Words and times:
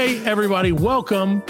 Hey, 0.00 0.24
everybody, 0.24 0.72
welcome 0.72 1.42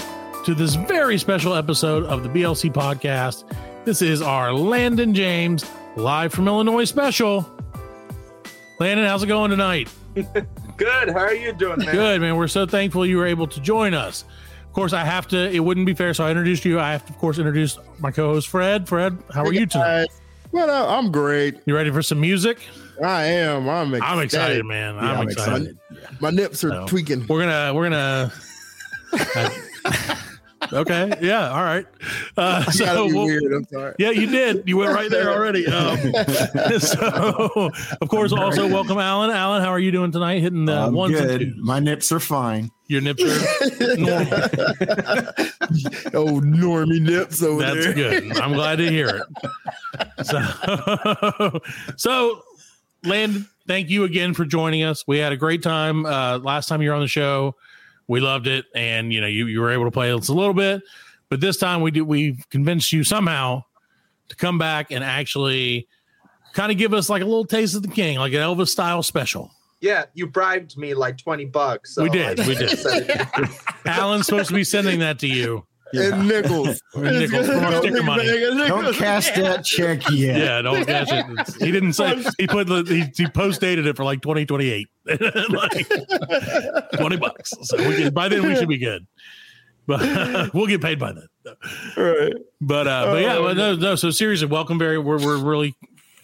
to 0.45 0.57
this 0.57 0.75
very 0.75 1.19
special 1.19 1.55
episode 1.55 2.03
of 2.03 2.25
the 2.25 2.29
BLC 2.29 2.69
podcast. 2.73 3.45
This 3.85 4.03
is 4.03 4.23
our 4.23 4.53
Landon 4.53 5.15
James 5.15 5.65
live 5.95 6.33
from 6.33 6.49
Illinois 6.49 6.83
special. 6.83 7.49
Landon, 8.81 9.07
how's 9.07 9.23
it 9.23 9.29
going 9.29 9.53
tonight? 9.53 9.89
Good. 10.15 11.11
How 11.11 11.19
are 11.19 11.33
you 11.33 11.53
doing, 11.53 11.79
man? 11.79 11.95
Good, 11.95 12.21
man. 12.23 12.35
We're 12.35 12.49
so 12.49 12.67
thankful 12.67 13.07
you 13.07 13.19
were 13.19 13.27
able 13.29 13.47
to 13.47 13.61
join 13.61 13.95
us. 13.95 14.25
Of 14.67 14.73
course, 14.73 14.93
I 14.93 15.05
have 15.05 15.29
to, 15.29 15.49
it 15.49 15.61
wouldn't 15.61 15.87
be 15.87 15.95
fair. 15.95 16.13
So 16.13 16.25
I 16.25 16.31
introduced 16.31 16.65
you. 16.65 16.81
I 16.81 16.91
have 16.91 17.07
to, 17.07 17.13
of 17.13 17.21
course, 17.21 17.39
introduce 17.39 17.79
my 18.01 18.11
co 18.11 18.33
host, 18.33 18.49
Fred. 18.49 18.89
Fred, 18.89 19.17
how 19.33 19.45
are 19.45 19.53
you 19.53 19.67
tonight? 19.67 20.09
Well, 20.53 20.69
uh, 20.71 20.97
I'm 20.99 21.13
great. 21.13 21.59
You 21.67 21.75
ready 21.75 21.91
for 21.91 22.03
some 22.03 22.21
music? 22.21 22.59
I 23.05 23.25
am. 23.25 23.69
I'm 23.69 23.95
excited. 23.95 24.13
I'm 24.13 24.23
excited, 24.23 24.65
man. 24.67 24.99
I'm, 24.99 25.21
I'm 25.21 25.29
excited. 25.29 25.77
excited. 25.91 26.21
My 26.21 26.31
nips 26.31 26.65
are 26.65 26.71
So, 26.71 26.87
tweaking. 26.87 27.27
We're 27.29 27.41
gonna 27.47 27.73
we're 27.75 27.85
gonna. 27.89 28.33
okay. 30.73 31.13
Yeah. 31.23 31.51
All 31.51 31.63
right. 31.63 31.87
Uh, 32.37 32.65
so 32.71 33.07
be 33.09 33.15
we'll- 33.15 33.27
weird. 33.27 33.53
I'm 33.53 33.65
sorry. 33.65 33.95
yeah, 33.99 34.11
you 34.11 34.27
did. 34.27 34.65
You 34.67 34.77
went 34.77 34.93
right 34.93 35.11
there 35.11 35.31
already. 35.31 35.67
Um, 35.67 35.99
so, 36.79 37.71
of 38.01 38.09
course, 38.09 38.33
also 38.33 38.67
welcome 38.69 38.99
Alan. 38.99 39.31
Alan, 39.31 39.63
how 39.63 39.69
are 39.71 39.81
you 39.81 39.93
doing 39.93 40.11
tonight? 40.13 40.41
Hitting 40.41 40.65
the 40.65 40.75
I'm 40.77 40.93
ones 40.95 41.19
and 41.19 41.29
good. 41.29 41.41
twos. 41.41 41.55
My 41.59 41.79
nips 41.81 42.11
are 42.13 42.21
fine. 42.21 42.71
Your 42.91 43.01
nips 43.01 43.23
are 43.23 43.97
normal. 43.97 44.33
oh, 46.13 46.41
normie 46.41 47.01
nips 47.01 47.41
over 47.41 47.63
That's 47.63 47.85
there. 47.85 47.95
good. 47.95 48.37
I'm 48.41 48.53
glad 48.53 48.79
to 48.79 48.91
hear 48.91 49.23
it. 50.19 50.27
So, 50.27 51.61
so 51.97 52.43
Landon, 53.05 53.49
thank 53.69 53.91
you 53.91 54.03
again 54.03 54.35
for 54.35 54.45
joining 54.45 54.83
us. 54.83 55.05
We 55.07 55.19
had 55.19 55.31
a 55.31 55.37
great 55.37 55.63
time 55.63 56.05
uh, 56.05 56.39
last 56.39 56.69
time 56.69 56.83
you 56.83 56.91
were 56.91 56.97
on 56.97 57.03
the 57.03 57.07
show. 57.07 57.55
We 58.09 58.19
loved 58.19 58.49
it, 58.49 58.65
and 58.75 59.13
you 59.13 59.21
know 59.21 59.29
you 59.29 59.47
you 59.47 59.61
were 59.61 59.71
able 59.71 59.85
to 59.85 59.93
play 59.93 60.13
us 60.13 60.29
a 60.29 60.35
little 60.35 60.53
bit, 60.53 60.83
but 61.29 61.41
this 61.41 61.59
time 61.59 61.83
we 61.83 61.93
do 61.93 62.05
we 62.05 62.43
convinced 62.51 62.93
you 62.93 63.05
somehow 63.05 63.63
to 64.31 64.35
come 64.35 64.59
back 64.59 64.91
and 64.91 65.05
actually 65.05 65.87
kind 66.55 66.73
of 66.73 66.79
give 66.79 66.93
us 66.93 67.09
like 67.09 67.23
a 67.23 67.25
little 67.25 67.45
taste 67.45 67.77
of 67.77 67.83
the 67.83 67.89
king, 67.89 68.19
like 68.19 68.33
an 68.33 68.41
Elvis 68.41 68.71
style 68.71 69.05
special. 69.05 69.53
Yeah, 69.81 70.05
you 70.15 70.27
bribed 70.27 70.77
me 70.77 70.93
like 70.95 71.17
20 71.19 71.47
bucks. 71.47 71.95
so 71.95 72.03
We 72.03 72.11
did, 72.11 72.39
I- 72.41 72.47
we 72.47 72.55
did. 72.55 72.79
Alan's 73.87 74.27
supposed 74.27 74.49
to 74.49 74.55
be 74.55 74.65
sending 74.65 75.01
that 75.01 75.19
to 75.21 75.27
you. 75.27 75.67
And 75.93 76.29
nickels. 76.29 76.81
Nickels 76.95 77.47
from 77.49 77.65
our 77.65 77.79
sticker 77.83 78.03
money. 78.05 78.25
Don't 78.25 78.95
cash 78.95 79.29
that 79.33 79.65
check 79.65 80.09
yet. 80.13 80.39
Yeah, 80.39 80.63
don't 80.63 80.87
catch 80.87 81.09
it. 81.11 81.55
He 81.61 81.73
didn't 81.73 81.95
say 81.95 82.23
he 82.39 82.47
put 82.47 82.69
the 82.69 82.85
he, 82.85 83.25
he 83.25 83.29
post 83.29 83.61
dated 83.61 83.87
it 83.89 83.97
for 83.97 84.05
like 84.05 84.21
2028. 84.23 84.87
like 85.51 85.89
20 86.97 87.17
bucks. 87.17 87.53
So 87.63 87.77
we 87.89 87.97
can, 87.97 88.15
by 88.15 88.29
then 88.29 88.47
we 88.47 88.55
should 88.55 88.69
be 88.69 88.79
good. 88.79 89.05
But 89.89 90.55
we'll 90.55 90.69
get 90.69 90.81
paid 90.81 91.01
by 91.01 91.13
then. 91.13 91.27
Right. 91.97 92.35
But 92.61 92.87
uh 92.87 93.07
but 93.07 93.23
yeah, 93.23 93.37
Oh, 93.39 93.43
but 93.45 93.57
no, 93.57 93.75
no, 93.75 93.95
so 93.97 94.11
seriously, 94.11 94.47
welcome 94.47 94.79
Barry. 94.79 94.99
We're 94.99 95.19
we're 95.19 95.39
really 95.39 95.75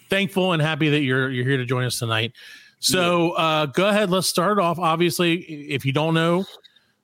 thankful 0.09 0.53
and 0.53 0.61
happy 0.61 0.89
that 0.91 1.01
you're 1.01 1.29
you're 1.29 1.43
here 1.45 1.57
to 1.57 1.65
join 1.65 1.83
us 1.83 1.99
tonight. 1.99 2.31
So 2.79 3.31
uh 3.31 3.67
go 3.67 3.89
ahead, 3.89 4.09
let's 4.09 4.27
start 4.27 4.59
off. 4.59 4.79
Obviously, 4.79 5.35
if 5.35 5.85
you 5.85 5.93
don't 5.93 6.13
know, 6.13 6.45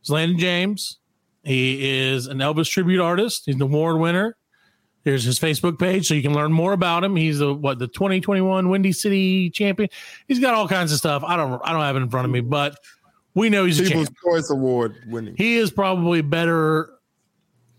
it's 0.01 0.09
Landon 0.09 0.37
James. 0.37 0.99
He 1.43 1.99
is 1.99 2.27
an 2.27 2.37
Elvis 2.37 2.69
tribute 2.69 3.01
artist. 3.01 3.43
He's 3.45 3.55
an 3.55 3.61
award 3.61 3.99
winner. 3.99 4.37
There's 5.03 5.25
his 5.25 5.37
Facebook 5.37 5.77
page, 5.77 6.07
so 6.07 6.13
you 6.13 6.21
can 6.21 6.33
learn 6.33 6.53
more 6.53 6.71
about 6.71 7.03
him. 7.03 7.17
He's 7.17 7.39
the 7.39 7.53
what 7.53 7.77
the 7.77 7.87
2021 7.87 8.69
Windy 8.69 8.93
City 8.93 9.49
champion. 9.49 9.89
He's 10.27 10.39
got 10.39 10.53
all 10.53 10.67
kinds 10.67 10.93
of 10.93 10.97
stuff. 10.97 11.23
I 11.25 11.35
don't 11.35 11.61
I 11.63 11.73
don't 11.73 11.81
have 11.81 11.97
it 11.97 12.01
in 12.01 12.09
front 12.09 12.25
of 12.25 12.31
me, 12.31 12.39
but 12.39 12.77
we 13.35 13.49
know 13.49 13.65
he's 13.65 13.81
a 13.81 13.83
People's 13.83 14.07
champ. 14.07 14.17
Choice 14.23 14.49
Award 14.49 14.95
winning. 15.07 15.35
He 15.37 15.55
is 15.55 15.71
probably 15.71 16.21
better. 16.21 16.89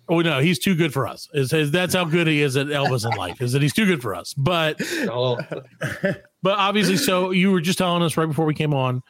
Oh 0.09 0.21
no, 0.21 0.41
he's 0.41 0.59
too 0.59 0.75
good 0.75 0.93
for 0.93 1.07
us. 1.09 1.29
Is 1.33 1.53
is- 1.53 1.71
that's 1.71 1.95
how 1.95 2.05
good 2.05 2.27
he 2.27 2.43
is 2.43 2.57
at 2.57 2.67
Elvis 2.67 3.11
in 3.11 3.17
life? 3.17 3.41
Is 3.41 3.53
that 3.53 3.63
he's 3.63 3.73
too 3.73 3.87
good 3.87 4.03
for 4.03 4.15
us? 4.15 4.35
But 4.35 4.77
Oh, 5.09 5.39
but 6.43 6.59
obviously, 6.59 6.97
so 6.99 7.31
you 7.31 7.51
were 7.53 7.61
just 7.61 7.79
telling 7.79 8.03
us 8.03 8.17
right 8.17 8.27
before 8.27 8.45
we 8.45 8.55
came 8.55 8.75
on 8.75 9.03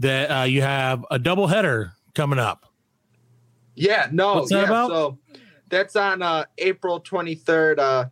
that 0.00 0.30
uh, 0.30 0.42
you 0.44 0.60
have 0.62 1.04
a 1.10 1.18
double 1.18 1.46
header 1.46 1.92
coming 2.14 2.38
up. 2.38 2.66
yeah, 3.74 4.08
no. 4.12 4.34
What's 4.34 4.50
that 4.50 4.56
yeah, 4.62 4.64
about? 4.64 4.90
So 4.90 5.18
that's 5.68 5.96
on 5.96 6.20
uh, 6.22 6.44
April 6.58 7.00
23rd. 7.00 7.78
Uh, 7.78 8.04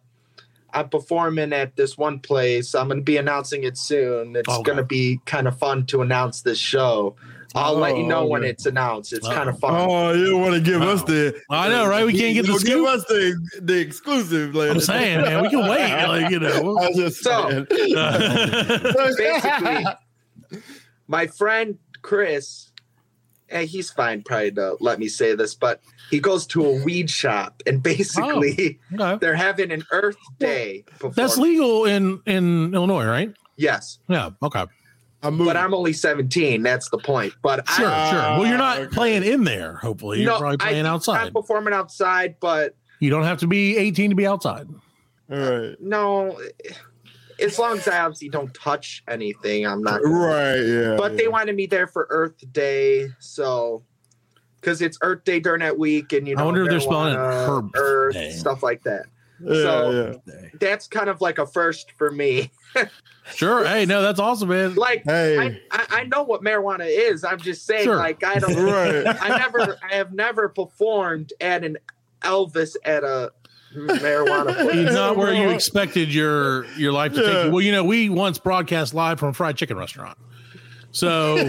I'm 0.73 0.89
performing 0.89 1.53
at 1.53 1.77
this 1.77 1.99
one 1.99 2.19
place. 2.19 2.75
I'm 2.75 2.89
going 2.89 3.01
to 3.01 3.05
be 3.05 3.19
announcing 3.19 3.65
it 3.65 3.77
soon. 3.77 4.35
It's 4.37 4.49
Okay. 4.49 4.63
going 4.63 4.79
to 4.79 4.85
be 4.85 5.21
kind 5.27 5.47
of 5.47 5.59
fun 5.59 5.85
to 5.87 6.01
announce 6.01 6.41
this 6.43 6.59
show. 6.59 7.15
I'll 7.55 7.77
let 7.77 7.97
you 7.99 8.05
Oh, 8.05 8.09
know 8.09 8.27
when 8.27 8.45
it's 8.45 8.65
announced. 8.67 9.13
It's 9.13 9.27
Uh-oh. 9.27 9.35
kind 9.35 9.49
of 9.51 9.59
fun. 9.59 9.75
Oh, 9.75 10.13
you 10.13 10.39
want 10.39 10.55
to 10.55 10.61
give 10.61 10.81
Wow. 10.81 10.89
us 10.93 11.03
the? 11.03 11.39
I 11.51 11.69
know, 11.69 11.87
right? 11.87 12.07
We 12.07 12.13
can't 12.19 12.35
get 12.35 12.47
the 12.47 12.55
scoop. 12.59 12.67
Give 12.67 12.85
us 12.85 13.05
the 13.07 13.39
the 13.61 13.79
exclusive. 13.79 14.55
Landon. 14.55 14.77
I'm 14.77 14.81
saying, 14.81 15.21
man, 15.23 15.43
we 15.43 15.51
can 15.51 15.69
wait. 15.69 16.07
Like 16.07 16.31
you 16.31 16.39
know. 16.41 16.79
I 16.81 16.89
was 16.89 16.97
just 16.97 17.23
So- 17.23 17.67
Basically, 18.97 19.85
my 21.09 21.27
friend 21.27 21.79
Chris, 22.03 22.71
and 23.49 23.69
he's 23.69 23.91
fine 23.91 24.23
probably 24.23 24.53
to 24.53 24.77
let 24.81 24.99
me 24.99 25.09
say 25.09 25.35
this, 25.35 25.55
but 25.55 25.81
he 26.11 26.21
goes 26.21 26.47
to 26.49 26.65
a 26.65 26.85
weed 26.85 27.11
shop 27.11 27.63
and 27.67 27.83
basically 27.93 28.79
oh, 28.99 29.05
okay. 29.05 29.19
they're 29.21 29.35
having 29.35 29.71
an 29.73 29.85
Earth 29.93 30.17
Day. 30.39 30.85
That's 31.15 31.37
legal 31.37 31.85
in 31.85 32.21
in 32.27 32.75
Illinois, 32.75 33.05
right? 33.07 33.33
Yes, 33.57 33.99
Yeah. 34.09 34.31
Okay. 34.43 34.65
I'm 35.23 35.39
but 35.39 35.57
I'm 35.57 35.73
only 35.73 35.93
17. 35.93 36.63
That's 36.63 36.91
the 36.91 36.99
point. 36.99 37.33
But 37.43 37.69
Sure. 37.69 37.87
I, 37.87 38.11
sure. 38.11 38.21
Well, 38.21 38.47
you're 38.47 38.59
not 38.59 38.79
ah, 38.79 38.81
okay. 38.83 38.95
playing 38.95 39.23
in 39.23 39.45
there. 39.45 39.77
Hopefully, 39.77 40.21
you're 40.21 40.33
no, 40.33 40.39
probably 40.39 40.57
playing 40.59 40.87
I, 40.87 40.91
outside. 40.91 41.27
I'm 41.27 41.33
performing 41.33 41.73
outside, 41.73 42.37
but 42.41 42.75
you 42.99 43.11
don't 43.11 43.25
have 43.25 43.39
to 43.39 43.47
be 43.47 43.77
18 43.77 44.11
to 44.11 44.17
be 44.17 44.27
outside. 44.27 44.69
All 45.31 45.39
right. 45.39 45.77
no, 45.81 46.39
as 47.41 47.59
long 47.59 47.79
as 47.79 47.89
I 47.89 48.01
obviously 48.01 48.29
don't 48.29 48.53
touch 48.53 49.03
anything, 49.09 49.67
I'm 49.67 49.83
not. 49.83 50.01
Right. 50.05 50.61
Yeah. 50.61 50.97
But 50.97 51.17
they 51.17 51.29
wanted 51.29 51.57
me 51.57 51.67
there 51.67 51.87
for 51.87 52.07
Earth 52.11 52.35
Day, 52.53 53.09
so 53.19 53.83
because 54.61 54.83
it's 54.83 54.99
Earth 55.03 55.25
Day 55.25 55.41
during 55.41 55.61
that 55.61 55.79
week, 55.79 56.13
and 56.13 56.27
you 56.27 56.35
know, 56.35 56.41
I 56.41 56.43
know, 56.43 56.47
wonder 56.47 56.63
if 56.65 56.71
they're 56.71 56.81
spelling 56.81 57.15
it 57.15 57.19
Herb 57.19 57.71
Earth 57.77 58.15
Day. 58.15 58.31
stuff 58.33 58.63
like 58.63 58.83
that. 58.85 59.07
Yeah, 59.45 59.55
so- 59.55 60.21
yeah. 60.27 60.33
That's 60.61 60.87
kind 60.89 61.09
of 61.09 61.21
like 61.21 61.39
a 61.39 61.47
first 61.47 61.93
for 61.93 62.11
me. 62.11 62.51
Sure. 63.35 63.65
Hey, 63.65 63.87
no, 63.87 64.03
that's 64.03 64.19
awesome, 64.19 64.49
man. 64.49 64.75
Like 64.75 65.05
Hey. 65.05 65.39
I, 65.39 65.61
I, 65.71 65.87
I 66.01 66.05
know 66.05 66.25
what 66.25 66.43
marijuana 66.43 66.87
is. 66.89 67.23
I'm 67.23 67.39
just 67.39 67.65
saying, 67.65 67.85
Sure. 67.85 67.97
like 67.97 68.25
I 68.25 68.41
don't. 68.41 68.57
Right. 68.57 69.07
I 69.07 69.39
never, 69.39 69.79
I 69.89 69.95
have 69.95 70.13
never 70.13 70.49
performed 70.49 71.33
at 71.41 71.63
an 71.63 71.77
Elvis 72.23 72.75
at 72.85 73.05
a 73.05 73.31
marijuana 73.77 74.55
place. 74.61 74.93
Not 74.93 75.17
where 75.17 75.33
you 75.33 75.51
expected 75.55 76.13
your 76.13 76.65
your 76.73 76.91
life 76.93 77.13
to 77.15 77.23
take 77.23 77.45
you. 77.45 77.51
Well, 77.53 77.61
you 77.61 77.71
know, 77.71 77.85
we 77.85 78.09
once 78.09 78.39
broadcast 78.39 78.93
live 78.93 79.21
from 79.21 79.29
a 79.29 79.35
fried 79.35 79.57
chicken 79.57 79.77
restaurant. 79.77 80.19
So, 80.91 81.37
you 81.37 81.49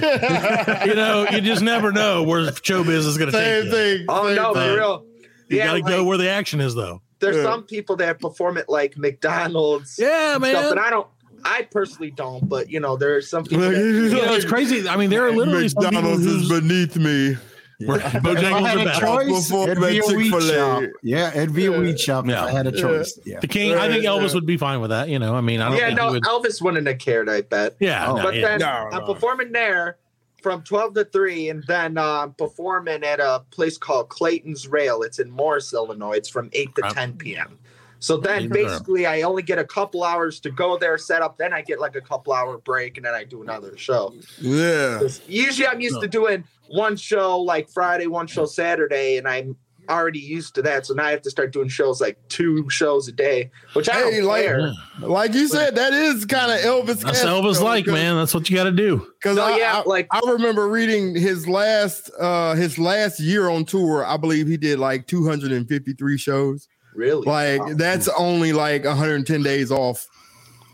know, 0.96 1.26
you 1.32 1.42
just 1.42 1.64
never 1.64 1.92
know 1.92 2.22
where 2.22 2.42
showbiz 2.52 2.90
is 2.90 3.18
going 3.18 3.32
to 3.32 3.38
take 3.38 3.66
you. 3.66 3.72
thing. 3.72 4.06
Oh 4.10 4.28
same 4.28 4.36
no, 4.36 4.54
thing. 4.54 4.70
for 4.70 4.76
real. 4.76 5.06
You 5.50 5.58
yeah, 5.58 5.66
got 5.66 5.74
to 5.78 5.82
like, 5.82 5.88
go 5.92 6.04
where 6.04 6.18
the 6.20 6.30
action 6.30 6.62
is, 6.62 6.76
though. 6.76 7.02
There's 7.24 7.38
Yeah. 7.38 7.44
some 7.44 7.64
people 7.64 7.96
that 7.98 8.20
perform 8.20 8.58
at 8.58 8.70
like 8.70 8.98
McDonald's. 8.98 9.98
Yeah, 10.00 10.36
and 10.36 10.46
stuff, 10.46 10.62
man. 10.64 10.72
and 10.72 10.80
I 10.80 10.90
don't. 10.90 11.08
I 11.46 11.64
personally 11.72 12.12
don't, 12.12 12.48
but 12.48 12.70
you 12.70 12.80
know, 12.80 12.96
there 12.96 13.16
are 13.16 13.22
some 13.22 13.44
people. 13.44 13.70
That, 13.70 13.76
You 13.78 14.10
know, 14.12 14.34
it's 14.34 14.46
crazy. 14.46 14.88
I 14.88 14.96
mean, 14.96 15.10
there 15.10 15.26
are 15.26 15.32
literally 15.32 15.68
some 15.70 15.84
McDonald's 15.84 16.26
is 16.26 16.48
beneath 16.50 16.96
me. 16.96 17.36
where 17.86 17.98
I 18.00 18.12
Bojangles 18.12 18.66
had 18.68 18.78
are 18.78 18.88
a 18.88 19.26
choice, 19.26 19.50
Before 19.50 19.70
it'd 19.70 19.84
be 19.84 19.98
a 19.98 20.02
that 20.04 20.16
weed 20.16 20.30
shop. 20.44 20.84
Yeah, 21.02 21.30
it'd 21.36 21.54
be 21.54 21.66
a 21.66 21.72
Yeah. 21.72 21.80
weed 21.80 22.00
shop 22.00 22.26
Yeah. 22.28 22.44
if 22.46 22.50
I 22.50 22.52
had 22.52 22.68
a 22.68 22.72
choice. 22.72 23.20
Yeah. 23.26 23.40
The 23.42 23.48
king, 23.48 23.74
I 23.74 23.90
think 23.90 24.06
Elvis 24.06 24.30
yeah. 24.30 24.34
would 24.36 24.46
be 24.46 24.56
fine 24.58 24.80
with 24.80 24.92
that. 24.92 25.10
You 25.10 25.20
know, 25.20 25.36
I 25.36 25.42
mean, 25.42 25.60
I 25.60 25.70
don't 25.70 25.78
yeah, 25.80 25.88
think 25.88 25.98
no, 25.98 26.12
would. 26.12 26.24
Elvis 26.24 26.62
wouldn't 26.62 26.88
have 26.88 27.00
cared. 27.00 27.30
I 27.30 27.42
bet. 27.42 27.76
Yeah, 27.82 28.10
Oh. 28.10 28.16
no, 28.16 28.24
But 28.24 28.36
yeah. 28.36 28.58
then 28.58 28.60
No, 28.60 28.90
I'm 28.98 29.04
performing 29.06 29.52
there 29.52 29.98
from 30.44 30.62
12 30.62 30.94
to 30.96 31.06
3, 31.06 31.50
and 31.50 31.64
then 31.68 31.98
uh, 31.98 32.28
performing 32.28 33.04
at 33.04 33.20
a 33.20 33.44
place 33.50 33.78
called 33.78 34.10
Clayton's 34.10 34.68
Rail. 34.68 35.02
It's 35.02 35.18
in 35.18 35.32
Morris, 35.32 35.74
Illinois. 35.74 36.18
It's 36.18 36.30
from 36.30 36.50
8 36.54 36.76
to 36.76 36.82
10 36.94 37.14
p.m. 37.14 37.58
So 38.00 38.18
then 38.18 38.50
basically, 38.50 39.06
I 39.06 39.22
only 39.22 39.44
get 39.44 39.60
a 39.60 39.64
couple 39.64 40.04
hours 40.04 40.42
to 40.42 40.52
go 40.52 40.78
there, 40.78 40.98
set 40.98 41.22
up. 41.22 41.38
Then 41.38 41.54
I 41.54 41.62
get 41.62 41.80
like 41.80 41.96
a 41.96 42.02
couple 42.02 42.34
hour 42.34 42.58
break, 42.58 42.98
and 42.98 43.06
then 43.06 43.14
I 43.14 43.24
do 43.24 43.42
another 43.42 43.78
show. 43.78 44.14
yeah 44.42 45.00
Usually, 45.26 45.66
I'm 45.66 45.80
used 45.80 46.02
to 46.02 46.10
doing 46.10 46.44
one 46.68 46.98
show 46.98 47.40
like 47.40 47.70
Friday, 47.70 48.08
one 48.08 48.28
show 48.28 48.46
Saturday, 48.46 49.16
and 49.18 49.26
I'm 49.26 49.56
already 49.90 50.20
used 50.20 50.56
to 50.56 50.62
that. 50.64 50.86
So 50.86 50.94
now 50.94 51.06
I 51.06 51.12
have 51.12 51.22
to 51.24 51.30
start 51.30 51.52
doing 51.54 51.68
shows 51.68 52.00
like 52.02 52.18
two 52.30 52.70
shows 52.70 53.08
a 53.08 53.12
day, 53.12 53.52
which 53.74 53.90
I 53.90 53.94
Hey, 53.94 54.12
don't 54.18 54.26
like- 54.28 54.46
care. 54.46 54.72
Like 55.00 55.34
you 55.34 55.48
said, 55.48 55.76
that 55.76 55.94
is 55.94 56.26
kind 56.26 56.52
of 56.52 56.60
Elvis. 56.60 57.02
That's 57.02 57.24
Elvis 57.24 57.62
like, 57.62 57.88
man. 57.88 58.16
That's 58.16 58.34
what 58.34 58.50
you 58.50 58.56
got 58.56 58.64
to 58.66 58.72
do. 58.72 59.06
Because 59.22 59.38
So 59.38 59.44
I, 59.44 59.58
yeah, 59.58 59.82
I, 59.86 59.90
like 59.90 60.08
I 60.12 60.20
remember 60.26 60.68
reading 60.68 61.16
his 61.16 61.48
last 61.48 62.10
uh 62.20 62.56
his 62.56 62.78
last 62.78 63.20
year 63.20 63.50
on 63.50 63.66
tour. 63.66 64.06
I 64.06 64.18
believe 64.18 64.48
he 64.48 64.58
did 64.58 64.80
like 64.80 65.08
253 65.08 66.18
shows. 66.18 66.68
really, 66.96 67.26
Like 67.26 67.60
Wow. 67.62 67.74
that's 67.76 68.08
only 68.10 68.54
like 68.54 68.86
110 68.86 69.42
days 69.44 69.72
off 69.72 70.06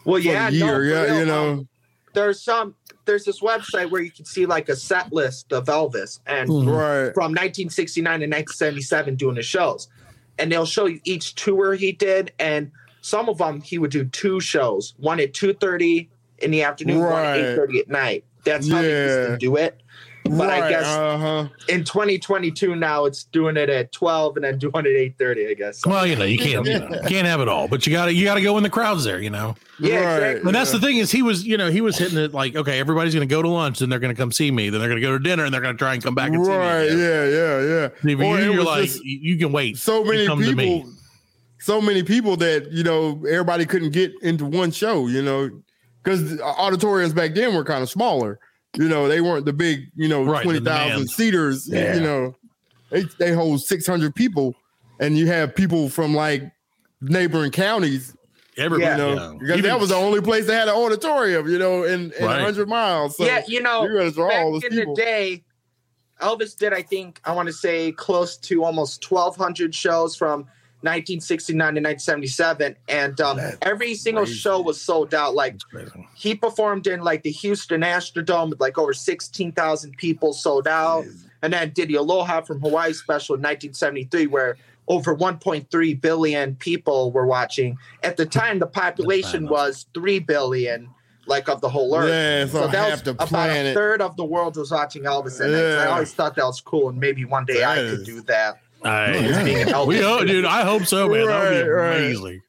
well, 0.06 0.20
yeah, 0.20 0.50
year. 0.50 0.66
no, 0.66 0.80
yeah, 0.82 1.02
real, 1.04 1.16
you 1.16 1.22
um, 1.22 1.28
know. 1.28 1.68
there's 2.14 2.42
some 2.44 2.74
there's 3.10 3.26
this 3.26 3.42
website 3.42 3.90
where 3.90 4.02
you 4.04 4.12
can 4.12 4.24
see 4.26 4.46
like 4.46 4.70
a 4.70 4.76
set 4.76 5.12
list 5.12 5.52
of 5.52 5.66
Elvis 5.66 6.20
and 6.28 6.48
Mhm. 6.48 6.68
Right. 6.68 7.14
from 7.16 7.34
1969 7.34 8.20
to 8.20 8.28
1977 8.28 9.16
doing 9.16 9.36
his 9.36 9.48
shows, 9.48 9.88
and 10.38 10.52
they'll 10.52 10.66
show 10.66 10.86
you 10.86 11.00
each 11.06 11.34
tour 11.34 11.74
he 11.74 11.92
did, 11.92 12.32
and 12.38 12.72
some 13.02 13.28
of 13.28 13.40
them 13.40 13.62
he 13.62 13.80
would 13.80 13.90
do 13.92 14.06
two 14.06 14.40
shows, 14.40 14.94
one 14.98 15.20
at 15.20 15.34
2:30 15.34 16.08
in 16.38 16.52
the 16.52 16.62
afternoon, 16.62 17.00
one 17.00 17.10
Right. 17.24 17.40
at 17.40 17.54
8:30 17.58 17.80
at 17.80 17.90
night. 17.90 18.24
That's 18.46 18.70
how 18.70 18.82
they 18.84 18.88
used 18.90 19.32
to 19.32 19.38
do 19.40 19.56
it. 19.58 19.82
But 20.38 20.50
I 20.50 20.70
guess 20.70 20.86
uh-huh. 20.86 21.48
in 21.68 21.84
2022 21.84 22.76
now 22.76 23.06
it's 23.06 23.24
doing 23.26 23.58
it 23.58 23.70
at 23.70 23.92
12 23.92 24.36
and 24.38 24.46
then 24.46 24.58
doing 24.58 24.74
it 24.86 24.88
at 24.88 25.18
8:30. 25.18 25.50
I 25.50 25.54
guess. 25.54 25.86
Well, 25.86 26.06
you 26.06 26.16
know, 26.16 26.26
you 26.26 26.38
can't 26.38 26.66
you 26.66 26.80
know, 26.80 27.02
can't 27.08 27.26
have 27.28 27.42
it 27.42 27.48
all, 27.48 27.68
but 27.68 27.86
you 27.88 27.94
got 27.94 28.06
to 28.06 28.14
you 28.14 28.26
got 28.26 28.36
to 28.36 28.42
go 28.42 28.54
when 28.54 28.64
the 28.64 28.70
crowd's 28.70 29.04
there, 29.04 29.22
you 29.22 29.30
know. 29.30 29.56
Yeah, 29.80 29.96
Right. 30.00 30.16
exactly. 30.18 30.48
And 30.50 30.56
that's 30.56 30.72
the 30.72 30.80
thing 30.80 30.98
is 30.98 31.12
he 31.12 31.22
was, 31.22 31.46
you 31.46 31.56
know, 31.58 31.72
he 31.72 31.80
was 31.82 31.98
hitting 31.98 32.18
it 32.18 32.34
like, 32.34 32.56
okay, 32.56 32.80
everybody's 32.80 33.14
going 33.14 33.28
to 33.28 33.34
go 33.34 33.42
to 33.42 33.48
lunch, 33.48 33.82
and 33.82 33.92
they're 33.92 34.00
going 34.00 34.14
to 34.14 34.20
come 34.22 34.32
see 34.32 34.52
me, 34.52 34.70
then 34.70 34.80
they're 34.82 34.90
going 34.90 35.02
to 35.02 35.08
go 35.08 35.18
to 35.18 35.24
dinner, 35.24 35.46
and 35.46 35.54
they're 35.54 35.62
going 35.62 35.74
to 35.76 35.78
try 35.80 35.94
and 35.94 36.04
come 36.04 36.16
back 36.16 36.32
and 36.32 36.46
Right. 36.46 36.90
see 36.90 36.96
me. 36.96 37.02
Yeah. 37.02 37.26
Yeah. 37.26 37.62
Yeah. 37.62 37.86
If 37.86 38.04
you, 38.06 38.24
Or 38.24 38.40
you're 38.40 38.64
like, 38.64 38.90
you 39.04 39.20
you 39.22 39.38
can 39.38 39.52
wait. 39.52 39.78
so 39.78 40.04
many 40.04 40.28
come 40.28 40.42
to 40.42 40.56
me. 40.56 40.80
people. 40.80 40.92
So 41.60 41.82
many 41.82 42.04
people 42.04 42.38
that 42.38 42.72
you 42.72 42.84
know 42.84 43.24
everybody 43.30 43.66
couldn't 43.66 43.92
get 43.92 44.12
into 44.22 44.46
one 44.46 44.72
show. 44.72 45.08
You 45.08 45.22
know, 45.22 45.50
because 46.04 46.40
auditoriums 46.42 47.14
back 47.14 47.34
then 47.36 47.54
were 47.56 47.64
kind 47.66 47.84
of 47.84 47.90
smaller. 47.90 48.40
You 48.78 48.88
know, 48.88 49.08
they 49.08 49.22
weren't 49.22 49.46
the 49.46 49.54
big. 49.54 49.90
You 49.96 50.08
know, 50.08 50.24
Right, 50.24 50.44
twenty 50.44 50.60
thousand 50.60 50.90
demand. 50.92 51.10
seaters. 51.10 51.68
Yeah. 51.68 51.96
You 51.96 52.02
know, 52.02 52.36
they 52.92 53.04
they 53.18 53.32
hold 53.32 53.62
six 53.62 53.86
hundred 53.88 54.14
people, 54.16 54.56
and 55.00 55.18
you 55.18 55.28
have 55.28 55.56
people 55.56 55.90
from 55.90 56.14
like 56.14 56.44
neighboring 57.02 57.52
counties. 57.52 58.16
Everybody, 58.58 58.92
You 58.92 58.98
know, 58.98 59.14
yeah. 59.16 59.38
because 59.40 59.58
Even- 59.60 59.70
that 59.72 59.80
was 59.80 59.90
the 59.90 59.96
only 59.96 60.22
place 60.22 60.46
that 60.48 60.54
had 60.54 60.68
an 60.68 60.76
auditorium. 60.76 61.48
You 61.50 61.58
know, 61.58 61.84
in 61.84 62.12
in 62.20 62.26
Right. 62.26 62.42
hundred 62.42 62.68
miles. 62.68 63.18
So 63.18 63.26
yeah, 63.26 63.42
you 63.48 63.62
know, 63.62 63.86
you're 63.86 64.02
all 64.04 64.60
back 64.60 64.64
in 64.72 64.78
people. 64.78 64.96
the 64.96 65.02
day, 65.02 65.44
Elvis 66.22 66.56
did, 66.58 66.74
I 66.74 66.82
think, 66.82 67.22
I 67.24 67.32
want 67.32 67.48
to 67.48 67.54
say 67.54 67.94
close 67.94 68.36
to 68.38 68.64
almost 68.66 69.02
1,200 69.02 69.74
shows 69.74 70.16
from 70.18 70.46
1969 70.82 71.58
to 71.58 71.82
1977. 71.82 72.76
And 72.88 73.20
um, 73.22 73.40
every 73.62 73.96
single 73.96 74.24
crazy. 74.24 74.38
show 74.38 74.62
was 74.62 74.82
sold 74.82 75.14
out. 75.14 75.36
Like, 75.36 75.58
he 76.16 76.36
performed 76.36 76.88
in 76.88 77.02
like 77.02 77.24
the 77.24 77.32
Houston 77.32 77.82
Astrodome 77.82 78.52
with 78.52 78.60
like 78.60 78.78
over 78.78 78.94
16,000 78.94 79.98
people 79.98 80.34
sold 80.34 80.68
out. 80.68 81.06
And 81.42 81.54
then 81.54 81.72
did 81.72 81.88
the 81.88 81.96
Aloha 81.96 82.42
from 82.42 82.60
Hawaii 82.60 82.92
special 82.94 83.36
in 83.36 83.42
1973, 83.42 84.28
where 84.28 84.58
over 84.90 85.16
1.3 85.16 86.02
billion 86.02 86.56
people 86.56 87.12
were 87.12 87.26
watching. 87.26 87.78
At 88.04 88.18
the 88.18 88.26
time, 88.26 88.60
the 88.60 88.68
population 88.68 89.48
was 89.48 89.86
3 89.94 90.20
billion, 90.20 90.90
like 91.28 91.48
of 91.48 91.62
the 91.62 91.70
whole 91.70 91.96
earth. 91.96 92.10
Yeah, 92.10 92.52
so, 92.52 92.66
So 92.66 92.68
that 92.68 92.92
was 92.92 93.02
the 93.04 93.12
about 93.12 93.50
a 93.52 93.74
third 93.74 94.02
of 94.02 94.18
the 94.18 94.26
world 94.26 94.58
was 94.58 94.72
watching 94.72 95.04
Elvis 95.04 95.38
that 95.38 95.50
night. 95.50 95.60
So 95.60 95.80
I 95.80 95.86
always 95.86 96.14
thought 96.14 96.36
that 96.36 96.46
was 96.46 96.60
cool, 96.60 96.90
and 96.90 97.00
maybe 97.00 97.24
one 97.24 97.46
day 97.46 97.64
I 97.64 97.76
That 97.82 97.98
could 97.98 98.06
do 98.06 98.22
that. 98.22 98.60
I, 98.84 99.08
oh, 99.16 99.20
Yeah. 99.20 99.44
Being 99.44 99.70
an 99.70 99.88
we 99.88 99.98
hope, 100.00 100.26
dude. 100.28 100.46
I 100.46 100.62
hope 100.64 100.86
so, 100.86 101.08
man. 101.10 101.26
that 101.28 101.44
would 101.50 101.50
be 101.66 101.70
Right, 101.70 101.90
right. 101.90 101.98
amazing. 101.98 102.42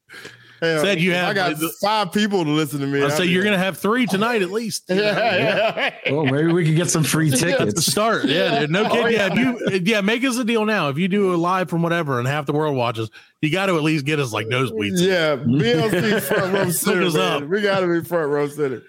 Hell, 0.62 0.82
Said 0.84 1.00
you 1.00 1.12
if 1.12 1.16
I 1.16 1.20
have- 1.32 1.58
got 1.58 1.70
five 1.80 2.12
people 2.12 2.44
to 2.44 2.50
listen 2.50 2.80
to 2.80 2.86
me. 2.86 3.00
I 3.02 3.06
I'd 3.06 3.12
say 3.12 3.24
you're 3.24 3.42
gonna 3.42 3.56
have 3.56 3.78
three 3.78 4.04
tonight 4.04 4.42
at 4.42 4.50
least. 4.50 4.84
you 4.90 4.96
know? 4.96 5.02
yeah, 5.04 5.90
yeah. 6.04 6.12
Well, 6.12 6.26
maybe 6.26 6.52
we 6.52 6.66
could 6.66 6.76
get 6.76 6.90
some 6.90 7.02
free 7.02 7.30
tickets 7.34 7.72
to 7.72 7.80
start. 7.90 8.26
Yeah, 8.26 8.60
dude. 8.60 8.70
no 8.70 8.86
Oh, 8.90 9.06
yeah. 9.06 9.32
Yeah, 9.34 9.56
you 9.70 9.80
yeah, 9.82 10.02
make 10.02 10.22
us 10.22 10.36
a 10.36 10.44
deal 10.44 10.66
now. 10.66 10.90
If 10.90 10.98
you 10.98 11.08
do 11.08 11.34
a 11.34 11.36
live 11.36 11.70
from 11.70 11.80
whatever 11.80 12.18
and 12.18 12.28
half 12.28 12.44
the 12.44 12.52
world 12.52 12.76
watches, 12.76 13.10
you 13.40 13.50
got 13.50 13.66
to 13.66 13.76
at 13.76 13.82
least 13.82 14.04
get 14.04 14.20
us 14.20 14.34
like 14.34 14.48
nosebleeds. 14.48 15.00
Yeah, 15.00 15.36
BLC 15.36 16.20
front 16.20 16.52
row 16.52 16.70
center. 16.70 17.02
us 17.06 17.14
man. 17.14 17.42
up. 17.44 17.48
We 17.48 17.62
got 17.62 17.80
to 17.80 17.86
be 17.86 18.06
front 18.06 18.28
row 18.30 18.46
center. 18.46 18.82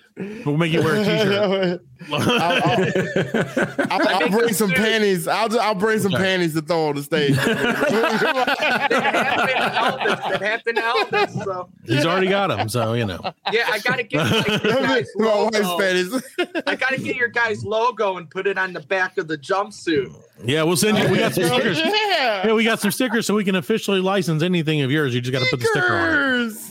We'll 0.46 0.58
make 0.58 0.72
you 0.72 0.82
wear 0.84 0.96
a 0.96 1.04
t-shirt. 1.04 1.82
I'll, 2.12 2.16
I'll, 2.20 3.92
I'll, 3.92 4.08
I'll 4.24 4.30
bring 4.30 4.54
some 4.54 4.72
panties. 4.72 5.28
I'll 5.28 5.50
just, 5.50 5.60
I'll 5.60 5.76
bring 5.76 6.00
some 6.00 6.14
Okay. 6.16 6.24
panties 6.24 6.56
to 6.56 6.62
throw 6.64 6.88
on 6.90 6.96
the 6.96 7.04
stage. 7.04 7.36
That 7.36 7.58
happened 8.92 9.58
to 9.58 9.64
Elvis. 9.64 10.30
That 10.32 10.42
happened 10.42 10.78
to 10.78 10.82
Elvis. 10.82 11.44
So 11.44 11.70
He's 11.86 12.06
already 12.06 12.28
got 12.28 12.48
them, 12.48 12.70
so 12.70 12.94
you 12.94 13.06
know. 13.06 13.20
yeah, 13.52 13.68
I 13.72 13.80
gotta 13.80 14.04
get 14.04 14.18
like, 14.26 14.48
your 14.64 14.74
guys' 14.82 15.08
My 15.16 15.28
wife's 15.44 15.64
logo. 15.64 15.78
panties. 15.80 16.24
I 16.66 16.76
gotta 16.76 16.98
get 17.00 17.16
your 17.16 17.28
guys' 17.28 17.64
logo 17.64 18.18
and 18.18 18.30
put 18.30 18.48
it 18.48 18.58
on 18.58 18.74
the 18.74 18.80
back 18.82 19.18
of 19.18 19.28
the 19.28 19.38
jumpsuit. 19.38 20.12
Yeah, 20.44 20.64
we'll 20.64 20.78
send 20.78 20.98
you. 20.98 21.08
We 21.10 21.20
got 21.20 21.34
some 21.36 21.44
oh, 21.44 21.48
stickers. 21.48 21.78
yeah. 21.80 22.48
Yeah, 22.48 22.54
we 22.54 22.64
got 22.64 22.80
some 22.80 22.90
stickers, 22.92 23.28
so 23.28 23.36
we 23.36 23.44
can 23.44 23.56
officially 23.56 24.00
license 24.00 24.42
anything 24.42 24.82
of 24.82 24.90
yours. 24.92 25.14
You 25.14 25.22
just 25.22 25.32
got 25.32 25.44
to 25.44 25.50
put 25.52 25.60
the 25.60 25.68
sticker 25.68 25.94
on 25.94 26.48
it. 26.50 26.71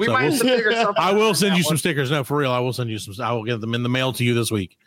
We 0.00 0.06
So 0.06 0.12
might 0.14 0.30
we'll 0.30 0.38
figure 0.38 0.72
something. 0.72 0.94
I 0.96 1.12
will 1.12 1.34
send 1.34 1.56
you 1.56 1.62
that 1.62 1.68
some 1.68 1.76
stickers. 1.76 2.10
No, 2.10 2.24
for 2.24 2.38
real, 2.38 2.50
I 2.50 2.58
will 2.58 2.72
send 2.72 2.88
you 2.88 2.98
some. 2.98 3.14
I 3.22 3.32
will 3.32 3.44
get 3.44 3.60
them 3.60 3.74
in 3.74 3.82
the 3.82 3.88
mail 3.90 4.14
to 4.14 4.24
you 4.24 4.32
this 4.32 4.50
week. 4.50 4.78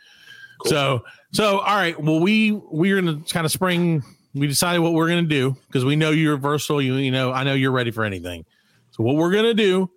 So, 0.64 1.04
so 1.32 1.60
all 1.60 1.76
right. 1.76 1.98
Well, 2.00 2.18
we 2.18 2.50
we're 2.50 3.00
gonna 3.00 3.20
kind 3.30 3.46
of 3.46 3.52
spring. 3.52 4.02
We 4.34 4.48
decided 4.48 4.80
what 4.80 4.92
we're 4.92 5.08
gonna 5.08 5.22
do 5.22 5.56
because 5.68 5.84
we 5.84 5.94
know 5.94 6.10
you're 6.10 6.36
versatile. 6.36 6.82
You 6.82 6.94
you 6.96 7.12
know, 7.12 7.32
I 7.32 7.44
know 7.44 7.54
you're 7.54 7.70
ready 7.70 7.92
for 7.92 8.02
anything. 8.04 8.44
So 8.90 9.04
what 9.04 9.14
we're 9.14 9.32
gonna 9.32 9.54
do 9.54 9.88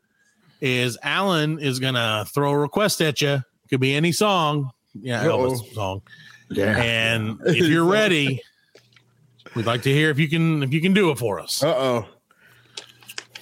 is 0.61 0.97
Alan 1.01 1.57
is 1.59 1.79
gonna 1.79 2.25
throw 2.27 2.51
a 2.51 2.57
request 2.57 3.01
at 3.01 3.19
you. 3.21 3.41
Could 3.71 3.79
be 3.79 3.95
any 3.95 4.11
song. 4.11 4.69
Yeah, 4.93 5.21
Uh-oh. 5.23 5.49
Elvis 5.49 5.73
song. 5.73 6.01
Yeah. 6.51 6.77
And 6.77 7.39
if 7.45 7.67
you're 7.67 7.85
ready, 7.85 8.41
we'd 9.55 9.65
like 9.65 9.81
to 9.81 9.91
hear 9.91 10.11
if 10.11 10.19
you 10.19 10.29
can 10.29 10.61
if 10.61 10.73
you 10.73 10.81
can 10.81 10.93
do 10.93 11.09
it 11.09 11.17
for 11.17 11.39
us. 11.39 11.63
Uh 11.63 11.75
oh. 11.75 12.07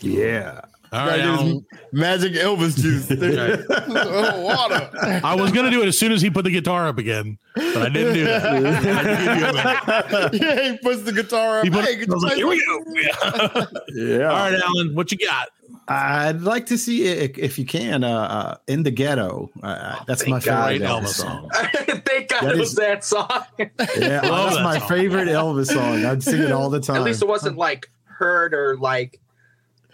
Yeah. 0.01 0.61
All 0.95 1.07
right, 1.07 1.17
Gotta 1.17 1.21
get 1.21 1.27
Alan. 1.27 1.47
his 1.47 1.61
magic 1.91 2.33
Elvis 2.33 2.77
juice. 2.79 3.11
Okay. 3.11 3.63
oh, 3.69 4.41
water. 4.41 4.89
I 5.23 5.35
was 5.35 5.51
gonna 5.51 5.71
do 5.71 5.81
it 5.81 5.87
as 5.87 5.97
soon 5.97 6.11
as 6.11 6.21
he 6.21 6.29
put 6.29 6.43
the 6.43 6.51
guitar 6.51 6.87
up 6.87 6.97
again, 6.97 7.37
but 7.55 7.77
I 7.77 7.89
didn't 7.89 8.13
do 8.13 8.23
that. 8.25 8.45
I 8.45 8.59
had 8.59 9.03
to 9.03 9.25
give 9.25 9.37
you 9.37 9.45
a 9.45 10.31
minute. 10.41 10.41
yeah, 10.65 10.71
he 10.71 10.77
puts 10.77 11.01
the 11.03 11.11
guitar 11.11 11.59
up. 11.59 11.63
He 11.65 11.69
put- 11.69 11.85
Hey, 11.85 12.01
I 12.01 12.05
was 12.13 12.23
like, 12.23 12.35
here 12.35 12.47
we 12.47 12.63
go. 12.65 12.83
Yeah. 12.95 13.65
Yeah. 13.95 14.25
All 14.29 14.51
right, 14.51 14.53
Alan, 14.61 14.93
what 14.95 15.11
you 15.11 15.17
got? 15.17 15.49
I'd 15.87 16.41
like 16.41 16.65
to 16.67 16.77
see 16.77 17.05
it 17.05 17.37
if 17.37 17.57
you 17.59 17.65
can. 17.65 18.03
Uh, 18.03 18.09
uh, 18.09 18.57
in 18.67 18.83
the 18.83 18.91
ghetto. 18.91 19.49
Uh, 19.61 20.03
that's 20.07 20.21
thank 20.23 20.31
my 20.31 20.39
favorite 20.39 20.79
Great 20.79 20.81
Elvis 20.81 21.03
Elvis 21.03 21.07
song. 21.07 21.49
song. 21.53 22.01
Thank 22.05 22.29
God 22.29 22.41
That 22.43 22.51
it 22.51 22.53
is- 22.53 22.59
was 22.59 22.75
that 22.75 23.03
song. 23.05 23.29
Yeah, 23.59 24.21
Love 24.21 24.45
that's 24.49 24.55
that 24.57 24.63
my 24.63 24.79
song. 24.79 24.87
favorite 24.89 25.27
Elvis 25.27 25.67
song. 25.67 26.05
I'd 26.05 26.23
sing 26.23 26.41
it 26.41 26.51
all 26.51 26.69
the 26.69 26.79
time. 26.79 26.97
At 26.97 27.03
least 27.03 27.21
it 27.21 27.27
wasn't 27.27 27.57
like 27.57 27.89
heard 28.05 28.53
or 28.53 28.77
like 28.77 29.19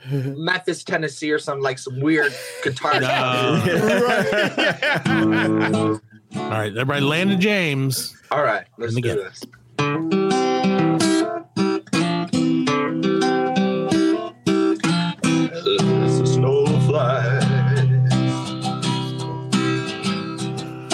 Memphis, 0.10 0.84
Tennessee, 0.84 1.32
or 1.32 1.40
some 1.40 1.60
like 1.62 1.78
some 1.80 2.00
weird 2.00 2.34
guitar. 2.64 3.00
No. 3.00 3.62
Right. 3.66 6.00
All 6.36 6.50
right, 6.50 6.72
everybody, 6.72 7.02
Landon 7.02 7.42
James. 7.42 8.16
All 8.32 8.44
right, 8.44 8.66
let's 8.78 8.94
me 8.96 9.02
do 9.02 9.16
get- 9.16 9.18
this. 9.18 9.42
As 15.24 16.20
the 16.20 16.26
snow 16.26 16.66
flies 16.88 17.44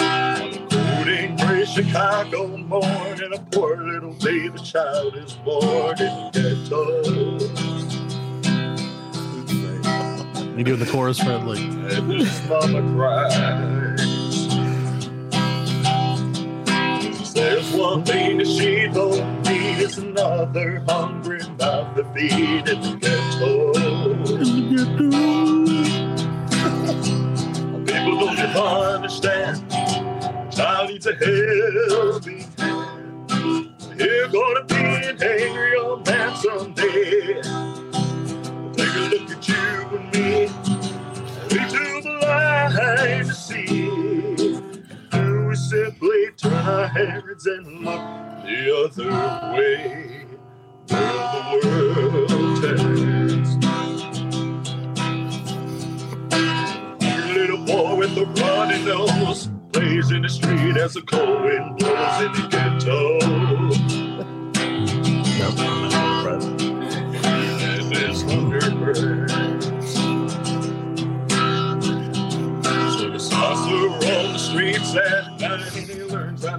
a 0.00 0.66
cold 0.68 1.08
and 1.08 1.38
gray 1.40 1.64
Chicago 1.64 2.56
morning, 2.56 3.32
a 3.34 3.38
poor 3.52 3.76
little 3.76 4.12
baby 4.14 4.58
child 4.62 5.16
is 5.16 5.34
born 5.44 6.00
in 6.00 6.30
the 6.32 6.34
ghetto. 6.34 7.67
You 10.58 10.64
doing 10.64 10.80
the 10.80 10.86
chorus, 10.86 11.20
Fred 11.20 11.44
Lee? 11.44 11.62
and 11.62 12.08
mama. 12.48 12.82
There's 17.32 17.70
one 17.70 18.04
thing 18.04 18.38
that 18.38 18.46
she 18.48 18.88
don't 18.88 19.42
need 19.42 19.78
is 19.78 19.98
another 19.98 20.82
hungry 20.88 21.38
mouth 21.60 21.94
to 21.94 22.02
feed 22.12 22.68
in 22.68 22.80
the 22.80 22.96
ghetto. 23.00 23.72
People 27.84 28.26
don't 28.26 28.94
understand. 28.96 29.70
Child 30.50 30.90
needs 30.90 31.06
a 31.06 31.14
hand. 31.14 32.48
You're 33.96 34.26
gonna 34.26 34.64
be 34.64 34.74
an 34.74 35.22
angry 35.22 35.76
old 35.76 36.04
man 36.04 36.34
someday. 36.34 37.87
Take 38.78 38.94
a 38.94 39.00
look 39.10 39.30
at 39.32 39.48
you 39.48 39.56
and 39.98 40.06
me. 40.14 40.48
We 41.50 41.58
too 41.68 42.00
blind 42.02 43.26
to 43.26 43.34
see. 43.34 43.66
Do 45.10 45.46
We 45.48 45.56
simply 45.56 46.26
turn 46.36 46.52
our 46.52 46.86
heads 46.86 47.46
and 47.46 47.80
look 47.84 48.00
the 48.44 48.58
other 48.84 49.10
way. 49.56 50.26
Where 50.90 51.28
the 51.34 51.42
world 51.66 52.62
turns. 52.62 53.50
Little 57.34 57.64
boy 57.66 57.96
with 57.96 58.14
the 58.14 58.26
runny 58.26 58.84
nose 58.84 59.50
plays 59.72 60.12
in 60.12 60.22
the 60.22 60.28
street 60.28 60.76
as 60.76 60.94
the 60.94 61.02
cold 61.02 61.42
wind 61.42 61.78
blows 61.78 62.22
in 62.22 62.32
the 62.32 62.48
ghetto. 62.48 63.18
And 66.30 66.67
Tell 76.18 76.58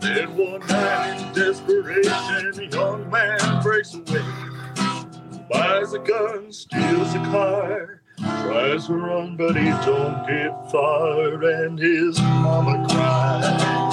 Then 0.00 0.36
one 0.36 0.60
night 0.68 1.20
in 1.20 1.34
desperation, 1.34 2.60
a 2.60 2.68
young 2.70 3.10
man 3.10 3.62
breaks 3.62 3.94
away. 3.94 4.24
Buys 5.50 5.92
a 5.92 5.98
gun, 5.98 6.52
steals 6.52 7.14
a 7.14 7.18
car, 7.32 8.02
tries 8.18 8.86
to 8.86 8.94
run, 8.94 9.36
but 9.36 9.56
he 9.56 9.70
don't 9.84 10.26
get 10.28 10.70
far, 10.70 11.42
and 11.42 11.76
his 11.76 12.20
mama 12.20 12.86
cries. 12.88 13.89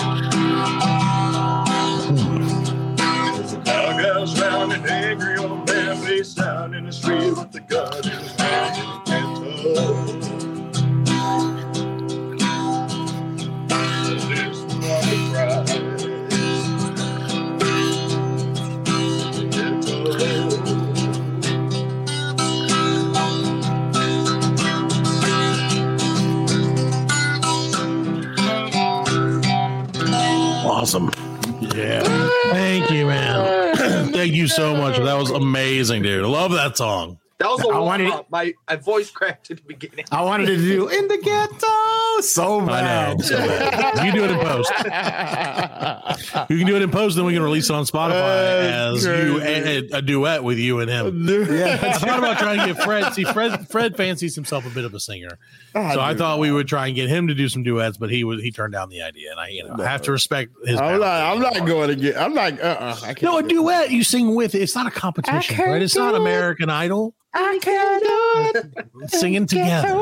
Thank 34.28 34.36
you 34.36 34.48
so 34.50 34.76
much. 34.76 34.98
That 34.98 35.18
was 35.18 35.32
amazing, 35.44 36.02
dude. 36.02 36.26
I 36.26 36.28
love 36.28 36.52
that 36.52 36.76
song. 36.76 37.18
That 37.40 37.50
was 37.50 37.62
a 37.64 37.68
I 37.68 37.72
warm 37.74 37.86
wanted- 37.86 38.10
up. 38.12 38.30
My, 38.32 38.54
my 38.68 38.76
voice 38.78 39.12
cracked 39.12 39.52
at 39.52 39.58
the 39.58 39.64
beginning. 39.64 40.06
I 40.12 40.24
wanted 40.24 40.48
to 40.48 40.58
do 40.58 40.88
in 40.88 41.08
the 41.08 41.18
ghetto 41.20 42.22
so 42.22 42.62
I 42.62 42.66
bad. 42.82 43.18
know. 43.18 43.24
So 43.24 43.38
bad. 43.38 43.96
You 44.06 44.12
can 44.12 44.16
do 44.16 44.24
it 44.26 44.32
in 44.32 44.40
post. 44.40 44.74
You 46.50 46.58
can 46.58 46.68
do 46.68 46.76
it 46.76 46.82
in 46.82 46.90
post, 46.92 47.16
then 47.16 47.26
we 47.26 47.34
can 47.34 47.44
release 47.44 47.70
it 47.70 47.74
on 47.74 47.84
Spotify 47.86 48.12
That's 48.12 48.98
as 48.98 49.06
you 49.06 49.40
crazy. 49.40 49.90
a, 49.94 49.98
a 49.98 50.02
duet 50.02 50.44
with 50.44 50.58
you 50.58 50.80
and 50.80 50.90
him. 50.90 51.28
Yeah. 51.28 51.80
I 51.82 51.94
thought 51.94 52.20
about 52.20 52.38
trying 52.40 52.60
to 52.68 52.74
get 52.74 52.84
Fred. 52.84 53.14
See, 53.14 53.24
Fred 53.24 53.68
Fred 53.70 53.96
fancies 53.96 54.34
himself 54.36 54.66
a 54.66 54.70
bit 54.70 54.84
of 54.86 54.94
a 54.94 55.00
singer, 55.00 55.38
so 55.74 56.00
I 56.02 56.16
thought 56.16 56.40
we 56.40 56.52
would 56.52 56.68
try 56.68 56.88
and 56.88 56.96
get 56.96 57.08
him 57.10 57.28
to 57.28 57.34
do 57.36 57.48
some 57.50 57.64
duets, 57.64 57.98
but 57.98 58.10
he 58.10 58.24
was 58.24 58.42
he 58.42 58.52
turned 58.52 58.74
down 58.74 58.90
the 58.90 59.02
idea, 59.02 59.32
and 59.32 59.40
I 59.40 59.50
you 59.50 59.64
know 59.64 59.76
I 59.84 59.88
have 59.88 60.02
to 60.04 60.12
respect 60.12 60.52
his. 60.66 60.80
I'm 60.80 61.00
not. 61.00 61.34
I'm 61.36 61.40
not 61.40 61.66
going 61.68 61.90
to 61.90 61.96
get. 61.96 62.18
I'm 62.18 62.34
not. 62.34 62.60
Uh. 62.60 62.64
uh 62.80 62.96
I 63.04 63.14
can't. 63.14 63.24
No, 63.24 63.38
a 63.38 63.42
do 63.44 63.48
it. 63.48 63.50
duet 63.50 63.92
you 63.92 64.04
sing 64.04 64.34
with. 64.36 64.56
It's 64.56 64.76
not 64.76 64.88
a 64.88 64.92
competition, 64.92 65.58
right? 65.60 65.82
It's 65.82 65.96
not 65.96 66.16
American 66.16 66.70
Idol. 66.70 67.14
I 67.38 67.60
can 67.62 68.00
do 68.00 68.60
it. 69.04 69.10
Singing 69.12 69.46
together, 69.46 69.96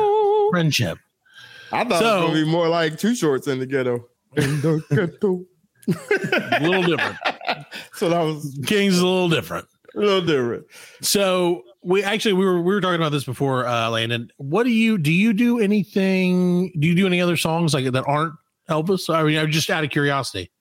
friendship. 0.52 0.98
I 1.72 1.84
thought 1.84 2.00
So- 2.00 2.06
it 2.06 2.22
was 2.22 2.30
gonna 2.32 2.46
be 2.46 2.52
more 2.52 2.68
like 2.70 2.98
two 2.98 3.16
shorts 3.16 3.48
in 3.48 3.60
the 3.60 3.66
ghetto. 3.66 4.06
In 4.38 4.62
the 4.62 4.82
ghetto. 4.90 5.44
A 5.88 6.60
little 6.68 6.84
different. 6.84 7.18
So 7.94 8.10
that 8.10 8.20
was 8.22 8.60
Kings 8.66 8.96
is 8.96 9.00
a 9.00 9.06
little 9.08 9.30
different. 9.30 9.68
a 9.96 10.00
little 10.00 10.22
different. 10.22 10.66
So 11.02 11.64
we 11.84 12.04
actually 12.04 12.34
we 12.34 12.44
were 12.46 12.62
we 12.62 12.74
were 12.74 12.82
talking 12.82 13.00
about 13.00 13.12
this 13.14 13.24
before, 13.24 13.66
uh, 13.66 13.90
Landon. 13.90 14.32
What 14.38 14.64
do 14.64 14.70
you 14.72 14.98
do? 14.98 15.12
You 15.12 15.32
do 15.34 15.60
anything? 15.60 16.74
Do 16.80 16.88
you 16.88 16.96
do 16.96 17.06
any 17.08 17.22
other 17.22 17.38
songs 17.38 17.74
like 17.74 17.90
that 17.92 18.04
aren't 18.08 18.34
Elvis? 18.70 19.14
I 19.14 19.24
mean, 19.24 19.38
I'm 19.38 19.50
just 19.52 19.70
out 19.70 19.84
of 19.86 19.90
curiosity. 19.92 20.52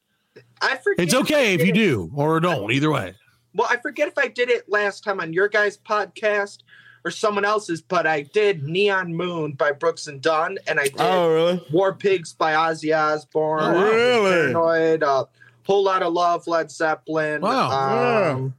I 0.63 0.77
forget. 0.77 1.05
It's 1.07 1.15
okay 1.15 1.55
if 1.55 1.61
you 1.61 1.73
did 1.73 1.77
it- 1.77 1.85
do 1.87 2.11
or 2.15 2.39
don't. 2.41 2.71
Either 2.73 2.91
way. 2.91 3.15
Well, 3.55 3.69
I 3.71 3.77
forget 3.77 4.09
if 4.09 4.19
I 4.19 4.29
did 4.29 4.51
it 4.51 4.69
last 4.69 5.05
time 5.05 5.21
on 5.21 5.33
your 5.33 5.49
guys' 5.49 5.79
podcast 5.79 6.59
or 7.05 7.11
someone 7.11 7.45
else's, 7.45 7.81
but 7.83 8.07
I 8.07 8.23
did 8.23 8.65
Neon 8.65 9.15
Moon 9.15 9.53
by 9.53 9.73
Brooks 9.73 10.07
and 10.07 10.21
Dunn, 10.21 10.59
and 10.67 10.81
I 10.81 10.85
did 10.85 10.97
Oh, 11.01 11.29
really? 11.33 11.67
War 11.71 11.93
Pigs 11.93 12.33
by 12.33 12.55
Ozzy 12.55 12.97
Osbourne. 12.97 13.61
Oh, 13.63 13.73
wow. 13.75 13.85
Really? 13.85 14.31
Paranoid, 14.53 15.03
uh, 15.03 15.25
Whole 15.67 15.85
Lot 15.85 16.03
of 16.03 16.13
Love, 16.13 16.47
Led 16.47 16.71
Zeppelin. 16.71 17.43
Wow. 17.43 18.33
Um, 18.33 18.55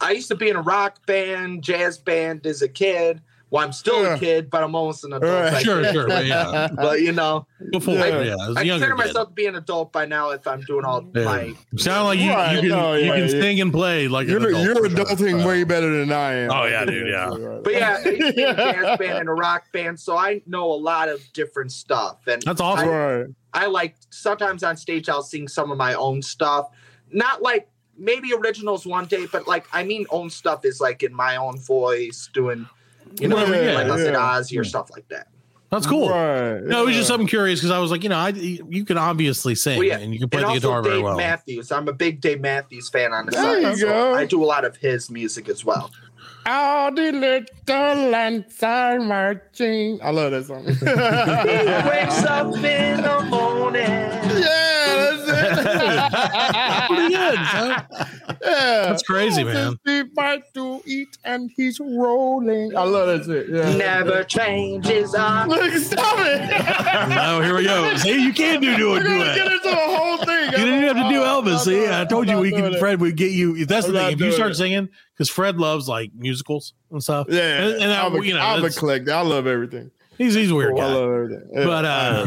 I 0.00 0.12
used 0.12 0.28
to 0.28 0.34
be 0.36 0.48
in 0.48 0.56
a 0.56 0.62
rock 0.62 1.04
band, 1.06 1.62
jazz 1.62 1.98
band 1.98 2.46
as 2.46 2.62
a 2.62 2.68
kid. 2.68 3.20
Well, 3.50 3.64
I'm 3.64 3.72
still 3.72 4.02
Yeah. 4.02 4.14
a 4.14 4.18
kid, 4.18 4.48
but 4.48 4.62
I'm 4.62 4.76
almost 4.76 5.02
an 5.04 5.12
adult. 5.12 5.32
Right. 5.32 5.52
I 5.54 5.62
Sure, 5.62 5.82
guess. 5.82 5.92
sure, 5.92 6.06
but 6.06 6.24
yeah. 6.24 6.68
But 6.74 7.00
you 7.00 7.10
know, 7.12 7.46
Before, 7.72 7.94
Yeah. 7.94 8.20
yeah, 8.22 8.34
as 8.34 8.56
a 8.56 8.60
I 8.60 8.62
younger 8.62 8.86
consider 8.86 8.90
kid. 8.90 8.96
myself 9.08 9.28
to 9.30 9.34
be 9.34 9.46
an 9.46 9.56
adult 9.56 9.92
by 9.92 10.06
now 10.06 10.30
if 10.30 10.46
I'm 10.46 10.60
doing 10.62 10.84
all 10.84 11.04
Yeah. 11.14 11.24
my. 11.24 11.52
Sound 11.76 12.04
like 12.06 12.18
you, 12.20 12.30
Right, 12.30 12.54
you 12.54 12.60
can, 12.60 12.68
no, 12.70 12.94
you 12.94 13.10
can 13.10 13.20
yeah. 13.22 13.26
sing 13.28 13.60
and 13.60 13.72
play 13.72 14.06
like 14.06 14.28
You're 14.28 14.38
adult 14.38 14.64
you're 14.64 14.76
for 14.76 14.88
sure. 14.88 15.04
adulting 15.04 15.44
uh, 15.44 15.48
way 15.48 15.64
better 15.64 15.90
than 15.98 16.12
I 16.12 16.32
am. 16.34 16.50
Oh, 16.52 16.64
yeah, 16.66 16.84
dude, 16.84 17.08
yeah. 17.08 17.58
But 17.64 17.72
yeah, 17.72 18.00
I 18.04 18.08
used 18.08 18.26
to 18.28 18.32
be 18.34 18.42
in 18.44 18.48
a 18.50 18.54
jazz 18.72 18.98
band 18.98 19.18
and 19.18 19.28
a 19.28 19.32
rock 19.32 19.64
band, 19.72 19.98
so 19.98 20.16
I 20.16 20.42
know 20.46 20.70
a 20.72 20.74
lot 20.80 21.08
of 21.08 21.20
different 21.32 21.72
stuff. 21.72 22.18
And 22.28 22.40
That's 22.42 22.60
awesome. 22.60 22.88
Right. 22.88 23.26
I 23.52 23.66
like 23.66 23.96
sometimes 24.10 24.62
on 24.62 24.76
stage 24.76 25.08
I'll 25.08 25.24
sing 25.24 25.48
some 25.48 25.72
of 25.72 25.76
my 25.76 25.94
own 25.94 26.22
stuff. 26.22 26.68
Not 27.10 27.42
like 27.42 27.68
maybe 27.98 28.32
originals 28.32 28.86
one 28.86 29.06
day, 29.06 29.26
but 29.26 29.48
like 29.48 29.66
I 29.72 29.82
mean 29.82 30.06
own 30.10 30.30
stuff 30.30 30.64
is 30.64 30.80
like 30.80 31.02
in 31.02 31.12
my 31.12 31.34
own 31.36 31.58
voice, 31.58 32.30
doing 32.32 32.66
you 33.18 33.28
know, 33.28 33.38
Yeah, 33.38 33.72
like 33.74 33.86
I 33.88 33.96
said 33.96 34.14
yeah. 34.14 34.20
Ozzy 34.20 34.58
or 34.60 34.64
stuff 34.64 34.90
like 34.92 35.08
that. 35.08 35.28
That's 35.70 35.86
cool. 35.86 36.08
Right. 36.10 36.60
No, 36.64 36.82
it 36.82 36.86
was 36.86 36.96
just 36.96 37.06
something 37.06 37.28
curious 37.28 37.60
because 37.60 37.70
I 37.70 37.78
was 37.78 37.92
like, 37.92 38.02
you 38.02 38.08
know, 38.08 38.16
I 38.18 38.30
you 38.30 38.84
can 38.84 38.98
obviously 38.98 39.54
sing 39.54 39.78
Well, 39.78 39.86
yeah. 39.86 39.98
and 39.98 40.12
you 40.12 40.18
can 40.18 40.28
play 40.28 40.40
and 40.42 40.46
the 40.48 40.54
also 40.54 40.60
guitar 40.60 40.82
very 40.82 41.00
well. 41.00 41.16
Matthews. 41.16 41.70
I'm 41.70 41.86
a 41.86 41.92
big 41.92 42.20
Dave 42.20 42.40
Matthews 42.40 42.88
fan 42.88 43.12
on 43.12 43.26
the 43.26 43.32
There 43.32 43.62
side. 43.62 43.70
you 43.78 43.86
so. 43.86 44.14
I 44.14 44.24
do 44.26 44.42
a 44.42 44.46
lot 44.46 44.64
of 44.64 44.76
his 44.76 45.10
music 45.10 45.48
as 45.48 45.64
well. 45.64 45.92
All 46.52 46.90
the 46.92 47.12
little 47.12 48.14
ants 48.14 48.60
are 48.62 48.98
marching. 48.98 50.00
I 50.02 50.10
love 50.10 50.32
that 50.32 50.44
song. 50.46 50.64
He 50.64 50.70
wakes 51.90 52.24
up 52.24 52.54
in 52.56 53.02
the 53.02 53.20
morning. 53.30 53.84
yeah, 53.84 55.16
that's 55.26 56.86
Pretty 56.88 57.04
it. 57.04 57.20
good. 57.20 57.36
huh? 57.38 57.82
yeah. 58.42 58.86
That's 58.88 59.02
crazy, 59.04 59.44
man. 59.44 59.76
He 59.84 60.02
fight 60.16 60.42
to 60.54 60.82
eat 60.86 61.16
and 61.24 61.50
he's 61.56 61.78
rolling. 61.78 62.76
I 62.76 62.82
love 62.82 63.06
that 63.06 63.24
shit. 63.26 63.48
Yeah. 63.48 63.76
Never 63.76 64.24
changes 64.24 65.14
on. 65.14 65.48
Look, 65.50 65.72
stop 65.74 66.16
it. 66.18 67.08
No, 67.10 67.40
here 67.42 67.54
we 67.54 67.64
go. 67.64 67.94
See, 67.96 68.20
you 68.24 68.32
can 68.32 68.60
do 68.60 68.76
do 68.76 68.90
We're 68.90 69.00
a 69.00 69.04
gonna 69.04 69.18
duet. 69.24 69.36
get 69.36 69.52
into 69.52 69.68
the 69.70 69.76
whole 69.76 70.16
thing. 70.18 70.39
Have 70.96 71.06
to 71.06 71.12
do 71.12 71.22
I'm 71.22 71.44
Elvis. 71.44 71.60
See, 71.60 71.88
I 71.88 72.04
told 72.04 72.28
I'm 72.28 72.36
you 72.36 72.42
we 72.42 72.54
it. 72.54 72.78
Fred 72.78 73.00
would 73.00 73.16
get 73.16 73.32
you. 73.32 73.56
If 73.56 73.68
that's 73.68 73.86
I'm 73.86 73.92
the 73.92 73.98
thing. 73.98 74.12
If 74.12 74.20
you 74.20 74.32
start 74.32 74.52
it. 74.52 74.56
singing, 74.56 74.88
because 75.14 75.30
Fred 75.30 75.58
loves 75.58 75.88
like 75.88 76.12
musicals 76.14 76.74
and 76.90 77.02
stuff. 77.02 77.26
Yeah, 77.28 77.62
and, 77.62 77.82
and 77.82 77.92
I, 77.92 78.06
I'm 78.06 78.14
a, 78.14 78.24
you 78.24 78.34
know, 78.34 78.40
I'm 78.40 78.64
a 78.64 78.70
collector. 78.70 79.12
I 79.12 79.20
love 79.22 79.46
everything. 79.46 79.90
he's 80.18 80.34
he's 80.34 80.50
a 80.50 80.54
weird 80.54 80.74
I 80.74 80.76
guy. 80.76 80.86
love 80.86 81.10
everything. 81.10 81.50
Yeah. 81.52 81.64
But 81.64 81.84
uh, 81.84 82.26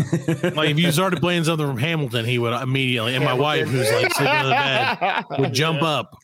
like 0.55 0.69
if 0.69 0.79
you 0.79 0.91
started 0.91 1.19
playing 1.19 1.43
something 1.43 1.67
from 1.67 1.77
Hamilton, 1.77 2.25
he 2.25 2.39
would 2.39 2.53
immediately. 2.53 3.15
And 3.15 3.23
my 3.23 3.33
wife, 3.33 3.67
who's 3.67 3.91
like 3.91 4.13
sleeping 4.13 4.35
in 4.35 4.45
the 4.45 4.51
bed, 4.51 5.25
would 5.39 5.53
jump 5.53 5.81
up 5.81 6.17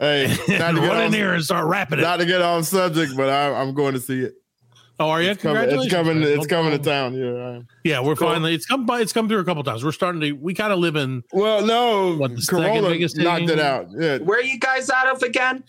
hey, 0.00 0.26
not 0.58 0.72
to, 0.72 0.80
get 0.80 0.88
run 0.88 0.98
in 0.98 1.04
on, 1.06 1.10
there 1.12 1.34
and 1.34 1.44
start 1.44 1.66
rapping 1.66 2.00
it. 2.00 2.02
not 2.02 2.16
to 2.16 2.26
get 2.26 2.42
off 2.42 2.64
subject, 2.64 3.16
but 3.16 3.28
I, 3.28 3.52
I'm 3.52 3.74
going 3.74 3.94
to 3.94 4.00
see 4.00 4.20
it. 4.20 4.34
Oh, 5.00 5.08
are 5.08 5.20
you? 5.22 5.30
It's 5.30 5.42
coming. 5.42 5.62
It's 5.68 5.88
coming. 5.90 6.22
It's 6.22 6.46
coming 6.46 6.70
to 6.70 6.78
town. 6.78 7.14
Yeah. 7.14 7.58
I. 7.58 7.62
Yeah, 7.84 8.00
we're 8.00 8.14
Cool. 8.14 8.28
finally. 8.28 8.54
It's 8.54 8.66
come 8.66 8.86
by. 8.86 9.00
It's 9.00 9.12
come 9.12 9.28
through 9.28 9.40
a 9.40 9.44
couple 9.44 9.62
times. 9.64 9.82
We're 9.84 9.90
starting 9.92 10.20
to. 10.20 10.32
We 10.32 10.54
kind 10.54 10.72
of 10.72 10.78
live 10.78 10.94
in. 10.96 11.24
Well, 11.32 11.66
no, 11.66 12.14
What, 12.16 12.36
the 12.36 12.42
second 12.42 12.64
Corona 12.64 12.88
biggest 12.88 13.16
knocked 13.16 13.40
thing? 13.48 13.50
it 13.50 13.58
out. 13.58 13.86
Yeah. 13.98 14.18
Where 14.18 14.38
are 14.38 14.42
you 14.42 14.58
guys 14.60 14.88
out 14.90 15.08
of 15.08 15.22
again? 15.22 15.64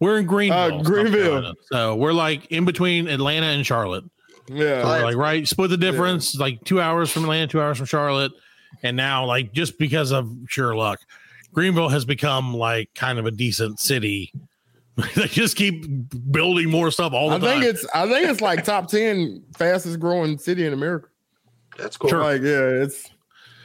We're 0.00 0.18
in 0.18 0.26
Greenville. 0.26 0.58
Uh, 0.80 0.82
Greenville. 0.82 1.54
So 1.70 1.94
we're 1.96 2.12
like 2.12 2.46
in 2.50 2.64
between 2.64 3.08
Atlanta 3.08 3.46
and 3.46 3.64
Charlotte. 3.64 4.04
Yeah. 4.48 4.82
So 4.82 4.88
like 5.04 5.16
right, 5.16 5.46
split 5.46 5.70
the 5.70 5.76
difference. 5.76 6.34
Like 6.34 6.62
two 6.64 6.80
hours 6.80 7.10
from 7.10 7.22
Atlanta, 7.24 7.46
two 7.46 7.60
hours 7.60 7.76
from 7.78 7.86
Charlotte, 7.86 8.32
and 8.82 8.96
now 8.96 9.24
like 9.24 9.52
just 9.52 9.78
because 9.78 10.10
of 10.10 10.28
sheer 10.48 10.74
luck, 10.74 10.98
Greenville 11.54 11.88
has 11.88 12.04
become 12.04 12.52
like 12.52 12.90
kind 12.94 13.18
of 13.20 13.26
a 13.26 13.30
decent 13.30 13.78
city. 13.78 14.32
they 15.16 15.26
just 15.26 15.56
keep 15.56 15.86
building 16.30 16.68
more 16.70 16.90
stuff 16.90 17.12
all 17.12 17.30
the 17.30 17.36
I 17.36 17.38
time. 17.38 17.60
think 17.60 17.64
it's 17.74 17.86
I 17.94 18.06
think 18.08 18.28
it's 18.28 18.40
like 18.40 18.64
top 18.64 18.88
ten 18.88 19.42
fastest 19.56 19.98
growing 20.00 20.38
city 20.38 20.66
in 20.66 20.72
America. 20.72 21.08
That's 21.78 21.96
cool. 21.96 22.10
Sure. 22.10 22.20
Like 22.22 22.42
yeah, 22.42 22.82
it's. 22.84 23.08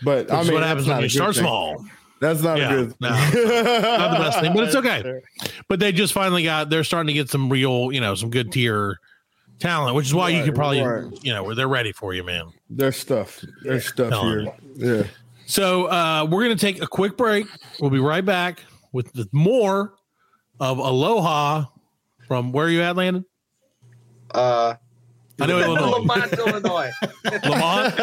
But 0.04 0.30
I 0.32 0.36
Which 0.38 0.42
is 0.44 0.48
mean, 0.50 0.54
what 0.60 0.64
happens 0.64 0.88
not 0.88 0.94
when 0.96 1.04
a 1.04 1.08
you 1.08 1.10
good 1.10 1.16
start 1.16 1.36
thing. 1.36 1.44
small. 1.44 1.86
That's 2.22 2.42
not 2.42 2.58
Yeah, 2.58 2.72
a 2.74 2.76
good. 2.86 2.96
no, 3.02 3.10
not 3.10 3.32
the 3.32 4.20
best 4.24 4.40
thing, 4.40 4.54
but 4.54 4.64
it's 4.64 4.76
okay. 4.76 5.22
But 5.68 5.80
they 5.82 5.92
just 5.92 6.14
finally 6.14 6.44
got. 6.44 6.70
They're 6.70 6.84
starting 6.86 7.08
to 7.08 7.14
get 7.14 7.30
some 7.30 7.50
real, 7.50 7.92
you 7.92 8.00
know, 8.00 8.16
some 8.16 8.30
good 8.30 8.52
tier 8.54 9.00
talent, 9.60 9.96
which 9.96 10.06
is 10.06 10.14
why 10.14 10.30
you 10.30 10.38
Right, 10.38 10.46
could 10.46 10.56
probably, 10.56 10.82
right. 10.82 11.12
you 11.24 11.34
know, 11.34 11.44
where 11.44 11.56
they're 11.56 11.68
ready 11.68 11.92
for 11.92 12.14
you, 12.14 12.24
man. 12.24 12.52
There's 12.70 12.96
stuff. 12.96 13.44
There's 13.64 13.86
stuff 13.86 14.10
Telling 14.12 14.50
here. 14.78 14.98
Yeah. 14.98 15.04
So 15.46 15.86
uh, 15.88 16.26
we're 16.30 16.44
going 16.46 16.58
to 16.58 16.62
take 16.66 16.82
a 16.82 16.88
quick 16.88 17.18
break. 17.18 17.48
We'll 17.82 17.90
be 17.90 18.00
right 18.00 18.24
back 18.24 18.64
with 18.94 19.12
the 19.14 19.28
more 19.34 19.94
of 20.60 20.78
Aloha 20.78 21.66
from 22.28 22.52
where 22.52 22.66
are 22.66 22.70
you 22.70 22.82
at, 22.82 22.96
Landon? 22.96 23.26
Uh, 24.32 24.76
I 25.40 25.46
know 25.46 25.60
Illinois. 25.60 26.00
Lemont, 26.00 26.34
Illinois. 26.34 26.92
Lemont? 27.44 27.96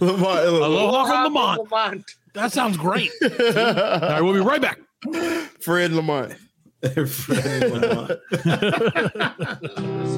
Lemont, 0.00 0.44
Illinois. 0.44 0.66
Aloha 0.66 1.04
from 1.04 1.24
Lemont. 1.24 1.58
Lemont. 1.60 2.04
That 2.34 2.52
sounds 2.52 2.76
great. 2.76 3.10
All 3.22 3.28
right, 3.30 4.20
we'll 4.20 4.34
be 4.34 4.40
right 4.40 4.60
back. 4.60 4.78
Fred 5.60 5.92
Lamont. 5.92 6.34
Fred 7.06 7.70
Lamont. 7.70 8.20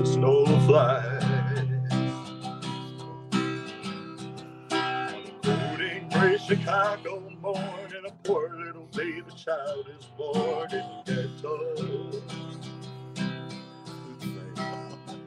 snow 0.06 0.46
fly. 0.66 1.20
Chicago 6.46 7.30
morning, 7.40 8.04
a 8.06 8.10
poor 8.22 8.50
little 8.54 8.83
baby 8.94 9.22
child 9.36 9.88
is 9.98 10.06
born 10.16 10.70
in 10.72 10.84
the 11.04 11.28
ghetto. 11.42 12.22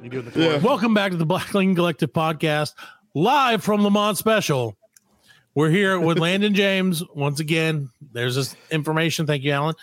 You 0.01 0.09
doing 0.09 0.25
the 0.29 0.39
Yeah. 0.39 0.57
Welcome 0.59 0.93
back 0.93 1.11
to 1.11 1.17
the 1.17 1.25
Black 1.25 1.53
Lane 1.53 1.75
Collective 1.75 2.13
podcast, 2.13 2.73
live 3.13 3.61
from 3.63 3.83
Lemont 3.83 4.17
Special. 4.17 4.77
We're 5.53 5.69
here 5.69 5.99
with 5.99 6.17
Landon 6.19 6.53
James 6.53 7.03
once 7.13 7.39
again. 7.41 7.89
There's 8.13 8.35
this 8.35 8.55
information. 8.71 9.25
Thank 9.27 9.43
you, 9.43 9.51
Alan. 9.51 9.75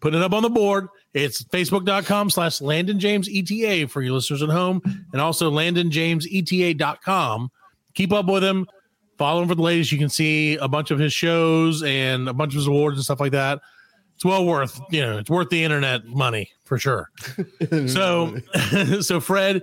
Put 0.00 0.14
it 0.14 0.22
up 0.22 0.32
on 0.32 0.42
the 0.42 0.50
board. 0.50 0.86
It's 1.14 1.42
facebook.com 1.42 2.30
slash 2.30 2.60
Landon 2.60 3.00
James 3.00 3.28
ETA 3.32 3.88
for 3.88 4.02
your 4.02 4.12
listeners 4.12 4.42
at 4.42 4.50
home, 4.50 4.82
and 5.12 5.20
also 5.20 5.50
LandonJamesETA.com. 5.50 7.50
Keep 7.94 8.12
up 8.12 8.26
with 8.26 8.44
him. 8.44 8.66
Follow 9.22 9.42
him 9.42 9.48
for 9.48 9.54
the 9.54 9.62
latest. 9.62 9.92
You 9.92 9.98
can 9.98 10.08
see 10.08 10.56
a 10.56 10.66
bunch 10.66 10.90
of 10.90 10.98
his 10.98 11.12
shows 11.12 11.80
and 11.84 12.28
a 12.28 12.32
bunch 12.32 12.54
of 12.54 12.56
his 12.56 12.66
awards 12.66 12.96
and 12.96 13.04
stuff 13.04 13.20
like 13.20 13.30
that. 13.30 13.60
It's 14.16 14.24
well 14.24 14.44
worth, 14.44 14.80
you 14.90 15.00
know, 15.00 15.16
it's 15.18 15.30
worth 15.30 15.48
the 15.48 15.62
internet 15.62 16.04
money 16.06 16.50
for 16.64 16.76
sure. 16.76 17.08
So, 17.86 18.36
so 19.00 19.20
Fred, 19.20 19.62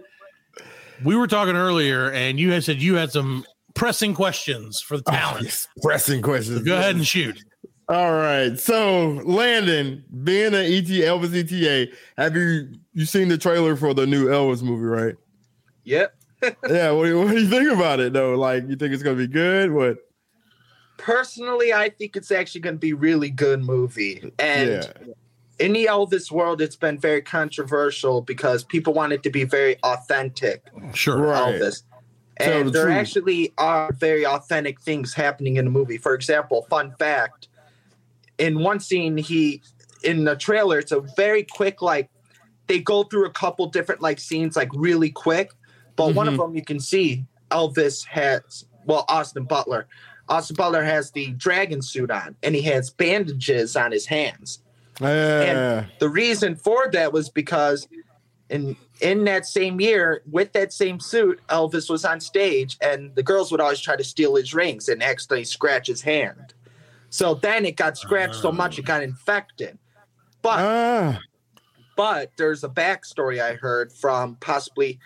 we 1.04 1.18
were 1.18 1.28
talking 1.28 1.58
earlier, 1.58 2.10
and 2.12 2.40
you 2.40 2.54
had 2.54 2.64
said 2.64 2.82
you 2.82 2.96
had 2.96 3.12
some 3.12 3.44
pressing 3.76 4.14
questions 4.14 4.80
for 4.80 4.96
the 4.96 5.04
Oh, 5.10 5.40
yes. 5.42 5.68
pressing 5.82 6.22
questions. 6.22 6.64
Go 6.64 6.78
ahead 6.78 6.96
and 6.96 7.06
shoot. 7.06 7.44
All 7.90 8.14
right. 8.14 8.58
So, 8.58 9.20
Landon, 9.26 10.06
being 10.24 10.54
an 10.54 10.66
ET 10.72 10.86
Elvis 10.86 11.36
ETA, 11.36 11.92
have 12.18 12.34
you 12.34 12.76
you 12.94 13.06
seen 13.06 13.28
the 13.28 13.38
trailer 13.38 13.76
for 13.76 13.94
the 13.94 14.08
new 14.08 14.28
Elvis 14.28 14.62
movie, 14.64 14.86
right? 14.86 15.16
Yep. 15.84 16.16
Yeah. 16.42 16.92
What, 16.92 17.04
do 17.04 17.10
you- 17.10 17.20
what 17.20 17.30
do 17.30 17.40
you 17.42 17.48
think 17.48 17.72
about 17.72 18.00
it 18.00 18.14
though? 18.14 18.36
Like, 18.36 18.68
you 18.70 18.76
think 18.76 18.94
it's 18.94 19.04
gonna 19.04 19.16
be 19.16 19.28
good? 19.28 19.72
What? 19.72 19.98
Personally, 20.98 21.72
I 21.74 21.90
think 21.90 22.16
it's 22.18 22.30
actually 22.30 22.60
going 22.62 22.76
to 22.76 22.80
be 22.80 22.92
really 22.92 23.30
good 23.30 23.64
movie. 23.64 24.34
And 24.38 24.70
yeah. 24.70 25.14
in 25.58 25.72
the 25.72 25.86
Elvis 25.86 26.30
world, 26.30 26.62
it's 26.62 26.76
been 26.76 27.00
very 27.00 27.22
controversial 27.22 28.22
because 28.22 28.66
people 28.66 28.94
want 28.94 29.14
it 29.14 29.24
to 29.24 29.30
be 29.30 29.46
very 29.46 29.78
authentic. 29.84 30.66
Sure. 30.94 31.18
Right. 31.22 31.56
Elvis. 31.56 31.84
Tell 32.42 32.60
And 32.60 32.68
the 32.68 32.72
there 32.72 32.84
truth. 32.88 32.96
actually 32.98 33.54
are 33.58 33.94
very 33.94 34.26
authentic 34.26 34.82
things 34.82 35.14
happening 35.14 35.56
in 35.56 35.64
the 35.66 35.72
movie. 35.72 35.98
For 35.98 36.14
example, 36.14 36.66
fun 36.70 36.94
fact: 37.00 37.48
in 38.38 38.60
one 38.60 38.82
scene, 38.82 39.16
he 39.18 39.62
in 40.04 40.26
the 40.26 40.36
trailer, 40.36 40.80
it's 40.80 40.92
a 40.92 41.00
very 41.16 41.44
quick 41.44 41.82
like 41.82 42.10
they 42.68 42.80
go 42.80 43.04
through 43.04 43.26
a 43.26 43.32
couple 43.32 43.68
different 43.68 44.02
like 44.02 44.20
scenes 44.20 44.56
like 44.58 44.70
really 44.74 45.10
quick, 45.10 45.52
but 46.00 46.16
one 46.16 46.28
of 46.30 46.36
Mm-hmm. 46.36 46.42
them 46.44 46.56
you 46.56 46.64
can 46.64 46.80
see 46.80 47.26
Elvis 47.52 48.06
has 48.06 48.66
well 48.86 49.04
Austin 49.10 49.44
Butler. 49.44 49.88
Austin 50.30 50.56
Butler 50.56 50.84
has 50.84 51.12
the 51.12 51.32
dragon 51.32 51.82
suit 51.82 52.10
on, 52.10 52.38
and 52.42 52.56
he 52.56 52.62
has 52.62 52.90
bandages 52.90 53.76
on 53.76 53.92
his 53.92 54.06
hands. 54.06 54.64
Yeah. 55.02 55.86
The 56.00 56.08
reason 56.08 56.56
for 56.56 56.90
that 56.92 57.12
was 57.12 57.30
because 57.30 57.88
in 58.50 58.78
in 59.02 59.26
that 59.26 59.46
same 59.46 59.82
year, 59.82 60.22
with 60.30 60.54
that 60.54 60.72
same 60.72 61.02
suit, 61.02 61.42
Elvis 61.50 61.90
was 61.90 62.06
on 62.06 62.22
stage, 62.22 62.78
and 62.82 63.14
the 63.16 63.24
girls 63.24 63.52
would 63.52 63.60
always 63.60 63.82
try 63.82 63.98
to 63.98 64.04
steal 64.04 64.36
his 64.36 64.54
rings 64.54 64.88
and 64.88 65.04
accidentally 65.04 65.44
scratch 65.44 65.88
his 65.88 66.02
hand. 66.02 66.54
So 67.10 67.34
then 67.34 67.66
it 67.66 67.76
got 67.76 67.98
scratched 67.98 68.36
so 68.36 68.52
much 68.54 68.80
it 68.80 68.86
got 68.86 69.04
infected. 69.04 69.78
But 70.42 70.60
ah. 70.60 71.20
but 71.98 72.32
there's 72.38 72.64
a 72.64 72.70
backstory 72.70 73.42
I 73.42 73.56
heard 73.56 73.92
from 73.92 74.36
possibly 74.36 75.00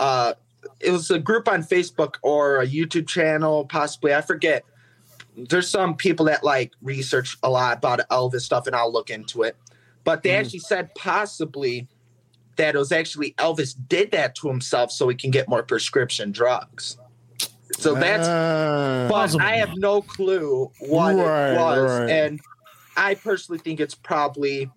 uh 0.00 0.34
it 0.80 0.90
was 0.90 1.10
a 1.10 1.18
group 1.18 1.48
on 1.48 1.62
Facebook 1.62 2.16
or 2.22 2.60
a 2.60 2.66
YouTube 2.66 3.06
channel, 3.08 3.64
possibly 3.66 4.12
I 4.14 4.20
forget. 4.20 4.64
There's 5.36 5.68
some 5.68 5.96
people 5.96 6.26
that 6.26 6.42
like 6.44 6.72
research 6.82 7.38
a 7.42 7.48
lot 7.48 7.78
about 7.78 8.00
Elvis 8.10 8.40
stuff, 8.40 8.66
and 8.66 8.74
I'll 8.76 8.92
look 8.92 9.08
into 9.10 9.42
it. 9.42 9.56
But 10.04 10.22
they 10.22 10.30
Mhm. 10.30 10.40
actually 10.40 10.58
said 10.60 10.94
possibly 10.96 11.86
that 12.56 12.74
it 12.74 12.78
was 12.78 12.92
actually 12.92 13.32
Elvis 13.38 13.74
did 13.88 14.10
that 14.10 14.34
to 14.36 14.48
himself 14.48 14.90
so 14.90 15.08
he 15.08 15.14
can 15.14 15.30
get 15.30 15.48
more 15.48 15.62
prescription 15.62 16.30
drugs. 16.32 16.98
So 17.78 17.94
that's 17.94 18.28
Ah. 18.28 19.06
but 19.08 19.14
Possible. 19.14 19.44
I 19.46 19.56
have 19.56 19.76
no 19.76 20.02
clue 20.02 20.70
what 20.80 21.14
Right, 21.14 21.52
it 21.52 21.56
was. 21.56 22.00
right. 22.00 22.10
And 22.10 22.40
I 22.96 23.14
personally 23.14 23.60
think 23.60 23.80
it's 23.80 23.94
probably 23.94 24.68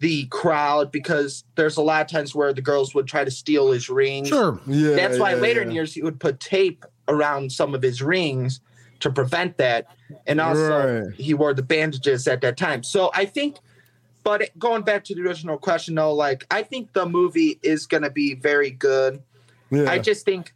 the 0.00 0.26
crowd 0.26 0.90
because 0.90 1.44
there's 1.54 1.76
a 1.76 1.82
lot 1.82 2.02
of 2.02 2.08
times 2.08 2.34
where 2.34 2.52
the 2.52 2.60
girls 2.62 2.94
would 2.94 3.06
try 3.06 3.24
to 3.24 3.30
steal 3.30 3.72
his 3.72 3.88
rings. 3.88 4.28
Sure. 4.28 4.60
yeah. 4.66 4.94
That's 4.96 5.18
why 5.18 5.30
yeah, 5.34 5.40
later 5.40 5.60
yeah. 5.60 5.68
in 5.68 5.72
years 5.72 5.94
he 5.94 6.02
would 6.02 6.20
put 6.20 6.40
tape 6.40 6.84
around 7.08 7.52
some 7.52 7.74
of 7.74 7.82
his 7.82 8.02
rings 8.02 8.60
to 9.00 9.10
prevent 9.10 9.56
that. 9.58 9.86
And 10.26 10.40
also 10.40 11.04
Right. 11.04 11.14
he 11.14 11.34
wore 11.34 11.54
the 11.54 11.62
bandages 11.62 12.26
at 12.26 12.40
that 12.42 12.56
time. 12.56 12.82
So 12.82 13.10
I 13.14 13.24
think 13.24 13.56
but 14.24 14.58
going 14.58 14.82
back 14.82 15.04
to 15.04 15.14
the 15.14 15.20
original 15.20 15.58
question 15.58 15.94
though, 15.94 16.14
like 16.14 16.46
I 16.50 16.62
think 16.62 16.92
the 16.94 17.06
movie 17.06 17.58
is 17.62 17.86
gonna 17.86 18.10
be 18.10 18.34
very 18.34 18.70
good. 18.70 19.22
Yeah. 19.70 19.90
I 19.90 19.98
just 19.98 20.24
think 20.24 20.54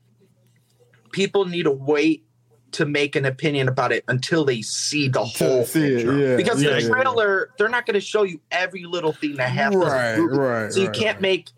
people 1.13 1.45
need 1.45 1.65
to 1.65 1.71
wait 1.71 2.25
to 2.73 2.85
make 2.85 3.17
an 3.17 3.25
opinion 3.25 3.69
about 3.69 3.93
it 3.93 4.05
until 4.09 4.45
they 4.45 4.61
see 4.63 5.09
the 5.09 5.25
whole 5.25 5.65
see 5.65 5.83
it, 5.95 6.05
yeah, 6.07 6.37
Because 6.37 6.63
yeah, 6.63 6.71
the 6.75 6.83
yeah. 6.83 6.89
trailer, 6.89 7.51
they're 7.59 7.69
not 7.69 7.87
going 7.87 7.95
to 7.95 8.01
show 8.01 8.25
you 8.25 8.41
every 8.51 8.85
little 8.85 9.13
thing 9.13 9.37
that 9.37 9.51
happens. 9.51 9.85
Right, 9.85 10.17
right, 10.19 10.73
So 10.73 10.81
you 10.81 10.87
right, 10.89 10.95
can't 10.97 11.17
right. 11.17 11.23
make 11.23 11.49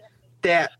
that. 0.42 0.72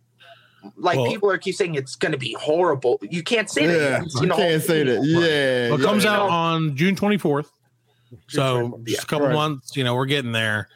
Like 0.77 0.99
Well- 0.99 1.11
people 1.11 1.31
are 1.31 1.39
keep 1.39 1.55
saying 1.55 1.75
it's 1.75 1.97
going 1.97 2.13
to 2.13 2.19
be 2.19 2.37
horrible. 2.39 2.99
You 3.03 3.23
can't 3.23 3.49
say 3.51 3.67
that. 3.67 3.73
You 3.75 3.81
Yeah, 3.81 3.91
haven't 3.91 4.13
you 4.21 4.27
the 4.29 4.35
whole 4.35 4.45
can't 4.45 4.63
say 4.63 4.83
that. 4.85 4.95
thing. 5.01 5.05
Yeah, 5.05 5.17
Well, 5.19 5.75
it 5.75 5.81
yeah. 5.81 5.87
comes 5.87 6.05
you 6.05 6.11
out 6.11 6.29
on 6.31 6.77
June 6.77 6.95
24th. 6.97 7.47
So 8.29 8.69
24th, 8.69 8.87
just 8.87 9.03
a 9.05 9.07
couple 9.07 9.27
Right. 9.29 9.33
months, 9.35 9.77
you 9.77 9.85
know, 9.85 9.95
we're 9.95 10.05
getting 10.07 10.33
there. 10.33 10.69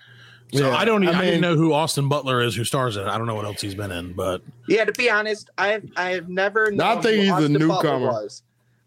So 0.55 0.69
Yeah, 0.69 0.77
I 0.77 0.85
don't. 0.85 1.03
Even, 1.03 1.14
I, 1.14 1.19
I 1.19 1.25
didn't 1.25 1.40
mean- 1.43 1.51
know 1.51 1.57
who 1.57 1.73
Austin 1.73 2.09
Butler 2.09 2.40
is, 2.43 2.55
who 2.55 2.64
stars 2.64 2.97
in 2.97 3.03
it. 3.03 3.09
I 3.09 3.19
don't 3.19 3.27
know 3.27 3.35
what 3.35 3.45
else 3.45 3.61
he's 3.61 3.75
been 3.75 3.90
in, 3.93 4.12
but 4.14 4.40
Yeah, 4.69 4.85
to 4.85 4.93
be 4.93 5.11
honest, 5.11 5.51
I 5.59 5.69
have 5.69 5.83
I 5.97 6.11
have 6.11 6.29
never. 6.29 6.71
No, 6.71 6.85
I 6.85 6.95
known 6.95 7.03
think 7.03 7.14
who 7.17 7.21
he's 7.23 7.31
a 7.31 7.35
Austin 7.35 7.53
Butler 7.55 7.67
newcomer. 7.99 8.29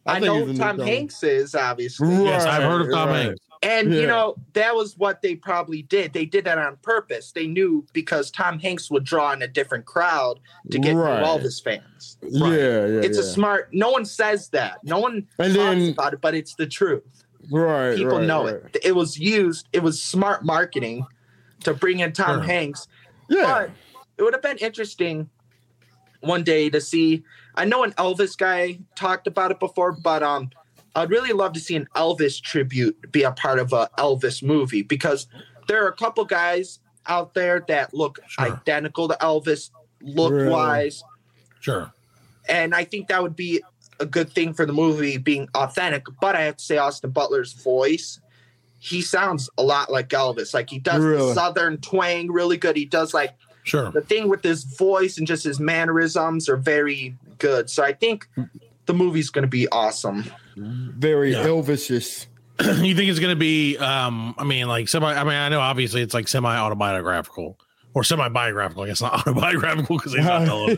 Was. 0.07 0.13
I 0.13 0.17
I, 0.17 0.19
know 0.19 0.39
Tom 0.45 0.55
newcomer. 0.55 0.85
Hanks 0.85 1.23
is 1.23 1.55
obviously. 1.55 2.07
Right, 2.07 2.23
yes, 2.23 2.45
I've 2.45 2.63
heard 2.63 2.81
of 2.81 2.91
Tom 2.91 3.09
right. 3.09 3.25
Hanks. 3.27 3.39
And 3.63 3.91
Yeah. 3.91 4.01
you 4.01 4.07
know, 4.07 4.35
that 4.53 4.75
was 4.75 4.95
what 4.97 5.21
they 5.23 5.35
probably 5.35 5.81
did. 5.81 6.13
They 6.13 6.25
did 6.25 6.45
that 6.45 6.59
on 6.59 6.77
purpose. 6.83 7.31
They 7.31 7.47
knew 7.47 7.83
because 7.91 8.29
Tom 8.29 8.59
Hanks 8.59 8.91
would 8.91 9.03
draw 9.03 9.31
in 9.33 9.41
a 9.41 9.47
different 9.47 9.85
crowd 9.85 10.39
to 10.69 10.77
get 10.77 10.95
Right. 10.95 11.19
new 11.21 11.25
Elvis 11.25 11.63
fans. 11.63 12.17
Yeah, 12.21 12.49
yeah. 12.49 13.01
It's 13.01 13.17
a 13.17 13.23
smart 13.23 13.69
no 13.73 13.89
one 13.91 14.05
says 14.05 14.49
that. 14.49 14.83
No 14.83 14.99
one 14.99 15.27
And 15.39 15.53
talks 15.55 15.57
then- 15.57 15.91
about 15.91 16.13
it, 16.13 16.21
but 16.21 16.35
it's 16.35 16.53
the 16.55 16.67
truth. 16.67 17.03
right. 17.51 17.95
People 17.95 18.19
right, 18.19 18.27
know 18.27 18.45
right. 18.45 18.55
it. 18.75 18.81
It 18.85 18.95
was 18.95 19.17
used, 19.17 19.67
it 19.73 19.81
was 19.81 20.01
smart 20.03 20.45
marketing 20.45 21.05
to 21.63 21.73
bring 21.73 21.99
in 22.01 22.11
Tom 22.13 22.37
Sure. 22.39 22.43
Hanks. 22.43 22.87
Yeah, 23.29 23.43
But 23.45 23.71
it 24.17 24.23
would 24.23 24.33
have 24.33 24.43
been 24.43 24.57
interesting 24.57 25.29
one 26.21 26.43
day 26.43 26.69
to 26.69 26.79
see. 26.79 27.23
I 27.57 27.65
know 27.65 27.83
an 27.83 27.91
Elvis 27.93 28.37
guy 28.37 28.79
talked 28.95 29.25
about 29.27 29.49
it 29.51 29.59
before, 29.59 29.91
but 29.91 30.21
um, 30.23 30.51
I'd 30.95 31.09
really 31.09 31.33
love 31.33 31.53
to 31.53 31.59
see 31.59 31.75
an 31.75 31.87
Elvis 31.95 32.39
tribute 32.41 33.11
be 33.11 33.23
a 33.23 33.31
part 33.31 33.57
of 33.59 33.73
a 33.73 33.89
Elvis 33.97 34.43
movie 34.43 34.83
because 34.83 35.27
there 35.67 35.83
are 35.83 35.87
a 35.89 35.93
couple 35.95 36.23
guys 36.23 36.79
out 37.07 37.33
there 37.33 37.65
that 37.67 37.93
look 37.93 38.19
Sure. 38.27 38.45
identical 38.45 39.07
to 39.07 39.15
Elvis 39.19 39.71
look 40.01 40.31
Really? 40.31 40.49
wise, 40.49 41.03
Sure. 41.59 41.91
and 42.47 42.75
I 42.75 42.83
think 42.83 43.07
that 43.07 43.23
would 43.23 43.35
be 43.35 43.61
a 43.99 44.05
good 44.05 44.31
thing 44.31 44.53
for 44.53 44.65
the 44.67 44.73
movie 44.73 45.17
being 45.17 45.49
authentic. 45.55 46.03
But 46.21 46.35
I 46.35 46.41
have 46.43 46.57
to 46.57 46.63
say, 46.63 46.77
Austin 46.77 47.09
Butler's 47.09 47.53
voice. 47.53 48.19
He 48.79 49.01
sounds 49.01 49.49
a 49.57 49.63
lot 49.63 49.91
like 49.91 50.09
Elvis. 50.09 50.53
Like 50.53 50.69
he 50.69 50.77
does 50.77 51.01
Really? 51.03 51.29
the 51.29 51.33
southern 51.33 51.77
twang 51.79 52.31
really 52.31 52.57
good. 52.57 52.75
He 52.75 52.85
does 52.85 53.11
like 53.15 53.31
Sure. 53.63 53.89
the 53.91 54.01
thing 54.01 54.29
with 54.29 54.43
his 54.43 54.63
voice 54.63 55.17
and 55.17 55.25
just 55.25 55.43
his 55.43 55.59
mannerisms 55.59 56.47
are 56.47 56.57
very 56.57 57.17
good. 57.38 57.69
So 57.69 57.84
I 57.84 57.93
think 57.93 58.28
the 58.86 58.93
movie's 58.93 59.30
going 59.30 59.43
to 59.43 59.47
be 59.50 59.67
awesome. 59.69 60.26
very 60.56 61.32
Yeah. 61.34 61.43
Elvis-ish. 61.45 62.28
you 62.60 62.95
think 62.95 63.10
it's 63.10 63.19
going 63.19 63.36
to 63.36 63.39
be? 63.39 63.78
Um, 63.78 64.34
I 64.38 64.43
mean, 64.43 64.67
like 64.67 64.88
semi. 64.89 65.13
I 65.13 65.23
mean, 65.23 65.34
I 65.34 65.50
know 65.50 65.60
obviously 65.60 66.02
it's 66.02 66.13
like 66.15 66.28
semi 66.28 66.58
autobiographical 66.58 67.60
or 67.93 68.04
semi 68.04 68.30
biographical. 68.30 68.84
I 68.84 68.88
guess 68.88 69.02
not 69.02 69.13
autobiographical 69.28 69.97
because 69.97 70.13
he's 70.13 70.26
not 70.26 70.45
telling. 70.45 70.78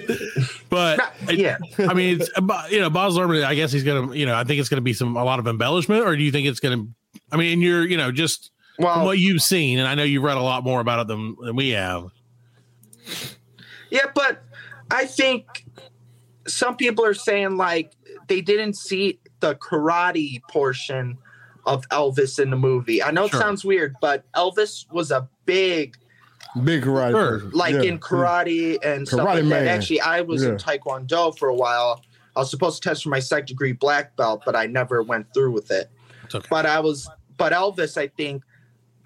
But 0.69 0.99
yeah, 1.31 1.57
I 1.77 1.93
mean, 1.93 2.19
it's 2.19 2.29
about- 2.35 2.71
you 2.71 2.79
know, 2.81 2.89
Baz 2.89 3.13
Luhrmann. 3.13 3.45
I 3.45 3.55
guess 3.55 3.71
he's 3.71 3.83
gonna, 3.85 4.13
you 4.13 4.25
know, 4.25 4.35
I 4.35 4.43
think 4.43 4.59
it's 4.59 4.67
gonna 4.67 4.81
be 4.81 4.91
some 4.93 5.15
a 5.15 5.23
lot 5.23 5.39
of 5.39 5.47
embellishment, 5.47 6.03
or 6.05 6.15
do 6.17 6.23
you 6.23 6.31
think 6.33 6.47
it's 6.47 6.59
gonna? 6.59 6.83
I 7.31 7.37
mean, 7.37 7.61
you're, 7.61 7.87
you 7.87 7.95
know, 7.95 8.11
just 8.11 8.51
from 8.75 8.83
well, 8.85 9.05
what 9.05 9.17
you've 9.19 9.41
seen, 9.41 9.79
and 9.79 9.87
I 9.87 9.95
know 9.95 10.03
you've 10.03 10.23
read 10.23 10.37
a 10.37 10.41
lot 10.41 10.63
more 10.65 10.81
about 10.81 10.99
it 11.01 11.07
than, 11.07 11.35
than 11.41 11.55
we 11.55 11.69
have. 11.69 12.07
yeah, 13.89 14.05
but 14.13 14.43
I 14.91 15.05
think 15.05 15.65
some 16.49 16.75
people 16.75 17.05
are 17.05 17.13
saying 17.13 17.57
like 17.57 17.93
they 18.27 18.41
didn't 18.41 18.75
see 18.75 19.19
the 19.39 19.55
karate 19.55 20.41
portion 20.49 21.17
of 21.65 21.87
Elvis 21.89 22.39
in 22.39 22.49
the 22.49 22.55
movie. 22.57 23.01
I 23.03 23.11
know 23.11 23.25
it 23.25 23.31
sounds 23.33 23.63
weird, 23.63 23.95
but 24.01 24.23
Elvis 24.33 24.91
was 24.91 25.11
a 25.11 25.27
big 25.45 25.97
Big 26.63 26.83
karate. 26.83 27.11
Sure. 27.11 27.51
like 27.51 27.75
Yeah. 27.75 27.81
in 27.83 27.99
karate 27.99 28.83
and 28.83 29.07
stuff 29.07 29.25
like 29.25 29.43
man. 29.45 29.65
that. 29.65 29.67
Actually, 29.67 30.01
I 30.01 30.21
was 30.21 30.43
in 30.43 30.57
Taekwondo 30.57 31.37
for 31.37 31.47
a 31.47 31.53
while. 31.55 32.01
I 32.35 32.39
was 32.39 32.49
supposed 32.49 32.81
to 32.81 32.89
test 32.89 33.03
for 33.03 33.09
my 33.09 33.19
second 33.19 33.47
degree 33.47 33.73
black 33.73 34.15
belt, 34.15 34.41
but 34.45 34.55
I 34.55 34.65
never 34.65 35.03
went 35.03 35.31
through 35.33 35.51
with 35.51 35.69
it. 35.69 35.91
Okay. 36.33 36.45
But 36.49 36.65
I 36.65 36.79
was, 36.79 37.07
but 37.37 37.53
Elvis, 37.53 37.97
I 37.97 38.07
think, 38.07 38.43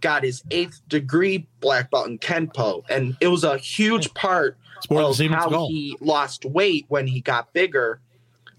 got 0.01 0.23
his 0.23 0.43
eighth 0.51 0.81
degree 0.87 1.47
black 1.59 1.89
belt 1.91 2.07
in 2.07 2.17
Kenpo, 2.19 2.83
and 2.89 3.17
it 3.19 3.27
was 3.27 3.43
a 3.43 3.57
huge 3.57 4.13
part 4.13 4.57
It's 4.57 4.59
more 4.59 4.59
than 4.59 4.62
of 4.89 5.17
how 5.31 5.47
Skull. 5.47 5.67
he 5.69 5.97
lost 5.99 6.45
weight 6.45 6.85
when 6.87 7.07
he 7.07 7.21
got 7.21 7.53
bigger. 7.53 7.99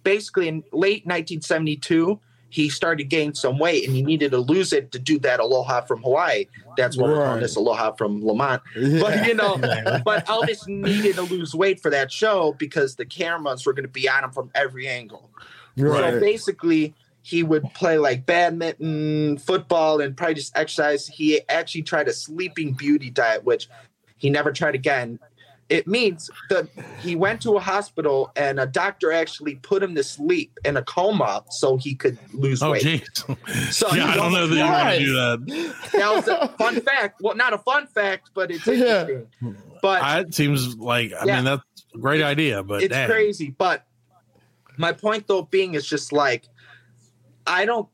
Basically, 0.02 0.48
in 0.48 0.62
late 0.72 1.06
1972, 1.06 2.20
he 2.54 2.68
started 2.68 3.04
gaining 3.04 3.34
some 3.34 3.58
weight, 3.58 3.84
and 3.84 3.96
he 3.96 4.02
needed 4.02 4.30
to 4.30 4.38
lose 4.38 4.72
it 4.72 4.92
to 4.92 4.98
do 5.00 5.18
that 5.18 5.40
Aloha 5.40 5.80
from 5.80 6.02
Hawaii. 6.02 6.46
That's 6.76 6.96
what 6.96 7.10
we're 7.10 7.24
calling 7.24 7.40
this 7.40 7.56
Aloha 7.56 7.92
from 7.92 8.22
Lemont. 8.22 8.62
Yeah. 8.76 9.00
But 9.00 9.26
you 9.26 9.34
know, 9.34 9.56
but 10.04 10.24
Elvis 10.26 10.68
needed 10.68 11.16
to 11.16 11.22
lose 11.22 11.52
weight 11.52 11.80
for 11.80 11.90
that 11.90 12.12
show 12.12 12.54
because 12.56 12.94
the 12.94 13.06
cameras 13.06 13.66
were 13.66 13.72
going 13.72 13.86
to 13.86 13.88
be 13.88 14.08
on 14.08 14.22
him 14.22 14.30
from 14.30 14.52
every 14.54 14.86
angle. 14.86 15.30
So 15.76 16.20
basically, 16.20 16.94
he 17.22 17.42
would 17.42 17.64
play 17.74 17.98
like 17.98 18.26
badminton, 18.26 19.38
football, 19.38 20.00
and 20.00 20.16
probably 20.16 20.34
just 20.34 20.56
exercise. 20.56 21.08
He 21.08 21.40
actually 21.48 21.82
tried 21.82 22.06
a 22.06 22.12
sleeping 22.12 22.74
beauty 22.74 23.10
diet, 23.10 23.44
which 23.44 23.68
he 24.18 24.30
never 24.30 24.52
tried 24.52 24.74
again. 24.74 25.18
It 25.74 25.88
means 25.88 26.30
that 26.50 26.68
he 26.96 27.16
went 27.16 27.40
to 27.42 27.56
a 27.56 27.60
hospital 27.60 28.30
and 28.36 28.60
a 28.60 28.66
doctor 28.66 29.10
actually 29.12 29.56
put 29.56 29.82
him 29.82 29.94
to 29.96 30.04
sleep 30.04 30.58
in 30.64 30.76
a 30.76 30.82
coma 30.82 31.44
so 31.50 31.76
he 31.76 31.94
could 31.96 32.16
lose 32.32 32.62
Oh, 32.62 32.70
weight. 32.70 32.82
jeez. 32.84 33.72
So 33.72 33.92
yeah, 33.92 34.06
I 34.06 34.14
don't 34.14 34.32
know 34.32 34.46
that 34.46 34.54
you're 34.56 34.64
Right. 34.68 34.98
going 34.98 35.00
to 35.00 35.04
do 35.04 35.12
that. 35.14 35.90
that 35.92 36.14
was 36.14 36.28
a 36.28 36.48
fun 36.56 36.80
fact. 36.80 37.20
Well, 37.20 37.34
not 37.34 37.52
a 37.52 37.58
fun 37.58 37.86
fact, 37.88 38.30
but 38.34 38.50
it's 38.52 38.66
Yeah. 38.68 38.74
interesting. 38.74 39.26
But 39.82 40.02
I, 40.02 40.20
it 40.20 40.32
seems 40.34 40.76
like, 40.76 41.12
I 41.12 41.24
Yeah. 41.26 41.36
mean, 41.36 41.44
that's 41.44 41.62
a 41.94 41.98
great 41.98 42.22
idea, 42.22 42.62
but 42.62 42.82
it's 42.82 42.92
dang. 42.94 43.08
crazy. 43.08 43.50
But 43.58 43.84
my 44.76 44.92
point 44.92 45.26
though 45.26 45.42
being 45.42 45.74
is 45.74 45.86
just 45.86 46.12
like 46.12 46.44
I 47.46 47.64
don't 47.66 47.88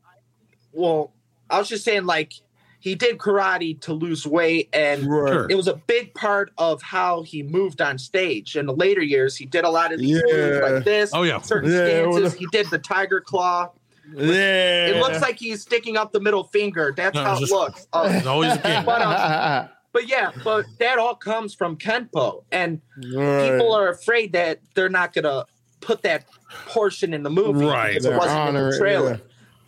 well, 0.71 1.13
I 1.49 1.59
was 1.59 1.67
just 1.67 1.83
saying 1.83 2.05
like 2.05 2.33
he 2.81 2.95
did 2.95 3.17
karate 3.19 3.79
to 3.81 3.93
lose 3.93 4.27
weight 4.27 4.67
and 4.73 5.03
Sure. 5.03 5.47
it 5.49 5.55
was 5.55 5.67
a 5.67 5.75
big 5.87 6.13
part 6.13 6.51
of 6.57 6.81
how 6.81 7.21
he 7.21 7.41
moved 7.43 7.79
on 7.81 7.97
stage. 7.97 8.57
In 8.57 8.65
the 8.65 8.73
later 8.75 9.01
years, 9.01 9.37
he 9.37 9.45
did 9.45 9.63
a 9.63 9.69
lot 9.69 9.93
of 9.93 9.99
these 9.99 10.21
Yeah. 10.27 10.33
moves 10.35 10.59
like 10.61 10.83
this, 10.83 11.11
Oh, 11.13 11.21
yeah. 11.23 11.39
certain 11.41 11.71
Yeah, 11.71 12.01
well, 12.07 12.13
stances. 12.17 12.33
He 12.39 12.47
did 12.51 12.69
the 12.69 12.79
tiger 12.79 13.21
claw. 13.21 13.69
Yeah. 14.13 14.87
It 14.87 14.97
looks 14.97 15.21
like 15.21 15.37
he's 15.39 15.61
sticking 15.61 15.95
up 15.95 16.11
the 16.11 16.19
middle 16.19 16.43
finger. 16.43 16.93
That's 16.95 17.15
No, 17.15 17.23
how 17.23 17.39
just- 17.39 17.51
it 17.51 17.55
looks. 17.55 17.87
Uh, 17.93 18.09
It's 18.11 18.25
always 18.27 18.53
a 18.53 18.57
king. 18.63 18.83
But, 18.83 19.01
um, 19.01 19.69
but 19.93 20.07
yeah, 20.09 20.31
but 20.43 20.65
that 20.79 20.97
all 20.97 21.15
comes 21.15 21.53
from 21.53 21.77
Kenpo. 21.77 22.43
And 22.51 22.81
Right. 23.13 23.51
people 23.51 23.73
are 23.73 23.89
afraid 23.89 24.33
that 24.33 24.59
they're 24.75 24.89
not 24.89 25.13
gonna 25.13 25.45
put 25.81 26.01
that 26.03 26.25
portion 26.67 27.13
in 27.13 27.23
the 27.23 27.29
movie 27.29 27.65
Right. 27.65 27.89
because 27.89 28.05
it 28.05 28.15
wasn't 28.15 28.49
in 28.49 28.55
the 28.55 28.75
trailer. 28.77 29.11
yeah. 29.11 29.17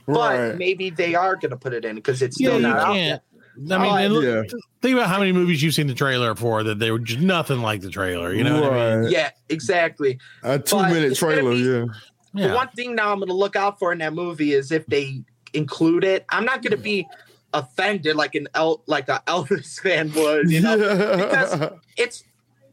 But 0.06 0.16
Right. 0.50 0.58
maybe 0.58 0.90
they 0.90 1.16
are 1.16 1.36
gonna 1.36 1.58
put 1.58 1.74
it 1.74 1.86
in 1.86 1.96
because 1.96 2.22
it's 2.22 2.36
still 2.36 2.56
you 2.56 2.62
not 2.62 2.78
out 2.78 2.94
can't. 2.94 2.98
yet. 2.98 3.24
I 3.72 3.78
mean, 3.78 4.12
Oh, 4.12 4.14
look- 4.16 4.24
yeah. 4.52 4.58
think 4.82 4.96
about 4.96 5.08
how 5.10 5.20
many 5.20 5.32
movies 5.32 5.62
you've 5.62 5.76
seen 5.76 5.88
the 5.88 5.94
trailer 5.94 6.34
for 6.36 6.64
that 6.64 6.80
they 6.80 6.90
were 6.92 7.00
just 7.00 7.20
nothing 7.20 7.62
like 7.62 7.82
the 7.82 7.90
trailer. 7.90 8.34
You 8.34 8.44
know 8.44 8.60
what 8.62 8.74
I 8.74 8.96
mean? 8.98 9.12
Yeah, 9.12 9.30
exactly. 9.50 10.18
A 10.44 10.58
two 10.60 10.82
minute 10.82 11.16
trailer, 11.16 11.52
be- 11.52 11.58
yeah. 11.58 11.86
The 12.34 12.48
Yeah. 12.48 12.56
one 12.56 12.70
thing 12.70 12.96
now 12.96 13.12
I'm 13.14 13.20
gonna 13.20 13.34
look 13.34 13.56
out 13.56 13.78
for 13.78 13.92
in 13.94 14.00
that 14.00 14.14
movie 14.14 14.54
is 14.54 14.72
if 14.72 14.86
they 14.88 15.22
include 15.54 16.04
it. 16.04 16.26
I'm 16.30 16.46
not 16.46 16.64
gonna 16.64 16.78
be 16.78 17.08
offended 17.54 18.16
like 18.16 18.34
an 18.34 18.48
El 18.56 18.82
like 18.88 19.08
a 19.10 19.22
Elvis 19.28 19.80
fan 19.80 20.12
would. 20.14 20.50
You 20.50 20.62
know, 20.62 20.78
because- 21.18 21.70
it's 21.96 22.24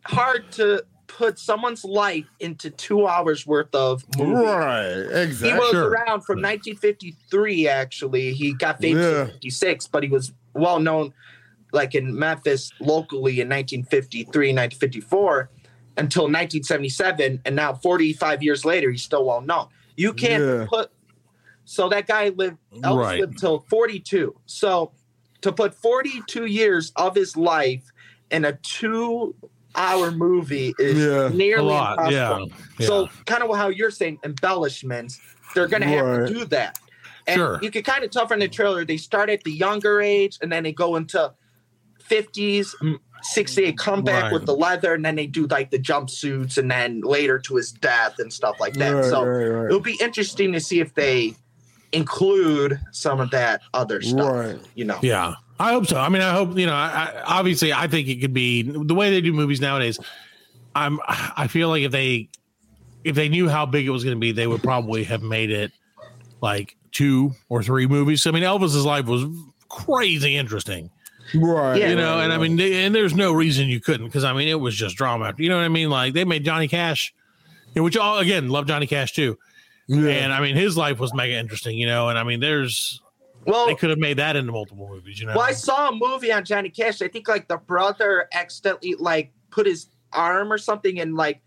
hard 0.07 0.51
to 0.53 0.83
put 1.17 1.39
someone's 1.39 1.85
life 1.85 2.25
into 2.39 2.71
two 2.71 3.07
hours 3.07 3.47
worth 3.47 3.75
of 3.75 4.05
movie. 4.17 4.33
right. 4.33 4.93
exactly. 5.13 5.51
He 5.51 5.55
was 5.59 5.71
Sure. 5.73 5.89
around 5.91 6.23
from 6.23 6.41
1953. 6.41 7.69
Actually, 7.69 8.33
he 8.33 8.55
got 8.55 8.81
famous 8.81 9.05
Yeah. 9.05 9.21
in 9.23 9.27
56, 9.33 9.87
but 9.89 10.03
he 10.03 10.09
was 10.09 10.33
well 10.55 10.79
known, 10.81 11.13
like 11.73 11.95
in 11.95 12.17
Memphis 12.19 12.71
locally 12.81 13.41
in 13.41 13.49
1953, 13.49 14.53
1954, 14.53 15.51
until 15.97 16.23
1977, 16.29 17.41
and 17.45 17.57
now 17.57 17.75
45 17.75 18.43
years 18.43 18.65
later, 18.65 18.91
he's 18.91 19.03
still 19.03 19.25
well 19.25 19.41
known. 19.41 19.67
You 19.97 20.13
can't 20.13 20.43
Yeah. 20.43 20.67
put. 20.69 20.91
So 21.65 21.89
that 21.91 22.07
guy 22.07 22.31
lived. 22.31 22.57
Elvis 22.77 22.97
Right. 22.97 23.21
lived 23.21 23.39
till 23.39 23.61
42. 23.69 24.35
So 24.47 24.93
to 25.43 25.53
put 25.53 25.75
42 25.75 26.47
years 26.47 26.93
of 26.97 27.15
his 27.15 27.37
life 27.37 27.85
in 28.31 28.45
a 28.45 28.53
two-hour 29.75 30.11
movie 30.13 30.75
is 30.79 30.99
Yeah. 30.99 31.27
A 31.27 31.31
nearly 31.31 31.65
lot. 31.69 31.99
Impossible. 32.13 32.51
yeah. 32.79 32.87
So 32.87 33.09
kind 33.27 33.43
of 33.43 33.55
how 33.57 33.69
you're 33.69 33.91
saying 33.91 34.19
embellishments, 34.25 35.21
they're 35.55 35.69
gonna 35.69 35.87
have 35.87 36.27
to 36.27 36.33
do 36.33 36.45
that. 36.47 36.79
And 37.27 37.37
Sure. 37.39 37.59
you 37.63 37.71
can 37.71 37.83
kind 37.83 38.03
of 38.05 38.11
tell 38.11 38.27
from 38.27 38.41
the 38.41 38.49
trailer, 38.49 38.85
they 38.85 38.97
start 38.97 39.31
at 39.31 39.45
the 39.45 39.53
younger 39.53 40.01
age 40.01 40.39
and 40.43 40.51
then 40.51 40.63
they 40.65 40.73
go 40.73 40.97
into 40.97 41.33
50s, 42.09 42.75
mm, 42.83 42.99
68 43.23 43.77
comeback 43.77 44.25
Right. 44.25 44.33
with 44.33 44.47
the 44.47 44.55
leather, 44.57 44.95
and 44.95 45.05
then 45.05 45.15
they 45.15 45.27
do 45.27 45.47
like 45.47 45.71
the 45.71 45.79
jumpsuits 45.79 46.57
and 46.57 46.71
then 46.71 47.03
later 47.03 47.39
to 47.41 47.57
his 47.57 47.71
death 47.71 48.19
and 48.19 48.33
stuff 48.33 48.57
like 48.59 48.75
that. 48.75 48.91
Right, 48.91 49.05
so 49.05 49.25
right, 49.25 49.47
right. 49.47 49.67
it'll 49.67 49.81
be 49.81 49.99
interesting 50.01 50.53
to 50.53 50.61
see 50.61 50.81
if 50.81 50.95
they 50.95 51.35
include 51.93 52.81
some 52.93 53.21
of 53.21 53.31
that 53.31 53.61
other 53.75 54.01
stuff. 54.01 54.33
Right. 54.33 54.59
You 54.75 54.87
know. 54.87 54.99
Yeah, 55.03 55.35
I 55.61 55.73
hope 55.73 55.87
so. 55.87 55.99
I 55.99 56.09
mean, 56.09 56.23
I 56.23 56.33
hope 56.33 56.57
you 56.57 56.65
know. 56.67 56.75
I, 56.75 57.13
I, 57.15 57.23
obviously, 57.39 57.71
I 57.73 57.87
think 57.87 58.09
it 58.09 58.17
could 58.21 58.33
be 58.33 58.63
the 58.63 58.95
way 58.95 59.11
they 59.11 59.21
do 59.21 59.33
movies 59.33 59.61
nowadays. 59.61 59.99
I'm. 60.75 60.99
I 61.07 61.47
feel 61.49 61.69
like 61.69 61.83
if 61.83 61.93
they 61.93 62.31
if 63.05 63.15
they 63.15 63.29
knew 63.29 63.49
how 63.49 63.67
big 63.67 63.87
it 63.87 63.91
was 63.91 64.03
going 64.03 64.17
to 64.17 64.21
be, 64.21 64.33
they 64.33 64.47
would 64.47 64.63
probably 64.63 65.05
have 65.05 65.23
made 65.23 65.51
it 65.51 65.71
like 66.41 66.77
two 66.93 67.33
or 67.51 67.63
three 67.63 67.87
movies. 67.87 68.27
I 68.27 68.31
mean, 68.31 68.43
Elvis's 68.43 68.85
life 68.87 69.05
was 69.07 69.25
crazy 69.69 70.37
interesting, 70.37 70.91
Right. 71.35 71.77
Yeah. 71.77 71.91
you 71.91 71.97
know. 71.97 72.21
And 72.21 72.33
I 72.33 72.39
mean, 72.39 72.57
they, 72.57 72.85
and 72.85 72.95
there's 72.95 73.15
no 73.15 73.33
reason 73.33 73.69
you 73.69 73.81
couldn't 73.81 74.07
because 74.07 74.25
I 74.25 74.33
mean, 74.33 74.49
it 74.49 74.59
was 74.61 74.75
just 74.75 74.97
drama. 74.97 75.35
You 75.37 75.51
know 75.51 75.57
what 75.57 75.65
I 75.65 75.69
mean? 75.69 75.91
Like 75.91 76.15
they 76.15 76.25
made 76.25 76.45
Johnny 76.45 76.69
Cash, 76.69 77.13
which 77.77 77.97
all 77.99 78.19
again 78.19 78.49
love 78.49 78.67
Johnny 78.67 78.87
Cash 78.87 79.13
too. 79.13 79.39
yeah. 79.89 80.09
And 80.11 80.33
I 80.33 80.41
mean, 80.41 80.57
his 80.57 80.77
life 80.77 80.99
was 80.99 81.13
mega 81.13 81.35
interesting, 81.35 81.77
you 81.79 81.87
know. 81.87 82.09
And 82.09 82.19
I 82.19 82.25
mean, 82.25 82.41
there's 82.41 83.03
Well, 83.47 83.67
they 83.67 83.75
could 83.75 83.91
have 83.91 83.99
made 83.99 84.19
that 84.19 84.37
into 84.37 84.53
multiple 84.53 84.89
movies, 84.89 85.19
you 85.21 85.27
know. 85.27 85.33
Well, 85.35 85.45
I 85.47 85.53
saw 85.53 85.89
a 85.89 85.95
movie 85.95 86.31
on 86.33 86.45
Johnny 86.45 86.69
Cash. 86.69 87.01
I 87.03 87.09
think 87.09 87.27
like 87.29 87.49
the 87.49 87.57
brother 87.57 88.29
accidentally 88.33 88.95
like 88.99 89.33
put 89.51 89.67
his 89.67 89.87
arm 90.13 90.53
or 90.53 90.59
something 90.59 90.99
in 90.99 91.15
like 91.15 91.41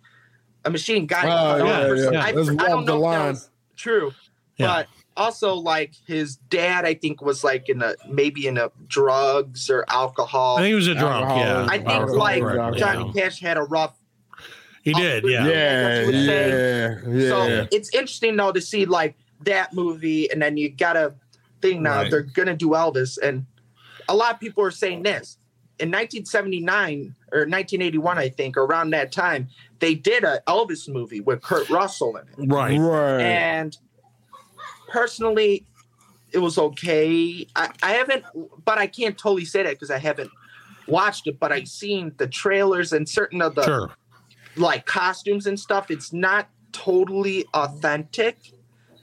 a 0.65 0.69
machine 0.69 1.06
gun. 1.06 1.25
Oh, 1.25 1.63
yeah, 1.65 1.82
or 1.84 1.97
something. 1.97 2.13
yeah. 2.13 2.25
I, 2.25 2.32
Let's 2.32 2.49
I 2.49 2.53
don't 2.69 2.86
the 2.86 2.93
know 2.93 2.97
if 2.97 3.12
that 3.12 3.19
line. 3.19 3.29
was 3.29 3.49
true, 3.75 4.12
Yeah. 4.58 4.67
but 4.67 4.88
also 5.15 5.53
like 5.56 5.93
his 6.08 6.38
dad, 6.49 6.86
I 6.86 6.93
think 6.95 7.21
was 7.21 7.43
like 7.43 7.69
in 7.69 7.82
a 7.84 7.95
maybe 8.10 8.47
in 8.47 8.58
a 8.58 8.71
drugs 8.88 9.69
or 9.69 9.86
alcohol. 9.89 10.58
I 10.58 10.62
think 10.62 10.69
he 10.69 10.75
was 10.75 10.88
a 10.88 10.95
drunk. 10.95 11.29
Yeah, 11.38 11.65
I 11.69 11.77
think 11.77 11.88
recall 11.89 12.17
like 12.17 12.41
correctly, 12.41 12.79
Johnny 12.79 13.12
yeah. 13.13 13.23
Cash 13.23 13.39
had 13.39 13.58
a 13.58 13.63
rough. 13.63 13.93
He 14.84 14.93
did. 14.93 15.23
Yeah. 15.25 15.47
yeah, 15.47 15.84
That's 15.84 16.06
what 16.08 16.15
I'm 16.15 16.21
yeah, 16.25 16.97
yeah. 17.23 17.29
So 17.29 17.67
it's 17.71 17.89
interesting 17.93 18.36
though 18.36 18.51
to 18.51 18.60
see 18.62 18.86
like 18.86 19.15
that 19.41 19.73
movie, 19.73 20.29
and 20.32 20.41
then 20.41 20.58
you 20.58 20.69
gotta 20.69 21.13
think 21.63 21.82
now 21.82 22.02
Right. 22.02 22.12
they're 22.12 22.21
gonna 22.21 22.56
do 22.56 22.69
Elvis, 22.69 23.17
and 23.21 23.45
a 24.10 24.15
lot 24.15 24.34
of 24.34 24.39
people 24.39 24.63
are 24.63 24.71
saying 24.71 25.04
this. 25.04 25.38
In 25.80 25.89
1979 25.89 27.15
or 27.32 27.45
1981, 27.47 28.17
I 28.19 28.30
think, 28.30 28.58
around 28.58 28.91
that 28.91 29.12
time, 29.12 29.47
they 29.80 29.95
did 29.95 30.23
a 30.23 30.39
Elvis 30.47 30.88
movie 30.88 31.19
with 31.21 31.41
Kurt 31.41 31.69
Russell 31.69 32.15
in 32.17 32.28
it, 32.28 32.52
Right. 32.54 32.78
right. 32.78 33.21
and 33.21 33.78
personally, 34.89 35.65
it 36.32 36.39
was 36.39 36.58
okay. 36.58 37.47
I, 37.56 37.69
I 37.82 37.91
haven't, 37.93 38.23
but 38.65 38.78
I 38.78 38.88
can't 38.88 39.17
totally 39.17 39.45
say 39.45 39.63
that 39.63 39.71
because 39.71 39.91
I 39.91 39.97
haven't 39.99 40.32
watched 40.88 41.28
it. 41.28 41.39
But 41.39 41.52
I've 41.52 41.67
seen 41.67 42.13
the 42.17 42.28
trailers 42.28 42.91
and 42.93 43.08
certain 43.08 43.41
of 43.41 43.56
the 43.56 43.63
Sure. 43.63 43.91
like 44.56 44.86
costumes 44.86 45.47
and 45.47 45.60
stuff. 45.60 45.89
It's 45.91 46.12
not 46.13 46.49
totally 46.71 47.45
authentic, 47.54 48.38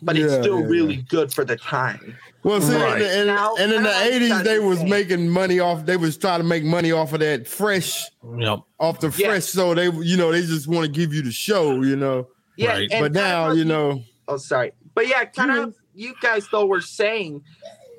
but 0.02 0.16
it's 0.16 0.32
still 0.34 0.60
yeah, 0.60 0.66
really 0.66 0.96
good 1.08 1.32
for 1.32 1.44
the 1.44 1.56
time. 1.56 2.16
Well, 2.42 2.60
see, 2.60 2.74
Right. 2.74 3.02
and, 3.02 3.02
and, 3.02 3.26
Now- 3.26 3.54
and 3.56 3.72
in 3.72 3.82
the 3.82 4.02
eighties, 4.02 4.30
not 4.30 4.44
they 4.44 4.58
was 4.58 4.78
same. 4.78 4.88
making 4.88 5.28
money 5.28 5.60
off. 5.60 5.84
They 5.84 5.96
was 5.96 6.16
trying 6.16 6.40
to 6.40 6.44
make 6.46 6.64
money 6.64 6.90
off 6.92 7.12
of 7.12 7.20
that 7.20 7.46
fresh, 7.46 8.04
Yep. 8.38 8.60
off 8.78 9.00
the 9.00 9.12
Yeah. 9.16 9.28
fresh. 9.28 9.44
So 9.44 9.74
they, 9.74 9.90
you 9.90 10.16
know, 10.16 10.32
they 10.32 10.40
just 10.42 10.66
want 10.68 10.86
to 10.86 10.90
give 10.92 11.12
you 11.12 11.22
the 11.22 11.32
show, 11.32 11.82
you 11.82 11.96
know. 11.96 12.28
Yeah, 12.56 12.72
Right. 12.72 12.88
but 12.90 13.12
now, 13.12 13.52
you 13.52 13.64
know, 13.64 14.02
Oh, 14.28 14.36
sorry, 14.36 14.72
but 14.94 15.06
yeah, 15.08 15.24
kind 15.24 15.50
of 15.50 15.74
you 15.94 16.14
guys 16.22 16.46
though 16.52 16.66
were 16.66 16.80
saying 16.80 17.42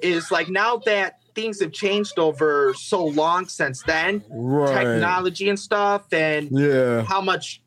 is 0.02 0.32
like 0.32 0.50
now 0.50 0.78
that 0.86 1.18
things 1.36 1.60
have 1.62 1.72
changed 1.72 2.18
over 2.20 2.74
so 2.76 3.06
long 3.06 3.48
since 3.48 3.84
then, 3.84 4.24
right? 4.30 4.74
technology 4.84 5.50
and 5.50 5.60
stuff, 5.60 6.12
and 6.12 6.50
Yeah, 6.52 7.04
how 7.04 7.22
much 7.22 7.62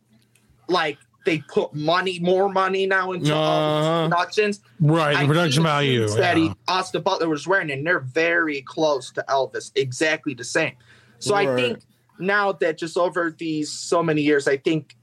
like 0.68 0.99
they 1.25 1.39
put 1.39 1.75
money, 1.75 2.19
more 2.21 2.49
money 2.49 2.87
now 2.87 3.13
into 3.13 3.35
all 3.35 3.79
these 3.81 3.87
Uh-huh. 3.87 4.09
productions. 4.09 4.61
Right. 4.81 5.17
I 5.17 5.23
The 5.23 5.29
production 5.29 5.63
see 5.63 5.67
value. 5.69 6.01
suits 6.09 6.15
that 6.17 6.37
yeah. 6.37 6.45
he, 6.45 6.53
Austin 6.69 7.03
Butler 7.03 7.29
was 7.29 7.47
wearing, 7.47 7.71
and 7.71 7.87
they're 7.87 8.01
very 8.01 8.61
close 8.63 9.11
to 9.13 9.25
Elvis, 9.29 9.73
exactly 9.75 10.35
the 10.35 10.45
same. 10.45 10.73
So 11.19 11.35
I 11.35 11.47
think 11.57 11.79
now 12.19 12.53
that 12.53 12.77
just 12.79 12.97
over 12.99 13.35
these 13.37 13.73
so 13.73 14.03
many 14.03 14.21
years, 14.23 14.47
I 14.47 14.57
think 14.59 14.95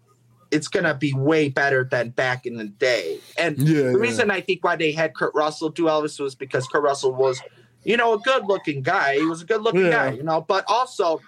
it's 0.52 0.68
gonna 0.68 0.94
be 0.94 1.14
way 1.14 1.50
better 1.50 1.88
than 1.90 2.10
back 2.10 2.46
in 2.46 2.58
the 2.58 2.66
day. 2.66 3.20
And 3.38 3.58
Yeah, 3.58 3.84
the 3.84 3.92
yeah. 3.92 3.98
reason 3.98 4.30
I 4.32 4.42
think 4.42 4.64
why 4.64 4.76
they 4.76 4.92
had 4.92 5.16
Kurt 5.16 5.34
Russell 5.34 5.70
do 5.70 5.84
Elvis 5.86 6.20
was 6.20 6.36
because 6.36 6.68
Kurt 6.68 6.84
Russell 6.84 7.14
was, 7.14 7.42
you 7.84 7.96
know, 7.98 8.14
a 8.14 8.20
good 8.20 8.46
looking 8.46 8.82
guy. 8.82 9.16
He 9.16 9.26
was 9.26 9.42
a 9.42 9.46
good 9.46 9.62
looking 9.62 9.86
Yeah. 9.86 10.10
guy, 10.10 10.12
you 10.12 10.24
know, 10.24 10.42
but 10.42 10.66
also 10.68 11.22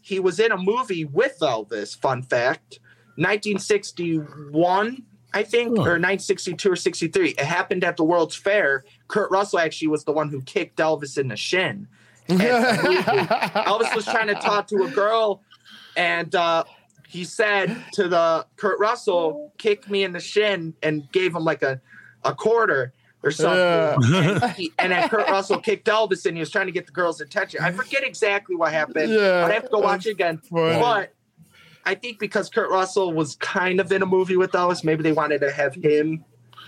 he 0.00 0.18
was 0.18 0.40
in 0.40 0.50
a 0.52 0.56
movie 0.56 1.04
with 1.04 1.36
Elvis, 1.40 1.96
fun 2.00 2.22
fact, 2.22 2.80
1961, 3.16 5.02
I 5.34 5.42
think, 5.42 5.68
Huh. 5.76 5.82
or 5.82 5.98
1962 5.98 6.70
or 6.72 6.76
63. 6.76 7.30
It 7.30 7.40
happened 7.40 7.84
at 7.84 7.96
the 7.96 8.04
World's 8.04 8.34
Fair. 8.36 8.84
Kurt 9.08 9.30
Russell 9.30 9.58
actually 9.60 9.88
was 9.88 10.04
the 10.04 10.12
one 10.12 10.28
who 10.28 10.42
kicked 10.42 10.78
Elvis 10.78 11.16
in 11.18 11.28
the 11.28 11.36
shin. 11.36 11.88
Elvis 12.28 13.94
was 13.94 14.04
trying 14.04 14.28
to 14.28 14.34
talk 14.34 14.66
to 14.68 14.84
a 14.84 14.88
girl, 14.90 15.42
and 15.96 16.34
uh, 16.34 16.64
he 17.08 17.24
said 17.24 17.76
to 17.94 18.08
the 18.08 18.46
Kurt 18.56 18.78
Russell, 18.78 19.52
"Kick 19.58 19.90
me 19.90 20.04
in 20.04 20.12
the 20.12 20.20
shin," 20.20 20.74
and 20.82 21.10
gave 21.12 21.34
him 21.34 21.44
like 21.44 21.62
a 21.62 21.80
a 22.24 22.34
quarter 22.34 22.92
or 23.24 23.30
something. 23.32 23.58
Yeah. 23.58 24.38
And, 24.42 24.52
he, 24.52 24.72
and 24.78 24.92
then 24.92 25.08
Kurt 25.08 25.28
Russell 25.28 25.58
kicked 25.60 25.86
Elvis, 25.88 26.24
and 26.26 26.36
he 26.36 26.40
was 26.40 26.50
trying 26.50 26.66
to 26.66 26.72
get 26.72 26.86
the 26.86 26.92
girl's 26.92 27.20
attention. 27.20 27.60
I 27.62 27.72
forget 27.72 28.04
exactly 28.04 28.54
what 28.56 28.72
happened. 28.72 29.10
Yeah, 29.12 29.44
I'd 29.44 29.52
have 29.52 29.64
to 29.64 29.68
go 29.70 29.78
watch 29.80 30.06
it 30.06 30.10
again. 30.10 30.38
funny. 30.38 30.78
But 30.80 31.12
I 31.84 31.94
think 31.94 32.18
because 32.18 32.48
Kurt 32.48 32.70
Russell 32.70 33.12
was 33.12 33.36
kind 33.36 33.80
of 33.80 33.90
in 33.92 34.02
a 34.02 34.06
movie 34.06 34.36
with 34.36 34.52
Elvis, 34.52 34.84
maybe 34.84 35.02
they 35.02 35.12
wanted 35.12 35.40
to 35.40 35.50
have 35.52 35.74
him. 35.74 36.24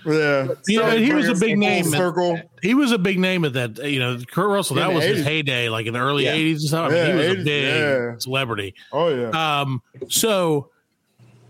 Yeah. 0.07 0.48
You 0.68 0.81
know, 0.81 0.90
So 0.90 0.98
he 0.98 1.12
was 1.14 1.29
a 1.29 1.35
big 1.35 1.57
name. 1.57 1.85
full 1.85 1.94
at- 1.94 1.98
Circle. 1.98 2.40
He 2.62 2.74
was 2.74 2.92
a 2.92 2.98
big 2.98 3.18
name 3.18 3.44
at 3.44 3.55
that. 3.55 3.79
You 3.88 4.00
know, 4.00 4.18
Kurt 4.31 4.48
Russell. 4.50 4.77
That 4.77 4.88
the 4.88 4.94
was 4.94 5.05
his 5.05 5.24
heyday, 5.24 5.68
like 5.68 5.87
in 5.87 5.94
the 5.94 6.00
early 6.00 6.24
Yeah. 6.24 6.35
'80s 6.35 6.53
and 6.53 6.61
stuff. 6.62 6.90
I 6.90 6.94
mean, 6.94 7.07
he 7.07 7.12
was 7.14 7.27
a 7.40 7.44
big 7.44 7.64
yeah. 7.64 8.14
celebrity. 8.18 8.74
Oh 8.92 9.09
yeah. 9.09 9.61
Um, 9.61 9.81
so 10.09 10.68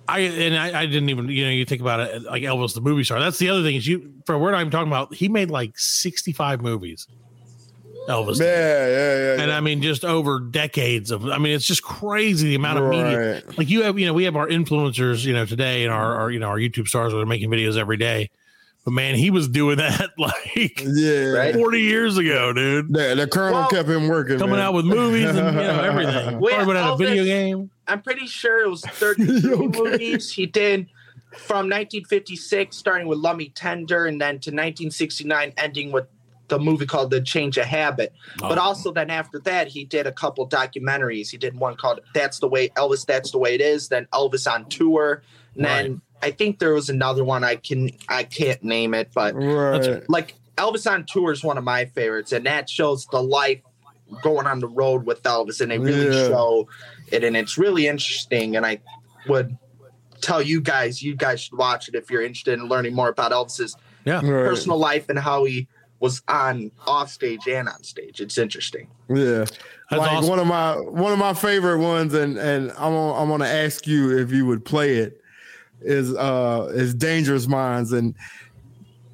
I 0.07 0.21
and 0.21 0.57
I, 0.57 0.83
I 0.83 0.87
didn't 0.87 1.09
even 1.09 1.29
you 1.29 1.45
know 1.47 1.51
you 1.51 1.65
think 1.65 1.81
about 1.81 2.01
it 2.01 2.23
like 2.23 2.43
Elvis 2.43 2.75
the 2.75 2.81
movie 2.81 3.03
star. 3.05 3.19
That's 3.19 3.39
the 3.39 3.49
other 3.49 3.63
thing 3.63 3.75
is 3.77 3.87
you 3.87 4.13
for 4.27 4.39
we're 4.39 4.51
not 4.53 4.61
even 4.61 4.71
talking 4.71 4.89
about. 4.89 5.15
He 5.15 5.29
made 5.29 5.51
like 5.51 5.77
sixty 5.79 6.33
five 6.33 6.61
movies. 6.61 7.09
Elvis, 8.09 8.39
Yeah, 8.39 8.45
did. 8.45 8.93
yeah, 8.93 9.37
yeah. 9.37 9.43
and 9.43 9.53
I 9.53 9.61
mean 9.61 9.81
just 9.83 10.05
over 10.05 10.39
decades 10.41 11.11
of. 11.11 11.27
I 11.27 11.39
mean 11.39 11.55
it's 11.55 11.67
just 11.67 11.83
crazy 11.83 12.49
the 12.49 12.55
amount 12.57 12.79
of 12.79 12.89
media. 12.91 13.43
Like 13.57 13.69
you 13.71 13.83
have 13.85 13.99
you 13.99 14.07
know 14.07 14.13
we 14.15 14.25
have 14.25 14.37
our 14.37 14.47
influencers 14.49 15.25
you 15.25 15.33
know 15.33 15.47
today 15.47 15.85
and 15.85 15.93
our, 15.93 16.15
our 16.17 16.31
you 16.31 16.39
know 16.39 16.49
our 16.49 16.59
YouTube 16.59 16.87
stars 16.89 17.13
that 17.13 17.19
are 17.19 17.27
making 17.27 17.51
videos 17.51 17.77
every 17.79 17.97
day. 17.97 18.31
But 18.85 18.91
man, 18.93 19.15
he 19.15 19.31
was 19.31 19.49
doing 19.49 19.77
that 19.79 20.11
like 20.19 20.83
Yeah. 20.85 21.29
Right. 21.31 21.55
40 21.55 21.81
years 21.81 22.19
ago, 22.19 22.53
dude. 22.53 22.93
The, 22.93 23.15
the 23.15 23.27
colonel 23.27 23.61
Well, 23.61 23.69
kept 23.71 23.89
him 23.89 24.09
working. 24.09 24.39
Coming 24.39 24.57
man. 24.57 24.61
out 24.67 24.75
with 24.75 24.85
movies 24.85 25.25
and 25.31 25.39
you 25.39 25.43
know 25.43 25.81
everything. 25.83 26.39
Well, 26.41 26.55
Probably 26.65 26.77
had 26.77 26.93
a 26.93 26.97
video 26.97 27.25
game. 27.25 27.71
I'm 27.89 28.03
pretty 28.03 28.27
sure 28.27 28.63
it 28.65 28.69
was 28.69 28.81
30 28.87 29.53
Okay. 29.55 29.79
movies 29.81 30.31
he 30.31 30.45
did 30.47 30.89
from 31.33 31.69
1956, 31.71 32.77
starting 32.77 33.09
with 33.09 33.19
Love 33.19 33.39
Me 33.39 33.49
Tender, 33.49 34.07
and 34.07 34.21
then 34.21 34.35
to 34.41 34.51
1969, 34.51 35.53
ending 35.57 35.91
with 35.91 36.07
the 36.49 36.59
movie 36.59 36.87
called 36.87 37.11
The 37.11 37.21
Change 37.21 37.57
of 37.59 37.65
Habit. 37.65 38.13
But 38.39 38.59
Oh. 38.59 38.63
also, 38.63 38.93
then 38.93 39.11
after 39.11 39.39
that, 39.41 39.69
he 39.69 39.85
did 39.85 40.07
a 40.07 40.13
couple 40.13 40.47
documentaries. 40.49 41.31
He 41.31 41.37
did 41.39 41.57
one 41.59 41.75
called 41.77 42.01
That's 42.15 42.39
the 42.39 42.49
Way 42.49 42.69
Elvis, 42.71 43.07
That's 43.07 43.31
the 43.31 43.39
Way 43.39 43.55
It 43.55 43.61
Is, 43.61 43.89
then 43.89 44.07
Elvis 44.13 44.51
on 44.51 44.67
Tour. 44.69 45.23
And 45.57 45.65
then 45.65 46.01
I 46.23 46.31
think 46.31 46.59
there 46.59 46.75
was 46.75 46.89
another 46.91 47.25
one 47.25 47.45
I 47.45 47.57
can 47.57 47.91
I 48.09 48.25
can't 48.25 48.63
name 48.63 48.95
it, 48.95 49.11
but 49.15 49.35
Right. 49.35 50.03
like 50.09 50.35
Elvis 50.57 50.91
on 50.91 51.05
Tour 51.07 51.33
is 51.33 51.43
one 51.43 51.59
of 51.59 51.65
my 51.65 51.87
favorites, 51.87 52.33
and 52.33 52.47
that 52.47 52.69
shows 52.69 53.07
the 53.11 53.23
life 53.23 53.61
going 54.23 54.47
on 54.47 54.61
the 54.61 54.69
road 54.69 55.07
with 55.07 55.23
Elvis, 55.23 55.61
and 55.61 55.71
they 55.71 55.79
really 55.79 56.07
Yeah. 56.07 56.29
show 56.29 56.69
it, 57.11 57.25
and 57.25 57.37
it's 57.37 57.57
really 57.59 57.87
interesting. 57.89 58.55
And 58.57 58.65
I 58.67 58.81
would 59.29 59.57
tell 60.21 60.41
you 60.43 60.61
guys, 60.61 61.03
you 61.03 61.15
guys 61.17 61.41
should 61.41 61.59
watch 61.59 61.89
it 61.89 61.95
if 61.95 62.11
you're 62.11 62.23
interested 62.23 62.59
in 62.59 62.67
learning 62.69 62.95
more 62.95 63.09
about 63.09 63.33
Elvis's 63.33 63.77
Yeah. 64.05 64.17
Right. 64.17 64.45
personal 64.47 64.79
life 64.79 65.09
and 65.09 65.19
how 65.19 65.45
he 65.45 65.67
was 66.05 66.21
on 66.29 66.71
off 66.87 67.11
stage 67.11 67.49
and 67.49 67.67
on 67.67 67.83
stage. 67.83 68.21
It's 68.21 68.37
interesting. 68.37 68.89
Yeah. 69.09 69.47
That's 69.47 69.57
like 69.91 70.13
awesome. 70.13 70.29
one 70.29 70.39
of 70.39 70.47
my 70.47 70.75
one 70.77 71.15
of 71.15 71.19
my 71.19 71.33
favorite 71.33 71.79
ones, 71.79 72.13
and 72.13 72.37
and 72.37 72.71
I'm 72.73 72.93
gonna, 72.93 73.15
I'm 73.15 73.29
gonna 73.31 73.47
ask 73.47 73.87
you 73.87 74.19
if 74.19 74.31
you 74.31 74.45
would 74.45 74.67
play 74.67 74.99
it. 74.99 75.23
Is 75.81 76.15
uh 76.15 76.71
is 76.75 76.95
Dangerous 76.95 77.47
Minds 77.47 77.93
and 77.93 78.15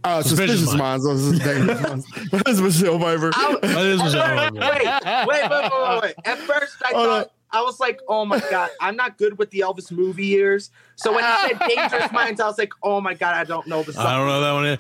uh 0.02 0.20
Suspicious 0.22 0.58
Suspicious, 0.58 0.78
Minds. 0.78 1.06
Oh, 1.06 1.14
this 1.14 1.26
is 1.26 1.38
Dangerous 1.38 1.80
Minds. 1.88 2.06
That's 2.30 2.60
Michelle 2.60 2.98
Pfeiffer. 2.98 3.30
That 3.62 3.86
is 3.86 3.98
wait, 4.00 4.04
Michelle 4.06 4.36
wait, 4.36 4.52
wait, 4.52 5.28
wait, 5.28 5.50
wait, 5.50 5.72
wait, 5.72 6.02
wait. 6.02 6.14
At 6.24 6.38
first, 6.38 6.76
I 6.84 6.90
Hold 6.92 7.06
thought 7.06 7.32
I 7.52 7.62
was 7.62 7.80
like, 7.80 8.00
"Oh 8.08 8.24
my 8.24 8.38
god, 8.50 8.70
I'm 8.80 8.96
not 8.96 9.18
good 9.18 9.38
with 9.38 9.50
the 9.50 9.60
Elvis 9.60 9.90
movie 9.90 10.26
years." 10.26 10.70
So 10.96 11.12
when 11.14 11.24
he 11.24 11.48
said 11.48 11.58
"Dangerous 11.68 12.12
Minds," 12.12 12.40
I 12.40 12.46
was 12.46 12.58
like, 12.58 12.72
"Oh 12.82 13.00
my 13.00 13.14
god, 13.14 13.34
I 13.34 13.44
don't 13.44 13.66
know 13.66 13.82
the 13.82 13.92
song." 13.92 14.06
I 14.06 14.16
don't 14.16 14.26
know 14.26 14.40
that 14.40 14.52
one. 14.52 14.66
Is. 14.66 14.78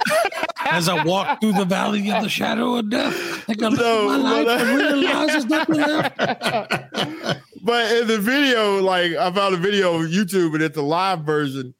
As 0.70 0.88
I 0.88 1.02
walk 1.04 1.40
through 1.40 1.54
the 1.54 1.64
valley 1.64 2.10
of 2.10 2.22
the 2.22 2.28
shadow 2.28 2.76
of 2.76 2.90
death, 2.90 3.14
I 3.48 3.54
think 3.54 3.62
I 3.62 3.68
No, 3.70 4.06
my 4.08 4.16
life 4.16 4.46
but- 4.46 4.60
and 4.60 4.76
realize 4.76 5.26
there's 5.28 5.46
nothing 5.46 5.74
left. 5.76 7.40
But 7.62 7.92
in 7.92 8.06
the 8.08 8.18
video, 8.18 8.80
like 8.80 9.12
I 9.12 9.30
found 9.32 9.54
a 9.54 9.58
video 9.58 9.94
on 9.96 10.06
YouTube 10.08 10.54
and 10.54 10.62
it's 10.62 10.78
a 10.78 10.82
live 10.82 11.20
version, 11.20 11.74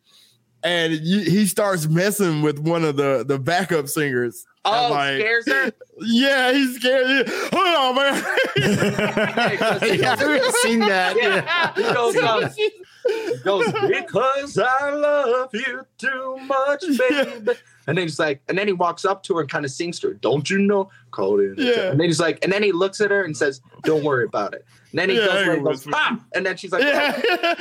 and 0.63 0.93
you, 0.93 1.21
he 1.21 1.47
starts 1.47 1.87
messing 1.89 2.43
with 2.43 2.59
one 2.59 2.85
of 2.85 2.97
the 2.97 3.25
the 3.27 3.39
backup 3.39 3.89
singers. 3.89 4.45
Oh, 4.65 4.85
And, 4.87 4.95
like, 4.95 5.21
scares 5.21 5.49
her. 5.49 5.73
Yeah, 6.03 6.53
he's 6.53 6.77
scared. 6.77 7.29
Hold 7.53 7.77
on, 7.77 7.95
man. 7.95 8.25
yeah, 8.57 10.17
I've 10.19 10.55
seen 10.57 10.79
that. 10.81 11.15
Yeah. 11.17 11.45
Yeah, 11.45 11.73
he 11.75 11.83
goes, 11.95 12.17
um, 12.17 12.51
he 12.57 13.37
goes 13.45 13.67
because 13.87 14.59
I 14.59 14.91
love 14.91 15.51
you 15.53 15.85
too 15.99 16.39
much, 16.47 16.83
baby. 16.99 17.53
And 17.87 17.99
then 17.99 18.05
he's 18.07 18.19
like, 18.19 18.41
and 18.49 18.57
then 18.57 18.67
he 18.67 18.73
walks 18.73 19.05
up 19.05 19.23
to 19.25 19.35
her 19.35 19.41
and 19.43 19.51
kind 19.51 19.67
of 19.67 19.71
sings 19.71 19.99
to 20.01 20.09
her. 20.09 20.15
Don't 20.15 20.49
you 20.49 20.59
know? 20.59 20.91
Call 21.11 21.39
in. 21.41 21.55
Yeah. 21.59 21.91
And 21.91 22.01
then 22.01 22.07
he's 22.09 22.21
like, 22.21 22.39
and 22.43 22.51
then 22.53 22.63
he 22.63 22.73
looks 22.73 23.01
at 23.03 23.11
her 23.11 23.23
and 23.25 23.37
says, 23.37 23.61
"Don't 23.83 24.03
worry 24.05 24.25
about 24.25 24.55
it." 24.55 24.65
And 24.93 25.01
then 25.01 25.11
he 25.11 25.17
Yeah, 25.19 25.27
goes, 25.27 25.57
he 25.57 25.63
goes, 25.63 25.87
ah! 25.93 26.19
And 26.35 26.47
then 26.47 26.57
she's 26.57 26.73
like, 26.73 26.83
yeah. 26.83 27.21
yeah. 27.25 27.55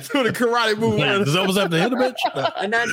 So 0.00 0.22
the 0.22 0.32
karate 0.34 0.78
move. 0.78 0.98
Yeah, 0.98 1.18
does 1.18 1.34
Elvis 1.34 1.56
have 1.60 1.70
to 1.70 1.78
hit 1.78 1.92
a 1.92 1.96
bitch? 1.96 2.52
And 2.56 2.72
then 2.72 2.88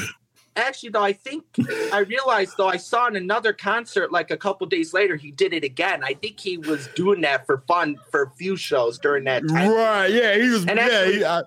actually 0.55 0.89
though, 0.89 1.03
I 1.03 1.13
think 1.13 1.43
I 1.91 1.99
realized 1.99 2.55
though 2.57 2.67
I 2.67 2.77
saw 2.77 3.07
in 3.07 3.15
another 3.15 3.53
concert 3.53 4.11
like 4.11 4.31
a 4.31 4.37
couple 4.37 4.67
days 4.67 4.93
later 4.93 5.15
he 5.15 5.31
did 5.31 5.53
it 5.53 5.63
again. 5.63 6.03
I 6.03 6.13
think 6.13 6.39
he 6.39 6.57
was 6.57 6.87
doing 6.95 7.21
that 7.21 7.45
for 7.45 7.63
fun 7.67 7.97
for 8.11 8.23
a 8.23 8.29
few 8.31 8.55
shows 8.55 8.97
during 8.97 9.23
that 9.25 9.47
time. 9.47 9.71
Right. 9.71 10.07
Yeah. 10.07 10.37
He 10.37 10.49
was. 10.49 10.65
And 10.65 10.77
yeah. 10.77 10.85
actually- 10.85 11.15
He, 11.17 11.25
I, 11.25 11.41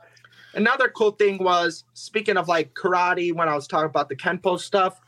Another 0.54 0.88
cool 0.88 1.12
thing 1.12 1.38
was 1.38 1.84
speaking 1.94 2.36
of 2.36 2.48
like 2.48 2.74
karate 2.74 3.34
when 3.34 3.48
I 3.48 3.54
was 3.54 3.68
talking 3.68 3.86
about 3.86 4.08
the 4.08 4.16
Kenpo 4.16 4.58
stuff 4.58 5.00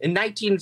in 0.00 0.12
19 0.12 0.58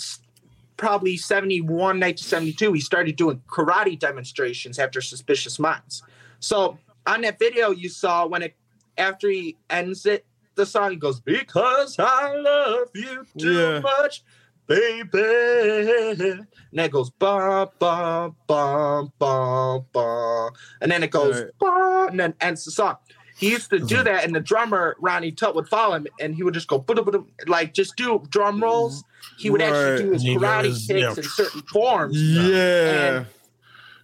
probably 0.76 1.16
71 1.16 1.68
1972 1.68 2.72
he 2.72 2.80
started 2.80 3.16
doing 3.16 3.42
karate 3.48 3.98
demonstrations 3.98 4.78
after 4.78 5.00
Suspicious 5.00 5.58
Minds. 5.58 6.02
So 6.38 6.78
on 7.06 7.20
that 7.22 7.38
video 7.38 7.70
you 7.70 7.88
saw 7.88 8.26
when 8.26 8.42
it 8.42 8.54
after 8.96 9.28
he 9.28 9.56
ends 9.68 10.06
it 10.06 10.24
the 10.60 10.66
song 10.66 10.90
he 10.90 10.96
goes 10.96 11.20
because 11.20 11.96
I 11.98 12.36
love 12.36 12.88
you 12.94 13.26
too 13.38 13.52
Yeah. 13.52 13.80
much 13.80 14.22
baby 14.66 15.08
and 15.10 16.46
then 16.72 16.84
it 16.84 16.92
goes 16.92 17.10
ba 17.10 17.68
ba 17.78 18.32
ba 18.46 19.04
ba 19.18 19.80
ba 19.92 20.50
and 20.80 20.92
then 20.92 21.02
it 21.02 21.10
goes 21.10 21.40
Right. 21.40 21.50
ba 21.58 22.06
and 22.10 22.20
then 22.20 22.34
ends 22.40 22.64
the 22.64 22.70
song. 22.70 22.96
He 23.36 23.50
used 23.50 23.70
to 23.70 23.78
do 23.78 23.94
uh-huh. 23.94 24.04
that, 24.04 24.24
and 24.24 24.34
the 24.34 24.40
drummer 24.40 24.96
Ronnie 25.00 25.32
Tutt 25.32 25.54
would 25.54 25.66
follow 25.66 25.94
him, 25.94 26.06
and 26.20 26.34
he 26.34 26.42
would 26.42 26.52
just 26.52 26.68
go 26.68 26.78
"Buda, 26.78 27.02
buda," 27.02 27.24
like 27.46 27.72
just 27.72 27.96
do 27.96 28.22
drum 28.28 28.56
mm-hmm. 28.56 28.64
rolls. 28.64 29.02
He 29.38 29.48
would 29.48 29.62
actually 29.62 30.04
do 30.04 30.10
his 30.12 30.22
He 30.22 30.36
karate 30.36 30.64
goes, 30.64 30.86
kicks 30.86 31.00
yeah. 31.00 31.08
in 31.16 31.22
certain 31.22 31.62
forms. 31.62 32.20
yeah. 32.20 33.16
And- 33.16 33.26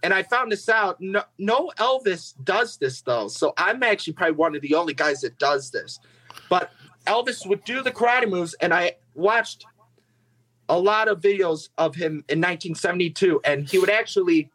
And 0.03 0.13
I 0.13 0.23
found 0.23 0.51
this 0.51 0.69
out. 0.69 1.01
No, 1.01 1.23
no 1.37 1.71
Elvis 1.77 2.33
does 2.43 2.77
this 2.77 3.01
though, 3.01 3.27
so 3.27 3.53
I'm 3.57 3.83
actually 3.83 4.13
probably 4.13 4.35
one 4.35 4.55
of 4.55 4.61
the 4.61 4.73
only 4.75 4.93
guys 4.93 5.21
that 5.21 5.37
does 5.37 5.71
this. 5.71 5.99
But 6.49 6.71
Elvis 7.05 7.45
would 7.45 7.63
do 7.63 7.81
the 7.81 7.91
karate 7.91 8.29
moves, 8.29 8.53
and 8.55 8.73
I 8.73 8.93
watched 9.15 9.65
a 10.69 10.77
lot 10.77 11.07
of 11.07 11.21
videos 11.21 11.69
of 11.77 11.95
him 11.95 12.23
in 12.27 12.39
1972, 12.39 13.41
and 13.43 13.67
he 13.67 13.79
would 13.79 13.89
actually 13.89 14.49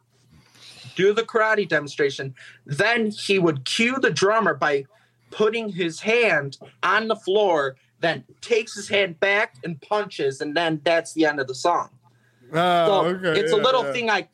do 0.95 1.13
the 1.13 1.23
karate 1.23 1.67
demonstration. 1.67 2.35
Then 2.65 3.11
he 3.11 3.39
would 3.39 3.65
cue 3.65 3.97
the 3.99 4.11
drummer 4.11 4.53
by 4.53 4.85
putting 5.31 5.69
his 5.69 5.99
hand 6.01 6.57
on 6.83 7.07
the 7.07 7.15
floor, 7.15 7.75
then 7.99 8.23
takes 8.41 8.75
his 8.75 8.87
hand 8.87 9.19
back 9.19 9.55
and 9.63 9.81
punches, 9.81 10.41
and 10.41 10.55
then 10.55 10.81
that's 10.83 11.13
the 11.13 11.25
end 11.25 11.39
of 11.39 11.47
the 11.47 11.55
song. 11.55 11.89
Oh, 12.53 12.85
So 12.85 13.05
okay. 13.07 13.39
it's 13.39 13.51
a 13.51 13.57
little 13.57 13.85
yeah. 13.85 13.93
thing 13.93 14.09
I 14.11 14.27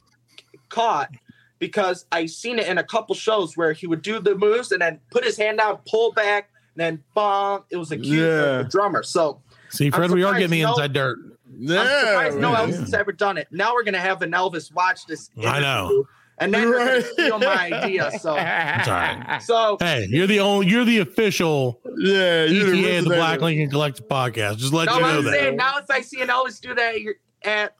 caught 0.67 1.11
because 1.57 2.05
I 2.11 2.25
seen 2.25 2.59
it 2.59 2.67
in 2.67 2.77
a 2.77 2.83
couple 2.83 3.15
shows 3.15 3.55
where 3.55 3.73
he 3.73 3.87
would 3.87 4.01
do 4.01 4.19
the 4.19 4.35
moves 4.35 4.71
and 4.71 4.81
then 4.81 4.99
put 5.11 5.23
his 5.23 5.37
hand 5.37 5.59
out, 5.59 5.85
pull 5.85 6.11
back, 6.11 6.49
then 6.79 7.03
bomb. 7.13 7.63
It 7.69 7.77
was 7.77 7.91
a 7.91 7.97
cue 7.97 8.23
Yeah. 8.25 8.57
the 8.63 8.67
drummer. 8.69 9.03
So 9.03 9.41
See, 9.69 9.89
Fred, 9.91 10.11
we 10.11 10.23
are 10.23 10.33
getting 10.33 10.49
the 10.51 10.61
no- 10.63 10.69
inside 10.71 10.93
dirt. 10.93 11.17
Yeah. 11.61 11.81
I'm 11.81 12.05
surprised 12.07 12.37
no 12.37 12.51
man. 12.53 12.69
Elvis 12.71 12.79
has 12.79 12.93
ever 12.93 13.11
done 13.11 13.37
it. 13.37 13.47
Now 13.51 13.73
we're 13.73 13.83
gonna 13.83 13.99
have 13.99 14.21
an 14.21 14.31
Elvis 14.31 14.73
watch 14.73 15.05
this. 15.07 15.29
I 15.45 15.59
know. 15.59 16.05
and 16.41 16.53
then 16.53 16.69
they're 16.71 16.79
Right. 16.79 16.87
gonna 16.87 17.13
steal 17.13 17.39
my 17.39 17.71
idea. 17.83 18.11
So, 18.19 18.35
It's 18.39 19.45
so 19.45 19.77
Hey, 19.81 20.07
you're 20.09 20.25
the 20.27 20.39
only 20.39 20.67
you're 20.67 20.85
the 20.85 20.99
official 20.99 21.81
Yeah, 21.97 22.45
you 22.45 22.65
the 22.71 22.85
ETA 22.87 22.97
of 22.99 23.03
the 23.05 23.09
Black 23.09 23.19
originator. 23.41 23.45
Lincoln 23.45 23.69
Collective 23.71 24.07
podcast. 24.07 24.57
Just 24.57 24.71
let 24.73 24.85
now 24.85 24.95
you 24.95 25.01
know 25.01 25.07
I'm 25.19 25.25
that. 25.25 25.31
saying 25.33 25.55
now 25.57 25.73
if 25.79 25.89
I 25.91 26.01
see 26.01 26.21
an 26.21 26.29
Elvis 26.29 26.61
do 26.61 26.73
that 26.75 27.01
you're 27.01 27.15
at 27.43 27.73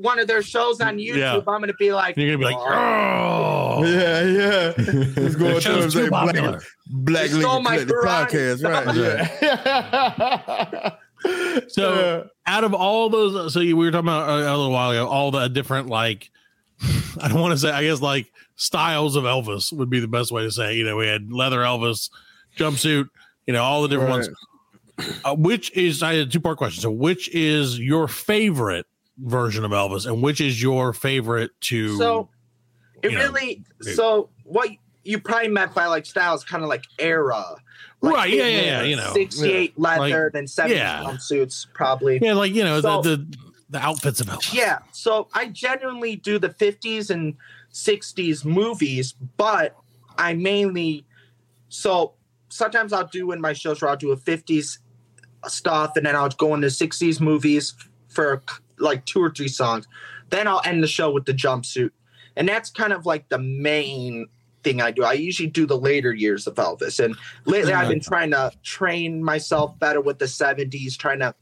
one 0.00 0.18
of 0.18 0.26
their 0.26 0.42
shows 0.42 0.80
on 0.80 0.96
YouTube, 0.98 1.16
Yeah. 1.16 1.36
I'm 1.36 1.44
gonna 1.60 1.72
be 1.74 1.92
like, 1.92 2.16
You're 2.16 2.26
gonna 2.36 2.38
be 2.38 2.44
like, 2.54 2.56
"Oh, 2.58 3.84
Yeah, 3.84 4.22
yeah. 4.24 4.72
Just 4.76 5.38
go 5.38 5.44
the 5.44 5.50
up 5.50 5.54
to 5.56 5.60
show's 5.60 5.92
too 5.92 6.02
say 6.04 6.08
Black, 6.08 6.26
popular. 6.34 6.62
Black 6.90 7.26
stole 7.28 7.62
Lincoln 7.62 7.62
my 7.64 7.84
Collective 7.84 8.60
podcast. 8.60 8.64
Right. 10.72 10.92
So- 11.68 11.94
Yeah. 11.94 12.22
out 12.52 12.64
of 12.64 12.72
all 12.74 13.10
those, 13.10 13.52
so 13.52 13.60
you, 13.60 13.76
we 13.76 13.84
were 13.84 13.90
talking 13.90 14.08
about 14.08 14.28
uh, 14.28 14.32
a, 14.32 14.56
a 14.56 14.56
little 14.56 14.72
while 14.72 14.90
ago, 14.90 15.06
all 15.06 15.30
the 15.30 15.48
different 15.48 15.88
like, 15.88 16.30
I 17.20 17.28
don't 17.28 17.40
want 17.40 17.52
to 17.52 17.58
say, 17.58 17.70
I 17.70 17.82
guess 17.84 18.00
like 18.00 18.32
styles 18.56 19.16
of 19.16 19.24
Elvis 19.24 19.70
would 19.72 19.90
be 19.90 20.00
the 20.00 20.08
best 20.08 20.32
way 20.32 20.42
to 20.44 20.50
say. 20.50 20.72
it. 20.72 20.76
You 20.78 20.84
know, 20.84 20.96
we 20.96 21.06
had 21.06 21.30
leather 21.30 21.58
Elvis, 21.60 22.08
jumpsuit, 22.56 23.08
you 23.46 23.52
know, 23.52 23.62
all 23.62 23.82
the 23.82 23.88
different 23.88 24.10
Right. 24.10 24.28
ones. 24.98 25.20
Uh, 25.24 25.34
which 25.34 25.74
is 25.76 26.02
I 26.02 26.14
had 26.14 26.28
a 26.28 26.30
two 26.30 26.40
part 26.40 26.58
question. 26.58 26.80
So, 26.82 26.90
which 26.90 27.28
is 27.34 27.78
your 27.78 28.06
favorite 28.08 28.86
version 29.22 29.64
of 29.64 29.70
Elvis, 29.70 30.06
and 30.06 30.22
which 30.22 30.40
is 30.40 30.62
your 30.62 30.92
favorite 30.92 31.50
to? 31.62 31.96
So 31.98 32.28
it 33.02 33.12
you 33.12 33.18
know, 33.18 33.24
really 33.24 33.64
so 33.80 34.28
what 34.44 34.70
you 35.04 35.18
probably 35.20 35.48
meant 35.48 35.74
by 35.74 35.86
like 35.86 36.06
styles 36.06 36.44
kind 36.44 36.62
of 36.62 36.68
like 36.68 36.84
era. 36.98 37.44
Like 38.02 38.14
Right, 38.14 38.30
yeah, 38.30 38.46
yeah, 38.46 38.60
yeah, 38.60 38.82
you 38.82 38.96
know. 38.96 39.12
68 39.12 39.78
leather, 39.78 40.30
then 40.32 40.46
70 40.46 40.74
yeah. 40.74 41.02
jumpsuits, 41.02 41.66
probably. 41.74 42.18
yeah, 42.22 42.32
like 42.32 42.54
you 42.54 42.64
know 42.64 42.80
So- 42.80 43.02
the, 43.02 43.16
the 43.16 43.36
the 43.70 43.78
outfits 43.78 44.20
of 44.20 44.26
Elvis. 44.26 44.52
Yeah. 44.52 44.80
So 44.90 45.28
I 45.32 45.46
genuinely 45.46 46.16
do 46.16 46.38
the 46.40 46.48
50s 46.48 47.08
and 47.08 47.36
60s 47.72 48.44
movies, 48.44 49.14
but 49.36 49.76
I 50.18 50.34
mainly 50.34 51.04
so 51.68 52.14
sometimes 52.48 52.92
I'll 52.92 53.06
do 53.06 53.30
in 53.30 53.40
my 53.40 53.52
shows 53.52 53.80
where 53.80 53.90
I'll 53.90 53.96
do 53.96 54.10
a 54.10 54.16
50s 54.16 54.78
stuff 55.46 55.96
and 55.96 56.04
then 56.04 56.16
I'll 56.16 56.28
go 56.30 56.52
into 56.54 56.66
60s 56.66 57.20
movies 57.20 57.74
for 58.08 58.42
like 58.80 59.04
two 59.06 59.22
or 59.22 59.30
three 59.30 59.48
songs. 59.48 59.86
Then 60.30 60.48
I'll 60.48 60.62
end 60.64 60.82
the 60.82 60.88
show 60.88 61.10
with 61.10 61.26
the 61.26 61.34
jumpsuit. 61.34 61.90
And 62.36 62.48
that's 62.48 62.70
kind 62.70 62.92
of 62.92 63.06
like 63.06 63.28
the 63.28 63.38
main 63.38 64.26
thing 64.62 64.80
I 64.80 64.90
do. 64.90 65.04
I 65.04 65.14
usually 65.14 65.48
do 65.48 65.66
the 65.66 65.76
later 65.76 66.12
years 66.12 66.46
of 66.46 66.54
Elvis. 66.54 67.02
And 67.02 67.16
lately 67.44 67.72
I've 67.72 67.88
been 67.88 68.00
mm. 68.00 68.06
trying 68.06 68.30
to 68.30 68.52
train 68.62 69.22
myself 69.22 69.78
better 69.78 70.00
with 70.00 70.18
the 70.18 70.26
70s, 70.26 70.96
trying 70.96 71.20
to 71.20 71.34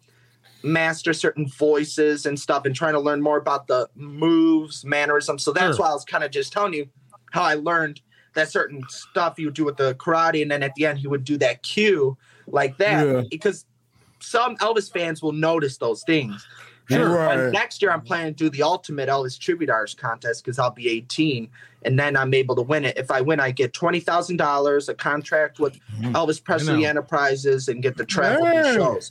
master 0.63 1.13
certain 1.13 1.47
voices 1.47 2.27
and 2.27 2.39
stuff 2.39 2.65
and 2.65 2.75
trying 2.75 2.95
to 2.95 3.01
learn 3.01 3.21
more 3.21 3.39
about 3.39 3.67
the 3.67 3.89
moves, 3.95 4.85
mannerisms. 4.85 5.45
So 5.45 5.53
that's 5.53 5.77
Sure. 5.77 5.85
why 5.85 5.91
I 5.91 5.95
was 5.95 6.05
kind 6.05 6.25
of 6.25 6.31
just 6.31 6.53
telling 6.53 6.75
you 6.75 6.89
how 7.33 7.43
I 7.43 7.55
learned 7.55 8.01
that 8.35 8.51
certain 8.51 8.83
stuff 8.89 9.39
you 9.39 9.47
would 9.47 9.55
do 9.55 9.65
with 9.65 9.77
the 9.77 9.95
karate, 9.95 10.43
and 10.43 10.51
then 10.51 10.63
at 10.63 10.75
the 10.75 10.87
end 10.87 10.99
he 10.99 11.09
would 11.09 11.25
do 11.25 11.37
that 11.39 11.63
cue 11.63 12.17
like 12.47 12.77
that 12.79 13.07
Yeah. 13.07 13.23
because 13.31 13.65
some 14.21 14.57
Elvis 14.57 14.93
fans 14.93 15.23
will 15.23 15.33
notice 15.33 15.79
those 15.79 16.03
things. 16.05 16.47
Sure. 16.91 17.29
And 17.29 17.43
Right. 17.43 17.53
next 17.53 17.83
year, 17.83 17.91
I'm 17.91 18.01
planning 18.01 18.35
to 18.35 18.45
do 18.45 18.51
the 18.51 18.63
ultimate 18.63 19.09
Elvis 19.09 19.39
Tribute 19.39 19.69
Artist 19.71 19.99
contest 19.99 20.45
because 20.45 20.59
I'll 20.59 20.71
be 20.71 20.89
18, 20.89 21.49
and 21.83 21.99
then 21.99 22.17
I'm 22.17 22.33
able 22.33 22.57
to 22.57 22.63
win 22.63 22.85
it. 22.85 22.97
If 22.97 23.11
I 23.11 23.21
win, 23.21 23.41
I 23.41 23.51
get 23.51 23.73
twenty 23.75 24.01
thousand 24.01 24.37
dollars, 24.39 24.89
a 24.89 24.95
contract 24.95 25.59
with 25.61 25.79
Elvis 26.03 26.43
Presley. 26.43 26.87
Enterprises, 26.87 27.69
and 27.69 27.83
get 27.83 27.97
to 27.99 28.05
travel 28.05 28.45
Damn. 28.45 28.57
these 28.57 28.75
shows. 28.75 29.11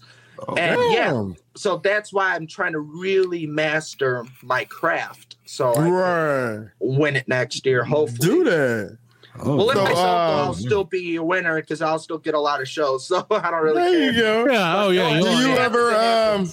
And 0.57 0.79
yeah, 0.91 1.23
so 1.55 1.77
that's 1.77 2.11
why 2.13 2.33
I'm 2.35 2.47
trying 2.47 2.73
to 2.73 2.79
really 2.79 3.45
master 3.45 4.23
my 4.43 4.65
craft, 4.65 5.35
so 5.45 5.73
I 5.73 5.89
Right. 5.89 6.67
win 6.79 7.15
it 7.15 7.27
next 7.27 7.65
year. 7.65 7.83
Hopefully, 7.83 8.27
Do 8.29 8.43
that. 8.45 8.97
Oh, 9.39 9.55
well, 9.57 9.69
if 9.69 9.75
So, 9.75 9.83
I 9.85 9.89
don't, 9.89 9.97
I'll 9.99 10.53
still 10.55 10.83
be 10.83 11.15
a 11.15 11.23
winner 11.23 11.55
because 11.57 11.81
I'll 11.83 11.99
still 11.99 12.17
get 12.17 12.33
a 12.33 12.39
lot 12.39 12.59
of 12.61 12.67
shows. 12.67 13.05
So 13.07 13.25
I 13.29 13.51
don't 13.51 13.63
really 13.63 13.81
There 13.81 14.03
you 14.05 14.11
care. 14.13 14.45
go. 14.45 14.51
Yeah. 14.51 14.83
Oh 14.83 14.89
yeah. 14.89 15.19
Do 15.19 15.29
you 15.29 15.49
you 15.49 15.57
ever 15.57 15.93
um 15.95 16.51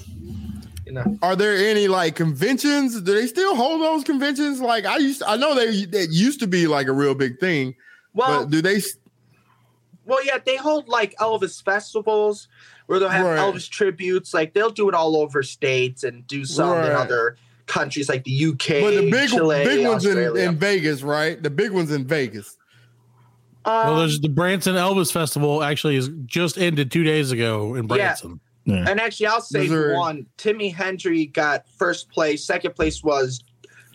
You 0.94 1.18
are 1.22 1.36
there 1.36 1.54
any 1.56 1.88
like 1.88 2.16
conventions? 2.16 3.00
Do 3.00 3.14
they 3.14 3.26
still 3.26 3.54
hold 3.54 3.80
those 3.82 4.04
conventions? 4.04 4.60
Like 4.60 4.84
I 4.86 4.96
used 4.98 5.22
I 5.22 5.36
know 5.36 5.54
they 5.54 5.84
that 5.86 6.08
used 6.10 6.40
to 6.40 6.46
be 6.46 6.66
like 6.66 6.86
a 6.86 6.92
real 6.92 7.14
big 7.14 7.38
thing, 7.38 7.74
well, 8.14 8.44
but 8.44 8.50
do 8.50 8.62
they 8.62 8.76
s- 8.76 8.96
Well, 10.06 10.24
yeah, 10.24 10.38
they 10.44 10.56
hold 10.56 10.88
like 10.88 11.14
Elvis 11.16 11.62
festivals 11.62 12.48
where 12.86 12.98
they'll 12.98 13.08
have 13.08 13.24
Right. 13.26 13.38
Elvis 13.38 13.68
tributes. 13.68 14.34
Like 14.34 14.52
they'll 14.54 14.70
do 14.70 14.88
it 14.88 14.94
all 14.94 15.16
over 15.16 15.42
states 15.42 16.04
and 16.04 16.26
do 16.26 16.44
some 16.44 16.78
in 16.84 16.92
other 16.92 17.36
countries 17.66 18.08
like 18.10 18.24
the 18.24 18.44
UK, 18.46 18.82
but 18.82 18.90
the 18.94 19.10
big 19.10 19.30
Chile, 19.30 19.64
big 19.64 19.86
ones 19.86 20.04
in, 20.04 20.10
Australia. 20.12 20.48
in 20.50 20.56
Vegas, 20.56 21.00
right? 21.02 21.42
The 21.42 21.48
big 21.48 21.70
ones 21.70 21.90
in 21.90 22.06
Vegas. 22.06 22.58
Well, 23.64 23.92
Um, 23.92 23.98
there's 24.00 24.20
the 24.20 24.28
Branson 24.28 24.74
Elvis 24.74 25.10
Festival. 25.10 25.62
Actually, 25.62 25.96
is 25.96 26.10
just 26.26 26.58
ended 26.58 26.90
two 26.90 27.02
days 27.02 27.32
ago 27.32 27.74
in 27.74 27.88
Yeah. 27.88 28.14
Branson. 28.66 28.88
and 28.88 29.00
actually, 29.00 29.26
I'll 29.26 29.40
say 29.40 29.60
Missouri. 29.62 29.94
one. 29.94 30.26
Timmy 30.36 30.68
Hendry 30.70 31.26
got 31.26 31.68
first 31.68 32.10
place. 32.10 32.44
Second 32.44 32.74
place 32.74 33.02
was 33.02 33.42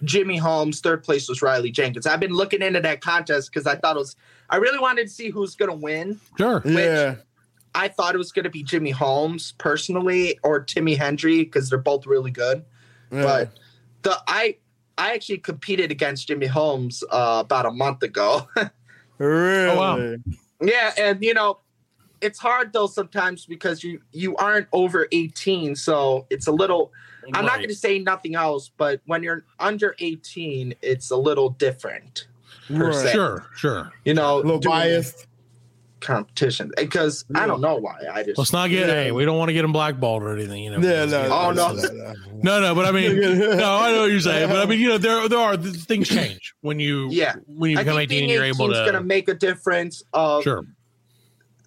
Jimmy 0.04 0.38
Holmes. 0.38 0.80
Third 0.82 1.04
place 1.04 1.28
was 1.28 1.42
Riley 1.42 1.72
Jenkins. 1.72 2.06
I've 2.06 2.20
been 2.20 2.34
looking 2.34 2.62
into 2.62 2.80
that 2.82 3.02
contest 3.02 3.52
because 3.52 3.68
I 3.68 3.76
thought 3.76 3.96
it 3.96 4.00
was. 4.00 4.16
I 4.50 4.58
really 4.58 4.80
wanted 4.80 5.04
to 5.04 5.10
see 5.10 5.30
who's 5.30 5.56
going 5.56 5.70
to 5.70 5.76
win. 5.76 6.20
Sure. 6.38 6.62
Yeah. 6.66 7.16
I 7.76 7.88
thought 7.88 8.16
it 8.16 8.18
was 8.18 8.32
going 8.32 8.46
to 8.46 8.50
be 8.50 8.64
Jimmy 8.64 8.90
Holmes 8.90 9.54
personally 9.58 10.40
or 10.44 10.60
Timmy 10.60 10.96
Hendry 10.96 11.44
because 11.44 11.70
they're 11.70 11.78
both 11.78 12.08
really 12.08 12.32
good. 12.32 12.66
yeah. 13.12 13.22
but 13.24 13.52
the 14.02 14.18
I 14.28 14.58
I 14.98 15.14
actually 15.14 15.38
competed 15.38 15.92
against 15.92 16.28
Jimmy 16.28 16.48
Holmes 16.48 17.04
uh, 17.10 17.42
about 17.46 17.66
a 17.66 17.72
month 17.72 18.04
ago. 18.04 18.48
really? 19.18 19.70
Oh, 19.70 19.78
wow. 19.78 20.16
yeah, 20.62 20.94
and 20.98 21.24
you 21.24 21.34
know, 21.34 21.60
it's 22.22 22.40
hard 22.40 22.74
though 22.74 22.88
sometimes 22.88 23.46
because 23.46 23.84
you 23.84 24.02
you 24.12 24.36
aren't 24.38 24.68
over 24.74 25.08
18, 25.12 25.76
so 25.76 26.26
it's 26.30 26.48
a 26.48 26.52
little. 26.52 26.92
I'm 27.34 27.46
not 27.46 27.58
going 27.58 27.70
to 27.70 27.76
say 27.76 28.00
nothing 28.00 28.34
else, 28.36 28.72
but 28.76 29.02
when 29.06 29.22
you're 29.22 29.46
under 29.60 29.96
18, 30.00 30.74
it's 30.82 31.12
a 31.12 31.16
little 31.18 31.50
different. 31.52 32.28
per 32.68 32.92
se. 32.92 33.12
Sure. 33.12 33.46
Sure. 33.56 33.92
You 34.06 34.16
know, 34.16 34.38
A 34.38 34.42
little 34.42 34.60
biased. 34.60 35.28
competition 36.00 36.72
eh, 36.78 36.84
because 36.84 37.26
I 37.36 37.46
don't 37.46 37.62
know 37.62 37.76
why. 37.76 37.98
I 38.12 38.24
just 38.24 38.38
Let's 38.38 38.54
not 38.54 38.70
get. 38.70 38.88
Yeah. 38.88 38.94
Hey, 38.96 39.12
we 39.12 39.26
don't 39.26 39.38
want 39.38 39.50
to 39.50 39.54
get 39.54 39.64
him 39.66 39.72
blackballed 39.74 40.24
or 40.24 40.34
anything. 40.36 40.64
You 40.64 40.72
know. 40.72 40.78
Yeah, 40.80 41.02
Let's 41.04 41.12
no, 41.12 41.28
Oh, 41.32 41.52
no. 41.52 41.74
no. 41.74 42.14
No, 42.42 42.62
no, 42.62 42.74
but 42.74 42.86
I 42.86 42.92
mean, 42.92 43.20
no, 43.20 43.76
I 43.78 43.92
know 43.92 44.02
what 44.02 44.12
you're 44.12 44.20
saying, 44.22 44.50
but 44.50 44.58
I 44.58 44.66
mean, 44.66 44.80
you 44.80 44.88
know, 44.90 44.98
there 44.98 45.28
there 45.30 45.40
are 45.40 45.58
things 45.58 46.08
change 46.08 46.56
when 46.62 46.80
you 46.80 47.10
Yeah. 47.12 47.36
when 47.48 47.70
you 47.72 47.78
I 47.78 47.84
become 47.84 47.98
think 47.98 48.12
18 48.12 48.24
and 48.24 48.32
you're 48.32 48.44
able 48.46 48.72
is 48.72 48.78
to 48.78 48.84
going 48.86 48.94
to 48.94 49.02
make 49.04 49.28
a 49.28 49.34
difference. 49.36 50.02
Of, 50.14 50.44
sure 50.44 50.64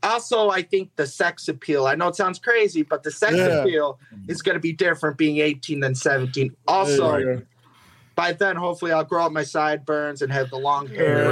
also 0.02 0.50
i 0.50 0.60
think 0.62 0.90
the 0.96 1.06
sex 1.06 1.48
appeal 1.48 1.86
i 1.86 1.94
know 1.94 2.08
it 2.08 2.16
sounds 2.16 2.38
crazy 2.38 2.82
but 2.82 3.02
the 3.02 3.10
sex 3.10 3.34
Yeah. 3.36 3.62
appeal 3.62 3.98
is 4.28 4.42
going 4.42 4.54
to 4.54 4.60
be 4.60 4.72
different 4.72 5.16
being 5.18 5.38
18 5.38 5.80
than 5.80 5.94
17 5.94 6.54
also 6.66 7.16
Yeah. 7.18 7.36
by 8.16 8.32
then 8.32 8.56
hopefully 8.56 8.92
i'll 8.92 9.04
grow 9.04 9.24
out 9.24 9.32
my 9.32 9.44
sideburns 9.44 10.22
and 10.22 10.32
have 10.32 10.50
the 10.50 10.56
long 10.58 10.86
hair 10.88 11.30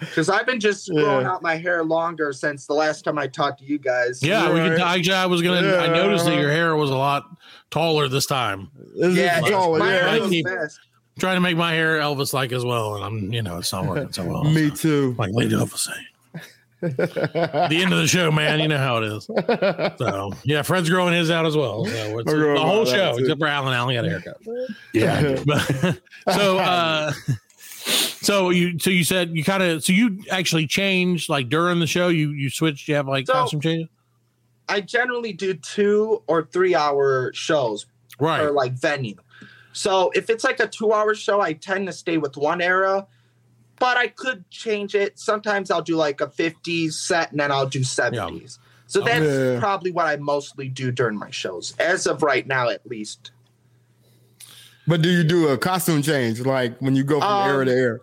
because 0.00 0.28
i've 0.30 0.46
been 0.46 0.60
just 0.60 0.88
growing 0.90 1.22
Yeah. 1.26 1.32
out 1.32 1.42
my 1.42 1.56
hair 1.56 1.84
longer 1.84 2.32
since 2.32 2.66
the 2.66 2.74
last 2.74 3.02
time 3.02 3.18
i 3.18 3.26
talked 3.26 3.60
to 3.60 3.64
you 3.66 3.78
guys 3.78 4.22
yeah 4.22 4.48
we 4.52 4.58
can 4.58 4.72
Right. 4.72 4.80
actually 4.98 5.14
I 5.14 5.26
was 5.26 5.42
gonna 5.42 5.76
I 5.76 5.86
noticed 5.88 6.24
that 6.26 6.38
your 6.38 6.50
hair 6.50 6.76
was 6.76 6.90
a 6.90 6.96
lot 6.96 7.24
taller 7.70 8.08
this 8.08 8.26
time 8.26 8.70
yeah, 8.96 9.38
it's, 9.40 9.50
taller, 9.50 9.78
my 9.78 9.90
hair 9.90 10.20
was 10.20 10.42
fast. 10.42 10.80
trying 11.18 11.36
to 11.36 11.40
make 11.40 11.56
my 11.56 11.72
hair 11.72 11.98
Elvis 11.98 12.32
like 12.32 12.52
as 12.52 12.64
well 12.64 12.96
and 12.96 13.04
I'm 13.04 13.32
you 13.32 13.42
know 13.42 13.58
it's 13.58 13.72
not 13.72 13.86
working 13.86 14.12
so 14.12 14.24
well 14.24 14.44
Me 14.44 14.70
too. 14.70 15.14
like 15.18 15.30
Lady 15.32 15.54
Elvis 15.54 15.78
say 15.78 15.92
the 16.80 17.68
end 17.82 17.92
of 17.92 17.98
the 17.98 18.06
show 18.06 18.30
man. 18.30 18.60
You 18.60 18.68
know 18.68 18.78
how 18.78 18.98
it 18.98 19.04
is. 19.04 19.24
So 19.98 20.32
yeah 20.44 20.62
Fred's 20.62 20.88
growing 20.90 21.14
his 21.14 21.30
out 21.30 21.46
as 21.46 21.56
well. 21.56 21.84
So 21.86 22.18
it's 22.18 22.30
the 22.32 22.56
whole 22.58 22.84
show 22.84 23.12
too. 23.14 23.20
except 23.20 23.40
for 23.40 23.46
Alan. 23.46 23.72
Alan 23.74 23.94
got 23.94 24.04
a 24.04 24.10
haircut. 24.10 24.36
Yeah. 24.92 25.42
But- 25.46 26.00
so 26.34 26.58
uh 26.58 27.12
so 27.86 28.50
you 28.50 28.78
so 28.78 28.90
you 28.90 29.04
said 29.04 29.30
you 29.36 29.44
kind 29.44 29.62
of 29.62 29.84
so 29.84 29.92
you 29.92 30.22
actually 30.30 30.66
changed 30.66 31.28
like 31.28 31.48
during 31.48 31.78
the 31.80 31.86
show 31.86 32.08
you 32.08 32.30
you 32.30 32.50
switched 32.50 32.88
you 32.88 32.94
have 32.96 33.06
like 33.08 33.26
So- 33.26 33.32
costume 33.34 33.60
changes? 33.60 33.88
I 34.68 34.80
generally 34.80 35.32
do 35.32 35.54
two 35.54 36.22
or 36.26 36.42
three 36.42 36.74
hour 36.74 37.30
shows 37.34 37.86
right. 38.18 38.40
or 38.40 38.50
like 38.50 38.72
venue. 38.72 39.14
So 39.72 40.10
if 40.14 40.28
it's 40.28 40.42
like 40.42 40.58
a 40.58 40.66
two 40.66 40.92
hour 40.92 41.14
show, 41.14 41.40
I 41.40 41.52
tend 41.52 41.86
to 41.86 41.92
stay 41.92 42.18
with 42.18 42.36
one 42.36 42.60
era, 42.60 43.06
but 43.78 43.96
I 43.96 44.08
could 44.08 44.48
change 44.50 44.94
it. 44.94 45.18
Sometimes 45.18 45.70
I'll 45.70 45.82
do 45.82 45.96
like 45.96 46.20
a 46.20 46.26
50s 46.26 46.92
set 46.92 47.30
and 47.30 47.40
then 47.40 47.50
I'll 47.52 47.66
do 47.68 47.80
70s. 47.80 48.58
So 48.86 49.00
that's 49.00 49.24
Yeah. 49.24 49.58
probably 49.58 49.90
what 49.90 50.06
I 50.06 50.16
mostly 50.16 50.68
do 50.68 50.90
during 50.92 51.18
my 51.18 51.30
shows, 51.30 51.74
as 51.78 52.06
of 52.06 52.22
right 52.22 52.46
now, 52.46 52.68
at 52.68 52.86
least. 52.86 53.32
But 54.86 55.02
do 55.02 55.08
you 55.10 55.24
do 55.24 55.48
a 55.48 55.58
costume 55.58 56.02
change 56.02 56.40
like 56.40 56.78
when 56.80 56.94
you 56.94 57.02
go 57.02 57.20
from 57.20 57.30
Um, 57.30 57.50
era 57.50 57.64
to 57.64 57.72
era? 57.72 57.98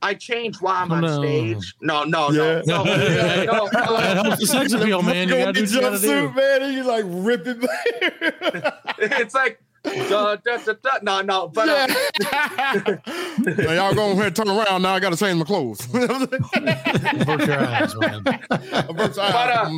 I 0.00 0.14
change 0.14 0.56
while 0.60 0.76
I'm 0.76 0.92
on 0.92 1.00
No. 1.02 1.18
stage. 1.20 1.74
No, 1.82 2.04
no, 2.04 2.30
Yeah. 2.30 2.62
no, 2.64 2.84
no, 2.84 2.96
no, 2.96 2.96
no, 3.44 3.68
that 3.68 4.14
no. 4.14 4.22
helps 4.22 4.38
the 4.38 4.46
sex 4.46 4.72
appeal 4.72 5.02
man 5.02 5.28
you 5.28 5.34
Go 5.34 5.40
gotta 5.40 5.52
do 5.52 5.66
get 5.66 5.70
what 5.70 5.74
you 5.74 5.80
gotta 5.80 6.00
do 6.00 6.28
jumpsuit, 6.30 6.36
man, 6.36 6.62
and 6.62 6.72
you 6.74 6.84
like 6.84 7.04
rip 7.06 7.46
it. 7.46 8.74
It's 9.00 9.34
like 9.34 9.60
da, 9.84 10.36
da, 10.36 10.56
da, 10.58 10.72
da. 10.82 10.90
No, 11.02 11.20
no, 11.22 11.48
but 11.48 11.68
uh, 11.68 11.86
Now, 13.38 13.72
y'all 13.72 13.94
go 13.94 14.10
ahead 14.12 14.26
and 14.26 14.36
turn 14.36 14.48
around. 14.48 14.82
Now 14.82 14.94
I 14.94 15.00
got 15.00 15.10
to 15.10 15.16
change 15.16 15.38
my 15.38 15.44
clothes. 15.44 15.80
Avert 15.94 17.46
your 17.46 17.60
eyes, 17.60 17.96
man. 17.96 18.22
but, 18.24 19.18
uh, 19.18 19.68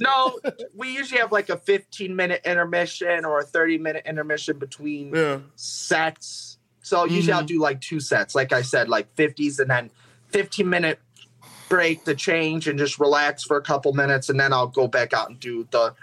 no, 0.00 0.38
we 0.74 0.94
usually 0.94 1.20
have 1.20 1.32
like 1.32 1.48
a 1.48 1.56
15 1.56 2.14
minute 2.14 2.40
intermission 2.44 3.24
or 3.24 3.40
a 3.40 3.44
30 3.44 3.78
minute 3.78 4.04
intermission 4.06 4.58
between 4.58 5.14
Yeah. 5.14 5.38
sets. 5.56 6.58
So 6.82 7.04
usually 7.04 7.32
I'll 7.34 7.42
do 7.44 7.60
like 7.60 7.80
two 7.80 8.00
sets, 8.00 8.34
like 8.34 8.52
I 8.52 8.62
said, 8.62 8.88
like 8.88 9.14
50s 9.16 9.58
and 9.58 9.70
then 9.70 9.90
15 10.28 10.68
minute 10.68 10.98
break 11.68 12.04
to 12.04 12.14
change 12.14 12.66
and 12.66 12.78
just 12.78 12.98
relax 12.98 13.44
for 13.44 13.58
a 13.58 13.62
couple 13.62 13.92
minutes, 13.92 14.30
and 14.30 14.40
then 14.40 14.54
I'll 14.54 14.68
go 14.68 14.88
back 14.88 15.12
out 15.12 15.28
and 15.28 15.38
do 15.38 15.66
the 15.70 15.94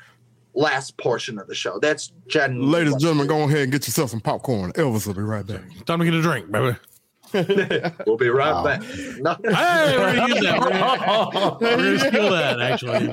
last 0.55 0.97
portion 0.97 1.37
of 1.37 1.47
the 1.47 1.55
show. 1.55 1.77
That's 1.79 2.11
generally 2.27 2.65
Ladies 2.65 2.93
and 2.93 3.01
gentlemen, 3.01 3.27
go 3.27 3.43
ahead 3.43 3.59
and 3.59 3.71
get 3.71 3.85
yourself 3.87 4.09
some 4.09 4.21
popcorn. 4.21 4.71
Elvis 4.73 5.05
will 5.05 5.13
be 5.13 5.21
right 5.21 5.45
back. 5.45 5.61
Time 5.85 5.99
to 5.99 6.05
get 6.05 6.13
a 6.13 6.21
drink, 6.21 6.49
baby. 6.51 6.77
We'll 8.07 8.15
be 8.15 8.29
right 8.29 8.53
Wow. 8.53 8.63
back. 8.63 8.81
No. 9.19 9.35
Hey, 9.43 9.97
we're 9.97 10.15
gonna 10.15 10.27
use 10.29 10.41
that. 10.41 10.59
We're 10.61 10.69
gonna, 10.69 11.57
we're 11.59 11.75
gonna 11.75 11.99
steal 11.99 12.29
that. 12.29 12.61
Actually, 12.61 13.07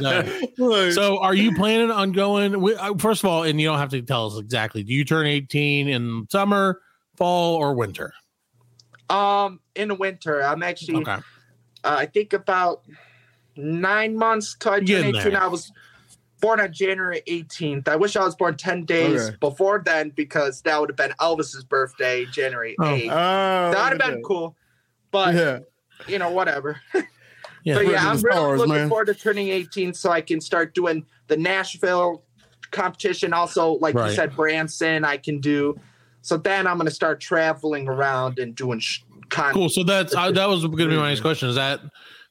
That's. 0.00 0.94
So, 0.96 1.18
are 1.20 1.34
you 1.34 1.54
planning 1.54 1.92
on 1.92 2.10
going? 2.10 2.52
wi- 2.52 2.76
uh, 2.80 2.96
First 2.98 3.22
of 3.22 3.30
all, 3.30 3.44
and 3.44 3.60
you 3.60 3.68
don't 3.68 3.78
have 3.78 3.90
to 3.90 4.02
tell 4.02 4.26
us 4.26 4.38
exactly. 4.38 4.82
Do 4.82 4.92
you 4.92 5.04
turn 5.04 5.26
18 5.28 5.88
in 5.88 6.26
summer, 6.28 6.80
fall, 7.16 7.54
or 7.54 7.74
winter? 7.74 8.12
Um, 9.08 9.60
in 9.76 9.88
the 9.88 9.94
winter, 9.94 10.42
I'm 10.42 10.62
actually. 10.64 10.96
Okay. 11.02 11.12
uh, 11.12 11.20
I 11.84 12.06
think 12.06 12.32
about 12.32 12.82
nine 13.56 14.16
months 14.16 14.56
till 14.58 14.72
I 14.72 14.80
Getting 14.80 15.12
turned 15.12 15.16
18. 15.18 15.32
there. 15.34 15.42
I 15.42 15.46
was 15.46 15.70
born 16.42 16.60
on 16.60 16.70
January 16.72 17.22
18th. 17.26 17.88
I 17.88 17.96
wish 17.96 18.16
I 18.16 18.22
was 18.24 18.34
born 18.36 18.56
10 18.58 18.84
days 18.84 19.28
Okay. 19.28 19.36
before 19.40 19.80
then 19.82 20.10
because 20.10 20.60
that 20.62 20.78
would 20.78 20.90
have 20.90 20.96
been 20.96 21.12
Elvis's 21.20 21.64
birthday, 21.64 22.26
January 22.26 22.76
Oh. 22.78 22.84
8th. 22.84 23.08
Ah, 23.10 23.14
that 23.14 23.68
would 23.70 23.76
have 23.76 23.92
look 23.92 24.00
been 24.00 24.18
at 24.18 24.24
cool. 24.24 24.56
But, 25.10 25.32
that. 25.32 25.64
you 26.06 26.18
know, 26.18 26.30
whatever. 26.30 26.78
Yeah. 27.64 27.74
But 27.74 27.86
yeah, 27.86 28.08
I'm 28.10 28.16
the 28.16 28.22
really 28.24 28.36
stars, 28.36 28.58
looking 28.58 28.74
man. 28.74 28.88
forward 28.88 29.04
to 29.04 29.14
turning 29.14 29.48
18 29.50 29.94
so 29.94 30.10
I 30.10 30.20
can 30.20 30.40
start 30.40 30.74
doing 30.74 31.06
the 31.28 31.36
Nashville 31.36 32.24
competition. 32.72 33.32
Also, 33.32 33.74
like 33.74 33.94
Right. 33.94 34.08
you 34.10 34.16
said, 34.16 34.34
Branson, 34.34 35.04
I 35.04 35.16
can 35.16 35.38
do. 35.38 35.78
So 36.22 36.36
then 36.36 36.66
I'm 36.66 36.76
going 36.76 36.88
to 36.88 36.94
start 36.94 37.20
traveling 37.20 37.86
around 37.88 38.40
and 38.40 38.52
doing 38.56 38.80
sh- 38.80 39.02
con- 39.28 39.52
Cool. 39.54 39.68
So 39.68 39.84
that's 39.84 40.12
uh, 40.12 40.32
that 40.32 40.48
was 40.48 40.62
going 40.64 40.76
to 40.78 40.88
be 40.88 40.96
my 40.96 41.10
next 41.10 41.20
question. 41.20 41.48
Is 41.50 41.54
that 41.54 41.78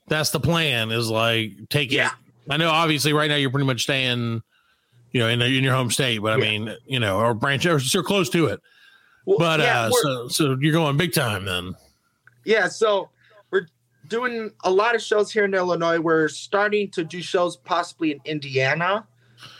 that's 0.07 0.32
the 0.32 0.39
plan? 0.41 0.91
Is 0.91 1.09
like 1.09 1.51
take 1.70 1.93
it. 1.93 1.95
Yeah. 1.95 2.12
I 2.49 2.57
know. 2.57 2.69
Obviously, 2.69 3.13
right 3.13 3.27
now 3.29 3.35
you're 3.35 3.51
pretty 3.51 3.67
much 3.67 3.83
staying, 3.83 4.41
you 5.11 5.19
know, 5.19 5.27
in 5.27 5.41
in 5.41 5.63
your 5.63 5.73
home 5.75 5.91
state. 5.91 6.19
But 6.19 6.33
I 6.33 6.37
Yeah. 6.43 6.49
mean, 6.59 6.75
you 6.85 6.99
know, 6.99 7.19
or 7.19 7.33
branch 7.33 7.65
or 7.65 7.77
you're 7.79 8.03
close 8.03 8.29
to 8.31 8.47
it. 8.47 8.59
Well, 9.25 9.37
But 9.37 9.59
yeah, 9.59 9.81
uh, 9.81 9.91
so 9.91 10.27
so 10.27 10.57
you're 10.59 10.73
going 10.73 10.97
big 10.97 11.13
time 11.13 11.45
then. 11.45 11.75
Yeah, 12.43 12.67
so 12.67 13.09
we're 13.51 13.67
doing 14.07 14.51
a 14.63 14.71
lot 14.71 14.95
of 14.95 15.01
shows 15.01 15.31
here 15.31 15.45
in 15.45 15.53
Illinois. 15.53 15.99
We're 15.99 16.27
starting 16.27 16.89
to 16.91 17.03
do 17.03 17.21
shows 17.21 17.55
possibly 17.57 18.11
in 18.13 18.19
Indiana, 18.25 19.05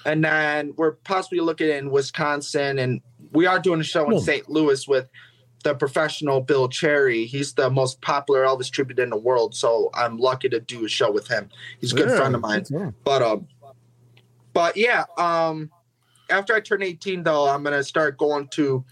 and 0.05 0.23
then 0.23 0.73
we're 0.77 0.93
possibly 0.93 1.39
looking 1.41 1.69
in 1.69 1.91
Wisconsin, 1.91 2.79
and 2.79 3.01
we 3.34 3.45
are 3.45 3.59
doing 3.59 3.79
a 3.79 3.84
show 3.84 4.09
in. 4.09 4.19
St. 4.19 4.49
Louis 4.49 4.88
with 4.88 5.07
the 5.62 5.74
professional 5.76 6.41
Bill 6.41 6.68
Cherry. 6.68 7.26
He's 7.26 7.53
the 7.53 7.70
most 7.70 8.01
popular 8.01 8.43
Elvis 8.43 8.70
tribute 8.70 8.99
in 8.99 9.09
the 9.09 9.18
world, 9.18 9.55
so 9.55 9.89
I'm 9.93 10.18
lucky 10.18 10.49
to 10.49 10.59
do 10.59 10.86
a 10.86 10.89
show 10.89 11.12
with 11.12 11.28
him. 11.28 11.49
He's 11.80 11.93
a 11.93 11.95
good 11.95 12.09
Yeah, 12.09 12.18
friend 12.18 12.36
of 12.36 12.41
mine. 12.41 12.66
all. 12.74 12.93
But 13.03 13.22
um, 13.22 13.47
but 14.53 14.76
yeah, 14.78 15.05
um, 15.18 15.70
after 16.30 16.53
I 16.53 16.59
turn 16.59 16.84
18, 16.84 17.24
though, 17.24 17.49
I'm 17.49 17.64
gonna 17.64 17.84
start 17.84 18.18
going 18.18 18.47
to 18.49 18.84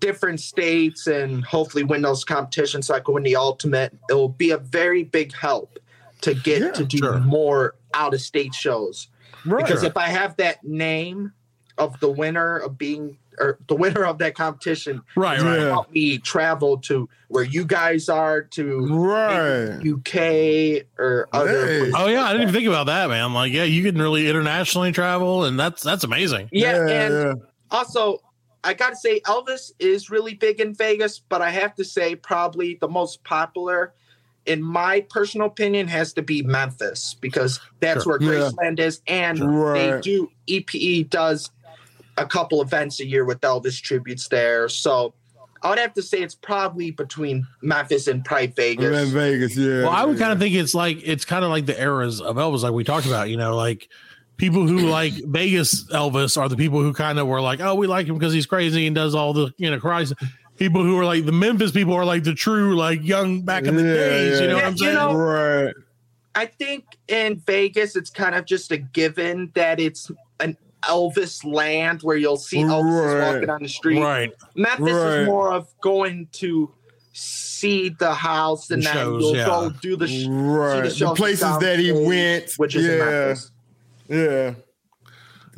different 0.00 0.40
states 0.40 1.06
and 1.06 1.44
hopefully 1.44 1.84
win 1.84 2.02
those 2.02 2.24
competitions 2.24 2.88
so 2.88 2.94
I 2.94 3.00
can 3.00 3.14
win 3.14 3.22
the 3.22 3.36
ultimate. 3.36 3.96
It 4.10 4.14
will 4.14 4.28
be 4.28 4.50
a 4.50 4.58
very 4.58 5.04
big 5.04 5.32
help 5.32 5.78
to 6.22 6.34
get 6.34 6.60
Yeah, 6.60 6.70
to 6.72 6.84
do 6.84 6.98
sure. 6.98 7.18
more 7.20 7.76
out 7.94 8.12
of 8.12 8.20
state 8.20 8.52
shows. 8.54 9.08
Right. 9.44 9.64
Because 9.64 9.84
if 9.84 9.96
I 9.96 10.08
have 10.08 10.36
that 10.38 10.64
name 10.64 11.32
of 11.78 11.98
the 12.00 12.10
winner 12.10 12.58
of 12.58 12.76
being 12.78 13.16
or 13.38 13.58
the 13.68 13.74
winner 13.74 14.04
of 14.04 14.18
that 14.18 14.34
competition, 14.34 15.02
Right. 15.16 15.40
Right. 15.40 15.58
Yeah. 15.60 15.68
help 15.70 15.90
me 15.90 16.18
travel 16.18 16.78
to 16.78 17.08
where 17.28 17.44
you 17.44 17.64
guys 17.64 18.08
are 18.08 18.42
to 18.42 18.86
right. 18.86 19.80
UK 19.82 20.86
or 20.98 21.28
other 21.32 21.66
Hey. 21.84 21.92
Oh 21.94 22.06
yeah, 22.08 22.24
I 22.24 22.32
didn't 22.32 22.42
even 22.42 22.54
think 22.54 22.68
about 22.68 22.86
that, 22.86 23.08
man. 23.08 23.32
Like, 23.32 23.52
yeah, 23.52 23.64
you 23.64 23.82
can 23.82 24.00
really 24.00 24.28
internationally 24.28 24.92
travel, 24.92 25.44
and 25.44 25.58
that's 25.58 25.82
that's 25.82 26.04
amazing. 26.04 26.48
Yeah, 26.52 26.86
and 26.88 27.14
yeah. 27.14 27.34
also 27.70 28.20
I 28.64 28.74
got 28.74 28.90
to 28.90 28.96
say 28.96 29.20
Elvis 29.20 29.72
is 29.80 30.08
really 30.10 30.34
big 30.34 30.60
in 30.60 30.74
Vegas, 30.74 31.18
but 31.18 31.42
I 31.42 31.50
have 31.50 31.74
to 31.76 31.84
say 31.84 32.14
probably 32.14 32.76
the 32.80 32.88
most 32.88 33.24
popular 33.24 33.92
in 34.44 34.60
my 34.62 35.00
personal 35.08 35.46
opinion 35.46 35.86
has 35.86 36.12
to 36.12 36.20
be 36.22 36.42
Memphis 36.42 37.14
because 37.20 37.60
that's 37.80 38.02
Sure. 38.04 38.18
where 38.18 38.32
Yeah. 38.34 38.50
Graceland 38.50 38.80
is 38.80 39.00
and 39.06 39.38
they 39.38 40.00
do 40.02 40.30
EPE 40.48 41.04
does 41.10 41.50
a 42.16 42.26
couple 42.26 42.60
events 42.62 43.00
a 43.00 43.06
year 43.06 43.24
with 43.24 43.40
Elvis 43.40 43.80
tributes 43.80 44.28
there. 44.28 44.68
So 44.68 45.14
I 45.62 45.70
would 45.70 45.78
have 45.78 45.94
to 45.94 46.02
say 46.02 46.22
it's 46.22 46.34
probably 46.34 46.90
between 46.90 47.46
Memphis 47.62 48.06
and 48.08 48.24
probably 48.24 48.48
Vegas. 48.48 49.08
In 49.08 49.14
Vegas, 49.14 49.56
yeah. 49.56 49.82
Well, 49.82 49.90
I 49.90 50.04
would 50.04 50.18
kind 50.18 50.32
of 50.32 50.38
think 50.38 50.54
it's 50.54 50.74
like 50.74 50.98
it's 51.04 51.24
kind 51.24 51.44
of 51.44 51.50
like 51.50 51.66
the 51.66 51.80
eras 51.80 52.20
of 52.20 52.36
Elvis, 52.36 52.62
like 52.62 52.72
we 52.72 52.84
talked 52.84 53.06
about. 53.06 53.30
You 53.30 53.36
know, 53.36 53.54
like 53.56 53.88
people 54.36 54.66
who 54.66 54.78
like 54.88 55.12
Vegas 55.26 55.84
Elvis 55.90 56.36
are 56.36 56.48
the 56.48 56.56
people 56.56 56.80
who 56.82 56.92
kind 56.92 57.18
of 57.18 57.26
were 57.28 57.40
like, 57.40 57.60
oh, 57.60 57.74
we 57.76 57.86
like 57.86 58.06
him 58.06 58.14
because 58.18 58.32
he's 58.32 58.46
crazy 58.46 58.86
and 58.86 58.94
does 58.96 59.14
all 59.14 59.32
the 59.32 59.52
you 59.56 59.70
know 59.70 59.78
crazy. 59.78 60.14
People 60.58 60.82
who 60.82 60.98
are 60.98 61.04
like 61.04 61.24
the 61.26 61.32
Memphis 61.32 61.70
people 61.72 61.94
are 61.94 62.04
like 62.04 62.24
the 62.24 62.34
true 62.34 62.76
like 62.76 63.02
young 63.02 63.42
back 63.42 63.64
in 63.64 63.76
the 63.76 63.82
Yeah, 63.82 63.94
days. 63.94 64.40
You 64.40 64.46
know 64.48 64.56
yeah. 64.56 64.62
what 64.62 64.64
I'm 64.64 64.72
You 64.72 64.78
saying? 64.78 64.94
know- 64.94 65.14
right. 65.14 65.74
I 66.34 66.46
think 66.46 66.84
in 67.08 67.40
Vegas, 67.46 67.94
it's 67.94 68.08
kind 68.10 68.34
of 68.34 68.46
just 68.46 68.70
a 68.72 68.78
given 68.78 69.50
that 69.54 69.78
it's 69.78 70.10
an 70.40 70.56
Elvis 70.84 71.44
land 71.44 72.02
where 72.02 72.16
you'll 72.16 72.36
see 72.36 72.58
Elvis 72.58 73.14
Right. 73.20 73.34
walking 73.34 73.50
on 73.50 73.62
the 73.62 73.68
street. 73.68 74.00
right. 74.00 74.32
Memphis 74.54 74.92
Right. 74.92 75.20
is 75.20 75.26
more 75.26 75.52
of 75.52 75.68
going 75.80 76.28
to 76.32 76.72
see 77.12 77.90
the 77.90 78.12
house 78.14 78.70
and 78.70 78.82
The 78.82 78.86
then 78.86 78.94
shows, 78.94 79.22
you'll 79.22 79.36
yeah. 79.36 79.44
go 79.46 79.70
do 79.82 79.96
the, 79.96 80.08
sh- 80.08 80.26
Right. 80.28 80.82
the 80.88 81.04
The, 81.06 81.14
places 81.14 81.58
that 81.58 81.78
he 81.78 81.90
downstage, 81.90 82.06
went. 82.06 82.52
which 82.56 82.74
is 82.74 82.86
yeah. 82.86 82.96
Memphis. 82.98 83.50
Yeah. 84.08 84.54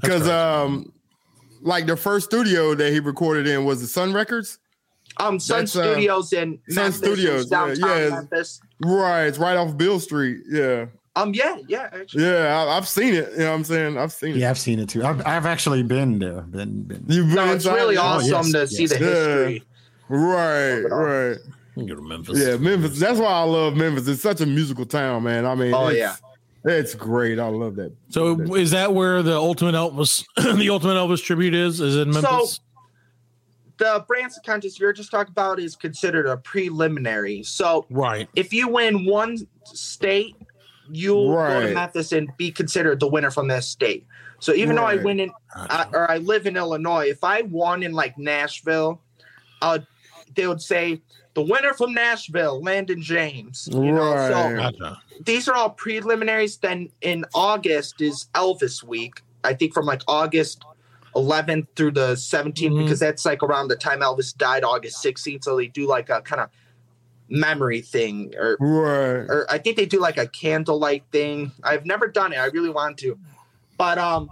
Because 0.00 0.28
um 0.28 0.92
like 1.62 1.86
the 1.86 1.96
first 1.96 2.26
studio 2.26 2.74
that 2.74 2.92
he 2.92 3.00
recorded 3.00 3.46
in 3.48 3.64
was 3.64 3.80
the 3.80 3.86
Sun 3.86 4.12
Records. 4.12 4.58
Um, 5.16 5.38
Sun 5.40 5.60
That's, 5.60 5.76
uh, 5.76 5.92
Studios 5.92 6.32
in 6.32 6.58
Sun 6.68 6.82
Memphis, 6.84 6.98
Studios, 6.98 7.46
downtown 7.46 7.88
yeah, 7.88 7.98
yeah. 8.04 8.10
Memphis. 8.10 8.60
Right. 8.84 9.24
It's 9.26 9.38
right 9.38 9.56
off 9.56 9.76
Beale 9.76 10.00
Street. 10.00 10.40
Yeah. 10.50 10.86
Um, 11.16 11.32
yeah, 11.32 11.58
yeah, 11.68 11.88
actually. 11.92 12.24
Yeah. 12.24 12.64
I, 12.66 12.76
I've 12.76 12.88
seen 12.88 13.14
it. 13.14 13.30
You 13.32 13.38
know 13.38 13.50
what 13.50 13.56
I'm 13.56 13.64
saying? 13.64 13.98
I've 13.98 14.12
seen 14.12 14.30
it. 14.30 14.36
Yeah, 14.38 14.50
I've 14.50 14.58
seen 14.58 14.80
it 14.80 14.88
too. 14.88 15.04
I've, 15.04 15.24
I've 15.26 15.46
actually 15.46 15.82
been 15.84 16.18
there. 16.18 16.40
Been, 16.42 16.82
been. 16.82 17.04
You've 17.06 17.26
been 17.28 17.36
No, 17.36 17.44
it's 17.52 17.64
inside? 17.64 17.74
really 17.76 17.96
Oh, 17.96 18.02
awesome 18.02 18.30
yes, 18.30 18.50
to 18.52 18.58
yes. 18.58 18.70
see 18.70 18.86
the 18.86 18.94
Yeah. 18.98 19.10
history. 19.48 19.64
Right. 20.08 20.80
Right. 20.80 21.38
You 21.76 21.84
can 21.84 21.86
go 21.86 21.94
to 21.96 22.02
Memphis. 22.02 22.38
Yeah. 22.44 22.56
Memphis. 22.56 22.98
That's 22.98 23.18
why 23.20 23.26
I 23.28 23.42
love 23.44 23.76
Memphis. 23.76 24.08
It's 24.08 24.22
such 24.22 24.40
a 24.40 24.46
musical 24.46 24.84
town, 24.86 25.22
man. 25.22 25.46
I 25.46 25.54
mean, 25.54 25.72
Oh, 25.72 25.86
it's, 25.88 25.98
yeah. 25.98 26.16
It's 26.64 26.94
great. 26.94 27.38
I 27.38 27.46
love 27.48 27.76
that. 27.76 27.92
So 28.08 28.40
is 28.54 28.70
that 28.72 28.92
where 28.92 29.22
the 29.22 29.36
ultimate 29.36 29.74
Elvis, 29.74 30.24
the 30.36 30.68
ultimate 30.70 30.94
Elvis 30.94 31.22
tribute 31.22 31.54
is? 31.54 31.80
Is 31.80 31.94
it 31.96 32.08
in 32.08 32.12
So- 32.14 32.22
Memphis? 32.22 32.60
The 33.76 34.04
Branson 34.06 34.40
contest 34.46 34.78
you're 34.78 34.92
just 34.92 35.10
talking 35.10 35.32
about 35.32 35.58
is 35.58 35.74
considered 35.74 36.26
a 36.26 36.36
preliminary. 36.36 37.42
So 37.42 37.86
right. 37.90 38.28
if 38.36 38.52
you 38.52 38.68
win 38.68 39.04
one 39.04 39.36
state, 39.64 40.36
you'll 40.90 41.28
go 41.28 41.36
Right. 41.36 41.68
to 41.68 41.74
Memphis 41.74 42.12
and 42.12 42.28
be 42.36 42.50
considered 42.50 43.00
the 43.00 43.08
winner 43.08 43.30
from 43.30 43.48
that 43.48 43.64
state. 43.64 44.06
So 44.40 44.52
even 44.52 44.76
though 44.76 44.84
I 44.84 44.96
win 44.96 45.20
in 45.20 45.30
I, 45.54 45.86
or 45.92 46.10
I 46.10 46.18
live 46.18 46.46
in 46.46 46.56
Illinois, 46.56 47.08
if 47.08 47.24
I 47.24 47.42
won 47.42 47.82
in 47.82 47.92
like 47.92 48.18
Nashville, 48.18 49.00
uh, 49.62 49.78
they 50.34 50.46
would 50.46 50.60
say 50.60 51.00
the 51.34 51.42
winner 51.42 51.72
from 51.72 51.94
Nashville, 51.94 52.62
Landon 52.62 53.00
James. 53.00 53.68
You 53.72 53.92
know, 53.92 54.14
Right. 54.14 54.28
so 54.32 54.56
Gotcha. 54.56 55.02
these 55.24 55.48
are 55.48 55.54
all 55.54 55.70
preliminaries. 55.70 56.58
Then 56.58 56.90
in 57.00 57.24
August 57.34 58.00
is 58.00 58.26
Elvis 58.34 58.82
week. 58.82 59.22
I 59.44 59.54
think 59.54 59.72
from 59.72 59.86
like 59.86 60.02
August 60.08 60.62
11th 61.16 61.68
through 61.76 61.92
the 61.92 62.16
17th 62.16 62.72
Mhm. 62.72 62.82
because 62.84 62.98
that's 62.98 63.24
like 63.24 63.42
around 63.42 63.68
the 63.68 63.76
time 63.76 64.00
Elvis 64.00 64.36
died, 64.36 64.64
August 64.64 65.00
16th. 65.00 65.44
So 65.44 65.56
they 65.56 65.68
do 65.68 65.86
like 65.86 66.10
a 66.10 66.20
kind 66.20 66.40
of 66.42 66.48
memory 67.28 67.80
thing, 67.80 68.34
or 68.36 68.56
Right. 68.60 69.26
or 69.28 69.46
I 69.50 69.58
think 69.58 69.76
they 69.76 69.86
do 69.86 70.00
like 70.00 70.18
a 70.18 70.26
candlelight 70.26 71.04
thing. 71.12 71.52
I've 71.62 71.86
never 71.86 72.06
done 72.08 72.32
it. 72.32 72.36
I 72.38 72.46
really 72.46 72.70
want 72.70 72.98
to, 72.98 73.18
but 73.78 73.98
um, 73.98 74.30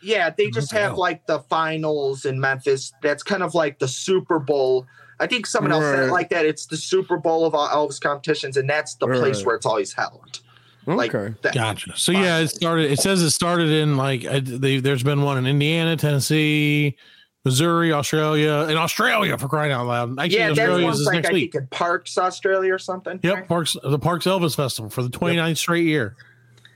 yeah, 0.00 0.30
they 0.30 0.50
just 0.50 0.72
have 0.72 0.96
like 0.96 1.26
the 1.26 1.40
finals 1.40 2.24
in 2.24 2.38
Memphis. 2.40 2.92
That's 3.02 3.22
kind 3.22 3.42
of 3.42 3.54
like 3.54 3.78
the 3.80 3.88
Super 3.88 4.38
Bowl. 4.38 4.86
I 5.20 5.26
think 5.26 5.46
someone 5.46 5.72
else 5.72 5.84
said 5.84 6.04
it 6.08 6.12
like 6.12 6.30
that. 6.30 6.46
It's 6.46 6.66
the 6.66 6.76
Super 6.76 7.16
Bowl 7.16 7.44
of 7.44 7.54
all 7.54 7.68
Elvis 7.68 8.00
competitions, 8.00 8.56
and 8.56 8.70
that's 8.70 8.94
the 8.94 9.08
place 9.08 9.44
where 9.44 9.56
it's 9.56 9.66
always 9.66 9.92
held. 9.92 10.40
Like 10.86 11.14
Okay. 11.14 11.34
that. 11.42 11.54
Gotcha. 11.54 11.92
So 11.96 12.12
yeah, 12.12 12.38
it 12.38 12.48
started. 12.48 12.90
It 12.90 13.00
says 13.00 13.20
it 13.20 13.30
started 13.30 13.68
in 13.68 13.96
like 13.96 14.24
I, 14.24 14.38
they, 14.40 14.78
there's 14.78 15.02
been 15.02 15.22
one 15.22 15.36
in 15.36 15.46
Indiana, 15.46 15.96
Tennessee, 15.96 16.96
Missouri, 17.44 17.92
Australia, 17.92 18.66
and 18.68 18.76
Australia 18.76 19.38
for 19.38 19.48
crying 19.48 19.72
out 19.72 19.86
loud. 19.86 20.18
Actually, 20.18 20.38
yeah, 20.38 20.50
Australia 20.50 20.84
one's 20.84 21.00
is 21.00 21.06
like 21.06 21.14
next 21.14 21.28
I 21.30 21.32
week. 21.32 21.52
think 21.52 21.62
in 21.62 21.68
Parkes, 21.68 22.18
Australia, 22.18 22.74
or 22.74 22.78
something. 22.78 23.20
Yep, 23.22 23.34
right? 23.34 23.48
Parkes 23.48 23.76
the 23.82 23.98
Parkes 23.98 24.26
Elvis 24.26 24.56
Festival 24.56 24.90
for 24.90 25.02
the 25.02 25.08
29th 25.08 25.56
straight 25.56 25.84
year. 25.84 26.16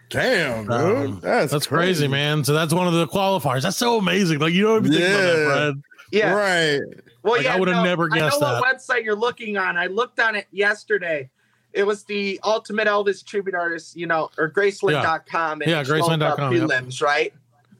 Damn, 0.09 0.65
dude. 0.65 0.73
Um, 0.73 1.21
that's 1.21 1.53
That's 1.53 1.67
crazy, 1.67 2.07
man. 2.07 2.45
So 2.45 2.53
that's 2.53 2.75
one 2.75 2.87
of 2.87 2.93
the 2.93 3.07
qualifiers. 3.07 3.63
That's 3.63 3.77
so 3.79 3.97
amazing. 3.99 4.39
Like 4.41 4.53
you 4.53 4.65
don't 4.65 4.87
even 4.87 4.93
think 4.93 5.05
about 5.15 5.75
that, 5.75 5.83
Yeah. 6.11 6.19
Yeah. 6.19 6.35
Right. 6.35 6.81
Well, 7.23 7.35
Like, 7.37 7.45
yeah, 7.45 7.55
I 7.55 7.59
would've 7.59 7.75
no, 7.77 7.85
never 7.85 8.09
I 8.13 8.19
guessed 8.19 8.41
know 8.41 8.61
what 8.61 8.77
website 8.77 9.05
you're 9.05 9.17
looking 9.17 9.57
on. 9.57 9.77
I 9.79 9.87
looked 9.87 10.21
on 10.21 10.35
it 10.35 10.47
yesterday. 10.51 11.31
It 11.73 11.85
was 11.85 12.05
the 12.05 12.39
Ultimate 12.45 12.87
Elvis 12.87 13.25
Tribute 13.25 13.55
Artist, 13.55 13.97
you 13.97 14.07
know, 14.07 14.29
or 14.37 14.51
Graceland.com. 14.51 15.63
and 15.63 15.71
Yeah, 15.71 15.81
it 15.81 15.87
showed 15.87 16.03
Graceland.com, 16.03 16.23
up 16.23 16.53
yep. 16.53 16.63
Prelims, 16.69 17.01
right? 17.01 17.33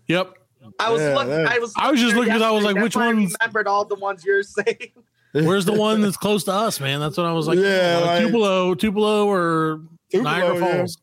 Yep. 0.07 0.39
I 0.78 0.90
was 0.90 1.00
Yeah, 1.00 1.14
looking. 1.14 1.46
I 1.46 1.58
was. 1.58 1.72
I 1.76 1.90
was 1.90 2.00
just 2.00 2.14
looking 2.14 2.32
because 2.32 2.42
I 2.42 2.50
was 2.50 2.64
like, 2.64 2.74
which 2.76 2.94
That's 2.94 2.96
why 2.96 3.08
remembered 3.10 3.66
all 3.68 3.84
the 3.84 3.94
ones 3.96 4.24
you're 4.24 4.42
saying. 4.42 4.92
Where's 5.32 5.64
the 5.64 5.72
one 5.72 6.00
that's 6.02 6.16
close 6.16 6.44
to 6.44 6.52
us, 6.52 6.78
man? 6.80 7.00
That's 7.00 7.16
what 7.16 7.26
I 7.26 7.32
was 7.32 7.46
like. 7.46 7.58
Yeah, 7.58 8.00
uh, 8.02 8.06
like- 8.06 8.22
Tupelo, 8.26 8.74
Tupelo, 8.74 9.26
or 9.26 9.80
Tupelo, 10.10 10.30
Niagara 10.30 10.58
yeah. 10.58 10.76
Falls. 10.76 10.98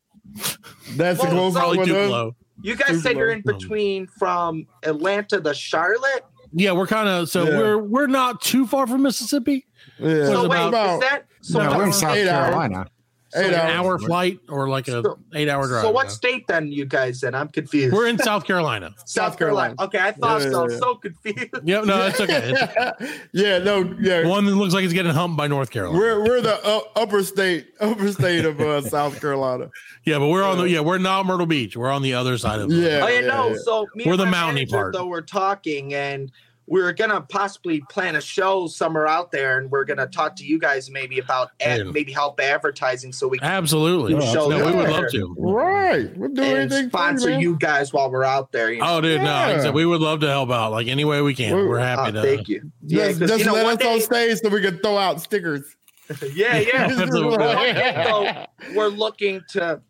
That's 0.95 1.20
the 1.20 1.26
Well, 1.28 1.34
closest 1.51 1.57
Probably 1.57 1.78
one. 1.80 1.88
Tupelo. 1.88 2.36
You 2.62 2.76
guys 2.76 3.01
said 3.01 3.18
you're 3.18 3.32
in 3.32 3.41
between 3.41 4.05
from 4.07 4.68
Atlanta 4.84 5.39
to 5.41 5.53
Charlotte. 5.53 6.26
Yeah, 6.51 6.74
we're 6.74 6.88
kind 6.88 7.07
of 7.10 7.30
so 7.30 7.43
Yeah. 7.43 7.57
we're 7.57 7.78
we're 7.78 8.07
not 8.07 8.41
too 8.41 8.68
far 8.68 8.86
from 8.86 9.01
Mississippi. 9.03 9.66
Yeah. 9.97 10.26
So 10.26 10.47
wait, 10.47 10.68
about- 10.68 10.95
is 10.95 10.99
that 11.10 11.24
so? 11.41 11.64
No, 11.64 11.78
we're 11.78 11.86
in 11.88 11.93
South 11.93 12.16
Eight. 12.18 12.26
Carolina. 12.28 12.86
So 13.32 13.40
Eight 13.42 13.52
like 13.52 13.64
an 13.64 13.70
hour 13.70 14.00
flight 14.00 14.40
or 14.50 14.68
like 14.70 14.88
a 14.88 15.04
So- 15.04 15.20
eight 15.36 15.50
hour 15.50 15.68
drive. 15.68 15.84
so 15.84 15.92
what 15.92 16.06
yeah. 16.08 16.12
state 16.12 16.48
then? 16.48 16.72
You 16.72 16.86
guys 16.86 17.22
in? 17.22 17.36
I'm 17.36 17.48
confused. 17.48 17.94
We're 17.94 18.08
in 18.08 18.18
South 18.18 18.44
Carolina. 18.46 18.96
South 19.06 19.38
Carolina. 19.38 19.76
Okay, 19.80 20.00
I 20.00 20.12
thought 20.14 20.42
Yeah, 20.42 20.50
so. 20.50 20.68
yeah, 20.68 20.74
yeah. 20.74 20.80
So 20.80 20.96
confused. 20.96 21.50
Yep, 21.64 21.86
no, 21.86 22.08
it's 22.08 22.20
okay. 22.20 22.54
It's 22.56 23.20
yeah, 23.34 23.60
no, 23.60 23.96
yeah. 24.00 24.26
one 24.28 24.46
that 24.46 24.56
looks 24.56 24.74
like 24.74 24.84
it's 24.84 24.94
getting 24.94 25.12
humped 25.14 25.38
by 25.38 25.48
North 25.48 25.70
Carolina. 25.70 26.00
We're 26.00 26.24
we're 26.24 26.42
the 26.42 26.60
uh, 26.66 26.80
upper 26.96 27.24
state, 27.24 27.68
upper 27.80 28.12
state 28.12 28.46
of 28.46 28.60
uh, 28.60 28.82
South 28.90 29.22
Carolina. 29.22 29.70
yeah, 30.06 30.18
but 30.18 30.28
we're 30.30 30.44
on 30.44 30.58
the 30.58 30.64
yeah, 30.64 30.80
we're 30.80 30.98
not 30.98 31.26
Myrtle 31.28 31.46
Beach. 31.46 31.78
We're 31.78 31.92
on 31.92 32.02
the 32.02 32.16
other 32.16 32.38
side 32.40 32.60
of 32.62 32.72
it. 32.72 32.76
Yeah. 32.76 33.02
Oh 33.04 33.08
yeah, 33.08 33.20
yeah, 33.20 33.28
no. 33.28 33.50
yeah. 33.50 33.56
So 33.64 33.88
me 33.94 34.06
We're 34.06 34.14
and 34.14 34.22
the 34.22 34.26
my 34.26 34.32
mountainy 34.32 34.62
manager, 34.62 34.76
part. 34.76 34.94
Though 34.94 35.06
we're 35.08 35.22
talking, 35.22 35.94
and 35.94 36.32
we 36.70 36.82
are 36.82 36.94
gonna 36.94 37.20
possibly 37.22 37.82
plan 37.90 38.16
a 38.16 38.22
show 38.22 38.68
somewhere 38.68 39.08
out 39.08 39.32
there, 39.32 39.58
and 39.58 39.72
we're 39.72 39.84
gonna 39.86 40.06
talk 40.06 40.36
to 40.36 40.46
you 40.46 40.60
guys 40.60 40.90
maybe 40.92 41.18
about 41.20 41.50
ad, 41.60 41.80
Yeah. 41.80 41.92
maybe 41.92 42.12
help 42.12 42.40
advertising, 42.40 43.12
so 43.12 43.28
we 43.28 43.40
can 43.40 43.48
Absolutely. 43.48 44.14
Yeah, 44.14 44.34
No, 44.34 44.48
we 44.48 44.56
would 44.72 44.90
love 44.90 45.12
to. 45.12 45.36
Right. 45.40 46.16
We'll 46.16 46.30
do 46.30 46.44
and 46.44 46.58
anything 46.72 46.90
for 46.92 46.98
sponsor 46.98 47.30
man. 47.32 47.40
you 47.40 47.58
guys 47.58 47.92
while 47.92 48.12
we're 48.12 48.24
out 48.24 48.52
there. 48.52 48.72
You 48.72 48.82
oh, 48.82 48.86
know? 48.86 48.98
Oh, 48.98 49.02
dude, 49.02 49.18
no, 49.22 49.26
like 49.26 49.34
I 49.34 49.52
Yeah. 49.54 49.62
said, 49.64 49.74
we 49.74 49.86
would 49.86 50.02
love 50.02 50.20
to 50.20 50.28
help 50.28 50.52
out 50.52 50.72
like 50.72 50.88
any 50.88 51.06
way 51.06 51.22
we 51.22 51.34
can. 51.34 51.56
We're- 51.56 51.68
We're 51.68 51.80
Oh, 51.80 51.84
happy 51.84 52.02
ah, 52.02 52.12
to. 52.12 52.22
thank 52.22 52.48
you. 52.48 52.72
Yeah, 52.86 53.08
Just, 53.08 53.20
'cause, 53.20 53.30
just 53.30 53.40
you 53.40 53.46
know, 53.48 53.54
let 53.54 53.64
one 53.66 53.78
us 53.78 53.86
on 53.86 54.02
stage 54.02 54.40
so 54.40 54.50
we 54.50 54.62
can 54.62 54.78
throw 54.80 54.98
out 54.98 55.22
stickers. 55.22 55.76
yeah, 56.34 56.58
yeah. 56.60 56.70
Absolutely. 57.00 57.38
One 57.38 58.48
we're 58.76 58.88
looking 58.90 59.42
to 59.50 59.82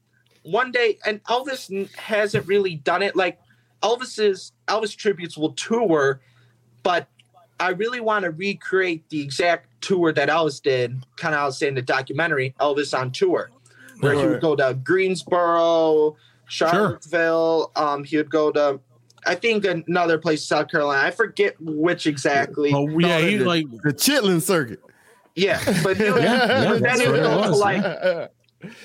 one 0.44 0.72
day, 0.72 0.98
and 1.06 1.22
Elvis 1.26 1.94
hasn't 1.96 2.48
really 2.48 2.76
done 2.76 3.02
it. 3.02 3.16
Like 3.16 3.38
Elvis's 3.84 4.54
Elvis 4.68 4.96
tributes 4.96 5.38
will 5.38 5.54
tour, 5.54 6.22
but 6.84 7.08
I 7.60 7.70
really 7.70 8.00
want 8.00 8.24
to 8.24 8.32
recreate 8.32 9.10
the 9.10 9.22
exact 9.22 9.82
tour 9.82 10.14
that 10.14 10.30
Elvis 10.30 10.62
did. 10.62 11.06
Kind 11.18 11.36
of, 11.36 11.42
I 11.42 11.46
was 11.46 11.58
saying 11.58 11.76
the 11.76 11.82
documentary 11.82 12.56
Elvis 12.60 12.98
on 12.98 13.12
tour, 13.12 13.50
where 14.00 14.14
he 14.14 14.26
would 14.26 14.42
go 14.42 14.56
to 14.56 14.78
Greensboro, 14.84 16.16
Charlottesville. 16.48 17.72
Um, 17.76 18.04
he 18.04 18.18
would 18.18 18.30
go 18.30 18.52
to. 18.52 18.80
I 19.26 19.36
think 19.36 19.66
another 19.66 20.18
place, 20.18 20.44
South 20.46 20.70
Carolina. 20.70 21.06
I 21.06 21.12
forget 21.12 21.56
which 21.60 22.08
exactly. 22.08 22.72
Oh, 22.74 22.88
yeah, 22.98 23.20
he 23.20 23.38
the- 23.38 23.46
like 23.46 23.70
The 23.84 23.94
Chitlin 23.94 24.42
Circuit. 24.42 24.82
Yeah, 25.36 25.60
but 25.84 25.98
he 25.98 26.04
would, 26.12 26.24
Yeah, 26.24 26.72
yeah, 26.74 26.80
then 26.80 27.00
he 27.00 27.08
would 27.08 27.22
go 27.22 27.44
to 27.44 27.50
was, 27.50 27.60
like 27.60 28.32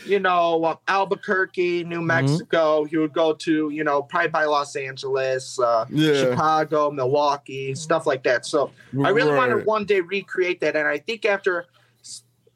you 0.06 0.20
know, 0.20 0.64
uh, 0.64 0.76
Albuquerque, 0.88 1.84
New 1.84 1.96
Mm-hmm. 1.98 2.06
Mexico. 2.06 2.84
He 2.84 2.96
would 2.96 3.12
go 3.12 3.32
to, 3.34 3.70
you 3.70 3.84
know, 3.84 4.02
probably 4.02 4.28
by 4.28 4.44
Los 4.44 4.76
Angeles, 4.76 5.58
uh, 5.58 5.86
Yeah. 5.90 6.14
Chicago, 6.14 6.90
Milwaukee, 6.90 7.74
stuff 7.74 8.06
like 8.06 8.22
that. 8.24 8.46
So 8.46 8.72
I 9.02 9.08
really 9.10 9.34
want 9.34 9.50
to 9.50 9.58
one 9.64 9.84
day 9.84 10.00
recreate 10.00 10.60
that. 10.60 10.76
And 10.76 10.86
I 10.86 10.98
think 10.98 11.24
after, 11.24 11.66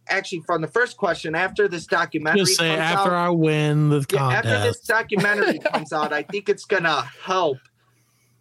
actually, 0.09 0.43
from 0.47 0.61
the 0.61 0.69
first 0.69 0.97
question, 0.97 1.35
after 1.35 1.69
this 1.69 1.87
documentary 1.87 2.45
just 2.45 2.57
say 2.59 2.69
comes 2.69 2.81
after 2.81 3.11
out, 3.11 3.27
I 3.27 3.31
win 3.31 3.89
the 3.91 4.05
yeah, 4.13 4.29
after 4.29 4.61
this 4.61 4.81
documentary 4.81 5.59
comes 5.73 5.93
out, 5.93 6.13
I 6.13 6.23
think 6.23 6.49
it's 6.49 6.65
gonna 6.65 7.03
help 7.25 7.59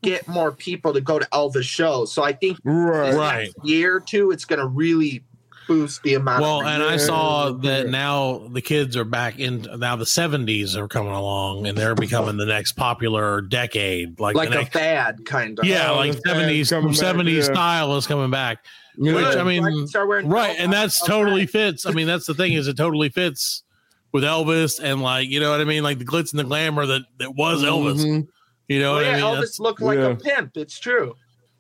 get 0.03 0.27
more 0.27 0.51
people 0.51 0.93
to 0.93 1.01
go 1.01 1.17
to 1.17 1.25
Elvis 1.33 1.63
shows. 1.63 2.13
So 2.13 2.23
I 2.23 2.31
think 2.31 2.59
Right. 2.63 3.15
Right. 3.15 3.49
year 3.63 3.95
or 3.95 3.99
two, 3.99 4.31
it's 4.31 4.45
gonna 4.45 4.67
really 4.67 5.23
boost 5.67 6.01
the 6.03 6.13
amount. 6.15 6.41
Well, 6.41 6.61
and 6.63 6.81
I 6.81 6.97
saw 6.97 7.51
that 7.51 7.87
now 7.89 8.47
the 8.51 8.61
kids 8.61 8.95
are 8.97 9.03
back 9.03 9.39
in 9.39 9.67
now 9.77 9.95
the 9.95 10.05
70s 10.05 10.75
are 10.75 10.87
coming 10.87 11.11
along 11.13 11.67
and 11.67 11.77
they're 11.77 11.95
becoming 11.95 12.37
the 12.37 12.45
next 12.45 12.73
popular 12.73 13.41
decade. 13.41 14.19
Like, 14.19 14.35
like 14.35 14.49
a 14.49 14.55
next, 14.55 14.73
fad 14.73 15.25
kind 15.25 15.59
of. 15.59 15.65
yeah, 15.65 15.91
Oh, 15.91 15.95
like 15.97 16.13
70s 16.13 16.71
70s 16.71 17.35
yeah. 17.37 17.41
style 17.43 17.95
is 17.97 18.07
coming 18.07 18.31
back. 18.31 18.65
Yeah. 18.97 19.13
Which, 19.13 19.35
I 19.37 19.43
mean, 19.43 19.63
So 19.63 19.69
can 19.69 19.87
start 19.87 20.07
wearing 20.07 20.27
Right, 20.29 20.55
and 20.57 20.73
that's 20.73 21.01
outside. 21.01 21.13
totally 21.13 21.45
fits. 21.45 21.85
I 21.85 21.91
mean, 21.91 22.07
that's 22.07 22.25
the 22.25 22.33
thing 22.33 22.53
is 22.53 22.67
it 22.67 22.77
totally 22.77 23.09
fits 23.09 23.63
with 24.11 24.23
Elvis 24.23 24.79
and 24.81 25.01
like 25.01 25.27
you 25.29 25.39
know 25.39 25.51
what 25.51 25.61
I 25.61 25.65
mean, 25.65 25.83
like 25.83 25.99
the 25.99 26.05
glitz 26.05 26.31
and 26.31 26.39
the 26.39 26.43
glamour 26.45 26.85
that 26.85 27.01
that 27.19 27.35
was 27.35 27.63
Elvis. 27.63 28.03
Mhm. 28.03 28.27
You 28.67 28.79
know 28.79 28.93
Well, 28.93 29.03
what 29.03 29.05
yeah, 29.05 29.11
I 29.11 29.15
mean? 29.15 29.23
Elvis 29.23 29.33
That's- 29.35 29.59
looked 29.59 29.81
like 29.81 29.99
yeah. 29.99 30.05
a 30.07 30.15
pimp. 30.15 30.57
It's 30.57 30.79
true. 30.79 31.15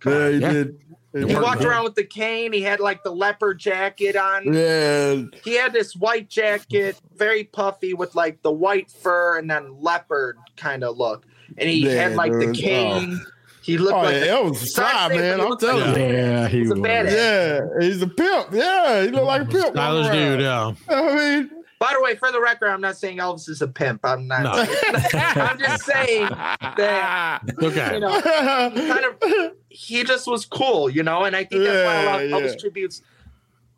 Yeah, 0.05 0.29
he 0.29 0.37
Yeah. 0.37 0.51
did. 0.53 0.77
He 1.13 1.35
walked 1.35 1.63
around 1.63 1.83
with 1.85 1.95
the 1.95 2.03
cane. 2.03 2.53
He 2.53 2.61
had 2.61 2.79
like 2.79 3.03
the 3.03 3.11
leopard 3.11 3.59
jacket 3.59 4.15
on. 4.15 4.53
Yeah. 4.53 5.23
He 5.43 5.55
had 5.55 5.73
this 5.73 5.95
white 5.95 6.29
jacket, 6.29 6.99
very 7.15 7.43
puffy, 7.45 7.93
with 7.93 8.13
like 8.13 8.41
the 8.43 8.51
white 8.51 8.91
fur 8.91 9.37
and 9.39 9.49
then 9.49 9.81
leopard 9.81 10.37
kind 10.57 10.83
of 10.83 10.97
look. 10.97 11.25
And 11.57 11.69
he 11.69 11.85
Yeah, 11.85 11.91
had 12.09 12.15
like 12.15 12.33
the 12.33 12.47
dude. 12.47 12.57
Uh, 12.57 12.59
cane. 12.59 13.19
Oh. 13.25 13.31
He 13.63 13.77
looked 13.77 13.95
Oh, 13.95 14.01
like 14.03 14.15
yeah, 14.23 14.35
a, 14.37 14.45
it 14.45 14.49
was 14.49 14.73
Sorry 14.73 14.89
fly, 14.89 15.07
man. 15.17 15.39
I'm 15.41 15.49
looked 15.49 15.63
like 15.63 15.71
telling 15.83 15.99
you. 16.09 16.15
Yeah, 16.15 16.47
he 16.47 16.57
He's 16.59 16.71
a 16.71 16.75
was. 16.75 16.83
badass. 16.83 17.11
Yeah, 17.11 17.85
he's 17.85 18.01
a 18.01 18.07
pimp. 18.07 18.47
Yeah, 18.53 19.01
he 19.03 19.07
looked 19.09 19.25
like 19.25 19.41
a 19.41 19.45
pimp. 19.45 19.67
stylish 19.67 20.05
walking 20.05 20.19
dude. 20.21 20.39
Yeah. 20.41 20.73
I 20.89 21.15
mean, 21.15 21.51
By 21.79 21.93
the 21.95 22.01
way, 22.01 22.15
for 22.15 22.31
the 22.31 22.41
record, 22.41 22.69
I'm 22.69 22.81
not 22.81 22.97
saying 22.97 23.17
Elvis 23.19 23.47
is 23.49 23.61
a 23.61 23.67
pimp. 23.67 24.01
I'm 24.03 24.27
not. 24.27 24.43
No. 24.43 24.51
I'm 25.13 25.59
just 25.59 25.83
saying 25.85 26.27
that 26.27 27.41
Okay. 27.61 27.93
you 27.93 27.99
know 27.99 28.19
kind 28.21 29.05
of 29.05 29.51
he 29.69 30.03
just 30.03 30.25
was 30.27 30.45
cool, 30.45 30.89
you 30.89 31.03
know, 31.03 31.23
and 31.25 31.35
I 31.35 31.43
think 31.43 31.63
that's 31.63 31.85
why 31.85 32.01
a 32.01 32.05
lot 32.05 32.23
of 32.23 32.29
Yeah, 32.29 32.37
Elvis 32.37 32.51
yeah. 32.53 32.59
tributes 32.59 33.01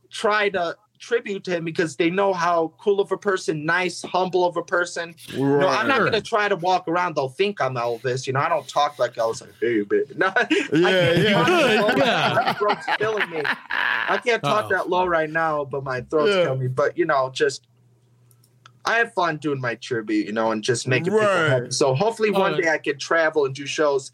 try 0.09 0.49
to 0.49 0.75
tribute 0.97 1.45
to 1.45 1.51
him 1.55 1.63
because 1.63 1.95
they 1.95 2.09
know 2.09 2.33
how 2.33 2.73
cool 2.77 2.99
of 2.99 3.09
a 3.11 3.17
person, 3.17 3.65
nice, 3.65 4.01
humble 4.01 4.45
of 4.45 4.57
a 4.57 4.63
person. 4.63 5.15
No, 5.37 5.67
I'm 5.67 5.87
not 5.87 5.99
gonna 5.99 6.19
try 6.21 6.47
to 6.49 6.55
walk 6.57 6.87
around. 6.87 7.15
They'll 7.15 7.29
think 7.29 7.61
I'm 7.61 7.75
Elvis. 7.75 8.27
You 8.27 8.33
know, 8.33 8.39
I 8.41 8.49
don't 8.49 8.67
talk 8.67 8.99
like 8.99 9.15
Elvis. 9.15 9.41
Like, 9.41 9.53
hey, 9.61 9.81
baby. 9.83 10.05
No, 10.17 10.31
Yeah, 10.73 11.11
yeah. 11.13 11.45
Good, 11.45 11.97
yeah. 11.99 12.33
My 12.45 12.53
throat's 12.53 12.85
killing 12.97 13.29
me. 13.29 13.41
I 13.45 14.19
can't 14.23 14.43
talk 14.43 14.65
Uh-oh. 14.65 14.69
that 14.69 14.89
low 14.89 15.05
right 15.05 15.29
now, 15.29 15.63
but 15.65 15.83
my 15.83 16.01
throat's 16.01 16.31
Yeah. 16.31 16.43
killing 16.43 16.59
me. 16.59 16.67
But 16.67 16.97
you 16.97 17.05
know, 17.05 17.29
just 17.33 17.67
I 18.89 18.97
have 18.97 19.13
fun 19.13 19.37
doing 19.37 19.61
my 19.61 19.75
tribute, 19.75 20.25
you 20.25 20.33
know, 20.33 20.51
and 20.51 20.63
just 20.63 20.87
making 20.87 21.13
people 21.13 21.19
happy. 21.19 21.69
So 21.69 21.93
hopefully 21.93 22.31
one 22.31 22.55
yeah. 22.55 22.61
day 22.61 22.69
I 22.69 22.77
can 22.79 22.97
travel 22.97 23.45
and 23.45 23.53
do 23.53 23.67
shows 23.67 24.11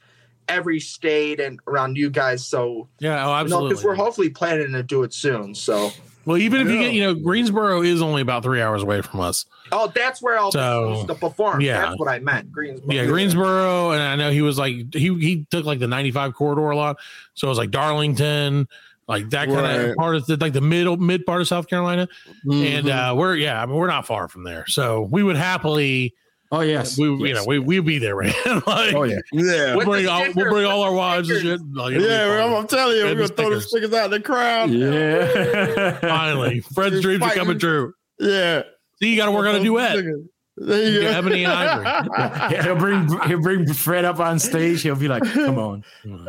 every 0.49 0.82
state 0.82 1.39
and 1.39 1.61
around 1.65 1.95
you 1.95 2.09
guys. 2.09 2.45
So 2.45 2.89
Yeah, 2.99 3.11
oh, 3.11 3.13
you 3.13 3.26
know, 3.26 3.34
absolutely. 3.36 3.69
because 3.69 3.86
we're 3.86 3.95
hopefully 3.95 4.30
planning 4.30 4.73
to 4.73 4.84
do 4.84 5.03
it 5.03 5.13
soon. 5.13 5.55
So 5.55 5.91
well, 6.26 6.36
even 6.36 6.59
if 6.59 6.67
you 6.67 6.78
get, 6.80 6.91
you 6.93 7.03
know, 7.03 7.13
Greensboro 7.13 7.84
is 7.84 8.01
only 8.01 8.21
about 8.21 8.43
three 8.43 8.61
hours 8.61 8.84
away 8.84 9.01
from 9.01 9.21
us. 9.21 9.45
oh, 9.71 9.89
that's 9.95 10.21
where 10.21 10.38
I'll 10.38 10.51
So, 10.51 10.95
used 10.95 11.07
to 11.07 11.15
perform. 11.15 11.61
yeah. 11.61 11.86
That's 11.86 11.97
what 11.97 12.09
I 12.09 12.19
meant. 12.19 12.51
Greensboro. 12.51 12.93
Yeah, 12.93 13.05
Greensboro, 13.05 13.91
and 13.91 14.03
I 14.03 14.17
know 14.17 14.30
he 14.30 14.41
was 14.41 14.57
like 14.57 14.93
he 14.93 15.15
he 15.19 15.45
took 15.51 15.63
like 15.63 15.80
the 15.80 15.88
95 15.88 16.34
corridor 16.34 16.69
a 16.71 16.76
lot. 16.76 16.97
So 17.36 17.47
it 17.47 17.49
was 17.49 17.57
like 17.57 17.71
Darlington, 17.71 18.67
like 19.08 19.30
that 19.30 19.47
kind 19.47 19.82
of 19.89 19.95
part 19.95 20.16
of 20.16 20.26
the, 20.26 20.38
like 20.38 20.53
the 20.53 20.62
middle 20.62 20.97
mid 20.97 21.26
part 21.26 21.41
of 21.41 21.47
South 21.47 21.68
Carolina. 21.68 22.08
And 22.43 22.86
Mhm. 22.88 23.12
uh 23.12 23.16
we're 23.16 23.36
yeah, 23.36 23.62
I 23.62 23.66
mean 23.66 23.76
we're 23.76 23.88
not 23.88 24.08
far 24.08 24.28
from 24.28 24.43
there. 24.43 24.66
So 24.68 25.08
we 25.12 25.24
would 25.24 25.36
happily 25.36 26.14
Oh 26.51 26.62
yes. 26.62 26.97
we 26.97 27.08
you 27.08 27.34
know, 27.34 27.43
we 27.45 27.60
we'd 27.60 27.86
be 27.86 27.97
there, 27.99 28.16
right? 28.16 28.34
like 28.68 28.93
Oh 28.93 29.03
yeah. 29.03 29.18
yeah. 29.34 29.76
we'll 29.76 29.86
bring 29.86 30.03
the 30.06 30.12
all 30.12 30.26
we'll 30.36 30.49
bring 30.51 30.66
all 30.66 30.84
our 30.84 30.93
wives 30.93 31.30
and 31.30 31.41
shit. 31.41 31.60
Like, 31.74 31.93
Yeah. 31.99 32.43
I'm, 32.45 32.53
I'm 32.53 32.68
telling 32.68 32.95
you, 32.97 33.08
And 33.08 33.20
we're 33.20 33.28
gonna 33.28 33.36
throw 33.36 33.49
the 33.49 33.62
stickers. 33.62 33.70
stickers 33.89 33.93
out 33.93 34.06
in 34.06 34.12
the 34.12 34.20
crowd. 34.22 34.70
Yeah. 34.70 35.99
Finally, 36.01 36.60
Fred's 36.74 36.91
Just 36.95 37.03
dreams 37.03 37.24
are 37.24 37.32
coming 37.32 37.60
true. 37.60 37.93
Yeah. 38.20 38.64
See, 39.01 39.10
you 39.12 39.18
got 39.18 39.26
to 39.26 39.32
work 39.32 39.45
on 39.47 39.56
a 39.56 39.64
duet. 39.64 39.93
There 39.95 40.03
you 40.03 40.10
Yeah, 40.10 40.16
go. 40.16 40.24
Ebony 40.62 41.43
and 41.43 41.53
Ivory. 41.53 41.86
Yeah, 42.56 42.64
he'll 42.64 42.76
bring 42.76 43.08
he'll 43.28 43.41
bring 43.41 43.72
Fred 43.74 44.06
up 44.06 44.20
on 44.20 44.39
stage. 44.39 44.82
He'll 44.82 44.95
be 44.95 45.08
like, 45.08 45.24
"Come 45.34 45.60
on, 45.60 45.84
Come 46.03 46.14
on. 46.14 46.26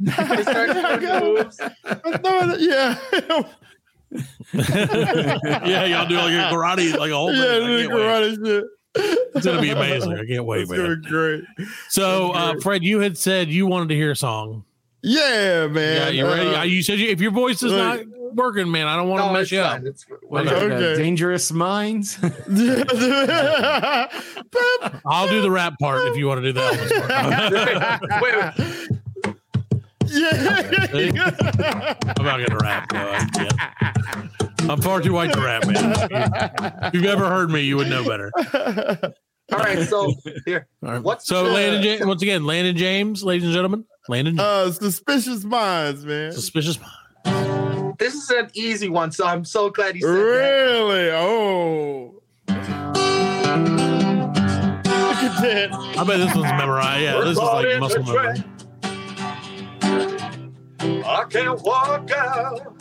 They 0.00 0.42
start 0.42 1.00
doing 1.00 1.34
moves. 1.34 1.60
yeah. 2.60 2.98
yeah, 4.54 5.84
y'all 5.84 6.06
do 6.08 6.16
like 6.16 6.32
a 6.32 6.50
karate, 6.50 6.96
like 6.96 7.10
a 7.10 7.14
whole 7.16 7.28
thing. 7.30 7.38
Yeah, 7.38 7.44
I 7.44 7.58
the 7.60 7.82
can't 7.82 7.92
wait. 7.92 8.00
karate 8.00 8.46
shit. 8.46 8.64
It's 9.34 9.44
gonna 9.46 9.60
be 9.60 9.70
amazing. 9.70 10.12
I 10.14 10.24
can't 10.24 10.44
wait, 10.46 10.62
It's 10.62 10.70
gonna 10.70 10.82
man. 10.88 11.02
be 11.02 11.08
great. 11.08 11.44
So, 11.90 12.32
uh. 12.32 12.54
Fred, 12.62 12.82
you 12.82 13.00
had 13.00 13.18
said 13.18 13.48
you 13.50 13.66
wanted 13.66 13.90
to 13.90 13.94
hear 13.94 14.10
a 14.12 14.16
song. 14.16 14.64
Yeah, 15.02 15.66
man. 15.68 15.74
Yeah, 15.96 16.04
man. 16.04 16.14
you 16.14 16.26
ready? 16.26 16.54
Uh, 16.54 16.62
you 16.64 16.82
said 16.82 16.98
you, 16.98 17.08
if 17.08 17.20
your 17.20 17.30
voice 17.30 17.62
is 17.62 17.72
not 17.72 18.00
working, 18.34 18.70
man, 18.70 18.86
I 18.86 18.96
don't 18.96 19.08
want 19.08 19.22
to 19.22 19.26
No, 19.28 19.32
mess 19.32 19.42
it's 19.44 19.52
you 19.52 19.60
up. 19.60 19.72
fine. 19.78 19.86
It's 19.86 20.04
What, 20.22 20.46
Okay. 20.48 20.92
uh, 20.92 20.96
dangerous 20.96 21.52
minds. 21.52 22.18
I'll 25.06 25.28
do 25.28 25.40
the 25.40 25.50
rap 25.50 25.74
part 25.80 26.06
if 26.08 26.16
you 26.16 26.26
want 26.26 26.42
to 26.42 26.52
do 26.52 26.52
that. 26.54 28.00
Wait, 28.22 28.34
wait. 30.92 31.14
yeah. 31.14 31.94
I'm 32.18 32.24
not 32.24 32.38
gonna 32.46 32.58
rap. 32.62 32.92
No, 32.92 33.10
I 33.10 33.24
can't. 33.34 34.70
I'm 34.70 34.80
far 34.82 35.00
too 35.00 35.12
white 35.12 35.32
to 35.32 35.40
rap, 35.40 35.66
man. 35.66 35.94
If 36.84 36.94
you've 36.94 37.04
ever 37.04 37.28
heard 37.28 37.50
me, 37.50 37.60
you 37.62 37.76
would 37.76 37.88
know 37.88 38.04
better. 38.06 38.30
All 39.50 39.58
right, 39.60 39.88
so 39.88 40.12
here. 40.44 40.66
All 40.84 40.92
right. 40.92 41.02
What's 41.02 41.26
so 41.26 41.44
the- 41.44 41.50
Landon 41.52 41.82
James 41.82 42.04
once 42.04 42.20
again, 42.22 42.44
Landon 42.44 42.76
James, 42.76 43.22
ladies 43.24 43.44
and 43.44 43.54
gentlemen, 43.54 43.84
Landon 44.08 44.40
uh, 44.40 44.70
suspicious 44.72 45.44
minds, 45.44 46.04
man. 46.04 46.32
suspicious. 46.32 46.78
Minds. 46.80 47.96
This 47.98 48.14
is 48.14 48.30
an 48.30 48.48
easy 48.54 48.88
one, 48.88 49.12
so 49.12 49.26
I'm 49.26 49.44
so 49.44 49.70
glad 49.70 49.96
you 49.96 50.02
said 50.02 50.10
that. 50.10 50.16
Really? 50.16 51.10
Oh. 51.10 52.14
Look 52.48 52.56
at 55.24 55.42
that. 55.42 55.72
I 55.72 56.04
bet 56.04 56.18
this 56.18 56.34
one's 56.34 56.52
memorized. 56.52 57.02
Yeah, 57.02 57.20
this 57.20 57.32
is 57.32 57.38
like 57.38 57.80
muscle 57.80 58.02
memory. 58.04 58.34
trap. 58.36 58.46
I 61.04 61.24
can't 61.28 61.60
walk 61.62 62.10
out 62.12 62.78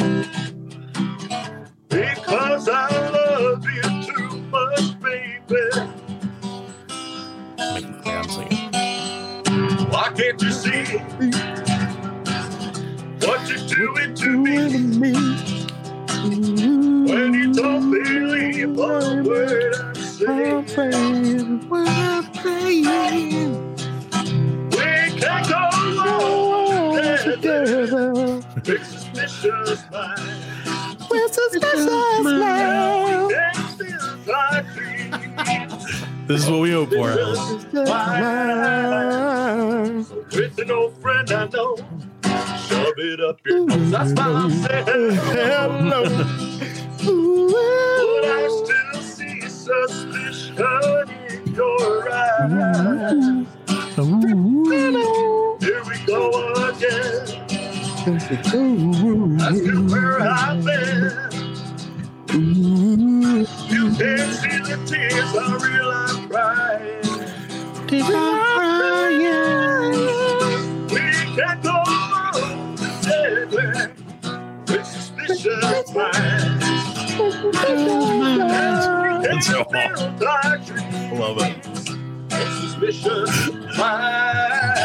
because 1.89 2.69
I 2.69 3.09
love 3.09 3.65
you 3.65 4.03
too 4.03 4.37
much, 4.43 4.99
baby. 4.99 5.96
Why 9.89 10.11
can't 10.15 10.41
you 10.41 10.51
see 10.51 10.85
what 13.25 13.49
you're 13.49 13.67
doing 13.67 14.15
to 14.15 14.29
me 14.37 14.63
when 17.11 17.33
you 17.33 17.53
don't 17.53 17.91
believe 17.91 18.77
a 18.77 19.23
word 19.23 19.75
I 19.75 19.93
say? 19.99 20.25
We 24.71 24.77
can't 25.19 25.49
go 25.49 25.55
on 26.03 27.17
together. 27.23 28.41
Big 28.63 28.83
suspicious 28.83 29.83
mind. 29.91 30.43
Can't 33.29 33.57
feel 33.79 34.17
like 34.27 34.65
dreams. 34.75 36.06
This 36.27 36.43
is 36.43 36.49
what 36.51 36.61
we 36.61 36.71
hope 36.73 36.89
for. 36.91 37.13
Friend 41.01 41.31
I 41.31 41.47
know, 41.47 41.77
shove 42.67 42.99
it 42.99 43.21
up 43.21 43.39
your 43.45 43.65
nose. 43.67 43.91
That's 43.91 44.13
why 44.13 44.25
I'm 44.25 44.51
saying 44.51 45.15
Hello. 45.15 46.03
But 46.99 48.25
I 48.25 48.49
still 48.65 49.01
see 49.03 49.41
suspicion 49.41 50.57
in 51.29 51.55
your 51.55 52.11
eyes. 52.11 53.47
Here 55.61 55.83
we 55.85 55.97
go 56.07 56.53
again. 56.69 57.47
Where 59.89 60.21
I've 60.21 60.65
been. 60.65 61.26
Can't 64.77 64.89
see 64.89 64.97
the 64.97 65.09
tears 65.09 65.35
I 65.35 65.57
realize 65.57 66.27
crying. 66.27 67.01
We 70.89 71.11
can't 71.35 71.63
go 71.63 71.71
on 71.71 72.75
together 72.75 73.91
with 74.67 74.85
suspicious 74.85 75.93
minds. 75.93 76.65
That's 79.23 79.47
so 79.47 79.63
Feel 79.65 80.05
like. 80.21 81.11
Love 81.13 81.37
it. 81.41 81.65
suspicious 82.61 83.51
mind. 83.77 84.76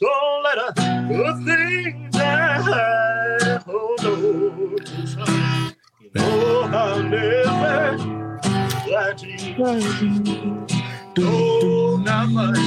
Don't 0.00 0.42
let 0.44 0.58
a 0.58 0.72
good 1.08 1.44
thing 1.44 2.08
die. 2.10 3.58
Oh, 3.66 3.96
no. 4.02 4.76
Oh, 6.16 6.70
I'll 6.72 7.02
never 7.02 7.96
lie 8.88 9.12
to 9.14 9.26
you. 9.26 9.56
No, 11.16 11.96
not 11.96 12.28
much. 12.30 12.58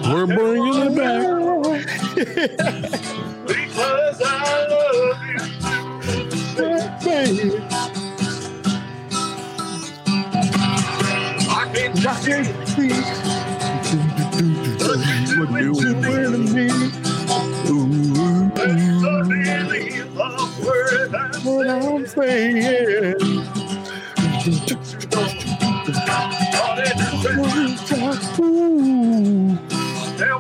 We're 0.09 0.27
bringing 0.27 0.77
it 0.77 0.95
back. 0.95 1.23
love 7.17 7.43
you. 7.43 7.61
I 11.49 11.71
can't 11.73 11.95
just 11.95 12.27
what 15.39 15.51
doing 16.01 16.33
to 16.33 16.39
me. 16.53 16.69
Let's 18.55 19.01
not 19.01 19.29
believe 19.29 20.17
a 20.17 20.65
word 20.65 21.15
I 21.15 22.05
say. 22.07 23.15
Caught 26.53 26.79
in 26.79 27.01
a 27.01 27.77
trap. 27.87 28.21
There. 30.17 30.37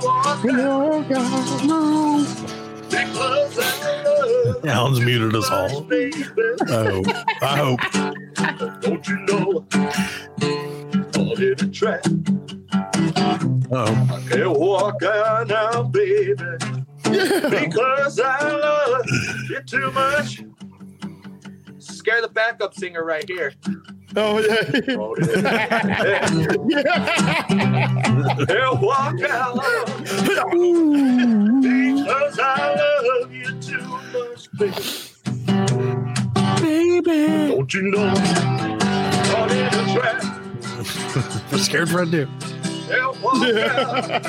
Because 2.89 3.59
I 3.59 4.03
love 4.03 4.05
you. 4.05 4.16
Alan's 4.65 4.99
muted 4.99 5.35
us 5.35 5.49
all. 5.49 5.81
Baby. 5.81 6.23
Oh, 6.69 7.03
I 7.41 7.57
hope. 7.57 7.81
Don't 8.81 9.07
you 9.07 9.17
know? 9.25 9.65
Caught 11.11 11.39
in 11.39 11.51
a 11.51 11.67
trap. 11.71 12.05
Oh, 13.71 13.91
I 14.11 14.21
can't 14.29 14.57
walk 14.57 15.03
out 15.03 15.47
now, 15.47 15.83
baby. 15.83 16.35
Because 17.03 18.19
I 18.19 18.49
love 18.49 19.05
you 19.49 19.61
too 19.65 19.91
much. 19.91 20.41
Scare 21.79 22.21
the 22.21 22.29
backup 22.29 22.73
singer 22.73 23.03
right 23.03 23.27
here. 23.27 23.53
Oh 24.15 24.39
yeah. 24.39 24.63
Caught 24.95 25.19
in 25.19 25.29
a 25.29 25.41
trap. 25.41 25.77
Can't 28.47 28.79
walk 28.81 29.21
out. 29.21 29.55
Because 31.61 32.39
I 32.39 32.75
love 33.03 33.31
you 33.33 33.51
too 33.59 33.81
much, 33.81 34.26
baby. 34.57 34.73
baby. 36.61 37.47
Don't 37.53 37.73
you 37.73 37.81
know? 37.83 38.13
Caught 39.25 39.51
in 39.51 39.65
a 39.65 39.69
trap. 39.93 40.23
I'm 41.51 41.59
scared 41.59 41.89
Fred 41.89 42.11
too. 42.11 42.27
Can't 42.87 43.21
walk 43.21 43.35
out. 43.35 44.23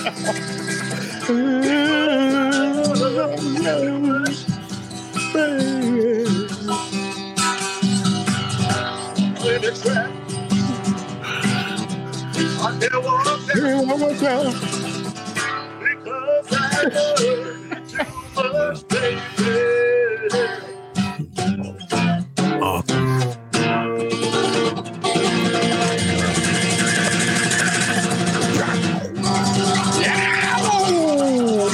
In 9.44 9.64
a 9.64 9.70
trap. 9.72 10.10
I 12.60 12.78
can't 12.80 13.02
walk 13.04 13.40
there 13.54 13.76
One 13.82 13.98
because 13.98 14.54
I 16.52 16.84
love 16.84 17.67
you 18.44 18.84
baby. 18.88 19.20
Awesome. 22.62 23.08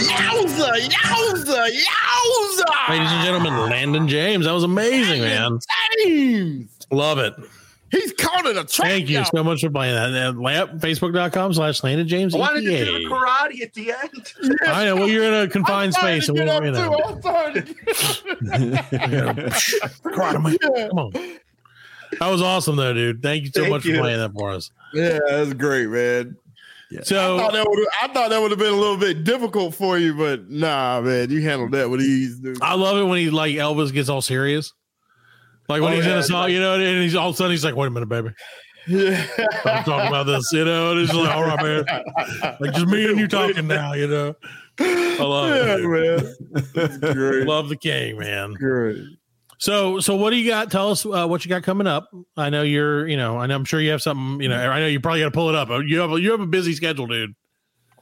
Yowza, 0.05 0.71
yowza, 0.89 1.69
yowza. 1.69 2.89
Ladies 2.89 3.11
and 3.11 3.25
gentlemen, 3.25 3.55
Landon 3.71 4.09
James. 4.09 4.45
That 4.47 4.53
was 4.53 4.65
amazing, 4.65 5.23
man. 5.23 5.59
James. 6.05 6.71
Love 6.91 7.19
it. 7.19 7.35
He's 7.95 8.13
caught 8.15 8.47
in 8.47 8.57
a 8.59 8.65
trap. 8.65 8.89
Thank 8.89 9.09
you 9.09 9.17
y'all. 9.19 9.25
so 9.27 9.45
much 9.45 9.61
for 9.61 9.71
playing 9.71 9.95
that. 9.95 10.11
And 10.11 10.39
layup, 10.39 10.81
facebook.com 10.81 11.55
slash 11.55 11.83
Landon 11.85 12.09
James. 12.09 12.35
I 12.35 12.39
wanted 12.39 12.63
to 12.63 12.67
do 12.67 12.85
the 12.85 12.93
ETA. 12.97 13.09
karate 13.09 13.61
at 13.63 13.73
the 13.75 13.93
end. 13.93 14.33
I 14.67 14.85
know. 14.87 14.97
Well, 14.97 15.09
you're 15.09 15.25
in 15.25 15.35
a 15.35 15.49
confined 15.49 15.95
I'm 15.97 16.01
space. 16.21 16.29
And 16.29 16.39
we, 16.39 16.45
to 16.45 16.55
you 16.55 16.61
get 16.61 16.73
know, 16.73 16.93
up, 16.95 17.23
too. 17.23 17.29
I'm 17.29 17.53
trying 17.53 17.55
to- 17.55 17.75
karate. 20.11 20.73
Yeah. 20.75 20.89
Come 20.89 20.99
on. 20.99 21.13
That 22.21 22.29
was 22.31 22.43
awesome, 22.43 22.77
though, 22.77 22.93
dude. 22.95 23.23
Thank 23.23 23.45
you 23.45 23.51
so 23.53 23.61
Thank 23.63 23.73
much 23.73 23.85
you. 23.85 23.95
for 23.97 24.01
playing 24.03 24.19
that 24.19 24.33
for 24.33 24.51
us. 24.51 24.71
Yeah, 24.93 25.19
that's 25.29 25.53
great, 25.55 25.89
man. 25.89 26.37
I 26.97 27.03
So, 27.03 27.39
thought 27.39 27.53
that 27.55 27.67
would 27.69 27.87
I 28.01 28.07
thought 28.09 28.31
that 28.31 28.41
would 28.41 28.53
have 28.53 28.61
been 28.61 28.73
a 28.73 28.77
little 28.77 28.97
bit 28.97 29.25
difficult 29.25 29.75
for 29.75 29.99
you, 29.99 30.15
but 30.15 30.49
nah, 30.49 31.01
man, 31.01 31.29
you 31.31 31.43
handled 31.43 31.73
that 31.73 31.91
with 31.91 32.01
ease, 32.01 32.39
dude. 32.39 32.63
I 32.63 32.75
love 32.75 32.97
it 32.99 33.05
when 33.05 33.19
he 33.19 33.31
like 33.31 33.55
Elvis 33.57 33.93
gets 33.93 34.09
all 34.09 34.23
serious. 34.23 34.73
Like 35.69 35.83
when 35.83 35.93
Oh, 35.93 35.97
he's 35.97 36.05
in 36.05 36.11
yeah. 36.13 36.19
a 36.19 36.23
song, 36.23 36.51
you 36.51 36.61
know, 36.61 36.75
and 36.75 37.03
he's 37.03 37.15
all 37.15 37.29
of 37.31 37.35
a 37.35 37.37
sudden 37.37 37.53
he's 37.53 37.65
like, 37.65 37.75
"Wait 37.77 37.87
a 37.87 37.91
minute, 37.91 38.09
baby, 38.09 38.31
Yeah. 38.87 39.27
I'm 39.65 39.85
talking 39.85 40.09
about 40.09 40.25
this," 40.27 40.53
you 40.53 40.65
know, 40.65 40.93
and 40.93 41.01
it's 41.01 41.13
like, 41.15 41.35
"All 41.35 41.43
right, 41.45 41.63
man, 41.63 42.55
like 42.61 42.75
just 42.75 42.87
me 42.87 43.09
and 43.09 43.19
you 43.19 43.27
talking 43.29 43.67
now," 43.67 43.95
you 43.95 44.07
know. 44.07 44.35
I 44.79 45.17
love 45.23 45.49
yeah, 45.49 45.77
it. 45.79 47.01
man. 47.01 47.13
Great. 47.15 47.47
Love 47.47 47.69
the 47.69 47.77
king, 47.77 48.19
man. 48.19 48.53
great. 48.55 48.99
So, 49.59 50.01
so 50.01 50.17
what 50.17 50.31
do 50.31 50.37
you 50.37 50.51
got? 50.51 50.71
Tell 50.73 50.91
us 50.91 51.07
uh, 51.07 51.27
what 51.29 51.45
you 51.45 51.49
got 51.49 51.63
coming 51.63 51.87
up. 51.87 52.11
I 52.37 52.51
know 52.51 52.63
you're, 52.63 53.07
you 53.07 53.17
know, 53.17 53.39
and 53.39 53.53
I'm 53.53 53.65
sure 53.65 53.81
you 53.81 53.93
have 53.93 54.03
something. 54.03 54.43
You 54.43 54.49
know, 54.49 54.57
I 54.59 54.81
know 54.81 54.87
you 54.89 54.99
probably 55.01 55.21
got 55.21 55.27
to 55.27 55.31
pull 55.31 55.49
it 55.49 55.55
up. 55.55 55.69
You 55.87 56.01
have, 56.01 56.11
a, 56.13 56.21
you 56.21 56.33
have 56.33 56.41
a 56.41 56.47
busy 56.47 56.75
schedule, 56.75 57.07
dude. 57.07 57.35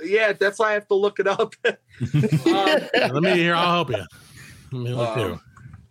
Yeah, 0.02 0.32
that's 0.32 0.58
why 0.58 0.70
I 0.70 0.72
have 0.72 0.88
to 0.88 0.94
look 0.94 1.20
it 1.20 1.28
up. 1.28 1.54
um, 1.64 1.76
Let 3.12 3.22
me 3.22 3.34
here. 3.34 3.54
I'll 3.54 3.74
help 3.74 3.90
you. 3.90 4.04
Let 4.72 4.82
me 4.82 4.94
look 4.94 5.14
too. 5.14 5.38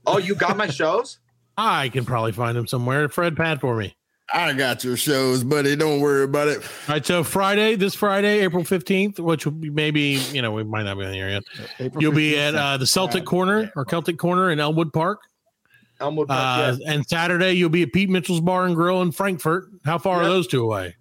oh, 0.08 0.18
you 0.18 0.34
got 0.36 0.58
my 0.58 0.68
shows? 0.68 1.20
I 1.58 1.90
can 1.90 2.06
probably 2.06 2.32
find 2.32 2.58
him 2.58 2.68
somewhere. 2.68 3.08
Fred 3.10 3.36
Pat 3.36 3.62
for 3.62 3.76
me. 3.76 3.96
I 4.34 4.54
got 4.54 4.84
your 4.86 4.96
shows, 4.96 5.44
buddy. 5.44 5.76
Don't 5.76 6.00
worry 6.00 6.24
about 6.24 6.48
it. 6.48 6.60
All 6.60 6.96
right, 6.96 7.06
so 7.06 7.22
Friday, 7.24 7.76
this 7.76 7.94
Friday, 7.94 8.40
April 8.40 8.64
15th, 8.64 9.20
which 9.20 9.44
will 9.46 9.52
be 9.52 9.70
maybe, 9.70 10.22
you 10.32 10.42
know, 10.42 10.52
we 10.54 10.64
might 10.64 10.84
not 10.84 10.98
be 10.98 11.04
in 11.06 11.14
here 11.14 11.28
yet. 11.30 11.44
April 11.80 12.02
You'll 12.02 12.14
be 12.14 12.32
15th. 12.32 12.48
at 12.48 12.56
uh, 12.56 12.78
the 12.78 12.88
Celtic 12.88 13.26
Corner 13.26 13.72
or 13.76 13.84
Celtic 13.84 14.18
Corner 14.18 14.50
in 14.52 14.60
Elmwood 14.62 14.94
Park. 14.94 15.20
Elmwood 16.00 16.30
Park, 16.30 16.40
Uh, 16.40 16.78
yeah. 16.80 16.94
And 16.94 17.06
Saturday, 17.08 17.52
you'll 17.54 17.70
be 17.70 17.84
at 17.84 17.92
Pete 17.92 18.10
Mitchell's 18.10 18.40
Bar 18.40 18.66
and 18.68 18.76
Grill 18.76 19.02
in 19.02 19.12
Frankfort. 19.12 19.66
How 19.84 19.98
far 19.98 20.22
are 20.22 20.26
those 20.30 20.48
two 20.48 20.64
away 20.64 20.96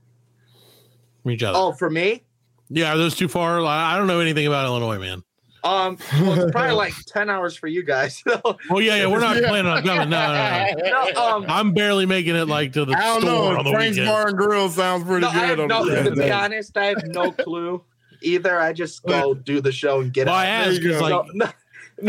from 1.22 1.30
each 1.30 1.44
other? 1.44 1.56
Oh, 1.56 1.72
for 1.72 1.88
me? 1.88 2.24
Yeah, 2.68 2.94
are 2.94 2.98
those 2.98 3.14
too 3.14 3.28
far? 3.28 3.60
I 3.64 3.94
I 3.94 3.96
don't 3.96 4.08
know 4.08 4.18
anything 4.20 4.46
about 4.48 4.64
Illinois, 4.66 4.98
man. 4.98 5.22
Um, 5.62 5.98
well, 6.20 6.40
it's 6.42 6.52
probably 6.52 6.72
like 6.74 6.94
ten 7.06 7.28
hours 7.28 7.54
for 7.56 7.66
you 7.66 7.82
guys. 7.82 8.22
Oh 8.70 8.78
yeah, 8.78 8.96
yeah, 8.96 9.06
we're 9.06 9.20
not 9.20 9.36
planning 9.42 9.70
on 9.70 9.82
coming. 9.82 10.08
No, 10.10 10.32
no, 10.32 10.88
no. 10.88 11.10
no, 11.12 11.22
um, 11.36 11.44
I'm 11.48 11.72
barely 11.72 12.06
making 12.06 12.34
it 12.36 12.46
like 12.48 12.72
to 12.74 12.84
the 12.84 12.94
I 12.96 13.00
don't 13.00 13.20
store 13.22 13.48
on 13.50 13.56
know. 13.58 13.62
the 13.64 13.70
Frank's 13.72 13.98
weekend. 13.98 14.06
Bar 14.14 14.28
and 14.28 14.36
Grill 14.38 14.68
sounds 14.70 15.04
pretty 15.04 15.26
no, 15.26 15.32
good. 15.56 15.68
no, 15.68 16.04
to 16.04 16.10
be 16.16 16.30
honest, 16.30 16.76
I 16.76 16.86
have 16.86 17.04
no 17.08 17.32
clue 17.32 17.82
either. 18.22 18.58
I 18.60 18.72
just 18.72 19.02
go 19.04 19.34
do 19.34 19.60
the 19.60 19.72
show 19.72 20.00
and 20.00 20.12
get 20.12 20.26
Well, 20.26 20.34
I 20.36 20.46
out. 20.46 20.68
asked 20.68 20.80
There 20.82 20.92
because, 20.94 21.00
go. 21.00 21.18
like, 21.20 21.26
no, 21.34 21.46
no, 21.46 21.52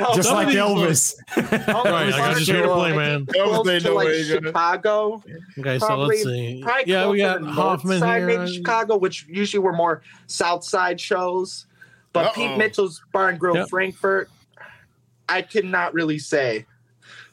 no, 0.08 0.16
Just 0.16 0.32
like 0.32 0.48
of 0.48 0.54
these 0.54 0.62
Elvis. 0.62 1.16
right, 1.36 1.68
like, 1.86 2.14
I 2.14 2.34
just 2.36 2.50
here 2.50 2.62
to 2.62 2.74
play, 2.74 2.96
man. 2.96 3.26
Elvis, 3.26 3.66
they 3.66 3.80
Close 3.80 3.84
to 3.84 3.90
know 3.90 3.96
like 3.96 4.06
where 4.06 4.16
you're 4.16 4.36
gonna- 4.40 4.48
Chicago, 4.50 5.24
Okay, 5.60 5.80
so 5.80 5.86
Probably- 5.88 6.24
let's 6.24 6.24
see. 6.24 6.64
Yeah, 6.86 7.10
we 7.10 7.20
closer 7.20 7.40
got 7.40 7.52
Hoffman 7.54 8.00
side, 8.00 8.18
here. 8.30 8.40
maybe 8.40 8.54
Chicago, 8.54 8.98
which 8.98 9.26
usually 9.28 9.60
were 9.60 9.74
more 9.74 10.02
South 10.28 10.64
Side 10.64 11.00
shows. 11.02 11.66
But 12.14 12.26
Uh-oh. 12.28 12.32
Pete 12.36 12.58
Mitchell's 12.58 13.02
Bar 13.14 13.30
and 13.30 13.40
Grill 13.40 13.56
Yep. 13.56 13.70
Frankfort, 13.70 14.30
I 15.30 15.42
cannot 15.42 15.94
really 15.94 16.20
say. 16.20 16.66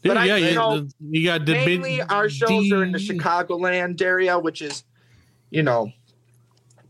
Dude, 0.03 0.11
but 0.11 0.17
I- 0.17 0.25
yeah, 0.27 0.37
you 0.37 0.47
you, 0.49 0.55
know, 0.55 0.89
you 1.11 1.25
got 1.25 1.45
the 1.45 1.55
big 1.55 1.81
Mainly, 1.81 2.03
our 2.03 2.29
shows 2.29 2.71
are 2.73 2.85
in 2.85 2.93
the 2.93 2.99
D- 2.99 3.09
Chicagoland 3.19 4.01
area, 4.01 4.39
which 4.39 4.63
is, 4.63 4.85
you 5.51 5.63
know, 5.65 5.91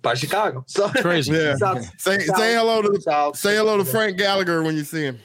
by 0.02 0.14
Chicago. 0.14 0.64
So 0.66 0.88
Crazy. 0.90 1.32
Yeah. 1.34 1.56
South, 1.56 1.82
Say 2.00 2.18
South- 2.20 2.36
say 2.36 2.54
hello 2.54 2.82
to 2.82 3.00
South- 3.00 3.36
say 3.36 3.56
hello 3.56 3.78
to 3.78 3.84
Frank 3.84 4.18
Gallagher 4.18 4.62
when 4.62 4.76
you 4.76 4.84
see 4.84 5.02
him. 5.04 5.18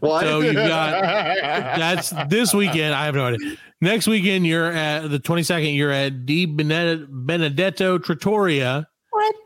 What? 0.00 0.22
So 0.22 0.40
you 0.40 0.52
got 0.54 1.00
that's 1.78 2.10
this 2.28 2.52
weekend. 2.54 2.94
I 2.94 3.04
have 3.06 3.14
no 3.14 3.26
idea. 3.26 3.56
Next 3.80 4.06
weekend, 4.08 4.44
you're 4.46 4.72
at 4.72 5.08
the 5.08 5.18
22nd. 5.20 5.76
You're 5.76 5.92
at 5.92 6.26
D 6.26 6.46
Benet- 6.46 7.06
Benedetto 7.08 7.98
Trattoria, 7.98 8.88
I 9.14 9.20
don't 9.32 9.36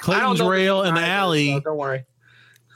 Clayton's 0.00 0.40
Rail 0.42 0.82
the 0.82 0.88
in 0.88 0.94
the 0.94 1.00
alley, 1.00 1.52
so 1.54 1.60
don't 1.60 1.76
worry. 1.76 2.04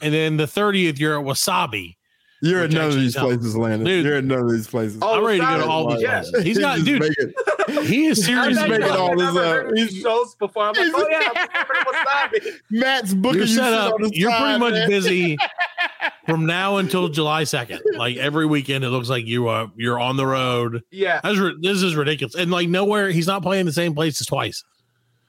and 0.03 0.13
then 0.15 0.37
the 0.37 0.45
30th, 0.47 0.99
you're 0.99 1.19
at 1.19 1.25
Wasabi. 1.25 1.97
You're 2.43 2.65
at 2.65 2.73
none 2.73 2.89
of 2.89 2.95
these 2.97 3.15
sounds- 3.15 3.37
places, 3.39 3.57
Landon. 3.57 3.85
Dude. 3.87 4.05
You're 4.05 4.17
at 4.17 4.25
none 4.25 4.41
of 4.41 4.51
these 4.53 4.67
places. 4.67 4.99
Oh, 5.01 5.17
I'm 5.17 5.25
ready 5.25 5.41
to 5.41 5.47
go 5.47 5.59
to 5.61 5.65
all 5.67 5.91
these 5.95 6.03
Yeah. 6.03 6.21
places. 6.21 6.43
He's 6.45 6.59
got, 6.59 6.85
dude. 6.85 7.01
make 7.01 7.13
it- 7.17 7.35
He 7.87 8.07
is 8.07 8.23
serious. 8.23 8.59
I've 8.59 8.69
making 8.69 8.91
all 8.91 9.17
this 9.17 9.29
up. 9.35 9.37
Uh, 9.67 9.71
these 9.73 9.91
He's- 9.93 10.03
shows 10.03 10.35
before. 10.35 10.65
I'm 10.65 10.75
like, 10.75 10.85
he's- 10.85 10.95
oh 10.95 11.09
yeah, 11.09 11.47
I'm 11.55 12.31
Wasabi. 12.31 12.51
Matt's 12.71 13.15
booking 13.15 13.39
You're 13.39 13.47
set 13.47 13.65
shit 13.65 13.73
up. 13.73 13.95
on 13.95 14.11
You're 14.13 14.31
pretty 14.31 14.59
much 14.59 14.75
man. 14.75 14.89
busy 14.91 15.39
from 16.27 16.45
now 16.45 16.77
until 16.77 17.09
July 17.09 17.45
2nd. 17.45 17.81
Like 17.97 18.19
every 18.19 18.45
weekend, 18.45 18.85
it 18.85 18.91
looks 18.91 19.09
like 19.09 19.25
you 19.27 19.49
are 19.49 19.71
you're 19.77 19.99
on 19.99 20.19
the 20.19 20.27
road. 20.27 20.83
Yeah, 20.91 21.21
That's 21.23 21.39
this 21.63 21.83
is 21.83 21.97
ridiculous. 21.97 22.35
And 22.35 22.51
like 22.51 22.69
nowhere, 22.69 23.11
he's 23.11 23.27
not 23.27 23.43
playing 23.43 23.65
the 23.65 23.73
same 23.73 23.95
places 23.95 24.27
twice. 24.27 24.63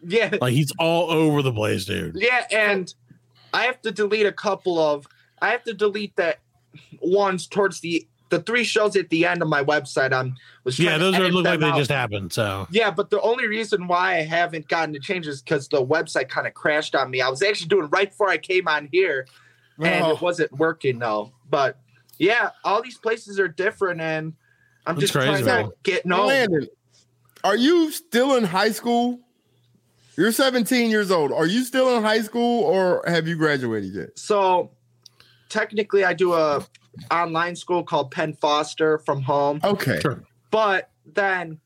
Yeah, 0.07 0.35
Like 0.41 0.53
he's 0.53 0.71
all 0.79 1.09
over 1.09 1.41
the 1.41 1.53
place, 1.53 1.85
dude. 1.85 2.15
yeah. 2.17 2.45
And 2.51 2.93
I 3.53 3.63
have 3.63 3.81
to 3.83 3.91
delete 3.91 4.25
a 4.25 4.31
couple 4.31 4.79
of. 4.79 5.07
I 5.41 5.49
have 5.49 5.63
to 5.63 5.73
delete 5.73 6.15
that 6.17 6.39
ones 7.01 7.47
towards 7.47 7.79
the 7.81 8.07
the 8.29 8.41
three 8.41 8.63
shows 8.63 8.95
at 8.95 9.09
the 9.09 9.25
end 9.25 9.41
of 9.43 9.47
my 9.47 9.63
website. 9.63 10.11
I'm 10.11 10.35
was 10.63 10.79
Yeah, 10.79 10.97
those 10.97 11.15
are 11.15 11.29
look 11.29 11.45
like 11.45 11.59
them 11.59 11.71
they 11.71 11.77
just 11.77 11.91
happened. 11.91 12.33
So 12.33 12.67
Yeah, 12.71 12.89
but 12.91 13.09
the 13.11 13.21
only 13.21 13.47
reason 13.47 13.87
why 13.87 14.17
I 14.17 14.21
haven't 14.23 14.67
gotten 14.67 14.93
to 14.93 14.99
change 14.99 15.27
is 15.27 15.41
because 15.41 15.67
the 15.67 15.85
website 15.85 16.27
kind 16.27 16.47
of 16.47 16.53
crashed 16.55 16.95
on 16.95 17.11
me. 17.11 17.21
I 17.21 17.29
was 17.29 17.41
actually 17.43 17.67
doing 17.67 17.87
right 17.91 18.09
before 18.09 18.29
I 18.29 18.37
came 18.37 18.67
on 18.67 18.89
here, 18.91 19.27
and 19.79 20.03
Oh. 20.03 20.11
it 20.11 20.21
wasn't 20.21 20.51
working 20.53 20.97
though. 20.99 21.31
But 21.49 21.77
yeah, 22.17 22.49
all 22.63 22.81
these 22.81 22.97
places 22.97 23.39
are 23.39 23.47
different, 23.47 24.01
and 24.01 24.33
I'm 24.87 24.95
That's 24.95 25.01
just 25.11 25.13
crazy, 25.13 25.43
trying 25.43 25.45
man. 25.45 25.65
to 25.65 25.71
get 25.83 26.05
no. 26.05 26.25
Landon, 26.25 26.67
are 27.43 27.55
you 27.55 27.91
still 27.91 28.35
in 28.37 28.43
high 28.43 28.71
school? 28.71 29.19
You're 30.17 30.31
17 30.31 30.89
years 30.89 31.11
old. 31.11 31.31
Are 31.31 31.45
you 31.45 31.63
still 31.63 31.97
in 31.97 32.03
high 32.03 32.21
school 32.21 32.63
or 32.63 33.03
have 33.07 33.27
you 33.27 33.35
graduated 33.35 33.93
yet? 33.93 34.17
So 34.17 34.71
technically, 35.49 36.05
I 36.05 36.13
do 36.13 36.33
a 36.33 36.65
online 37.11 37.55
school 37.55 37.83
called 37.83 38.11
Penn 38.11 38.33
Foster 38.33 38.99
from 38.99 39.21
home, 39.21 39.59
Okay. 39.63 39.99
sure. 40.01 40.23
but 40.51 40.89
then 41.05 41.59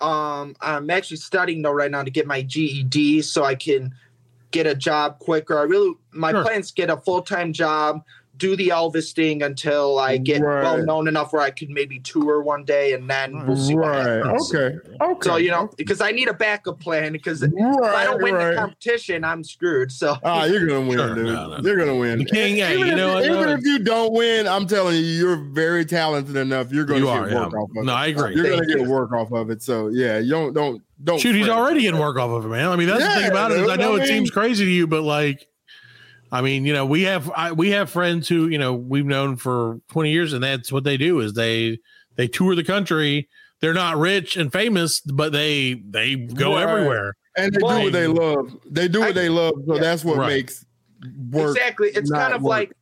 um, 0.00 0.54
I'm 0.60 0.90
actually 0.90 1.16
studying 1.18 1.62
though 1.62 1.72
right 1.72 1.90
now 1.90 2.02
to 2.02 2.10
get 2.10 2.26
my 2.26 2.42
GED 2.42 3.22
so 3.22 3.44
I 3.44 3.54
can 3.54 3.94
get 4.50 4.66
a 4.66 4.74
job 4.74 5.18
quicker. 5.20 5.58
I 5.58 5.62
really 5.62 5.94
my 6.12 6.32
Sure. 6.32 6.42
plans 6.42 6.70
get 6.72 6.90
a 6.90 6.96
full 6.96 7.22
time 7.22 7.52
job, 7.52 8.02
do 8.38 8.56
the 8.56 8.68
Elvis 8.68 9.12
thing 9.12 9.42
until 9.42 9.98
I 9.98 10.16
get 10.16 10.40
Right. 10.40 10.62
well 10.62 10.84
known 10.84 11.08
enough 11.08 11.32
where 11.32 11.42
I 11.42 11.50
could 11.50 11.70
maybe 11.70 11.98
tour 11.98 12.40
one 12.42 12.64
day, 12.64 12.94
and 12.94 13.10
then 13.10 13.46
we'll 13.46 13.56
see 13.56 13.74
what 13.74 13.88
Right. 13.90 14.24
happens. 14.24 14.54
Okay. 14.54 14.76
Okay. 15.02 15.18
So 15.28 15.36
you 15.36 15.50
know, 15.50 15.68
because 15.76 16.00
I 16.00 16.12
need 16.12 16.28
a 16.28 16.32
backup 16.34 16.80
plan 16.80 17.12
because 17.12 17.42
if 17.42 17.52
I 17.84 18.04
don't 18.04 18.22
win 18.22 18.34
right. 18.34 18.50
the 18.52 18.56
competition, 18.56 19.24
I'm 19.24 19.44
screwed. 19.44 19.92
So 19.92 20.16
Ah, 20.24 20.44
you're 20.44 20.66
gonna 20.66 20.80
win, 20.86 20.98
Sure, 20.98 21.14
dude. 21.14 21.26
no, 21.26 21.56
no. 21.56 21.58
You're 21.62 21.76
gonna 21.76 21.96
win. 21.96 22.20
The 22.20 22.24
king, 22.24 22.56
hey, 22.56 22.74
even 22.74 22.86
you 22.86 22.92
if, 22.92 22.96
know 22.98 23.14
what, 23.14 23.24
even 23.24 23.40
no, 23.40 23.48
if 23.52 23.60
you 23.64 23.78
don't 23.80 24.12
win, 24.12 24.46
I'm 24.46 24.66
telling 24.66 24.94
you, 24.96 25.02
you're 25.02 25.36
very 25.52 25.84
talented 25.84 26.36
enough. 26.36 26.72
You're 26.72 26.84
gonna 26.84 27.00
You 27.00 27.06
get 27.06 27.16
are. 27.18 27.28
Yeah. 27.28 27.40
work 27.44 27.54
off 27.54 27.70
of 27.76 27.84
No, 27.84 27.92
it. 27.92 27.96
I 27.96 28.06
agree. 28.06 28.34
You're 28.36 28.44
Thank 28.46 28.62
gonna 28.68 28.78
get 28.78 28.86
work 28.86 29.12
off 29.12 29.32
of 29.32 29.50
it. 29.50 29.62
So 29.62 29.88
yeah, 29.88 30.18
you 30.18 30.30
don't 30.30 30.52
don't 30.54 30.80
don't 31.02 31.18
Shoot, 31.18 31.34
he's 31.34 31.48
already 31.48 31.80
getting 31.82 31.98
work 32.00 32.16
off 32.18 32.30
of 32.30 32.44
it, 32.44 32.48
man. 32.48 32.68
I 32.68 32.76
mean, 32.76 32.88
that's 32.88 33.02
the 33.02 33.20
thing 33.20 33.30
about 33.30 33.50
it. 33.50 33.60
Is 33.60 33.68
I 33.68 33.76
know 33.76 33.96
I 33.96 34.02
it 34.02 34.06
seems 34.06 34.30
crazy 34.30 34.64
to 34.64 34.70
you, 34.70 34.86
but 34.86 35.02
like, 35.02 35.47
I 36.30 36.42
mean, 36.42 36.64
you 36.66 36.72
know, 36.72 36.84
we 36.86 37.02
have 37.02 37.30
I, 37.34 37.52
we 37.52 37.70
have 37.70 37.90
friends 37.90 38.28
who 38.28 38.48
you 38.48 38.58
know 38.58 38.74
we've 38.74 39.06
known 39.06 39.36
for 39.36 39.80
twenty 39.88 40.10
years, 40.12 40.32
and 40.32 40.42
that's 40.44 40.70
what 40.70 40.84
they 40.84 40.96
do 40.96 41.20
is 41.20 41.32
they 41.34 41.78
they 42.16 42.28
tour 42.28 42.54
the 42.54 42.64
country. 42.64 43.28
They're 43.60 43.74
not 43.74 43.96
rich 43.96 44.36
and 44.36 44.52
famous, 44.52 45.00
but 45.00 45.32
they 45.32 45.74
they 45.88 46.16
go 46.16 46.54
Right. 46.54 46.62
everywhere. 46.62 47.14
and 47.36 47.52
they 47.52 47.58
Well, 47.62 47.78
do 47.78 47.84
what 47.84 47.92
they 47.92 48.06
love. 48.06 48.56
They 48.70 48.88
do 48.88 49.00
what 49.00 49.08
I- 49.10 49.12
they 49.12 49.28
love. 49.28 49.54
So 49.66 49.74
yeah. 49.74 49.80
that's 49.80 50.04
what 50.04 50.16
Right. 50.18 50.28
makes 50.28 50.64
work. 51.30 51.56
exactly 51.56 51.88
it's 51.94 52.10
not 52.10 52.18
kind 52.20 52.34
of 52.34 52.42
work. 52.42 52.50
like 52.50 52.72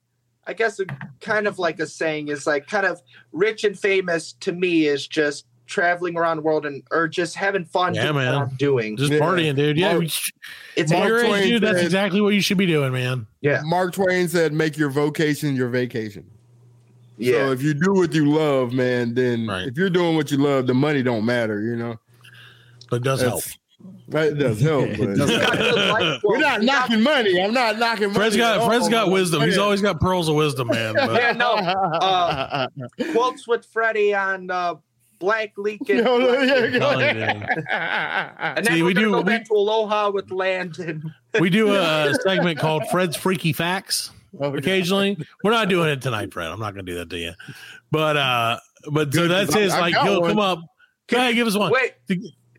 i 0.47 0.55
guess 0.55 0.81
a, 0.81 0.87
kind 1.21 1.47
of 1.47 1.59
like 1.59 1.79
a 1.81 1.87
saying 1.87 2.29
is 2.29 2.47
like 2.47 2.67
kind 2.67 2.87
of 2.87 2.99
rich 3.33 3.63
and 3.65 3.79
famous 3.79 4.33
to 4.41 4.53
me 4.53 4.87
is 4.87 5.07
just 5.07 5.45
traveling 5.67 6.17
around 6.17 6.37
the 6.39 6.43
world 6.43 6.65
and 6.67 6.83
or 6.91 7.09
just 7.09 7.35
having 7.35 7.65
fun 7.65 7.95
Yeah, 7.95 8.05
doing 8.05 8.17
man. 8.17 8.35
what 8.35 8.43
i'm 8.49 8.57
doing 8.57 8.97
Just 8.97 9.13
Yeah. 9.13 9.19
partying, 9.19 9.57
dude. 9.57 9.77
Yeah, 9.77 9.95
Mark- 9.95 10.05
it's 10.77 10.93
Mark 10.93 11.09
your 11.09 11.19
age, 11.21 11.27
Twain 11.27 11.49
dude. 11.49 11.63
That's 11.63 11.81
exactly 11.81 12.21
what 12.21 12.35
you 12.35 12.41
should 12.41 12.59
be 12.59 12.67
doing, 12.67 12.93
man. 12.93 13.27
yeah 13.41 13.63
Mark 13.65 13.93
Twain 13.95 14.29
said, 14.29 14.53
"Make 14.53 14.77
your 14.79 14.91
vocation 14.91 15.57
your 15.57 15.69
vacation." 15.69 16.25
yeah 17.19 17.47
So 17.47 17.53
if 17.53 17.63
you 17.63 17.75
do 17.75 17.95
what 17.95 18.13
you 18.15 18.27
love, 18.31 18.73
man, 18.73 19.15
then 19.15 19.47
Right. 19.49 19.67
if 19.69 19.77
you're 19.77 19.91
doing 19.91 20.17
what 20.17 20.31
you 20.31 20.37
love, 20.39 20.67
the 20.67 20.75
money 20.75 21.03
don't 21.03 21.25
matter. 21.25 21.61
You 21.63 21.77
know, 21.77 21.97
But 22.91 22.97
it 22.97 23.03
does 23.05 23.21
help. 23.23 23.43
That's- 23.43 23.59
That 24.09 24.39
does 24.39 24.61
help. 24.61 24.89
But 24.99 25.17
does 25.17 25.31
Got 25.31 25.59
the 25.59 25.73
light 25.93 26.21
we're 26.25 26.39
not 26.39 26.63
knocking 26.63 27.03
money. 27.03 27.43
I'm 27.43 27.53
not 27.53 27.79
knocking 27.79 28.07
money. 28.09 28.15
Fred's 28.19 28.37
got 28.37 28.61
at 28.61 28.67
Fred's 28.67 28.85
all. 28.85 28.91
got 28.91 29.11
wisdom. 29.11 29.43
He's 29.43 29.59
always 29.59 29.83
got 29.83 30.01
pearls 30.01 30.29
of 30.29 30.35
wisdom, 30.37 30.69
man. 30.69 30.95
But 30.95 31.13
Yeah, 31.21 31.33
no. 31.37 31.53
Uh, 31.55 32.67
quotes 33.13 33.47
with 33.49 33.67
freddie 33.67 34.15
on 34.15 34.51
uh 34.51 34.75
Black 35.19 35.53
Lincoln. 35.57 35.99
Yo, 36.05 36.19
yeah, 36.43 36.67
go 36.69 36.79
Hell 36.91 37.01
ahead. 37.01 37.17
yeah. 37.69 38.53
And 38.57 38.67
then 38.67 38.75
See, 38.75 38.83
we're 38.83 38.89
we 38.89 38.95
do- 38.95 39.11
go 39.11 39.19
we- 39.19 39.25
back 39.25 39.47
to 39.47 39.55
Aloha 39.55 40.11
with 40.11 40.31
Landon. 40.31 41.03
We 41.41 41.51
do 41.51 41.75
a 41.75 42.15
segment 42.23 42.59
called 42.59 42.89
Fred's 42.91 43.15
Freaky 43.15 43.53
Facts 43.53 44.11
Oh, 44.41 44.51
God. 44.51 44.59
occasionally. 44.59 45.19
We're 45.45 45.51
not 45.51 45.69
doing 45.69 45.91
it 45.91 46.01
tonight, 46.01 46.33
Fred. 46.33 46.49
I'm 46.51 46.59
not 46.61 46.73
going 46.73 46.87
to 46.87 46.93
do 46.93 46.99
that 46.99 47.11
to 47.11 47.19
you. 47.19 47.33
But 47.91 48.17
uh, 48.17 48.59
but 48.91 49.13
so 49.13 49.21
Good, 49.23 49.31
that's 49.31 49.47
'cause 49.51 49.57
I- 49.57 49.61
his. 49.61 49.73
I 49.75 49.81
Like 49.81 49.95
got 49.95 50.07
he'll 50.09 50.21
one. 50.23 50.31
come 50.31 50.39
up. 50.39 50.61
Go 51.09 51.19
ahead, 51.19 51.35
give 51.35 51.47
us 51.47 51.55
one. 51.57 51.71
Wait, 51.73 51.93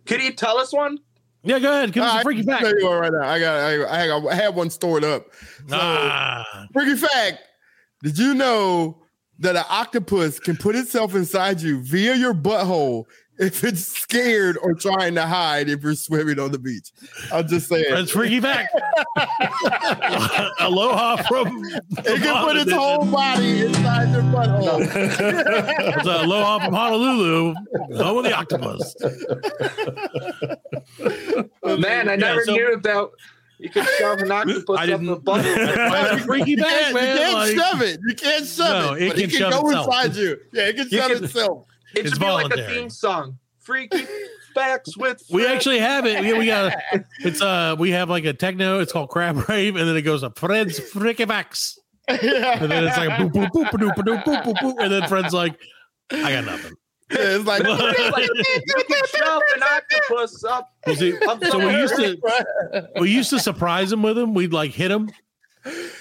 could 0.05 0.21
you 0.21 0.31
tell 0.33 0.57
us 0.59 0.71
one? 0.71 0.99
Yeah, 1.43 1.57
go 1.59 1.71
ahead. 1.71 1.91
Give 1.91 2.03
us 2.03 2.19
a 2.19 2.23
freaky 2.23 2.43
can 2.43 2.51
fact. 2.51 2.63
tell 2.65 2.79
you 2.79 2.85
one 2.87 2.99
right 2.99 3.11
now. 3.11 3.27
I 3.27 3.39
got, 3.39 3.55
I, 3.57 4.03
I, 4.03 4.07
got, 4.07 4.27
I 4.27 4.35
have 4.35 4.55
one 4.55 4.69
stored 4.69 5.03
up. 5.03 5.25
So, 5.67 5.75
Ah, 5.79 6.65
freaky 6.73 6.95
fact: 6.97 7.39
Did 8.03 8.17
you 8.17 8.33
know 8.35 9.01
that 9.39 9.55
an 9.55 9.65
octopus 9.69 10.39
can 10.39 10.57
put 10.57 10.75
itself 10.75 11.15
inside 11.15 11.61
you 11.61 11.81
via 11.81 12.15
your 12.15 12.33
butthole 12.33 13.05
if 13.39 13.63
it's 13.63 13.81
scared 13.85 14.57
or 14.63 14.73
trying 14.73 15.13
to 15.13 15.21
hide 15.27 15.69
if 15.69 15.83
you're 15.83 15.93
swimming 15.93 16.39
on 16.39 16.51
the 16.51 16.57
beach? 16.57 16.91
I'm 17.31 17.47
just 17.47 17.69
saying. 17.69 17.85
Fred's 17.89 18.09
freaky 18.09 18.41
fact. 18.41 18.73
Aloha 20.59 21.17
from. 21.23 21.61
It 21.99 22.21
can 22.21 22.43
put 22.45 22.57
its 22.57 22.71
whole 22.71 23.05
body 23.05 23.61
inside 23.61 24.11
your 24.11 24.23
butthole. 24.23 24.81
It's 25.99 26.07
uh, 26.07 26.21
aloha 26.23 26.65
from 26.65 26.73
Honolulu. 26.73 27.53
Home 27.97 28.17
of 28.17 28.23
the 28.23 28.33
octopus. 28.35 28.95
Man, 31.79 32.09
I 32.09 32.15
never 32.15 32.43
so- 32.43 32.53
knew 32.53 32.79
that 32.81 33.09
you 33.59 33.69
can 33.69 33.85
shove 33.97 34.19
an 34.19 34.31
octopus 34.31 34.79
I 34.79 34.91
up 34.91 35.01
the 35.01 35.15
butt. 35.15 35.43
you, 36.37 36.45
you 36.45 36.57
can't, 36.57 36.93
like, 36.93 37.55
shove 37.55 37.81
it. 37.81 37.99
You 38.07 38.15
can't 38.15 38.45
shove 38.45 38.85
no, 38.85 38.93
it. 38.93 39.09
But 39.09 39.19
it 39.19 39.21
can, 39.21 39.29
it 39.29 39.31
can 39.31 39.51
go 39.51 39.67
itself. 39.67 39.87
inside 39.87 40.15
you. 40.15 40.37
Yeah, 40.53 40.63
it 40.67 40.75
can 40.75 40.89
shove 40.89 41.11
itself. 41.11 41.65
It 41.95 42.09
should 42.09 42.17
voluntary. 42.17 42.61
like 42.61 42.69
a 42.69 42.73
theme 42.73 42.89
song. 42.89 43.39
Freaky 43.59 44.05
facts 44.53 44.97
with. 44.97 45.23
We 45.31 45.47
actually 45.47 45.79
have 45.79 46.05
it. 46.05 46.21
We, 46.21 46.33
we 46.33 46.45
got 46.45 46.73
a, 46.73 47.05
it's 47.19 47.41
uh 47.41 47.75
we 47.77 47.91
have 47.91 48.09
like 48.09 48.25
a 48.25 48.33
techno. 48.33 48.79
It's 48.79 48.91
called 48.91 49.09
Crab 49.09 49.49
Rave, 49.49 49.75
and 49.75 49.87
then 49.87 49.95
it 49.97 50.03
goes 50.03 50.23
up 50.23 50.37
Fred's 50.37 50.79
freaky 50.79 51.25
facts. 51.25 51.79
and 52.07 52.19
then 52.19 52.85
it's 52.85 52.97
like 52.97 53.09
boop 53.09 53.31
boop 53.31 53.49
boop 53.49 53.69
boop 53.69 53.95
boop 53.95 54.23
boop 54.23 54.43
boop, 54.43 54.55
boop 54.57 54.75
and 54.79 54.91
then 54.91 55.07
Fred's 55.09 55.33
like, 55.33 55.59
I 56.11 56.31
got 56.31 56.45
nothing 56.45 56.73
it's 57.09 57.45
like 57.45 57.61
It's 57.65 58.11
like, 58.11 58.29
you 58.35 58.83
can 58.87 59.05
shove 59.07 59.41
an 59.55 59.63
octopus 59.63 60.43
up. 60.43 60.73
See, 60.95 61.17
up 61.27 61.43
so 61.45 61.59
we 61.59 61.75
used 61.79 61.95
to 61.95 62.89
we 62.99 63.09
used 63.11 63.29
to 63.31 63.39
surprise 63.39 63.91
him 63.91 64.01
with 64.03 64.17
him. 64.17 64.33
We'd 64.33 64.53
like 64.53 64.71
hit 64.71 64.91
him 64.91 65.09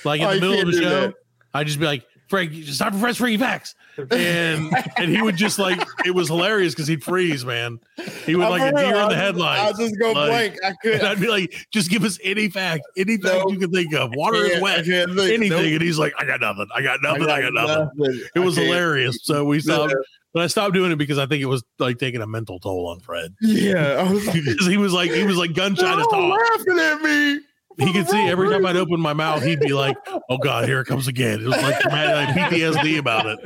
like 0.05 0.21
in 0.21 0.27
Oh, 0.27 0.31
the 0.31 0.35
you 0.37 0.41
middle 0.41 0.61
of 0.61 0.67
the 0.67 0.73
show. 0.83 1.01
that. 1.03 1.15
I'd 1.55 1.67
just 1.67 1.79
be 1.81 1.87
like, 1.87 2.05
Frank, 2.29 2.51
just 2.53 2.75
start 2.75 2.93
for 2.93 2.99
Fred's 2.99 3.19
freaky 3.19 3.39
facts. 3.39 3.75
And 4.11 4.73
and 4.97 5.11
he 5.11 5.23
would 5.23 5.37
just 5.37 5.59
like 5.61 5.81
it 6.05 6.11
was 6.11 6.27
hilarious 6.29 6.75
because 6.75 6.89
he'd 6.89 7.03
freeze, 7.05 7.45
man. 7.47 7.79
He 8.25 8.35
would 8.35 8.49
like 8.49 8.61
a 8.63 8.77
deer 8.77 8.87
in 8.89 8.95
I'll 8.97 9.09
the 9.09 9.15
just- 9.15 9.23
headlights. 9.25 9.63
I'll 9.63 9.87
just 9.87 9.99
go 9.99 10.13
Like, 10.13 10.29
blank. 10.29 10.57
I 10.65 10.73
could. 10.83 10.95
And 10.99 11.07
I'd 11.07 11.21
be 11.21 11.29
like, 11.29 11.67
just 11.73 11.89
give 11.89 12.03
us 12.05 12.19
any 12.25 12.49
fact, 12.51 12.83
any 12.97 13.17
fact 13.17 13.49
you 13.51 13.59
can 13.59 13.71
think 13.71 13.95
of. 13.95 14.11
Water 14.15 14.45
is 14.45 14.61
wet, 14.61 14.81
anything. 14.89 15.49
Nope. 15.51 15.61
And 15.63 15.81
he's 15.83 15.99
like, 16.01 16.15
I 16.19 16.25
got 16.27 16.41
nothing. 16.41 16.67
I 16.75 16.83
got 16.83 17.01
nothing. 17.01 17.31
I 17.31 17.41
got, 17.43 17.53
nothing. 17.55 17.89
nothing. 17.97 18.21
It 18.35 18.41
was 18.41 18.57
hilarious. 18.57 19.21
So 19.23 19.45
we 19.45 19.61
saw 19.61 19.87
Yeah. 19.87 19.95
But 20.37 20.43
I 20.43 20.49
stopped 20.49 20.75
doing 20.75 20.93
it 20.93 20.97
because 20.97 21.19
I 21.19 21.25
think 21.25 21.41
it 21.43 21.47
was 21.47 21.65
like 21.79 21.97
taking 21.97 22.21
a 22.21 22.27
mental 22.27 22.59
toll 22.61 22.89
on 22.89 23.01
Fred. 23.01 23.35
Yeah, 23.41 24.05
I 24.07 24.13
was 24.13 24.27
like, 24.27 24.45
Because 24.45 24.67
he 24.67 24.77
was 24.77 24.93
like, 24.93 25.11
he 25.11 25.25
was 25.25 25.39
like 25.39 25.55
gun 25.55 25.75
shy 25.75 25.81
to 25.97 26.03
"Stop 26.03 26.11
talk. 26.11 26.39
laughing 26.39 26.79
at 26.79 27.01
me. 27.01 27.41
He 27.79 27.91
could 27.95 28.07
see 28.07 28.19
every 28.29 28.51
time 28.51 28.67
I'd 28.67 28.77
open 28.77 29.01
my 29.01 29.15
mouth, 29.15 29.43
he'd 29.43 29.61
be 29.61 29.73
like, 29.73 29.97
"Oh 30.31 30.37
God, 30.37 30.67
here 30.67 30.81
it 30.81 30.85
comes 30.85 31.09
again." 31.09 31.41
It 31.41 31.47
was 31.47 31.57
like 31.63 31.77
PTSD 31.81 32.99
about 32.99 33.25
it. 33.27 33.39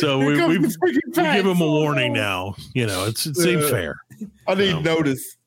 So 0.00 0.18
we 0.18 0.44
we, 0.46 0.58
we 0.58 0.68
give 1.14 1.46
him 1.46 1.60
a 1.62 1.66
warning 1.66 2.12
now. 2.12 2.54
You 2.74 2.86
know, 2.86 3.06
it's 3.06 3.24
it 3.24 3.36
seems 3.36 3.64
Yeah. 3.64 3.70
fair. 3.70 3.96
I 4.46 4.54
need 4.56 4.84
No. 4.84 4.96
notice. 4.96 5.37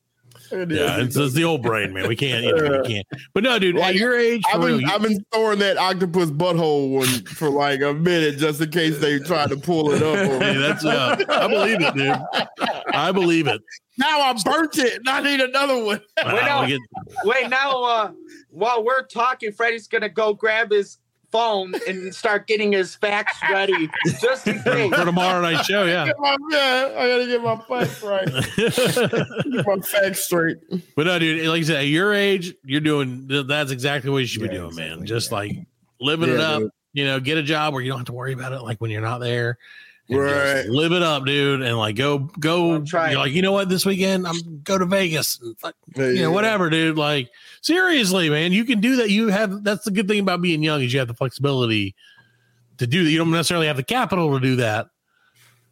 I 0.52 0.56
Yeah, 0.68 0.98
it's, 1.00 1.16
it's 1.16 1.34
the 1.34 1.44
old 1.44 1.62
brain, 1.62 1.92
man. 1.92 2.08
We 2.08 2.16
can't, 2.16 2.44
you 2.44 2.54
know, 2.54 2.80
we 2.82 2.88
can't. 2.88 3.06
But 3.34 3.42
no, 3.44 3.58
dude, 3.58 3.76
at 3.78 3.94
your 3.94 4.16
age, 4.18 4.42
I've 4.52 4.60
been 4.60 4.80
you- 4.80 4.86
I've 4.88 5.02
been 5.02 5.24
storing 5.32 5.58
that 5.60 5.76
octopus 5.78 6.30
butthole 6.30 6.90
one 6.90 7.06
for 7.26 7.50
like 7.50 7.80
a 7.80 7.94
minute 7.94 8.38
just 8.38 8.60
in 8.60 8.70
case 8.70 8.98
they 8.98 9.18
try 9.18 9.46
to 9.46 9.56
pull 9.56 9.92
it 9.92 10.02
up. 10.02 10.18
on 10.30 10.40
Hey, 10.42 10.52
me. 10.54 10.58
that's 10.58 10.84
uh, 10.84 11.16
I 11.28 11.48
believe 11.48 11.80
it, 11.80 11.94
dude. 11.94 12.16
I 12.94 13.12
believe 13.12 13.46
it. 13.46 13.60
now 13.98 14.20
I 14.20 14.34
burnt 14.44 14.78
it 14.78 14.94
and 14.98 15.08
I 15.08 15.20
need 15.22 15.40
another 15.40 15.82
one. 15.82 16.00
Wow, 16.24 16.56
no. 16.58 16.62
we 16.62 16.68
get- 16.68 16.80
Wait, 17.24 17.48
now 17.48 17.82
uh, 17.82 18.10
while 18.50 18.84
we're 18.84 19.04
talking, 19.06 19.52
Freddie's 19.52 19.86
gonna 19.88 20.08
go 20.08 20.34
grab 20.34 20.70
his 20.70 20.98
phone 21.32 21.72
and 21.88 22.14
start 22.14 22.46
getting 22.46 22.72
his 22.72 22.94
facts 22.94 23.38
ready, 23.50 23.88
just 24.20 24.46
in 24.46 24.62
case. 24.62 24.94
for 24.94 25.04
tomorrow 25.04 25.40
night 25.40 25.64
show, 25.64 25.84
yeah. 25.84 26.04
Get 26.06 26.18
my, 26.20 26.36
yeah, 26.50 26.94
I 26.96 27.08
gotta 27.08 27.26
get 27.26 27.42
my 27.42 27.56
facts 27.56 28.02
right. 28.02 28.28
Get 29.52 29.66
my 29.66 29.76
facts 29.80 30.24
straight. 30.24 30.58
But 30.94 31.06
no, 31.06 31.18
dude, 31.18 31.46
like 31.48 31.60
I 31.60 31.64
said, 31.64 31.76
at 31.78 31.86
your 31.86 32.12
age, 32.14 32.54
you're 32.64 32.80
doing 32.80 33.26
that's 33.46 33.70
exactly 33.70 34.10
what 34.10 34.18
you 34.18 34.26
should 34.26 34.42
be 34.42 34.48
Yeah, 34.48 34.62
doing, 34.62 34.76
man. 34.76 35.06
Just 35.06 35.30
yeah. 35.30 35.36
like 35.38 35.52
living 36.00 36.30
it 36.30 36.40
up. 36.40 36.60
dude. 36.60 36.70
You 36.94 37.06
know, 37.06 37.20
get 37.20 37.38
a 37.38 37.42
job 37.42 37.72
where 37.72 37.82
you 37.82 37.88
don't 37.90 37.98
have 38.00 38.06
to 38.06 38.12
worry 38.12 38.34
about 38.34 38.52
it, 38.52 38.60
like 38.60 38.78
when 38.80 38.90
you're 38.90 39.00
not 39.00 39.18
there. 39.18 39.56
And 40.08 40.18
just 40.18 40.54
Right. 40.66 40.66
live 40.68 40.92
it 40.92 41.02
up, 41.02 41.24
dude, 41.24 41.62
and 41.62 41.78
like 41.78 41.96
go 41.96 42.18
go. 42.18 42.74
I'm. 42.74 42.84
You're 42.84 43.14
like, 43.18 43.32
you 43.32 43.40
know 43.40 43.52
what? 43.52 43.68
This 43.70 43.86
weekend, 43.86 44.26
I'm 44.26 44.60
go 44.62 44.76
to 44.76 44.84
Vegas. 44.84 45.40
And 45.40 45.58
fuck, 45.58 45.74
Yeah, 45.96 46.06
you 46.08 46.14
know, 46.14 46.20
yeah. 46.22 46.26
whatever, 46.28 46.68
dude. 46.68 46.98
Like 46.98 47.30
seriously, 47.62 48.28
man, 48.28 48.52
you 48.52 48.64
can 48.64 48.80
do 48.80 48.96
that. 48.96 49.10
You 49.10 49.28
have 49.28 49.64
that's 49.64 49.84
the 49.84 49.90
good 49.90 50.06
thing 50.08 50.20
about 50.20 50.42
being 50.42 50.62
young 50.62 50.82
is 50.82 50.92
you 50.92 50.98
have 50.98 51.08
the 51.08 51.14
flexibility 51.14 51.94
to 52.78 52.86
do 52.86 53.04
that. 53.04 53.10
You 53.10 53.18
don't 53.18 53.30
necessarily 53.30 53.66
have 53.68 53.76
the 53.76 53.82
capital 53.82 54.32
to 54.34 54.40
do 54.40 54.56
that, 54.56 54.88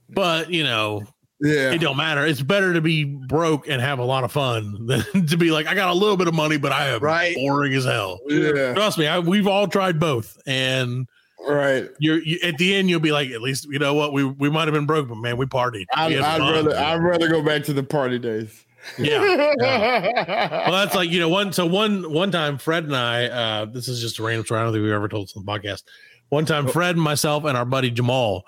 but 0.09 0.51
you 0.51 0.63
know, 0.65 1.03
Yeah. 1.41 1.73
it 1.73 1.81
don't 1.81 1.97
matter. 1.97 2.25
It's 2.27 2.43
better 2.43 2.73
to 2.75 2.81
be 2.81 3.05
broke 3.05 3.69
and 3.69 3.81
have 3.81 3.99
a 3.99 4.05
lot 4.05 4.25
of 4.25 4.33
fun 4.33 4.87
than 5.13 5.27
to 5.27 5.37
be 5.37 5.51
like, 5.51 5.67
I 5.67 5.75
got 5.75 5.91
a 5.91 5.95
little 5.95 6.17
bit 6.17 6.29
of 6.29 6.35
money, 6.35 6.57
but 6.57 6.73
I 6.73 6.89
am 6.89 7.01
Right. 7.01 7.35
boring 7.37 7.75
as 7.75 7.85
hell. 7.85 8.21
Yeah. 8.29 8.75
Trust 8.75 8.99
me, 8.99 9.07
I, 9.07 9.19
we've 9.19 9.47
all 9.47 9.67
tried 9.69 9.99
both, 10.01 10.39
and 10.47 11.07
Right. 11.49 11.89
you're 11.99 12.23
you, 12.23 12.39
at 12.45 12.59
the 12.59 12.75
end 12.75 12.91
you'll 12.91 13.01
be 13.01 13.13
like, 13.13 13.31
at 13.31 13.41
least 13.41 13.67
you 13.71 13.79
know 13.79 13.95
what 13.95 14.13
we 14.13 14.25
we 14.25 14.51
might 14.51 14.67
have 14.69 14.75
been 14.75 14.85
broke, 14.87 15.09
but 15.09 15.17
man, 15.17 15.39
we 15.39 15.47
partied. 15.47 15.87
I'd, 15.95 16.13
We 16.13 16.19
I'd 16.19 16.39
rather. 16.41 16.77
I'd 16.77 17.03
rather 17.03 17.29
go 17.29 17.43
back 17.43 17.65
to 17.65 17.73
the 17.73 17.83
party 17.83 18.19
days. 18.19 18.67
Yeah. 18.99 20.67
Well, 20.69 20.73
that's 20.85 20.95
like 20.95 21.11
you 21.11 21.21
know 21.21 21.29
one. 21.29 21.53
So 21.53 21.67
one 21.67 22.13
one 22.13 22.31
time, 22.31 22.59
Fred 22.59 22.85
and 22.85 22.97
I. 22.97 23.27
Uh, 23.27 23.65
this 23.67 23.89
is 23.89 24.01
just 24.01 24.19
a 24.19 24.23
random 24.23 24.45
story. 24.45 24.61
I 24.61 24.65
don't 24.65 24.73
think 24.73 24.83
we've 24.85 24.93
ever 24.93 25.09
told 25.09 25.27
this 25.29 25.37
on 25.37 25.45
the 25.45 25.51
podcast. 25.53 25.83
One 26.29 26.45
time, 26.45 26.69
Fred 26.69 26.95
and 26.97 27.03
myself 27.03 27.45
and 27.45 27.57
our 27.57 27.65
buddy 27.65 27.91
Jamal, 27.91 28.45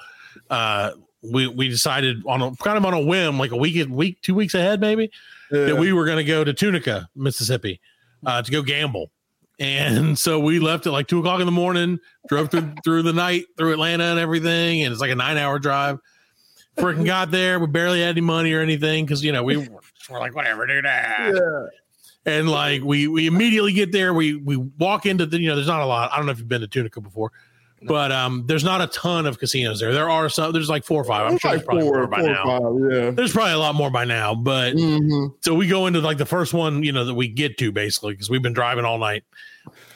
uh, 0.50 0.92
we 1.22 1.46
we 1.48 1.68
decided 1.68 2.22
on 2.26 2.40
a 2.42 2.54
kind 2.56 2.76
of 2.78 2.84
on 2.84 2.94
a 2.94 3.00
whim, 3.00 3.38
like 3.38 3.50
a 3.52 3.56
week 3.56 3.86
week 3.88 4.20
two 4.22 4.34
weeks 4.34 4.54
ahead, 4.54 4.80
maybe 4.80 5.10
Yeah. 5.50 5.64
that 5.66 5.76
we 5.76 5.92
were 5.92 6.04
going 6.04 6.18
to 6.18 6.24
go 6.24 6.44
to 6.44 6.52
Tunica, 6.52 7.08
Mississippi, 7.16 7.80
uh, 8.24 8.42
to 8.42 8.50
go 8.50 8.62
gamble. 8.62 9.10
And 9.58 10.18
so 10.18 10.38
we 10.40 10.58
left 10.60 10.86
at 10.86 10.92
like 10.92 11.08
two 11.08 11.18
o'clock 11.20 11.40
in 11.40 11.46
the 11.46 11.52
morning, 11.52 11.98
drove 12.28 12.50
through 12.50 12.74
through 12.84 13.02
the 13.02 13.12
night 13.12 13.44
through 13.58 13.72
Atlanta 13.72 14.04
and 14.04 14.18
everything, 14.18 14.82
and 14.82 14.92
it's 14.92 15.00
like 15.00 15.10
a 15.10 15.16
nine 15.16 15.36
hour 15.38 15.58
drive. 15.58 15.98
Freaking 16.76 17.04
got 17.04 17.30
there, 17.30 17.60
we 17.60 17.66
barely 17.66 18.00
had 18.00 18.10
any 18.10 18.20
money 18.22 18.52
or 18.52 18.60
anything 18.60 19.04
because 19.04 19.22
you 19.22 19.30
know 19.32 19.42
we 19.42 19.56
were, 19.58 19.68
like 20.10 20.34
whatever, 20.34 20.66
do 20.66 20.80
that. 20.82 21.32
yeah. 21.34 21.66
And 22.24 22.48
like 22.48 22.82
we 22.82 23.08
we 23.08 23.26
immediately 23.26 23.72
get 23.72 23.92
there, 23.92 24.14
we 24.14 24.36
we 24.36 24.56
walk 24.56 25.06
into 25.06 25.26
the 25.26 25.38
you 25.40 25.48
know 25.48 25.54
there's 25.56 25.66
not 25.66 25.82
a 25.82 25.86
lot. 25.86 26.12
I 26.12 26.16
don't 26.16 26.26
know 26.26 26.32
if 26.32 26.38
you've 26.38 26.48
been 26.48 26.60
to 26.62 26.68
Tunica 26.68 27.00
before, 27.00 27.32
but 27.82 28.10
um 28.12 28.44
there's 28.46 28.62
not 28.64 28.80
a 28.80 28.86
ton 28.86 29.26
of 29.26 29.38
casinos 29.40 29.80
there. 29.80 29.92
There 29.92 30.08
are 30.08 30.28
some. 30.28 30.52
There's 30.52 30.68
like 30.70 30.84
four 30.84 31.00
or 31.02 31.04
five. 31.04 31.26
I'm 31.26 31.32
It's 31.34 31.42
sure 31.42 31.50
like 31.50 31.58
there's 31.58 31.66
probably 31.66 31.82
four, 31.84 31.96
more 31.98 32.06
by 32.06 32.20
four 32.20 32.30
now. 32.30 32.44
five, 32.44 32.92
yeah. 33.04 33.10
There's 33.10 33.32
probably 33.32 33.52
a 33.54 33.58
lot 33.58 33.74
more 33.74 33.90
by 33.90 34.04
now, 34.04 34.34
but 34.36 34.74
Mhm. 34.74 35.34
so 35.40 35.52
we 35.54 35.66
go 35.66 35.86
into 35.88 36.00
like 36.00 36.18
the 36.18 36.24
first 36.26 36.54
one, 36.54 36.82
you 36.84 36.92
know, 36.92 37.04
that 37.04 37.14
we 37.14 37.26
get 37.28 37.58
to 37.58 37.72
basically 37.72 38.12
because 38.14 38.30
we've 38.30 38.40
been 38.42 38.52
driving 38.54 38.84
all 38.84 38.98
night, 38.98 39.24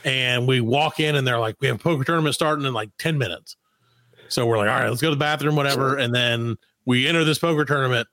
and 0.04 0.48
we 0.48 0.60
walk 0.60 0.98
in 1.00 1.14
and 1.14 1.26
they're 1.26 1.38
like, 1.38 1.56
we 1.60 1.68
have 1.68 1.76
a 1.76 1.82
poker 1.82 2.02
tournament 2.04 2.34
starting 2.34 2.66
in 2.66 2.74
like 2.74 2.90
ten 2.98 3.16
minutes. 3.18 3.56
So 4.28 4.46
we're 4.46 4.58
like, 4.58 4.68
all 4.68 4.80
right, 4.80 4.88
let's 4.88 5.02
go 5.02 5.08
to 5.10 5.14
the 5.14 5.20
bathroom, 5.20 5.56
whatever, 5.56 5.96
and 5.96 6.14
then 6.14 6.56
we 6.84 7.06
enter 7.06 7.24
this 7.24 7.38
poker 7.38 7.64
tournament, 7.64 8.08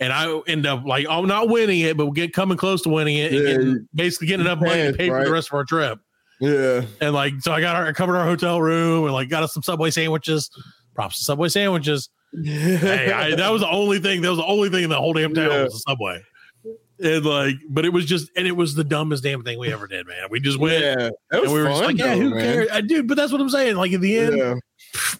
and 0.00 0.12
I 0.12 0.40
end 0.46 0.66
up 0.66 0.84
like, 0.84 1.06
I'm 1.08 1.26
not 1.26 1.48
winning 1.48 1.80
it, 1.80 1.96
but 1.96 2.06
we 2.06 2.12
get 2.12 2.32
coming 2.32 2.56
close 2.56 2.82
to 2.82 2.88
winning 2.88 3.16
it, 3.16 3.32
and 3.32 3.42
Yeah, 3.42 3.52
getting, 3.52 3.88
basically 3.94 4.26
getting 4.28 4.46
enough 4.46 4.60
money 4.60 4.82
to 4.84 4.92
pay 4.92 5.08
for 5.08 5.24
the 5.24 5.30
rest 5.32 5.48
of 5.48 5.54
our 5.54 5.64
trip. 5.64 5.98
Yeah. 6.40 6.82
And 7.00 7.14
like, 7.14 7.34
so 7.40 7.52
I 7.52 7.60
got 7.60 7.76
our 7.76 7.86
I 7.86 7.92
covered 7.92 8.16
our 8.16 8.26
hotel 8.26 8.60
room 8.60 9.04
and 9.04 9.12
like 9.12 9.28
got 9.30 9.42
us 9.42 9.54
some 9.54 9.62
Subway 9.62 9.90
sandwiches. 9.90 10.50
Props 10.94 11.18
to 11.18 11.24
Subway 11.24 11.48
sandwiches 11.48 12.10
hey, 12.44 13.12
I, 13.12 13.34
that 13.34 13.50
was 13.50 13.62
the 13.62 13.70
only 13.70 13.98
thing. 13.98 14.22
That 14.22 14.30
was 14.30 14.38
the 14.38 14.46
only 14.46 14.68
thing 14.68 14.84
in 14.84 14.90
the 14.90 14.96
whole 14.96 15.12
damn 15.12 15.34
town 15.34 15.50
Yeah. 15.50 15.64
was 15.64 15.72
the 15.72 15.78
subway. 15.80 16.22
And 16.98 17.24
like, 17.26 17.56
but 17.68 17.84
it 17.84 17.90
was 17.90 18.06
just, 18.06 18.30
and 18.36 18.46
it 18.46 18.52
was 18.52 18.74
the 18.74 18.84
dumbest 18.84 19.22
damn 19.22 19.42
thing 19.42 19.58
we 19.58 19.70
ever 19.72 19.86
did, 19.86 20.06
man. 20.06 20.28
We 20.30 20.40
just 20.40 20.58
went 20.58 20.82
yeah. 20.82 21.10
And 21.30 21.52
we 21.52 21.58
were 21.62 21.64
fun, 21.64 21.72
just 21.72 21.82
like, 21.82 21.98
yeah, 21.98 22.14
though, 22.14 22.20
who 22.20 22.30
man. 22.30 22.40
cares, 22.40 22.68
I, 22.72 22.80
dude? 22.80 23.06
But 23.06 23.16
that's 23.16 23.32
what 23.32 23.40
I'm 23.40 23.50
saying. 23.50 23.76
Like 23.76 23.92
at 23.92 24.00
the 24.00 24.18
end, 24.18 24.36
Yeah. 24.36 24.54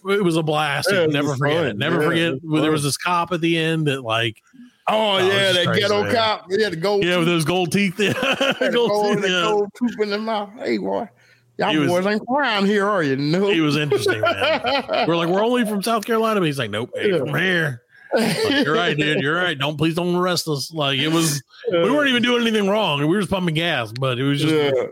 It 0.09 0.23
was 0.23 0.35
a 0.37 0.43
blast. 0.43 0.89
Yeah, 0.91 1.05
was 1.05 1.13
never 1.13 1.35
forget 1.35 1.57
fun. 1.57 1.67
it. 1.67 1.77
Never 1.77 2.01
Yeah, 2.01 2.07
forget. 2.09 2.33
it 2.33 2.43
was 2.43 2.61
There 2.61 2.71
was 2.71 2.83
this 2.83 2.97
cop 2.97 3.31
at 3.31 3.41
the 3.41 3.57
end 3.57 3.87
that, 3.87 4.01
like, 4.03 4.41
Oh, 4.89 5.15
Oh, 5.15 5.17
yeah, 5.17 5.51
that 5.51 5.75
ghetto 5.75 6.03
man. 6.03 6.15
cop. 6.15 6.45
Yeah, 6.49 6.69
the 6.69 6.75
gold. 6.77 7.03
yeah, 7.03 7.17
with 7.17 7.27
those 7.27 7.43
gold 7.43 7.71
teeth. 7.73 7.95
Teeth, 7.97 8.15
gold 8.21 8.71
gold, 8.71 9.13
teeth, 9.15 9.21
the 9.23 9.29
yeah. 9.29 9.41
gold 9.41 9.69
poop 9.77 9.91
in 10.01 10.09
the 10.09 10.17
mouth. 10.17 10.49
Hey, 10.57 10.77
boy. 10.77 11.09
Y'all 11.57 11.71
He 11.71 11.77
was- 11.77 11.89
boys 11.89 12.05
ain't 12.05 12.21
around 12.33 12.67
here, 12.67 12.87
are 12.87 13.03
you? 13.03 13.15
No. 13.17 13.49
He 13.49 13.59
was 13.61 13.75
interesting, 13.75 14.21
man. 14.21 14.61
We're 15.07 15.15
like, 15.17 15.27
we're 15.27 15.43
only 15.43 15.65
from 15.65 15.81
South 15.83 16.05
Carolina, 16.05 16.39
but 16.39 16.45
he's 16.45 16.59
like, 16.59 16.69
nope, 16.71 16.91
ain't 16.97 17.17
from 17.17 17.35
here. 17.37 17.81
Like, 18.13 18.37
you're 18.63 18.73
right, 18.75 18.95
dude. 18.95 19.19
You're 19.21 19.35
right. 19.35 19.57
Don't 19.59 19.75
please 19.77 19.95
don't 19.95 20.15
arrest 20.15 20.47
us. 20.47 20.71
Like 20.71 20.97
it 20.99 21.09
was, 21.09 21.43
we 21.69 21.91
weren't 21.91 22.09
even 22.09 22.23
doing 22.23 22.41
anything 22.47 22.69
wrong. 22.69 22.99
We 23.01 23.05
were 23.07 23.19
just 23.19 23.29
pumping 23.31 23.55
gas, 23.55 23.91
but 23.91 24.17
it 24.19 24.23
was 24.23 24.41
just 24.41 24.53
Yeah, 24.53 24.83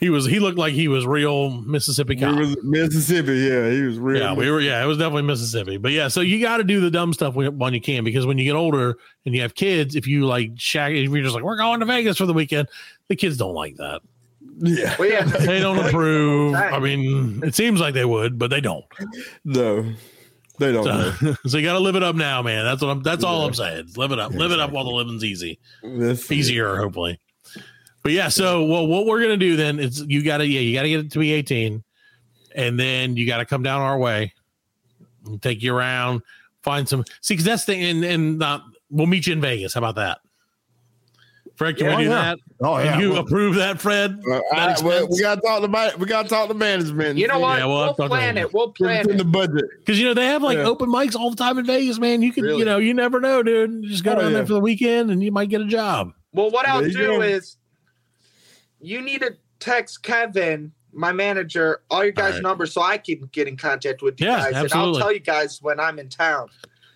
he 0.00 0.10
was 0.10 0.26
he 0.26 0.38
looked 0.38 0.58
like 0.58 0.72
he 0.74 0.88
was 0.88 1.06
real 1.06 1.50
Mississippi 1.50 2.14
he 2.14 2.20
cop. 2.20 2.38
was 2.38 2.56
Mississippi. 2.62 3.36
Yeah, 3.38 3.70
he 3.70 3.82
was 3.82 3.98
real. 3.98 4.20
yeah, 4.22 4.32
we 4.34 4.50
were. 4.50 4.60
Yeah, 4.60 4.82
it 4.82 4.86
was 4.86 4.98
definitely 4.98 5.22
Mississippi. 5.22 5.76
But 5.76 5.92
yeah, 5.92 6.08
so 6.08 6.20
you 6.20 6.40
got 6.40 6.58
to 6.58 6.64
do 6.64 6.80
the 6.80 6.90
dumb 6.90 7.12
stuff 7.12 7.34
when, 7.34 7.58
when 7.58 7.74
you 7.74 7.80
can 7.80 8.04
because 8.04 8.26
when 8.26 8.38
you 8.38 8.44
get 8.44 8.54
older 8.56 8.96
and 9.26 9.34
you 9.34 9.40
have 9.42 9.54
kids, 9.54 9.96
if 9.96 10.06
you 10.06 10.26
like 10.26 10.52
shag, 10.56 10.96
if 10.96 11.10
you're 11.10 11.22
just 11.22 11.34
like 11.34 11.44
we're 11.44 11.56
going 11.56 11.80
to 11.80 11.86
Vegas 11.86 12.16
for 12.18 12.26
the 12.26 12.34
weekend, 12.34 12.68
the 13.08 13.16
kids 13.16 13.36
don't 13.36 13.54
like 13.54 13.76
that. 13.76 14.00
Yeah, 14.60 14.94
Well, 14.98 15.08
yeah. 15.08 15.24
They 15.38 15.60
don't 15.60 15.78
approve. 15.78 16.54
I 16.54 16.78
mean, 16.80 17.42
it 17.44 17.54
seems 17.54 17.80
like 17.80 17.94
they 17.94 18.04
would, 18.04 18.38
but 18.38 18.50
they 18.50 18.60
don't. 18.60 18.84
no, 19.44 19.92
they 20.58 20.72
don't. 20.72 20.84
know. 20.84 21.10
So, 21.12 21.34
so 21.46 21.58
you 21.58 21.64
got 21.64 21.74
to 21.74 21.78
live 21.80 21.94
it 21.96 22.02
up 22.02 22.16
now, 22.16 22.42
man. 22.42 22.64
That's 22.64 22.82
what 22.82 22.88
I'm. 22.90 23.02
That's 23.02 23.22
all 23.24 23.44
I'm 23.46 23.54
saying. 23.54 23.88
Live 23.96 24.10
it 24.12 24.18
up. 24.18 24.32
Live 24.32 24.50
it 24.50 24.58
up 24.58 24.72
while 24.72 24.84
the 24.84 24.90
living's 24.90 25.22
easy. 25.24 25.58
That's 25.82 26.30
Easier, 26.30 26.76
hopefully. 26.76 27.20
But 28.02 28.12
yeah, 28.12 28.28
so 28.28 28.64
well, 28.64 28.86
what 28.86 29.06
we're 29.06 29.20
gonna 29.20 29.36
do 29.36 29.56
then 29.56 29.78
is 29.78 30.04
you 30.08 30.22
gotta 30.22 30.46
yeah, 30.46 30.60
you 30.60 30.72
gotta 30.74 30.88
get 30.88 31.00
it 31.00 31.10
to 31.12 31.18
be 31.18 31.32
18, 31.32 31.82
and 32.54 32.78
then 32.78 33.16
you 33.16 33.26
gotta 33.26 33.44
come 33.44 33.62
down 33.62 33.80
our 33.80 33.98
way. 33.98 34.32
We'll 35.24 35.38
take 35.38 35.62
you 35.62 35.74
around, 35.74 36.22
find 36.62 36.88
some 36.88 37.04
see 37.20 37.34
because 37.34 37.44
that's 37.44 37.64
the 37.64 37.74
and 37.74 38.04
and 38.04 38.38
not 38.38 38.62
we'll 38.90 39.06
meet 39.06 39.26
you 39.26 39.32
in 39.34 39.40
Vegas. 39.40 39.74
How 39.74 39.78
about 39.80 39.96
that? 39.96 40.18
Fred, 41.56 41.76
can 41.76 41.86
Yeah, 41.86 41.96
we 41.96 42.04
do 42.04 42.08
yeah. 42.10 42.14
that? 42.22 42.38
Oh 42.60 42.76
Can 42.76 42.84
yeah. 42.86 42.98
you 43.00 43.10
well, 43.10 43.18
approve 43.22 43.56
that, 43.56 43.80
Fred? 43.80 44.20
Uh, 44.30 44.40
That 44.52 44.80
I- 44.80 44.84
well, 44.86 45.08
we 45.10 45.20
gotta 45.20 45.40
talk 45.40 45.60
to 45.60 45.66
ma- 45.68 45.90
we 45.98 46.06
gotta 46.06 46.28
talk 46.28 46.46
to 46.48 46.54
management. 46.54 47.18
You 47.18 47.26
know 47.26 47.40
what? 47.40 47.58
Yeah, 47.58 47.66
we'll 47.66 47.74
we'll 47.78 47.86
have 47.88 47.96
to 47.96 48.02
talk 48.02 48.10
plan 48.10 48.38
it. 48.38 48.54
We'll 48.54 48.72
It's 48.78 49.08
it 49.08 49.10
in 49.10 49.16
the 49.16 49.24
budget. 49.24 49.64
Because 49.80 49.98
you 49.98 50.06
know 50.06 50.14
they 50.14 50.26
have 50.26 50.42
like 50.42 50.56
Yeah. 50.58 50.64
open 50.68 50.88
mics 50.88 51.16
all 51.16 51.30
the 51.30 51.36
time 51.36 51.58
in 51.58 51.66
Vegas, 51.66 51.98
man. 51.98 52.22
You 52.22 52.32
can 52.32 52.44
Really? 52.44 52.60
you 52.60 52.64
know, 52.64 52.78
you 52.78 52.94
never 52.94 53.20
know, 53.20 53.42
dude. 53.42 53.82
Just 53.84 54.04
go 54.04 54.12
Oh, 54.12 54.20
down 54.20 54.32
there 54.34 54.46
for 54.46 54.52
the 54.54 54.60
weekend, 54.60 55.10
and 55.10 55.20
you 55.22 55.32
might 55.32 55.48
get 55.48 55.60
a 55.60 55.66
job. 55.66 56.12
Well, 56.32 56.50
what 56.50 56.66
I'll 56.68 56.80
do 56.82 56.92
go. 56.92 57.20
is 57.22 57.56
you 58.80 59.00
need 59.00 59.20
to 59.22 59.36
text 59.60 60.02
Kevin, 60.02 60.72
my 60.92 61.12
manager, 61.12 61.82
all 61.90 62.02
your 62.02 62.12
guys' 62.12 62.28
Alright. 62.30 62.42
numbers 62.42 62.72
so 62.72 62.82
I 62.82 62.98
can 62.98 63.28
get 63.32 63.48
in 63.48 63.56
contact 63.56 64.02
with 64.02 64.20
you 64.20 64.26
Yeah, 64.26 64.50
guys. 64.50 64.62
And 64.64 64.72
I'll 64.72 64.94
tell 64.94 65.12
you 65.12 65.20
guys 65.20 65.60
when 65.62 65.78
I'm 65.80 65.98
in 65.98 66.08
town. 66.08 66.48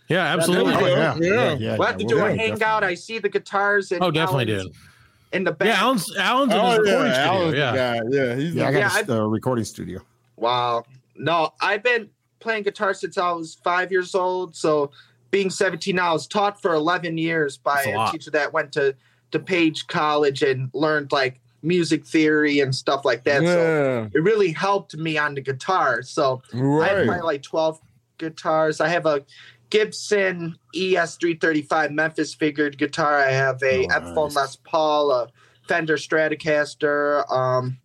Yeah, 0.08 0.24
absolutely. 0.24 0.74
Oh, 0.74 0.86
yeah. 0.86 1.16
yeah, 1.20 1.56
yeah. 1.58 1.76
We'll 1.76 1.86
have 1.86 1.96
to 1.96 2.02
yeah, 2.04 2.08
do 2.08 2.24
a 2.24 2.34
hangout. 2.36 2.84
I 2.84 2.94
see 2.94 3.18
the 3.18 3.28
guitars 3.28 3.92
and 3.92 4.02
Oh, 4.02 4.10
definitely, 4.10 4.52
Alan's 4.52 4.64
dude. 4.68 4.74
in 5.32 5.44
the 5.44 5.52
back. 5.52 5.68
Yeah, 5.68 5.80
Alan's 5.82 6.16
Alan's 6.16 6.52
in 6.54 6.60
his 6.60 6.68
Oh 6.78 6.78
recording 6.82 7.06
yeah, 7.12 7.24
studio. 7.24 7.32
Alan's 7.32 7.52
the 7.52 7.58
Yeah, 7.58 7.74
guy. 7.74 8.00
Yeah, 8.10 8.34
he's 8.36 8.54
Yeah, 8.54 8.66
I 8.68 8.72
got 8.72 8.78
Yeah, 8.78 8.96
a 8.96 9.00
s- 9.02 9.08
uh, 9.08 9.22
recording 9.22 9.64
studio. 9.64 10.00
Wow. 10.36 10.84
No, 11.16 11.50
I've 11.60 11.82
been 11.82 12.10
playing 12.40 12.64
guitar 12.64 12.92
since 12.94 13.16
I 13.16 13.30
was 13.32 13.56
five 13.62 13.90
years 13.92 14.14
old. 14.14 14.56
So 14.56 14.90
being 15.30 15.48
17 15.50 15.96
now, 15.96 16.10
I 16.10 16.12
was 16.12 16.26
taught 16.26 16.60
for 16.60 16.74
11 16.74 17.16
years 17.16 17.56
by 17.56 17.76
That's 17.84 17.86
a 17.86 18.00
a, 18.00 18.10
teacher 18.12 18.30
that 18.32 18.52
went 18.52 18.72
to, 18.72 18.94
to 19.30 19.38
Page 19.38 19.86
College 19.86 20.42
and 20.42 20.68
learned 20.74 21.12
like 21.12 21.40
music 21.62 22.04
theory 22.04 22.60
and 22.60 22.74
stuff 22.74 23.04
like 23.04 23.24
that. 23.24 23.42
So 23.42 24.10
it 24.12 24.22
really 24.22 24.52
helped 24.52 24.96
me 24.96 25.16
on 25.16 25.34
the 25.34 25.40
guitar. 25.40 26.02
So 26.02 26.42
I 26.52 26.86
have 26.88 27.06
right. 27.08 27.24
like 27.24 27.42
12 27.42 27.80
guitars. 28.18 28.80
I 28.80 28.88
have 28.88 29.06
a 29.06 29.24
Gibson 29.70 30.56
E 30.74 30.94
ES335 30.94 31.92
Memphis 31.92 32.34
figured 32.34 32.76
guitar. 32.78 33.18
I 33.20 33.30
have 33.30 33.62
a 33.62 33.84
Oh, 33.84 33.88
Epiphone 33.88 34.34
nice. 34.34 34.36
Les 34.36 34.56
Paul, 34.56 35.10
a 35.10 35.28
Fender 35.66 35.96
Stratocaster. 35.96 37.30
Um, 37.32 37.78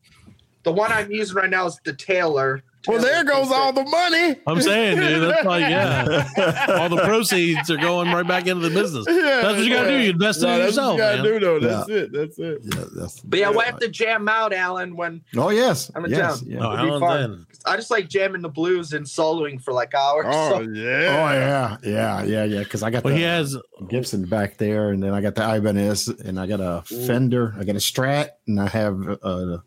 the 0.63 0.71
one 0.71 0.91
I'm 0.91 1.09
using 1.11 1.35
right 1.37 1.49
now 1.49 1.65
is 1.67 1.79
the 1.85 1.93
Taylor. 1.93 2.61
Well, 2.87 3.01
there 3.01 3.23
goes 3.23 3.51
all 3.51 3.73
the 3.73 3.83
money. 3.83 4.35
I'm 4.47 4.61
saying, 4.61 4.97
dude. 4.99 5.29
That's 5.29 5.45
like, 5.45 5.61
yeah, 5.69 6.27
all 6.79 6.89
the 6.89 7.01
proceeds 7.03 7.69
are 7.69 7.77
going 7.77 8.11
right 8.11 8.27
back 8.27 8.47
into 8.47 8.67
the 8.67 8.73
business. 8.73 9.05
Yeah, 9.07 9.41
That's 9.41 9.57
what 9.57 9.63
you 9.65 9.69
gotta 9.73 9.89
do. 9.89 9.97
You 10.03 10.09
invest 10.11 10.41
in 10.41 10.47
No, 10.49 10.55
it 10.55 10.65
yourself, 10.65 10.87
what 10.87 10.93
you 10.93 10.99
gotta 10.99 11.23
man. 11.23 11.31
do 11.33 11.39
though. 11.39 11.59
That's 11.59 11.89
it. 11.89 12.11
That's 12.13 12.39
it. 12.39 12.59
Yeah, 12.63 12.83
that's. 12.95 13.19
But 13.21 13.39
yeah, 13.39 13.49
we'll 13.49 13.61
have 13.61 13.79
to 13.79 13.87
jam 13.89 14.27
out, 14.29 14.53
Alan. 14.53 14.95
When 14.95 15.21
Oh 15.35 15.49
yes, 15.49 15.91
I'm 15.95 16.05
in 16.05 16.11
yes, 16.11 16.39
town. 16.41 16.49
yeah. 16.49 16.59
No, 16.59 16.73
It'll 16.73 16.85
be 16.85 16.89
Alan's 16.91 17.01
fun. 17.01 17.23
in. 17.31 17.45
I 17.65 17.75
just 17.75 17.91
like 17.91 18.07
jamming 18.07 18.41
the 18.41 18.49
blues 18.49 18.93
and 18.93 19.05
soloing 19.05 19.61
for 19.61 19.73
like 19.73 19.93
hours. 19.93 20.25
Oh 20.29 20.49
So, 20.49 20.55
Oh 20.57 20.61
yeah. 20.73 21.31
yeah, 21.33 21.77
yeah, 21.83 22.23
yeah, 22.23 22.43
yeah. 22.45 22.59
Because 22.63 22.83
I 22.83 22.89
got 22.89 23.03
Well, 23.03 23.13
the 23.13 23.19
he 23.19 23.25
has. 23.25 23.57
Gibson 23.89 24.25
back 24.25 24.57
there, 24.57 24.89
and 24.91 25.03
then 25.03 25.13
I 25.13 25.21
got 25.21 25.35
the 25.35 25.55
Ibanez, 25.55 26.07
and 26.07 26.39
I 26.39 26.47
got 26.47 26.59
a 26.59 26.83
Fender, 26.85 27.53
I 27.59 27.63
got 27.63 27.75
a 27.75 27.79
Strat, 27.79 28.29
and 28.47 28.59
I 28.59 28.67
have 28.69 28.99
a 29.01 29.63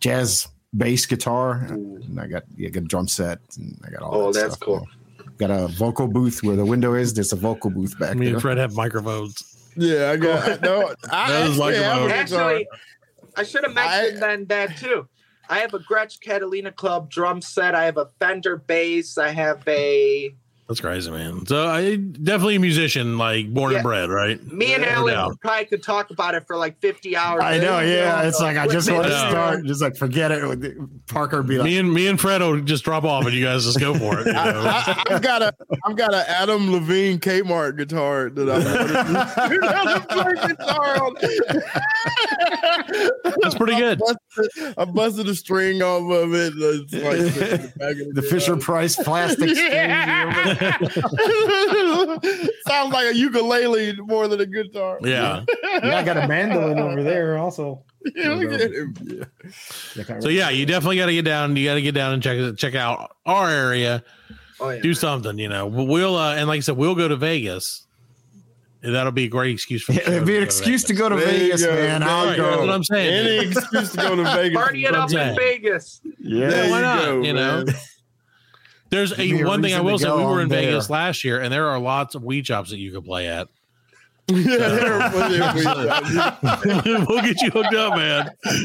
jazz 0.00 0.48
bass 0.76 1.06
guitar, 1.06 1.66
mm. 1.70 2.04
and 2.08 2.20
I 2.20 2.26
got 2.26 2.42
yeah, 2.56 2.68
I 2.68 2.70
got 2.70 2.82
a 2.84 2.86
drum 2.86 3.08
set, 3.08 3.38
and 3.56 3.80
I 3.86 3.90
got 3.90 4.02
all. 4.02 4.10
That. 4.12 4.18
Oh, 4.18 4.32
that 4.32 4.40
that's 4.40 4.54
stuff. 4.56 4.66
cool. 4.66 4.88
Got 5.38 5.50
a 5.50 5.66
vocal 5.68 6.06
booth 6.06 6.42
where 6.42 6.56
the 6.56 6.64
window 6.64 6.94
is. 6.94 7.12
There's 7.14 7.32
a 7.32 7.36
vocal 7.36 7.70
booth 7.70 7.98
back 7.98 8.16
Me 8.16 8.26
there. 8.26 8.34
and 8.34 8.42
Fred 8.42 8.58
have 8.58 8.74
microphones. 8.76 9.72
Yeah, 9.76 10.10
I 10.12 10.16
got 10.16 10.60
no. 10.62 10.94
I 11.10 11.32
That 11.32 11.48
was 11.48 11.58
like 11.58 11.74
actually 11.74 11.84
have 11.84 12.02
a- 12.02 12.04
a 12.04 12.08
guitar. 12.08 12.50
Actually, 12.52 12.68
I 13.36 13.42
should 13.42 13.64
have 13.64 13.74
mentioned 13.74 14.22
then 14.22 14.44
that 14.46 14.76
too. 14.76 15.08
I 15.48 15.58
have 15.58 15.74
a 15.74 15.78
Gretsch 15.80 16.20
Catalina 16.20 16.72
Club 16.72 17.10
drum 17.10 17.42
set. 17.42 17.74
I 17.74 17.84
have 17.84 17.98
a 17.98 18.06
Fender 18.18 18.56
bass. 18.56 19.18
I 19.18 19.30
have 19.30 19.66
a. 19.68 20.34
That's 20.66 20.80
crazy, 20.80 21.10
man. 21.10 21.44
So 21.44 21.66
I 21.68 21.96
definitely 21.96 22.56
a 22.56 22.60
musician, 22.60 23.18
like 23.18 23.52
born 23.52 23.72
Yeah. 23.72 23.78
and 23.78 23.84
bred, 23.84 24.08
right? 24.08 24.42
Me 24.50 24.72
and 24.72 24.82
No 24.82 24.88
Alan 24.88 25.14
doubt. 25.14 25.40
probably 25.42 25.66
could 25.66 25.82
talk 25.82 26.08
about 26.10 26.34
it 26.34 26.46
for 26.46 26.56
like 26.56 26.80
50 26.80 27.14
hours. 27.16 27.42
I 27.44 27.58
know, 27.58 27.80
yeah. 27.80 28.22
It's 28.22 28.40
like 28.40 28.56
I 28.56 28.66
just 28.66 28.90
want 28.90 29.04
to 29.06 29.10
start. 29.10 29.66
Just 29.66 29.82
like 29.82 29.94
forget 29.96 30.30
it. 30.32 30.76
Parker 31.06 31.42
be 31.42 31.58
like, 31.58 31.66
Me 31.66 31.76
and 31.78 31.92
me 31.92 32.06
and 32.06 32.18
Fred 32.18 32.40
will 32.40 32.60
just 32.62 32.82
drop 32.82 33.04
off, 33.04 33.26
and 33.26 33.34
you 33.34 33.44
guys 33.44 33.64
just 33.64 33.78
go 33.78 33.92
for 33.94 34.20
it. 34.20 34.26
You 34.26 34.32
know? 34.32 34.40
I, 34.40 35.04
I, 35.10 35.14
I've 35.14 35.22
got 35.22 35.42
a 35.42 35.52
I've 35.84 35.96
got 35.96 36.14
an 36.14 36.24
Adam 36.28 36.72
Levine 36.72 37.18
Kmart 37.18 37.76
guitar 37.76 38.30
that 38.30 38.48
I'm 38.50 38.64
That's 43.42 43.54
pretty 43.54 43.76
good. 43.76 44.00
I 44.02 44.14
busted, 44.14 44.74
I 44.78 44.84
busted 44.86 45.28
a 45.28 45.34
string 45.34 45.82
off 45.82 46.10
of 46.10 46.32
it. 46.34 46.54
Like 46.54 46.88
the 46.88 48.10
the 48.14 48.22
Fisher 48.22 48.56
Price 48.56 48.96
plastic. 48.96 49.50
Yeah. 49.54 50.53
Sounds 52.66 52.92
like 52.92 53.12
a 53.12 53.16
ukulele 53.16 53.96
more 54.02 54.28
than 54.28 54.40
a 54.40 54.46
guitar. 54.46 54.98
Yeah. 55.02 55.44
Yeah, 55.62 55.98
I 55.98 56.02
got 56.04 56.16
a 56.16 56.28
mandolin 56.28 56.78
over 56.78 57.02
there 57.02 57.38
also. 57.38 57.82
Yeah, 58.14 58.34
look 58.34 58.60
at 58.60 58.70
him. 58.70 59.24
So 60.20 60.28
yeah, 60.28 60.50
you 60.50 60.66
definitely 60.66 60.98
got 60.98 61.06
to 61.06 61.14
get 61.14 61.24
down. 61.24 61.56
You 61.56 61.64
got 61.66 61.76
to 61.76 61.80
get 61.80 61.94
down 61.94 62.12
and 62.12 62.22
check 62.22 62.54
check 62.58 62.74
out 62.74 63.16
our 63.24 63.48
area. 63.48 64.04
Oh, 64.60 64.68
yeah. 64.68 64.82
Do 64.82 64.92
something, 64.92 65.38
you 65.38 65.48
know. 65.48 65.66
We'll 65.66 66.14
uh, 66.14 66.34
and 66.34 66.46
like 66.46 66.58
I 66.58 66.60
said, 66.60 66.76
we'll 66.76 66.94
go 66.94 67.08
to 67.08 67.16
Vegas. 67.16 67.86
And 68.82 68.94
that'll 68.94 69.12
be 69.12 69.24
a 69.24 69.28
great 69.28 69.52
excuse 69.54 69.82
for. 69.82 69.92
the 69.94 70.00
show 70.02 70.10
It'd 70.10 70.26
be 70.26 70.34
an 70.34 70.40
to 70.40 70.44
excuse 70.44 70.84
to 70.84 70.92
go 70.92 71.08
to 71.08 71.16
There 71.16 71.24
Vegas, 71.24 71.64
go. 71.64 71.74
man. 71.74 72.00
There 72.00 72.10
I'll 72.10 72.26
Right, 72.26 72.36
That's 72.36 72.56
what. 72.58 72.68
I'm 72.70 72.84
saying. 72.84 73.26
Any 73.26 73.46
excuse 73.48 73.90
to 73.92 73.96
go 73.96 74.16
to 74.16 74.24
Vegas. 74.36 74.54
Party 74.58 74.84
it 74.84 74.94
up 74.94 75.10
in 75.10 75.36
Vegas. 75.36 76.02
Yeah. 76.18 76.48
There 76.50 76.70
why 76.70 76.76
you 76.76 76.82
not, 76.82 77.04
go, 77.06 77.22
you 77.22 77.32
know? 77.32 77.64
Man. 78.94 79.00
There's 79.00 79.18
a 79.18 79.42
a 79.42 79.46
one 79.46 79.62
thing 79.62 79.74
I 79.74 79.80
will 79.80 79.98
say. 79.98 80.08
We 80.10 80.16
were 80.16 80.22
on 80.22 80.40
in 80.42 80.48
Vegas 80.48 80.88
last 80.90 81.24
year, 81.24 81.40
and 81.40 81.52
there 81.52 81.68
are 81.68 81.78
lots 81.78 82.14
of 82.14 82.22
weed 82.24 82.46
shops 82.46 82.70
that 82.70 82.78
you 82.78 82.92
could 82.92 83.04
play 83.04 83.28
at. 83.28 83.48
They're- 84.26 84.44
we'll 87.08 87.22
get 87.22 87.40
you 87.42 87.50
hooked 87.50 87.74
up, 87.74 87.96
man. 87.96 88.30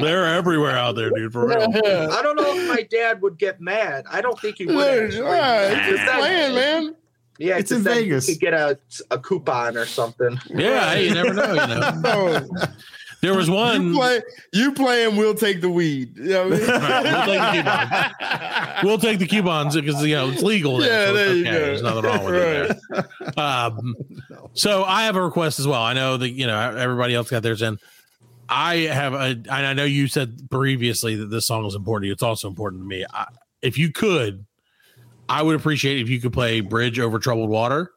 They're 0.00 0.26
everywhere 0.34 0.76
out 0.76 0.96
there, 0.96 1.10
dude. 1.10 1.32
For 1.32 1.46
real. 1.46 1.58
I 1.60 2.20
don't 2.22 2.36
know 2.36 2.54
if 2.56 2.68
my 2.68 2.82
dad 2.90 3.22
would 3.22 3.38
get 3.38 3.60
mad. 3.60 4.04
I 4.10 4.20
don't 4.20 4.38
think 4.40 4.58
he 4.58 4.66
would. 4.66 4.74
Look, 4.74 5.02
actually. 5.04 5.20
right, 5.20 5.64
it's 5.72 5.86
Just 5.88 6.04
that- 6.06 6.18
playing, 6.18 6.54
man. 6.54 6.96
Yeah, 7.38 7.58
It's 7.58 7.70
'cause 7.72 7.78
in 7.78 7.84
Vegas. 7.84 8.28
You 8.28 8.34
could 8.36 8.40
get 8.42 8.54
a, 8.54 8.78
a 9.10 9.18
coupon 9.18 9.76
or 9.76 9.86
something. 9.86 10.38
Yeah, 10.50 10.90
hey, 10.94 11.08
you 11.08 11.14
never 11.14 11.34
know. 11.34 11.52
You 11.52 11.66
know, 11.66 12.00
So, 12.04 12.46
there 13.24 13.34
was 13.34 13.50
one. 13.50 13.88
you 13.88 13.94
play, 13.94 14.22
you 14.52 14.72
play, 14.72 15.04
and 15.06 15.16
we'll 15.16 15.34
take 15.34 15.60
the 15.60 15.70
weed. 15.70 16.16
You 16.16 16.24
know 16.24 16.44
I 16.44 16.48
mean? 16.50 16.66
Right, 16.66 18.82
we'll 18.84 18.98
take 18.98 19.18
the 19.18 19.26
coupon. 19.26 19.66
We'll 19.66 19.66
coupons 19.72 19.76
because 19.76 20.06
you 20.06 20.14
know 20.14 20.30
it's 20.30 20.42
legal. 20.42 20.78
There, 20.78 20.88
Yeah, 20.88 21.06
so 21.06 21.14
there 21.14 21.34
you 21.34 21.44
go. 21.44 21.52
There's 21.52 21.82
nothing 21.82 22.04
wrong 22.04 22.24
with 22.24 22.34
it 22.34 22.76
there. 22.90 23.44
Um, 23.44 23.94
so 24.52 24.84
I 24.84 25.04
have 25.04 25.16
a 25.16 25.22
request 25.22 25.58
as 25.58 25.66
well. 25.66 25.82
I 25.82 25.94
know 25.94 26.16
that 26.16 26.30
you 26.30 26.46
know 26.46 26.58
everybody 26.76 27.14
else 27.14 27.30
got 27.30 27.42
theirs 27.42 27.62
in. 27.62 27.78
I 28.48 28.76
have 28.76 29.14
a, 29.14 29.18
and 29.18 29.50
I 29.50 29.72
know 29.72 29.84
you 29.84 30.06
said 30.06 30.50
previously 30.50 31.16
that 31.16 31.26
this 31.26 31.46
song 31.46 31.64
was 31.64 31.74
important 31.74 32.04
to 32.04 32.06
you. 32.08 32.12
It's 32.12 32.22
also 32.22 32.48
important 32.48 32.82
to 32.82 32.86
me. 32.86 33.04
I, 33.10 33.26
if 33.62 33.78
you 33.78 33.90
could, 33.90 34.44
I 35.28 35.42
would 35.42 35.56
appreciate 35.56 36.00
if 36.00 36.08
you 36.08 36.20
could 36.20 36.32
play 36.32 36.60
"Bridge 36.60 36.98
Over 36.98 37.18
Troubled 37.18 37.48
Water." 37.48 37.90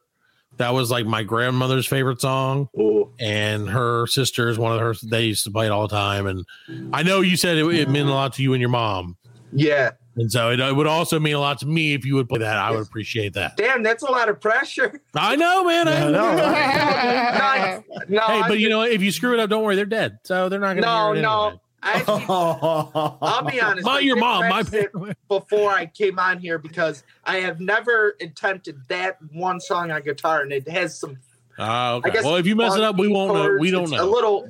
That 0.57 0.73
was 0.73 0.89
like 0.91 1.05
my 1.05 1.23
grandmother's 1.23 1.85
favorite 1.85 2.19
song 2.19 2.69
Ooh. 2.79 3.11
and 3.19 3.69
her 3.69 4.07
sisters, 4.07 4.57
one 4.57 4.73
of 4.73 4.79
her, 4.79 4.95
they 5.03 5.25
used 5.25 5.43
to 5.45 5.51
play 5.51 5.67
it 5.67 5.71
all 5.71 5.87
the 5.87 5.95
time. 5.95 6.25
And 6.25 6.45
I 6.93 7.03
know 7.03 7.21
you 7.21 7.37
said 7.37 7.57
it, 7.57 7.65
it 7.67 7.89
meant 7.89 8.09
a 8.09 8.13
lot 8.13 8.33
to 8.33 8.43
you 8.43 8.53
and 8.53 8.61
your 8.61 8.69
mom. 8.69 9.17
Yeah. 9.51 9.91
And 10.15 10.31
so 10.31 10.49
it, 10.49 10.59
it 10.59 10.75
would 10.75 10.87
also 10.87 11.19
mean 11.19 11.35
a 11.35 11.39
lot 11.39 11.59
to 11.59 11.67
me 11.67 11.93
if 11.93 12.03
you 12.03 12.15
would 12.15 12.27
play 12.27 12.39
that. 12.39 12.57
I 12.57 12.71
would 12.71 12.81
appreciate 12.81 13.33
that. 13.33 13.55
Damn, 13.55 13.83
that's 13.83 14.01
a 14.01 14.11
lot 14.11 14.29
of 14.29 14.41
pressure. 14.41 14.99
I 15.13 15.35
know, 15.35 15.63
man. 15.63 15.87
I 15.87 16.07
I 16.07 16.11
know. 16.11 16.35
no, 16.35 17.83
no, 18.09 18.21
Hey, 18.21 18.41
I 18.41 18.47
but 18.47 18.59
you 18.59 18.69
know, 18.69 18.81
if 18.81 19.01
you 19.03 19.11
screw 19.11 19.33
it 19.33 19.39
up, 19.39 19.49
don't 19.49 19.63
worry, 19.63 19.75
they're 19.75 19.85
dead. 19.85 20.17
So 20.23 20.49
they're 20.49 20.59
not 20.59 20.73
going 20.73 21.15
to 21.15 21.21
No, 21.21 21.59
Actually, 21.83 22.25
I'll 22.29 23.45
be 23.49 23.61
honest. 23.61 23.85
My 23.85 23.99
your 23.99 24.15
mom, 24.15 24.49
my 24.49 24.63
before 25.27 25.71
I 25.71 25.85
came 25.85 26.17
on 26.19 26.39
here 26.39 26.57
because 26.57 27.03
I 27.23 27.37
have 27.37 27.59
never 27.59 28.15
attempted 28.19 28.81
that 28.87 29.17
one 29.31 29.59
song 29.59 29.91
on 29.91 30.01
guitar, 30.01 30.41
and 30.41 30.51
it 30.51 30.67
has 30.67 30.99
some. 30.99 31.17
Ah, 31.59 31.93
uh, 31.93 31.97
okay. 31.97 32.21
Well, 32.23 32.35
if 32.35 32.45
you 32.45 32.55
mess 32.55 32.75
it 32.75 32.83
up, 32.83 32.97
we 32.97 33.07
won't 33.07 33.31
chords. 33.31 33.55
know. 33.55 33.57
We 33.59 33.71
don't 33.71 33.83
it's 33.83 33.91
know. 33.91 34.03
A 34.03 34.09
little. 34.09 34.47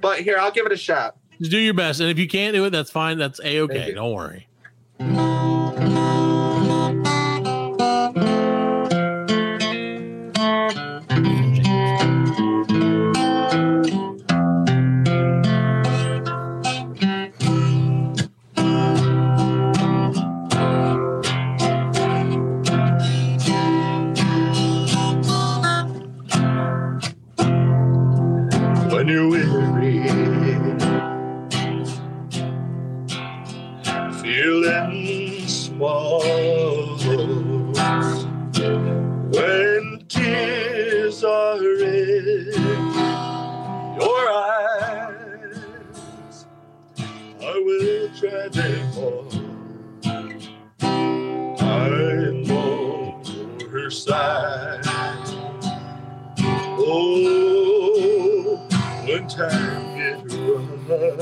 But 0.00 0.20
here, 0.20 0.38
I'll 0.38 0.52
give 0.52 0.66
it 0.66 0.72
a 0.72 0.76
shot. 0.76 1.16
Just 1.38 1.50
do 1.50 1.58
your 1.58 1.74
best, 1.74 2.00
and 2.00 2.10
if 2.10 2.18
you 2.18 2.28
can't 2.28 2.54
do 2.54 2.64
it, 2.64 2.70
that's 2.70 2.90
fine. 2.90 3.18
That's 3.18 3.40
a 3.40 3.60
okay. 3.60 3.94
Don't 3.94 4.12
worry. 4.12 4.48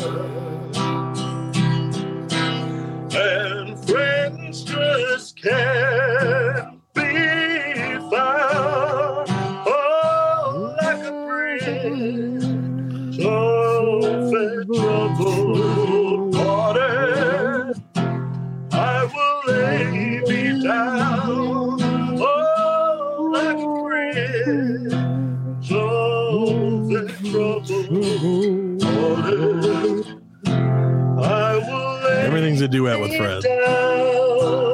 Uh-huh. 0.01 0.45
Everything's 32.49 32.63
a 32.63 32.69
duet 32.69 32.99
with 32.99 33.15
Fred. 33.15 34.68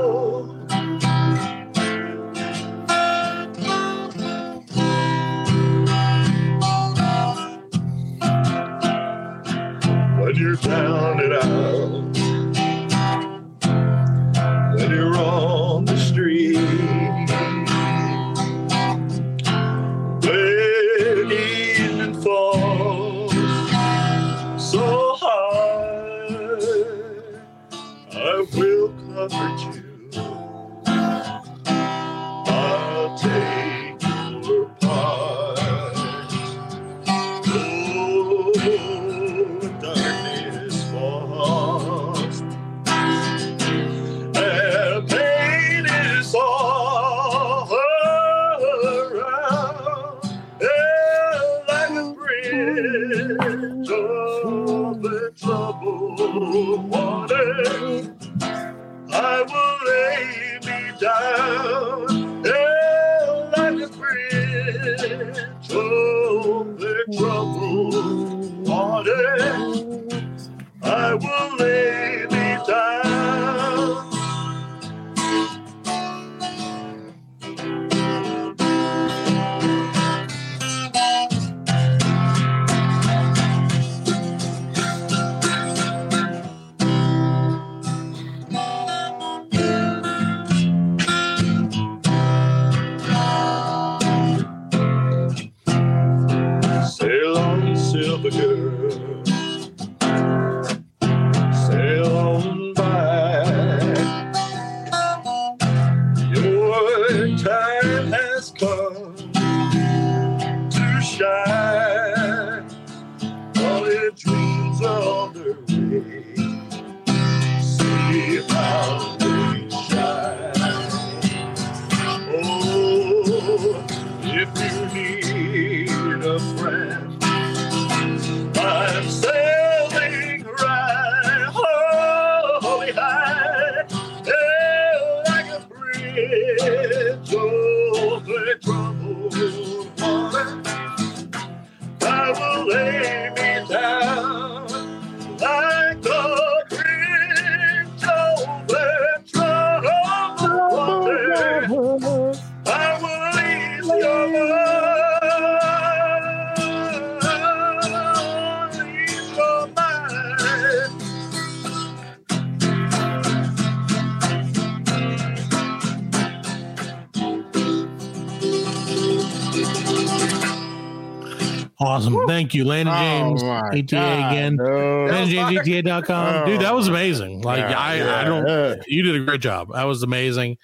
You, 172.54 172.64
oh 172.64 172.68
Landon 172.68 172.94
James, 172.94 173.42
oh 173.42 173.60
ETA 173.72 173.94
God, 173.94 174.32
again, 174.32 174.56
no. 174.56 174.64
LandonJamesETA.com. 174.64 176.34
Oh. 176.34 176.46
Dude, 176.46 176.60
that 176.60 176.74
was 176.74 176.88
amazing. 176.88 177.42
Like 177.42 177.58
yeah, 177.58 177.78
I, 177.78 177.96
yeah, 177.96 178.20
I 178.20 178.24
don't. 178.24 178.82
You 178.88 179.02
did 179.02 179.16
a 179.16 179.24
great 179.24 179.40
job. 179.40 179.72
That 179.72 179.84
was 179.84 180.02
amazing. 180.02 180.58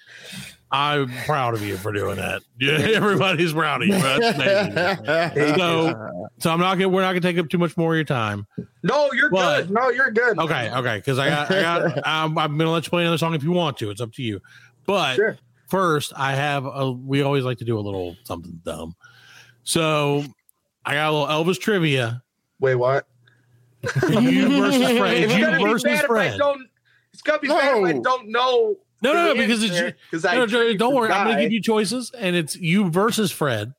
I'm 0.73 1.11
proud 1.25 1.53
of 1.53 1.61
you 1.63 1.75
for 1.75 1.91
doing 1.91 2.15
that. 2.15 2.43
Everybody's 2.61 3.51
proud 3.51 3.81
of 3.81 3.89
you. 3.89 3.99
so, 5.57 6.27
so 6.39 6.49
I'm 6.49 6.59
not 6.59 6.75
gonna. 6.75 6.87
We're 6.87 7.01
not 7.01 7.09
gonna 7.09 7.19
take 7.19 7.37
up 7.37 7.49
too 7.49 7.57
much 7.57 7.75
more 7.75 7.93
of 7.93 7.97
your 7.97 8.05
time. 8.05 8.47
No, 8.81 9.11
you're 9.11 9.29
but, 9.29 9.63
good. 9.63 9.71
No, 9.71 9.89
you're 9.89 10.11
good. 10.11 10.39
Okay, 10.39 10.71
okay. 10.71 10.97
Because 10.97 11.19
I 11.19 11.29
got, 11.29 11.51
I 11.51 11.61
got. 11.61 11.97
I'm, 12.07 12.37
I'm 12.37 12.57
gonna 12.57 12.71
let 12.71 12.85
you 12.85 12.89
play 12.89 13.01
another 13.01 13.17
song 13.17 13.33
if 13.33 13.43
you 13.43 13.51
want 13.51 13.77
to. 13.79 13.89
It's 13.89 13.99
up 13.99 14.13
to 14.13 14.23
you. 14.23 14.39
But 14.85 15.15
sure. 15.15 15.37
first, 15.67 16.13
I 16.15 16.35
have 16.35 16.65
a. 16.65 16.89
We 16.89 17.21
always 17.21 17.43
like 17.43 17.57
to 17.57 17.65
do 17.65 17.77
a 17.77 17.81
little 17.81 18.15
something 18.23 18.61
dumb. 18.63 18.95
So 19.63 20.23
I 20.85 20.93
got 20.95 21.09
a 21.09 21.11
little 21.11 21.27
Elvis 21.27 21.59
trivia. 21.59 22.23
Wait, 22.59 22.75
what? 22.75 23.07
You 23.83 24.61
versus 24.61 24.81
Fred. 24.97 25.17
It's 25.17 25.33
You 25.33 25.41
gonna 25.45 25.57
be 25.57 25.63
versus 25.63 25.83
bad 25.83 26.05
if 26.05 26.11
I 26.11 26.37
don't. 26.37 26.67
It's 27.13 27.21
gonna 27.21 27.39
be 27.39 27.47
bad 27.47 27.77
if 27.77 27.83
I 27.85 27.99
don't 27.99 28.29
know. 28.29 28.77
No, 29.01 29.13
no, 29.13 29.25
no. 29.27 29.35
Because 29.35 29.63
it's 29.63 29.97
because 30.09 30.23
no, 30.23 30.29
I 30.29 30.35
no, 30.35 30.45
truly 30.45 30.77
don't 30.77 30.93
worry. 30.93 31.11
I'm 31.11 31.25
going 31.25 31.37
to 31.37 31.43
give 31.43 31.51
you 31.51 31.61
choices, 31.61 32.11
and 32.11 32.35
it's 32.35 32.55
you 32.55 32.89
versus 32.89 33.31
Fred. 33.31 33.73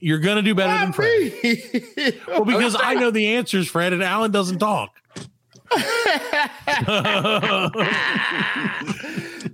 You're 0.00 0.18
going 0.18 0.36
to 0.36 0.42
do 0.42 0.54
better 0.54 0.72
than 0.72 0.88
Not 0.88 0.94
Fred. 0.94 2.20
Well, 2.28 2.44
because 2.44 2.76
I 2.78 2.94
know 3.00 3.10
the 3.10 3.36
answers, 3.36 3.68
Fred, 3.68 3.92
and 3.92 4.02
Alan 4.02 4.30
doesn't 4.30 4.58
talk. 4.58 4.90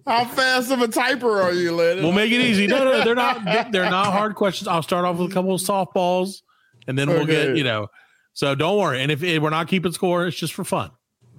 How 0.06 0.24
fast 0.24 0.70
of 0.70 0.80
a 0.80 0.88
typer 0.88 1.42
are 1.42 1.52
you, 1.52 1.72
Lennon? 1.72 2.02
we'll 2.04 2.12
make 2.12 2.30
it 2.32 2.40
easy. 2.40 2.66
No, 2.66 2.84
no, 2.84 3.04
they're 3.04 3.14
not. 3.14 3.72
They're 3.72 3.90
not 3.90 4.12
hard 4.12 4.34
questions. 4.34 4.68
I'll 4.68 4.82
start 4.82 5.04
off 5.04 5.18
with 5.18 5.30
a 5.30 5.34
couple 5.34 5.54
of 5.54 5.60
softballs, 5.60 6.42
and 6.86 6.98
then 6.98 7.08
we'll 7.08 7.22
Okay. 7.22 7.46
get 7.48 7.56
you 7.56 7.64
know. 7.64 7.88
So 8.32 8.54
don't 8.54 8.76
worry. 8.78 9.00
And 9.02 9.10
if, 9.10 9.22
if 9.22 9.42
we're 9.42 9.50
not 9.50 9.66
keeping 9.68 9.92
score, 9.92 10.26
it's 10.26 10.36
just 10.36 10.52
for 10.54 10.64
fun. 10.64 10.90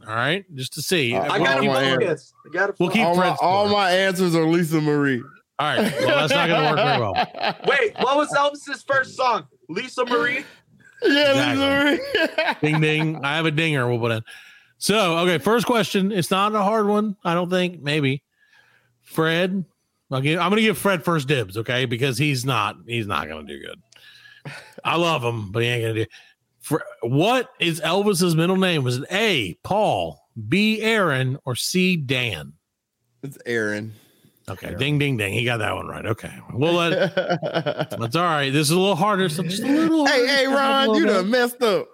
All 0.07 0.15
right, 0.15 0.45
just 0.55 0.73
to 0.73 0.81
see. 0.81 1.13
Uh, 1.15 1.21
I 1.31 1.37
gotta 1.39 1.61
keep- 1.61 1.69
my 1.71 1.83
answer. 1.83 2.01
focus. 2.01 2.33
I 2.45 2.53
gotta. 2.53 2.73
We'll 2.79 2.89
keep 2.89 3.05
all, 3.05 3.15
my, 3.15 3.35
all 3.41 3.69
my 3.69 3.91
answers 3.91 4.35
are 4.35 4.45
Lisa 4.45 4.79
Marie. 4.81 5.21
All 5.59 5.67
right. 5.75 5.79
Well, 6.01 6.27
that's 6.27 6.31
not 6.33 6.47
going 6.47 6.61
to 6.61 6.69
work 6.69 6.75
very 6.77 6.99
well. 6.99 7.13
Wait, 7.67 7.95
what 7.99 8.15
was 8.15 8.29
Elvis's 8.31 8.83
first 8.83 9.15
song? 9.17 9.47
Lisa 9.69 10.05
Marie. 10.05 10.45
Yeah, 11.03 11.29
Exactly. 11.31 11.65
Lisa 11.65 12.31
Marie. 12.37 12.53
Ding 12.71 12.79
ding. 12.81 13.25
I 13.25 13.35
have 13.37 13.47
a 13.47 13.51
dinger. 13.51 13.87
We'll 13.89 13.97
put 13.99 14.11
in. 14.11 14.21
So 14.77 15.17
okay, 15.19 15.39
first 15.39 15.65
question. 15.65 16.11
It's 16.11 16.29
not 16.29 16.53
a 16.53 16.61
hard 16.61 16.85
one. 16.87 17.17
I 17.25 17.33
don't 17.33 17.49
think. 17.49 17.81
Maybe. 17.81 18.21
Fred. 19.01 19.65
I'll 20.11 20.21
give, 20.21 20.39
I'm 20.39 20.49
going 20.49 20.57
to 20.57 20.61
give 20.67 20.77
Fred 20.77 21.03
first 21.03 21.27
dibs. 21.27 21.57
Okay, 21.57 21.85
because 21.85 22.17
he's 22.17 22.45
not. 22.45 22.77
He's 22.87 23.07
not 23.07 23.27
going 23.27 23.45
to 23.47 23.53
do 23.57 23.59
good. 23.65 23.81
I 24.83 24.95
love 24.97 25.23
him, 25.23 25.51
but 25.51 25.63
he 25.63 25.69
ain't 25.69 25.83
going 25.83 25.95
to 25.95 26.03
do. 26.05 26.09
For, 26.61 26.83
what 27.01 27.49
is 27.59 27.79
Elvis's 27.81 28.35
middle 28.35 28.57
name? 28.57 28.83
Was 28.83 28.97
it 28.97 29.05
A. 29.11 29.57
Paul, 29.63 30.21
B. 30.49 30.81
Aaron, 30.81 31.37
or 31.45 31.55
C. 31.55 31.95
Dan? 31.95 32.53
It's 33.23 33.37
Aaron. 33.45 33.93
Okay, 34.49 34.75
ding 34.75 34.97
ding 34.97 35.17
ding. 35.17 35.33
He 35.33 35.43
got 35.43 35.57
that 35.57 35.75
one 35.75 35.87
right. 35.87 36.05
Okay, 36.05 36.31
well 36.53 36.73
let, 36.73 37.13
that's 37.99 38.15
all 38.15 38.23
right. 38.23 38.49
This 38.49 38.67
is 38.67 38.71
a 38.71 38.79
little 38.79 38.95
harder. 38.95 39.27
So 39.27 39.43
just 39.43 39.61
a 39.61 39.67
little. 39.67 40.05
hey, 40.05 40.25
hey, 40.25 40.47
Ron, 40.47 40.95
you 40.95 41.05
bit. 41.05 41.11
done 41.13 41.29
messed 41.29 41.61
up. 41.61 41.85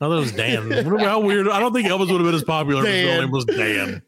I 0.00 0.06
thought 0.06 0.12
it 0.16 0.20
was 0.20 0.32
Dan. 0.32 0.68
What- 0.90 1.02
How 1.02 1.20
weird. 1.20 1.48
I 1.48 1.60
don't 1.60 1.74
think 1.74 1.86
Elvis 1.88 2.10
would 2.10 2.20
have 2.20 2.22
been 2.24 2.34
as 2.34 2.44
popular 2.44 2.82
if 2.82 2.88
his 2.88 3.04
middle 3.04 3.20
name 3.22 3.30
was 3.30 3.44
Dan. 3.44 4.02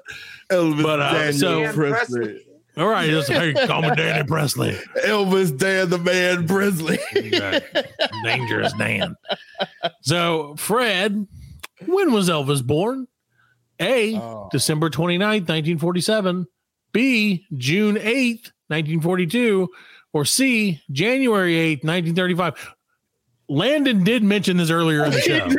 Elvis 0.50 0.82
But, 0.82 1.00
uh, 1.00 1.12
Daniel 1.12 1.38
so- 1.38 1.60
Dan 1.60 1.74
Presley. 1.74 2.46
All 2.76 2.88
right, 2.88 3.08
just 3.08 3.28
hey, 3.32 3.52
call 3.66 3.82
me 3.82 3.90
Danny 3.94 4.26
Presley. 4.26 4.72
Elvis 5.04 5.56
Dan 5.56 5.90
the 5.90 5.98
Man 5.98 6.46
Presley. 6.46 6.98
Dangerous 8.24 8.72
Dan. 8.74 9.14
So, 10.02 10.56
Fred, 10.56 11.26
when 11.86 12.12
was 12.12 12.28
Elvis 12.28 12.64
born? 12.64 13.06
A. 13.80 14.16
Oh. 14.16 14.48
December 14.52 14.90
29th, 14.90 15.48
1947. 15.48 16.46
B. 16.92 17.44
June 17.56 17.96
8th, 17.96 18.52
1942. 18.68 19.68
Or 20.12 20.24
C. 20.24 20.80
January 20.92 21.54
8th, 21.54 21.84
1935. 21.84 22.74
Landon 23.48 24.04
did 24.04 24.22
mention 24.22 24.56
this 24.56 24.70
earlier 24.70 25.04
in 25.04 25.10
the 25.12 25.20
show. 25.20 25.48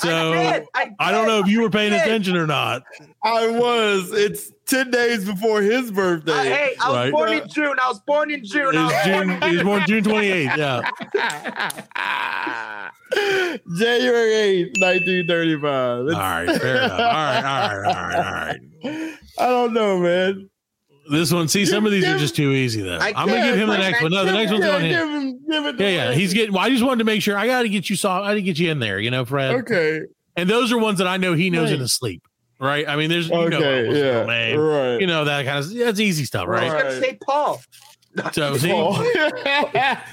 So 0.00 0.32
I, 0.32 0.58
did, 0.58 0.66
I, 0.74 0.90
I 0.98 1.12
don't 1.12 1.28
know 1.28 1.38
if 1.38 1.46
you 1.46 1.60
were 1.62 1.70
paying 1.70 1.92
attention 1.92 2.36
or 2.36 2.48
not. 2.48 2.82
I 3.22 3.46
was. 3.48 4.10
It's 4.12 4.50
10 4.66 4.90
days 4.90 5.24
before 5.24 5.62
his 5.62 5.92
birthday. 5.92 6.32
Uh, 6.32 6.42
hey, 6.42 6.74
I 6.82 6.88
was 6.88 6.96
Right. 6.96 7.12
born 7.12 7.32
in 7.32 7.48
June. 7.48 7.76
I 7.80 7.86
was 7.88 8.00
born 8.00 8.30
in 8.32 8.44
June. 8.44 8.74
It 8.74 8.78
I 8.78 8.84
was 8.86 8.92
was 8.92 9.06
born 9.06 9.28
June, 9.28 9.42
in 9.42 9.48
he 9.50 9.54
was 9.56 9.64
born 9.64 9.82
June 9.86 10.02
28th. 10.04 10.56
Yeah. 10.56 10.80
January 13.78 14.32
8th, 14.74 14.80
1935. 14.80 15.72
All 15.72 16.08
It's- 16.08 16.18
right, 16.18 16.60
fair 16.60 16.76
enough. 16.76 16.90
All 16.92 16.98
right, 16.98 17.44
all 17.44 17.78
right, 17.80 17.86
all 17.86 18.02
right, 18.02 18.16
all 18.16 18.32
right. 18.32 18.60
I 19.38 19.46
don't 19.46 19.72
know, 19.72 19.98
man. 19.98 20.50
This 21.10 21.32
one, 21.32 21.48
see, 21.48 21.66
some 21.66 21.84
of 21.86 21.92
these 21.92 22.04
are 22.04 22.16
just 22.18 22.34
too 22.36 22.52
easy. 22.52 22.80
Though 22.82 22.98
I 22.98 23.12
I'm 23.16 23.28
gonna 23.28 23.42
give 23.44 23.56
him 23.56 23.68
the 23.68 23.76
next 23.78 24.02
one. 24.02 24.10
No, 24.12 24.24
the 24.24 24.32
next 24.32 24.52
one's 24.52 24.64
Yeah, 24.64 24.74
on 24.74 24.80
him. 24.80 24.88
give 24.90 25.08
him, 25.08 25.40
give 25.50 25.66
it 25.66 25.80
Yeah, 25.80 25.88
yeah. 25.88 26.10
him. 26.12 26.18
He's 26.18 26.32
getting. 26.32 26.54
Well, 26.54 26.62
I 26.62 26.70
just 26.70 26.82
wanted 26.84 26.98
to 26.98 27.04
make 27.04 27.20
sure. 27.22 27.36
I 27.36 27.46
got 27.46 27.62
to 27.62 27.68
get 27.68 27.90
you 27.90 27.96
saw. 27.96 28.22
I 28.22 28.28
got 28.30 28.34
to 28.34 28.42
get 28.42 28.58
you 28.58 28.70
in 28.70 28.78
there. 28.78 28.98
You 28.98 29.10
know, 29.10 29.24
Fred. 29.24 29.54
Okay. 29.56 30.02
And 30.36 30.48
those 30.48 30.72
are 30.72 30.78
ones 30.78 30.98
that 30.98 31.06
I 31.06 31.16
know 31.18 31.34
he 31.34 31.50
knows 31.50 31.68
in 31.70 31.74
Right. 31.76 31.80
his 31.82 31.92
sleep. 31.92 32.22
Right. 32.58 32.88
I 32.88 32.96
mean, 32.96 33.10
there's 33.10 33.28
you 33.28 33.34
know, 33.34 33.42
Okay. 33.42 33.56
Elvis' 33.88 33.96
Yeah. 34.00 34.24
name, 34.26 34.58
Right. 34.58 35.00
you 35.00 35.06
know 35.06 35.24
that 35.26 35.44
kind 35.44 35.58
of. 35.58 35.74
That's 35.74 36.00
easy 36.00 36.24
stuff, 36.24 36.46
I 36.46 36.50
was 36.50 36.60
right? 36.60 36.72
Right. 36.72 36.82
gonna 36.84 37.00
say 37.00 37.18
Paul. 37.24 37.60
So 38.32 38.56
see, 38.58 38.70
Paul. 38.70 38.96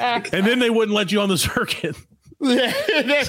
and 0.02 0.46
then 0.46 0.60
they 0.60 0.70
wouldn't 0.70 0.96
let 0.96 1.12
you 1.12 1.22
on 1.22 1.30
the 1.30 1.38
circuit. 1.38 1.96
Yeah, 2.44 2.74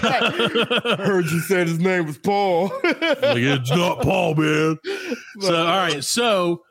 right. 0.03 0.99
Heard 0.99 1.27
you 1.27 1.41
said 1.41 1.69
his 1.69 1.79
name 1.79 2.07
was 2.07 2.17
Paul. 2.17 2.73
Like, 2.83 2.97
it's 3.03 3.71
not 3.71 4.01
Paul, 4.01 4.35
man. 4.35 4.79
So, 5.41 5.55
all 5.55 5.77
right. 5.77 6.03
So, 6.03 6.63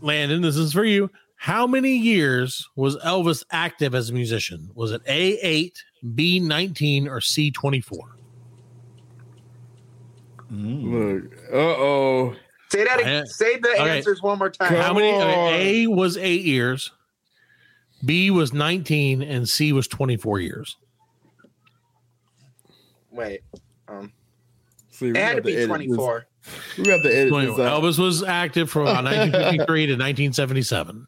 Landon, 0.00 0.42
this 0.42 0.56
is 0.56 0.72
for 0.72 0.84
you. 0.84 1.10
How 1.36 1.66
many 1.66 1.96
years 1.96 2.68
was 2.76 2.96
Elvis 2.98 3.44
active 3.52 3.94
as 3.94 4.10
a 4.10 4.12
musician? 4.12 4.70
Was 4.74 4.92
it 4.92 5.02
A 5.06 5.38
eight, 5.40 5.82
B 6.14 6.40
nineteen, 6.40 7.06
or 7.08 7.20
C 7.20 7.50
twenty 7.50 7.80
four? 7.80 8.16
Look, 10.50 11.24
uh 11.52 11.56
oh. 11.56 12.34
Say 12.70 12.84
that. 12.84 12.98
I- 12.98 13.24
say 13.24 13.58
the 13.58 13.70
okay. 13.70 13.96
answers 13.98 14.22
one 14.22 14.38
more 14.38 14.50
time. 14.50 14.68
Come 14.68 14.78
How 14.78 14.92
many? 14.92 15.10
on. 15.12 15.22
okay, 15.22 15.84
A 15.84 15.86
was 15.86 16.16
eight 16.16 16.44
years, 16.44 16.90
B 18.04 18.30
was 18.30 18.52
nineteen, 18.52 19.22
and 19.22 19.48
C 19.48 19.72
was 19.72 19.86
twenty 19.86 20.16
four 20.16 20.40
years. 20.40 20.76
Wait. 23.10 23.40
Um, 23.88 24.12
See, 24.90 25.08
it 25.08 25.16
had 25.16 25.36
to 25.36 25.42
be 25.42 25.64
24. 25.64 26.26
We 26.76 26.84
got 26.84 27.02
to 27.02 27.14
edit 27.14 27.28
24. 27.30 27.56
this 27.56 27.66
out. 27.66 27.82
Elvis 27.82 27.98
was 27.98 28.22
active 28.22 28.70
from 28.70 28.84
nineteen 29.04 29.32
fifty 29.32 29.58
three 29.66 29.86
to 29.86 29.96
nineteen 29.96 30.32
seventy 30.32 30.62
seven. 30.62 31.06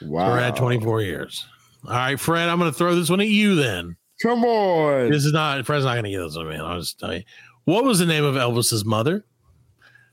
Wow. 0.00 0.30
We're 0.32 0.40
at 0.40 0.56
twenty 0.56 0.80
four 0.80 1.00
years. 1.00 1.46
All 1.84 1.90
right, 1.92 2.18
Fred, 2.18 2.48
I'm 2.48 2.58
going 2.58 2.70
to 2.70 2.76
throw 2.76 2.94
this 2.94 3.10
one 3.10 3.20
at 3.20 3.28
you 3.28 3.54
then. 3.56 3.96
Come 4.22 4.44
on. 4.44 5.10
This 5.10 5.24
is 5.24 5.32
not 5.32 5.64
Fred's 5.66 5.84
not 5.84 5.94
going 5.94 6.04
to 6.04 6.10
get 6.10 6.20
this 6.20 6.36
one, 6.36 6.48
man. 6.48 6.60
I'll 6.60 6.78
just 6.78 6.98
tell 7.00 7.14
you. 7.14 7.22
What 7.64 7.84
was 7.84 7.98
the 7.98 8.06
name 8.06 8.24
of 8.24 8.34
Elvis's 8.36 8.84
mother? 8.84 9.24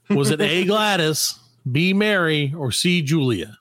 Was 0.10 0.31
it 0.31 0.41
A. 0.41 0.65
Gladys, 0.65 1.38
B. 1.72 1.93
Mary, 1.93 2.53
or 2.57 2.72
C. 2.72 3.01
Julia? 3.01 3.57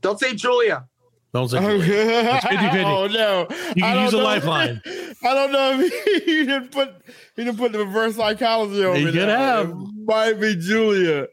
Don't 0.00 0.18
say 0.20 0.34
Julia. 0.34 0.86
Don't 1.34 1.48
say 1.48 1.58
Julia. 1.58 1.82
It's 1.82 2.44
50-50. 2.46 2.84
Oh 2.84 3.06
no! 3.08 3.46
You 3.74 3.82
can 3.82 4.04
use 4.04 4.14
a 4.14 4.16
know. 4.18 4.22
lifeline. 4.24 4.80
I 5.24 5.34
don't 5.34 5.52
know 5.52 5.80
if 5.80 5.92
he, 6.04 6.20
he 6.24 6.46
didn't 6.46 6.70
put 6.70 6.94
he 7.36 7.44
didn't 7.44 7.58
put 7.58 7.72
the 7.72 7.80
reverse 7.80 8.14
psychology 8.16 8.84
on 8.84 8.96
He 8.96 9.04
me. 9.06 9.12
could 9.12 9.26
now. 9.28 9.36
have. 9.56 9.70
It 9.70 9.76
might 10.06 10.40
be 10.40 10.54
Julia. 10.56 11.26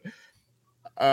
Uh, 1.00 1.04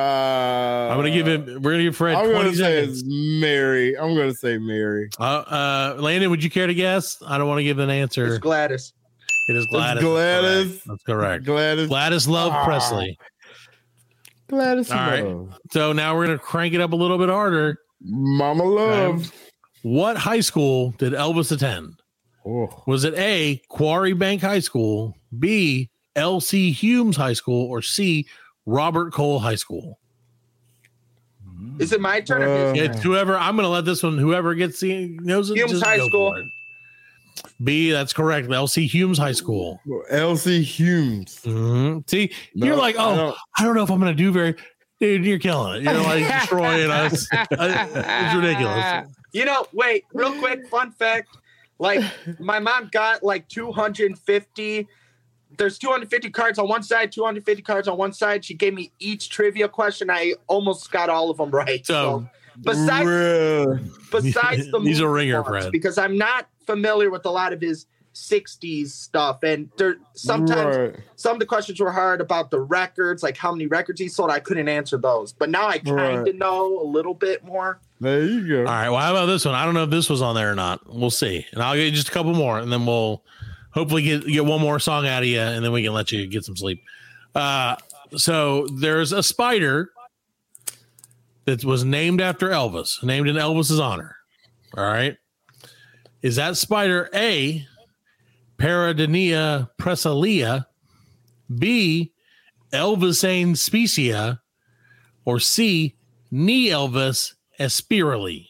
I'm 0.92 0.98
going 0.98 1.06
to 1.06 1.18
give 1.18 1.28
him. 1.28 1.46
We're 1.62 1.72
going 1.72 1.78
to 1.80 1.84
give 1.86 1.96
Fred 1.96 2.16
I'm 2.16 2.26
20 2.26 2.34
gonna 2.36 2.54
say 2.56 2.82
seconds. 2.82 3.00
it's 3.00 3.08
Mary. 3.08 3.98
I'm 3.98 4.16
gonna 4.16 4.34
say 4.34 4.58
Mary. 4.58 5.10
Uh, 5.20 5.24
uh, 5.24 5.96
Landon, 6.00 6.30
would 6.32 6.44
you 6.44 6.50
care 6.50 6.68
to 6.68 6.74
guess? 6.74 7.18
I 7.26 7.38
don't 7.38 7.48
want 7.48 7.60
to 7.60 7.64
give 7.64 7.80
an 7.80 7.90
answer. 7.90 8.26
It's. 8.28 8.38
Gladys. 8.40 8.94
It 9.50 9.56
is 9.56 9.66
Gladys. 9.68 10.04
It's 10.04 10.04
Gladys. 10.04 10.44
Gladys. 10.44 10.84
That's 10.86 11.04
correct. 11.04 11.46
Gladys. 11.46 11.88
Gladys 11.88 12.28
Love 12.28 12.52
Ah. 12.54 12.66
Presley. 12.66 13.18
Gladys. 14.48 14.92
All 14.92 14.98
right. 14.98 15.26
Love. 15.26 15.58
So 15.72 15.94
now 15.94 16.16
we're 16.16 16.26
going 16.26 16.38
to 16.38 16.44
crank 16.44 16.74
it 16.74 16.82
up 16.82 16.92
a 16.92 16.96
little 16.96 17.18
bit 17.18 17.30
harder. 17.30 17.78
Mama 18.02 18.64
Love. 18.64 19.32
What 19.82 20.18
high 20.18 20.40
school 20.42 20.92
did 20.98 21.14
Elvis 21.14 21.52
attend? 21.52 22.02
Oh. 22.46 22.84
Was 22.88 23.04
it 23.04 23.14
A, 23.16 23.62
Quarry 23.70 24.14
Bank 24.14 24.42
High 24.42 24.60
School, 24.60 25.16
B, 25.38 25.90
L.C. 26.16 26.72
Humes 26.72 27.16
High 27.18 27.34
School, 27.34 27.68
or 27.70 27.82
C, 27.82 28.26
Robert 28.66 29.14
Cole 29.14 29.40
High 29.40 29.56
School? 29.56 30.00
Is 31.80 31.92
it 31.92 32.02
my 32.02 32.22
turn? 32.22 32.42
or 32.42 32.48
Uh, 32.50 32.74
his? 32.74 32.90
It's 32.90 33.02
whoever, 33.04 33.38
I'm 33.38 33.56
going 33.56 33.66
to 33.66 33.70
let 33.70 33.86
this 33.86 34.02
one, 34.04 34.18
whoever 34.18 34.56
gets 34.56 34.80
the 34.80 35.08
knows 35.22 35.50
it. 35.50 35.58
Humes 35.58 35.72
just 35.72 35.84
High 35.84 35.98
go 35.98 36.08
School. 36.08 36.50
B, 37.64 37.92
that's 37.92 38.12
correct. 38.14 38.52
L.C. 38.52 38.86
Humes 38.88 39.18
High 39.18 39.32
School. 39.34 39.80
LC 40.12 40.62
Humes. 40.62 41.40
Mhm. 41.44 42.10
See, 42.10 42.32
No, 42.56 42.68
you're 42.68 42.76
like, 42.76 42.98
I 42.98 43.06
oh, 43.12 43.16
don't- 43.16 43.36
I 43.58 43.64
don't 43.64 43.76
know 43.76 43.84
if 43.84 43.90
I'm 43.90 44.00
going 44.00 44.16
to 44.16 44.18
do 44.24 44.32
very. 44.32 44.56
Dude, 45.00 45.26
you're 45.26 45.40
killing 45.40 45.78
it. 45.78 45.84
You're 45.84 46.02
like 46.04 46.28
destroying 46.42 46.92
us. 46.92 47.28
It's 47.32 48.36
ridiculous. 48.36 49.08
You 49.32 49.46
know, 49.46 49.66
wait, 49.74 50.06
real 50.14 50.34
quick, 50.40 50.68
fun 50.68 50.92
fact. 50.92 51.38
Like, 51.78 52.04
my 52.40 52.60
mom 52.60 52.90
got 52.92 53.24
like 53.24 53.48
250 53.48 54.88
there's 55.58 55.78
250 55.80 56.30
cards 56.30 56.58
on 56.60 56.70
one 56.70 56.84
side, 56.84 57.12
250 57.12 57.64
cards 57.64 57.88
on 57.88 57.98
one 57.98 58.14
side. 58.14 58.46
She 58.46 58.54
gave 58.54 58.74
me 58.74 58.92
each 59.00 59.30
trivia 59.30 59.68
question. 59.68 60.10
I 60.10 60.36
almost 60.48 60.90
got 60.92 61.10
all 61.10 61.30
of 61.30 61.38
them 61.38 61.50
right. 61.50 61.86
So- 61.86 62.28
So, 62.54 62.62
besides 62.62 63.06
Bruh. 63.10 64.12
besides 64.12 64.70
the 64.72 64.80
He's 64.84 65.00
a 65.00 65.08
ringer, 65.08 65.42
parts, 65.44 65.66
Fred. 65.66 65.72
because 65.72 65.98
I'm 65.98 66.18
not 66.18 66.48
familiar 66.66 67.10
with 67.10 67.26
a 67.26 67.30
lot 67.32 67.52
of 67.52 67.60
his 67.62 67.88
60s 68.20 68.88
stuff, 68.94 69.44
and 69.44 69.70
there 69.78 69.96
sometimes 70.14 70.76
Right. 70.78 70.96
some 71.16 71.34
of 71.34 71.40
the 71.40 71.46
questions 71.46 71.80
were 71.80 71.92
hard 71.92 72.22
about 72.22 72.52
the 72.52 72.60
records, 72.60 73.24
like 73.24 73.38
how 73.38 73.52
many 73.52 73.66
records 73.68 74.00
he 74.00 74.08
sold. 74.08 74.30
I 74.32 74.40
couldn't 74.40 74.68
answer 74.68 74.98
those, 74.98 75.34
but 75.34 75.50
now 75.50 75.68
I 75.68 75.80
kind 75.80 76.00
of 76.20 76.24
Right. 76.26 76.36
know 76.36 76.82
a 76.82 76.86
little 76.88 77.14
bit 77.14 77.44
more. 77.44 77.80
There 78.02 78.24
you 78.24 78.48
go. 78.48 78.60
All 78.60 78.64
right. 78.66 78.90
Well, 78.90 79.00
how 79.00 79.12
about 79.12 79.26
this 79.26 79.46
one? 79.46 79.56
I 79.56 79.66
don't 79.66 79.74
know 79.74 79.84
if 79.84 79.90
this 79.90 80.10
was 80.10 80.22
on 80.22 80.36
there 80.36 80.52
or 80.52 80.56
not. 80.56 80.82
We'll 80.88 81.10
see. 81.10 81.46
And 81.54 81.62
I'll 81.62 81.76
get 81.76 81.94
just 81.94 82.10
a 82.10 82.12
couple 82.12 82.34
more, 82.34 82.60
and 82.60 82.72
then 82.72 82.86
we'll 82.86 83.24
hopefully 83.72 84.04
get 84.04 84.26
get 84.26 84.46
one 84.46 84.62
more 84.62 84.80
song 84.80 85.06
out 85.08 85.24
of 85.24 85.28
you, 85.30 85.40
and 85.40 85.64
then 85.64 85.72
we 85.72 85.84
can 85.84 85.94
let 85.94 86.12
you 86.12 86.26
get 86.28 86.44
some 86.46 86.56
sleep. 86.56 86.82
Uh, 87.36 87.76
so 88.16 88.66
there's 88.68 89.12
a 89.12 89.22
spider 89.22 89.92
that 91.46 91.64
was 91.66 91.84
named 91.84 92.22
after 92.22 92.50
Elvis, 92.50 93.04
named 93.04 93.28
in 93.28 93.36
Elvis's 93.36 93.80
honor. 93.80 94.16
All 94.78 94.84
right. 94.84 95.18
Is 96.22 96.36
that 96.36 96.58
spider 96.58 97.10
A, 97.14 97.66
Paradonea 98.60 99.70
presleyi, 99.80 100.66
B, 101.58 102.12
Elvisane 102.74 103.52
specia, 103.56 104.40
or 105.26 105.40
C, 105.40 105.96
Knee 106.30 106.68
Elvis 106.70 107.34
espirally? 107.58 108.48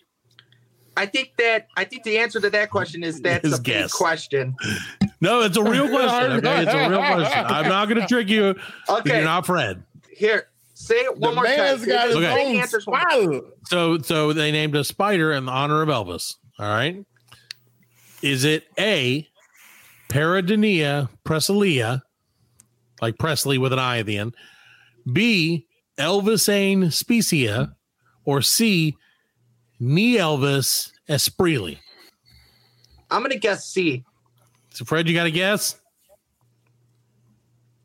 I 0.97 1.05
think 1.05 1.33
that 1.37 1.67
I 1.77 1.85
think 1.85 2.03
the 2.03 2.17
answer 2.17 2.41
to 2.41 2.49
that 2.49 2.69
question 2.69 3.03
is 3.03 3.21
that's 3.21 3.43
His 3.45 3.53
a 3.53 3.57
big 3.57 3.63
guess. 3.65 3.93
question. 3.93 4.55
No, 5.21 5.41
it's 5.41 5.55
a 5.55 5.63
real 5.63 5.87
question. 5.87 6.31
Okay, 6.45 6.63
it's 6.63 6.73
a 6.73 6.89
real 6.89 6.99
question. 6.99 7.45
I'm 7.45 7.69
not 7.69 7.87
going 7.87 8.01
to 8.01 8.07
trick 8.07 8.27
you. 8.29 8.55
Okay, 8.89 9.15
You're 9.17 9.23
not 9.23 9.45
Fred. 9.45 9.83
here, 10.11 10.47
say 10.73 10.95
it 10.95 11.17
one 11.17 11.31
the 11.31 11.35
more 11.35 11.45
time. 11.45 11.57
man's 11.57 11.81
Say 11.83 11.87
got 11.87 12.07
his 12.07 12.15
Okay. 12.17 12.35
same 12.35 12.47
own 12.55 12.61
answers 12.61 12.85
one- 12.87 13.01
spider. 13.01 13.41
So, 13.67 13.97
so 13.99 14.33
they 14.33 14.51
named 14.51 14.75
a 14.75 14.83
spider 14.83 15.31
in 15.31 15.47
honor 15.47 15.81
of 15.81 15.87
Elvis. 15.89 16.35
All 16.57 16.67
right. 16.67 17.05
Is 18.21 18.43
it 18.43 18.65
A, 18.77 19.25
Paradonea 20.09 21.07
presleyi, 21.23 22.01
like 23.01 23.17
Presley 23.17 23.57
with 23.57 23.71
an 23.71 23.79
I 23.79 23.99
at 23.99 24.05
the 24.05 24.17
end? 24.17 24.35
B, 25.11 25.67
Elvisane 25.97 26.85
specia, 26.85 27.73
or 28.25 28.41
C, 28.41 28.95
Knee 29.79 30.17
Elvis 30.17 30.91
espritely? 31.07 31.79
I'm 33.11 33.21
gonna 33.21 33.37
guess 33.37 33.65
C. 33.65 34.03
So, 34.71 34.85
Fred, 34.85 35.07
you 35.07 35.13
got 35.13 35.27
a 35.27 35.31
guess? 35.31 35.79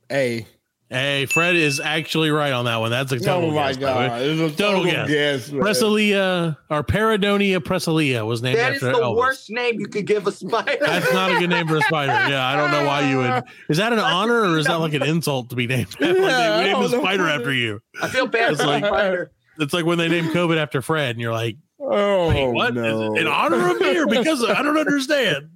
Hey, 0.09 0.47
Hey, 0.95 1.27
Fred 1.27 1.57
is 1.57 1.81
actually 1.81 2.31
right 2.31 2.53
on 2.53 2.67
that 2.67 2.77
one. 2.77 2.91
That's 2.91 3.11
a 3.11 3.17
oh 3.17 3.19
total 3.19 3.51
oh 3.51 3.55
my 3.55 3.73
guess, 3.73 3.77
by 3.79 3.93
the 3.93 3.99
way. 3.99 4.07
god, 4.09 4.23
it's 4.23 4.41
a 4.41 4.57
Total 4.57 4.83
total, 4.83 4.85
guess. 4.85 5.09
guess. 5.51 5.53
man. 5.53 6.57
Or 6.71 6.85
Paradonea 6.85 7.59
presleyi 7.59 8.25
was 8.27 8.43
named 8.43 8.59
That 8.59 8.75
is 8.75 8.77
after 8.77 8.87
That 8.87 8.93
is 8.93 8.99
the 8.99 9.03
Elvis. 9.05 9.17
worst 9.17 9.51
name 9.51 9.81
you 9.81 9.89
could 9.89 10.07
give 10.07 10.27
a 10.27 10.33
spider. 10.33 10.77
That's 10.81 11.13
not 11.13 11.33
a 11.33 11.39
good 11.41 11.51
name 11.51 11.67
for 11.67 11.79
a 11.79 11.81
spider. 11.83 12.13
Yeah, 12.31 12.47
I 12.47 12.57
don't 12.57 12.71
know 12.71 12.87
why 12.87 13.11
you 13.11 13.19
would. 13.19 13.43
Is 13.69 13.79
that 13.79 13.93
an 13.93 13.99
honor 14.01 14.43
or 14.43 14.57
is 14.59 14.67
that 14.67 14.77
like 14.77 14.95
an 14.95 15.03
insult 15.03 15.51
to 15.51 15.57
be 15.57 15.67
named? 15.67 15.89
like 16.01 16.15
they, 16.15 16.33
I 16.33 16.59
we 16.59 16.73
named 16.73 16.85
a 16.85 16.89
spider 17.01 17.29
after 17.29 17.53
you. 17.53 17.81
I 18.01 18.09
feel 18.09 18.27
bad 18.29 18.53
It's 18.53 18.63
like- 18.65 18.85
spider. 18.85 19.33
It's 19.59 19.73
like 19.75 19.85
when 19.85 19.99
they 19.99 20.09
named 20.09 20.31
COVID 20.31 20.57
after 20.59 20.81
Fred, 20.83 21.11
and 21.11 21.21
you're 21.21 21.33
like, 21.33 21.57
Oh 21.81 22.29
Wait, 22.29 22.47
what? 22.53 22.71
Is 22.71 22.75
no! 22.77 23.15
it 23.15 23.21
in 23.21 23.27
honor 23.27 23.71
of 23.71 23.81
me 23.81 23.97
or 23.99 24.07
because 24.07 24.43
of, 24.43 24.51
I 24.51 24.63
don't 24.63 24.79
understand. 24.79 25.51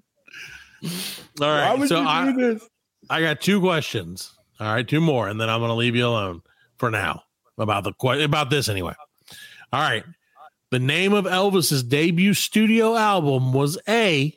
All 0.85 0.91
right, 1.49 1.71
Why 1.71 1.75
would 1.75 1.89
so 1.89 2.01
you 2.01 2.07
I, 2.09 2.33
do 2.33 2.55
this? 2.55 2.69
I 3.11 3.21
got 3.21 3.41
two 3.41 3.61
questions. 3.61 4.33
All 4.61 4.67
right, 4.75 4.87
two 4.87 5.01
more, 5.01 5.29
and 5.29 5.41
then 5.41 5.49
I'm 5.49 5.61
going 5.61 5.71
to 5.71 5.75
leave 5.75 5.95
you 5.97 6.07
alone 6.07 6.43
for 6.79 6.91
now 6.91 7.23
about 7.59 7.85
the 7.85 7.93
que- 7.93 8.25
about 8.25 8.51
this 8.51 8.69
anyway. 8.69 8.95
All 9.73 9.81
right, 9.81 10.05
the 10.71 10.79
name 10.79 11.13
of 11.13 11.25
Elvis's 11.27 11.83
debut 11.83 12.35
studio 12.35 12.97
album 12.97 13.53
was 13.53 13.79
A, 13.89 14.37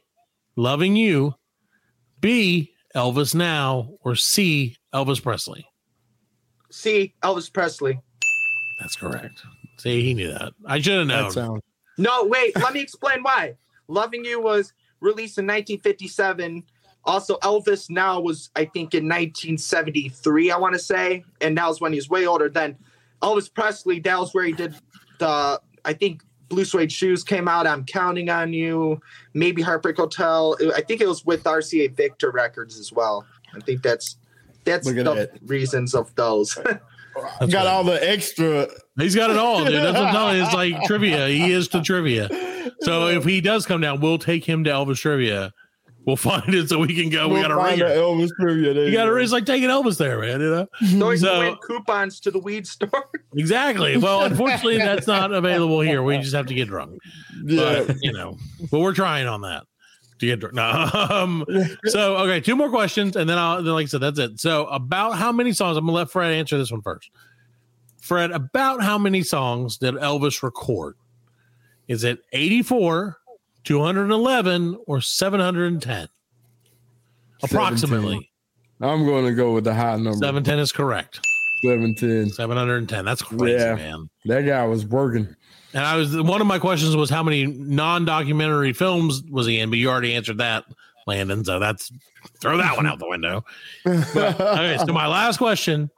"Loving 0.56 0.96
You," 0.96 1.36
B, 2.20 2.74
"Elvis 2.96 3.34
Now," 3.34 3.96
or 4.02 4.16
C, 4.16 4.78
"Elvis 4.94 5.22
Presley." 5.22 5.66
C. 6.70 7.14
Elvis 7.22 7.52
Presley. 7.52 8.00
That's 8.80 8.96
correct. 8.96 9.44
See, 9.78 10.04
he 10.04 10.14
knew 10.14 10.32
that. 10.32 10.54
I 10.66 10.80
should 10.80 11.00
have 11.00 11.08
known. 11.08 11.24
That 11.26 11.32
sounds 11.34 11.62
No, 11.98 12.24
wait. 12.26 12.56
let 12.56 12.74
me 12.74 12.80
explain 12.80 13.24
why. 13.24 13.56
Loving 13.88 14.24
You 14.24 14.42
was 14.42 14.72
released 15.02 15.38
in 15.38 15.46
1957. 15.46 16.64
Also, 17.04 17.38
Elvis 17.38 17.90
now 17.90 18.20
was, 18.20 18.52
I 18.56 18.66
think, 18.66 18.94
in 18.94 19.06
1973. 19.06 20.52
I 20.52 20.58
want 20.58 20.74
to 20.74 20.80
say, 20.80 21.24
and 21.42 21.58
that 21.58 21.68
was 21.68 21.82
when 21.82 21.92
he 21.92 21.98
was 21.98 22.10
way 22.10 22.28
older. 22.28 22.48
Then 22.48 22.78
Elvis 23.22 23.52
Presley. 23.52 24.00
That 24.00 24.20
was 24.20 24.34
where 24.34 24.46
he 24.46 24.52
did 24.52 24.76
the. 25.18 25.60
I 25.84 25.94
think 25.94 26.22
Blue 26.50 26.66
Suede 26.66 26.92
Shoes 26.92 27.24
came 27.24 27.48
out. 27.48 27.66
I'm 27.66 27.86
counting 27.86 28.30
on 28.30 28.54
you. 28.54 29.02
Maybe 29.34 29.62
Heartbreak 29.62 29.98
Hotel. 29.98 30.56
I 30.76 30.82
think 30.82 31.02
it 31.02 31.08
was 31.08 31.26
with 31.26 31.44
RCA 31.44 31.96
Victor 31.96 32.30
Records 32.30 32.78
as 32.78 32.92
well. 32.92 33.26
I 33.56 33.60
think 33.62 33.82
that's 33.82 34.18
that's 34.64 34.86
the 34.86 35.04
that. 35.04 35.40
reasons 35.46 35.96
of 35.96 36.14
those. 36.16 36.58
That's 37.42 37.52
got 37.52 37.66
right. 37.66 37.68
all 37.68 37.84
the 37.84 38.10
extra. 38.10 38.70
He's 38.98 39.16
got 39.16 39.32
it 39.32 39.38
all, 39.38 39.66
dude. 39.66 39.74
That's 39.74 39.98
what 39.98 40.08
I'm 40.08 40.14
telling 40.14 40.38
you. 40.38 40.44
It's 40.44 40.54
like 40.54 40.82
trivia. 40.86 41.28
He 41.28 41.52
is 41.52 41.68
the 41.68 41.82
trivia. 41.82 42.30
So 42.84 43.08
if 43.08 43.26
he 43.26 43.42
does 43.42 43.66
come 43.66 43.82
down, 43.82 44.00
we'll 44.00 44.18
take 44.18 44.46
him 44.46 44.64
to 44.64 44.70
Elvis 44.70 45.00
trivia. 45.00 45.52
We'll 46.06 46.16
find 46.16 46.54
it 46.56 46.68
so 46.68 46.80
we 46.80 46.96
can 46.96 47.10
go. 47.10 47.28
we 47.28 47.36
We'll 47.36 47.44
got 47.44 47.52
a 47.52 47.56
find 47.56 47.80
ringer. 47.82 47.94
Elvis 47.96 48.30
trivia. 48.40 48.74
There 48.74 48.86
You 48.88 48.92
got 48.94 49.06
to 49.06 49.16
It's 49.18 49.32
like 49.32 49.46
taking 49.46 49.70
Elvis 49.70 49.98
there, 49.98 50.20
man. 50.20 50.42
You 50.42 50.50
know 50.50 50.68
so 51.16 51.16
So- 51.16 51.40
win 51.40 51.56
coupons 51.58 52.20
to 52.22 52.32
the 52.32 52.40
weed 52.40 52.66
store. 52.66 53.10
exactly. 53.36 53.98
Well, 53.98 54.24
unfortunately, 54.24 54.78
that's 54.78 55.06
not 55.06 55.32
available 55.32 55.80
here. 55.82 56.02
We 56.02 56.18
just 56.18 56.34
have 56.36 56.48
to 56.48 56.56
get 56.56 56.68
drunk. 56.70 56.98
Yeah. 57.46 57.84
But 57.86 57.98
you 58.02 58.12
know, 58.14 58.38
but 58.72 58.80
we're 58.80 58.94
trying 58.94 59.28
on 59.28 59.42
that 59.42 59.64
to 60.20 60.26
get 60.26 60.40
drunk. 60.40 60.56
No. 60.56 60.90
Um, 60.94 61.46
so 61.86 62.18
okay, 62.18 62.40
two 62.42 62.56
more 62.56 62.70
questions, 62.70 63.16
and 63.16 63.30
then 63.30 63.38
I'll. 63.38 63.62
Then, 63.62 63.74
like 63.74 63.84
I 63.84 63.88
said, 63.88 64.02
that's 64.02 64.18
it. 64.20 64.40
So 64.40 64.66
about 64.68 65.12
how 65.18 65.32
many 65.32 65.54
songs? 65.54 65.78
I'm 65.78 65.86
gonna 65.86 65.96
let 65.96 66.10
Fred 66.10 66.32
answer 66.34 66.58
this 66.58 66.72
one 66.72 66.82
first. 66.82 67.12
Fred, 68.02 68.32
about 68.32 68.82
how 68.82 68.98
many 68.98 69.22
songs 69.22 69.78
did 69.78 69.94
Elvis 69.96 70.42
record? 70.42 70.96
Is 71.88 72.04
it 72.04 72.20
84, 72.34 73.18
211, 73.64 74.78
or 74.88 75.02
710? 75.02 76.08
Approximately. 77.44 78.30
I'm 78.82 79.06
going 79.06 79.26
to 79.26 79.34
go 79.34 79.54
with 79.54 79.64
the 79.64 79.74
high 79.74 79.96
number. 79.96 80.14
710 80.14 80.60
is 80.60 80.72
correct. 80.72 81.20
710. 81.64 82.30
710. 82.30 83.06
That's 83.06 83.22
crazy, 83.22 83.54
Yeah. 83.54 83.76
man. 83.76 84.10
That 84.26 84.42
guy 84.42 84.66
was 84.66 84.86
working. 84.86 85.36
And 85.74 85.86
I 85.86 85.96
was 85.96 86.20
one 86.20 86.42
of 86.42 86.48
my 86.48 86.60
questions 86.60 86.96
was 86.96 87.10
how 87.10 87.24
many 87.24 87.46
non-documentary 87.46 88.74
films 88.74 89.24
was 89.30 89.48
he 89.48 89.60
in, 89.60 89.70
but 89.70 89.78
you 89.80 89.90
already 89.90 90.14
answered 90.16 90.40
that, 90.40 90.66
Landon. 91.08 91.46
So 91.46 91.60
that's 91.60 91.92
throw 92.40 92.58
that 92.58 92.76
one 92.76 92.86
out 92.88 93.00
the 93.00 93.08
window. 93.08 93.46
Okay, 93.88 94.78
so 94.86 94.92
my 94.92 95.08
last 95.08 95.38
question, 95.38 95.90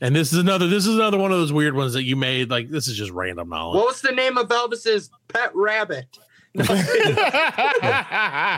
and 0.00 0.14
this 0.14 0.32
is 0.32 0.38
another 0.38 0.68
this 0.68 0.86
is 0.86 0.94
another 0.94 1.18
one 1.18 1.32
of 1.32 1.38
those 1.38 1.52
weird 1.52 1.74
ones 1.74 1.94
that 1.94 2.04
you 2.04 2.14
made. 2.14 2.50
Like 2.50 2.68
this 2.70 2.86
is 2.86 2.96
just 2.96 3.10
random 3.10 3.48
knowledge. 3.48 3.76
What 3.78 3.86
was 3.86 4.00
the 4.00 4.12
name 4.12 4.38
of 4.38 4.48
Elvis's 4.48 5.10
pet 5.28 5.50
rabbit? 5.56 6.06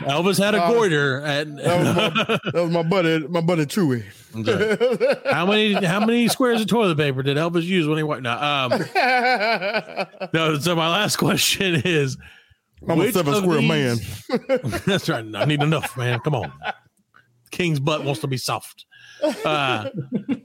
Elvis 0.07 0.39
had 0.43 0.55
a 0.55 0.59
goiter 0.67 1.19
and 1.19 1.59
That 1.59 1.77
was 1.77 1.95
my, 1.95 2.09
that 2.51 2.63
was 2.63 2.71
my 2.71 2.81
buddy, 2.81 3.27
my 3.27 3.41
buddy 3.41 3.67
Chewy. 3.67 4.03
Okay. 4.35 5.21
how 5.29 5.45
many 5.45 5.73
how 5.73 5.99
many 5.99 6.27
squares 6.27 6.59
of 6.59 6.65
toilet 6.67 6.97
paper 6.97 7.21
did 7.21 7.37
Elvis 7.37 7.65
use 7.65 7.87
when 7.87 7.97
he 7.97 8.03
went? 8.03 8.23
No, 8.23 8.31
um, 8.31 8.71
no. 10.33 10.57
So 10.57 10.75
my 10.75 10.89
last 10.89 11.17
question 11.17 11.83
is, 11.85 12.17
I'm 12.89 12.99
a 12.99 13.11
seven 13.11 13.35
square 13.35 13.61
man. 13.61 13.97
That's 14.87 15.07
right. 15.07 15.23
I 15.35 15.45
need 15.45 15.61
enough, 15.61 15.95
man. 15.95 16.19
Come 16.21 16.33
on. 16.33 16.51
King's 17.51 17.79
butt 17.79 18.03
wants 18.03 18.21
to 18.21 18.27
be 18.27 18.37
soft. 18.37 18.87
Uh, 19.21 19.89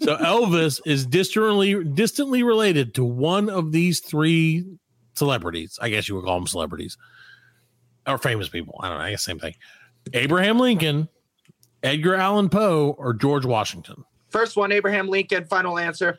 so 0.03 0.19
Elvis 0.19 0.83
is 0.85 1.07
distantly 1.07 1.83
distantly 1.83 2.43
related 2.43 2.95
to 2.97 3.05
one 3.05 3.49
of 3.49 3.73
these 3.73 4.01
three 4.01 4.67
celebrities. 5.15 5.79
I 5.81 5.89
guess 5.89 6.11
you 6.11 6.15
would 6.17 6.27
call 6.27 6.39
them 6.39 6.47
celebrities 6.47 6.99
or 8.09 8.19
famous 8.19 8.49
people. 8.49 8.79
I 8.83 8.89
don't 8.89 8.99
know. 8.99 9.05
I 9.05 9.11
guess 9.11 9.23
same 9.25 9.39
thing. 9.39 9.55
Abraham 10.13 10.59
Lincoln, 10.59 11.09
Edgar 11.83 12.15
Allan 12.15 12.49
Poe, 12.49 12.95
or 12.99 13.13
George 13.13 13.45
Washington. 13.45 14.05
First 14.31 14.57
one, 14.57 14.73
Abraham 14.73 15.09
Lincoln. 15.09 15.45
Final 15.47 15.79
answer. 15.79 16.19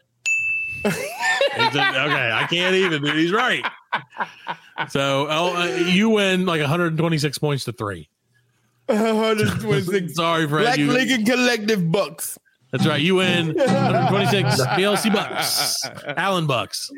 A- 0.86 0.90
okay, 0.90 2.32
I 2.34 2.48
can't 2.50 2.76
even. 2.76 3.04
Dude. 3.04 3.16
He's 3.16 3.32
right. 3.32 3.66
So 4.90 5.28
uh, 5.28 5.66
you 5.88 6.10
win 6.10 6.46
like 6.46 6.62
126 6.62 7.38
points 7.40 7.66
to 7.66 7.72
three. 7.74 8.08
126 8.86 10.14
Sorry, 10.16 10.48
Fred. 10.48 10.62
Black 10.64 10.78
you- 10.78 10.92
Lincoln 10.92 11.26
Collective 11.26 11.92
Bucks. 11.92 12.38
That's 12.72 12.86
right. 12.86 13.02
You 13.02 13.16
win 13.16 13.48
126 13.56 14.62
BLC 14.62 15.12
bucks, 15.12 15.76
Allen 16.18 16.46
bucks. 16.46 16.90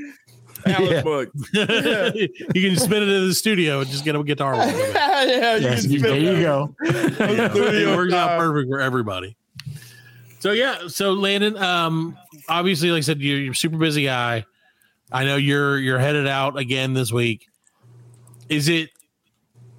Allen 0.65 1.03
Bucks. 1.03 1.31
you 1.53 2.69
can 2.69 2.77
spin 2.77 3.03
it 3.03 3.09
in 3.09 3.27
the 3.27 3.33
studio 3.33 3.81
and 3.81 3.89
just 3.89 4.03
get 4.03 4.15
a 4.15 4.23
guitar. 4.23 4.55
With 4.57 4.67
it. 4.75 4.93
yeah, 4.93 5.55
you 5.55 5.61
Yes, 5.63 5.81
can 5.83 5.91
you, 5.91 5.99
spit 5.99 6.11
there 6.11 6.35
you 6.35 6.41
go. 6.41 6.75
it 6.81 7.95
works 7.95 8.13
out 8.13 8.39
perfect 8.39 8.69
for 8.69 8.79
everybody. 8.79 9.35
So 10.39 10.51
yeah, 10.51 10.87
so 10.87 11.13
Landon, 11.13 11.55
um, 11.57 12.17
obviously, 12.49 12.89
like 12.91 12.99
I 12.99 13.01
said, 13.01 13.21
you're, 13.21 13.37
you're 13.39 13.51
a 13.51 13.55
super 13.55 13.77
busy 13.77 14.05
guy. 14.05 14.45
I 15.11 15.25
know 15.25 15.35
you're 15.35 15.77
you're 15.77 15.99
headed 15.99 16.25
out 16.27 16.57
again 16.57 16.93
this 16.93 17.11
week. 17.11 17.47
Is 18.49 18.67
it? 18.69 18.89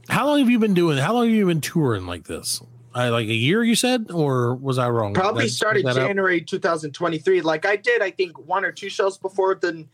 How 0.09 0.27
long 0.27 0.39
have 0.41 0.51
you 0.51 0.59
been 0.59 0.75
doing? 0.75 0.99
How 0.99 1.15
long 1.15 1.27
have 1.27 1.35
you 1.35 1.47
been 1.47 1.61
touring 1.61 2.07
like 2.07 2.25
this? 2.25 2.61
I 2.95 3.09
like 3.09 3.27
a 3.29 3.33
year, 3.35 3.65
you 3.65 3.75
said, 3.75 4.11
or 4.13 4.55
was 4.55 4.77
I 4.79 4.91
wrong? 4.91 5.15
Probably 5.15 5.45
That- 5.45 5.51
started 5.51 5.87
that 5.87 5.97
up? 5.97 6.07
January 6.07 6.43
2023. 6.43 7.41
Like 7.41 7.65
I 7.65 7.77
did, 7.77 8.03
I 8.03 8.11
think 8.11 8.39
one 8.39 8.65
or 8.67 8.71
two 8.73 8.91
shows 8.91 9.17
before 9.17 9.55
then, 9.55 9.89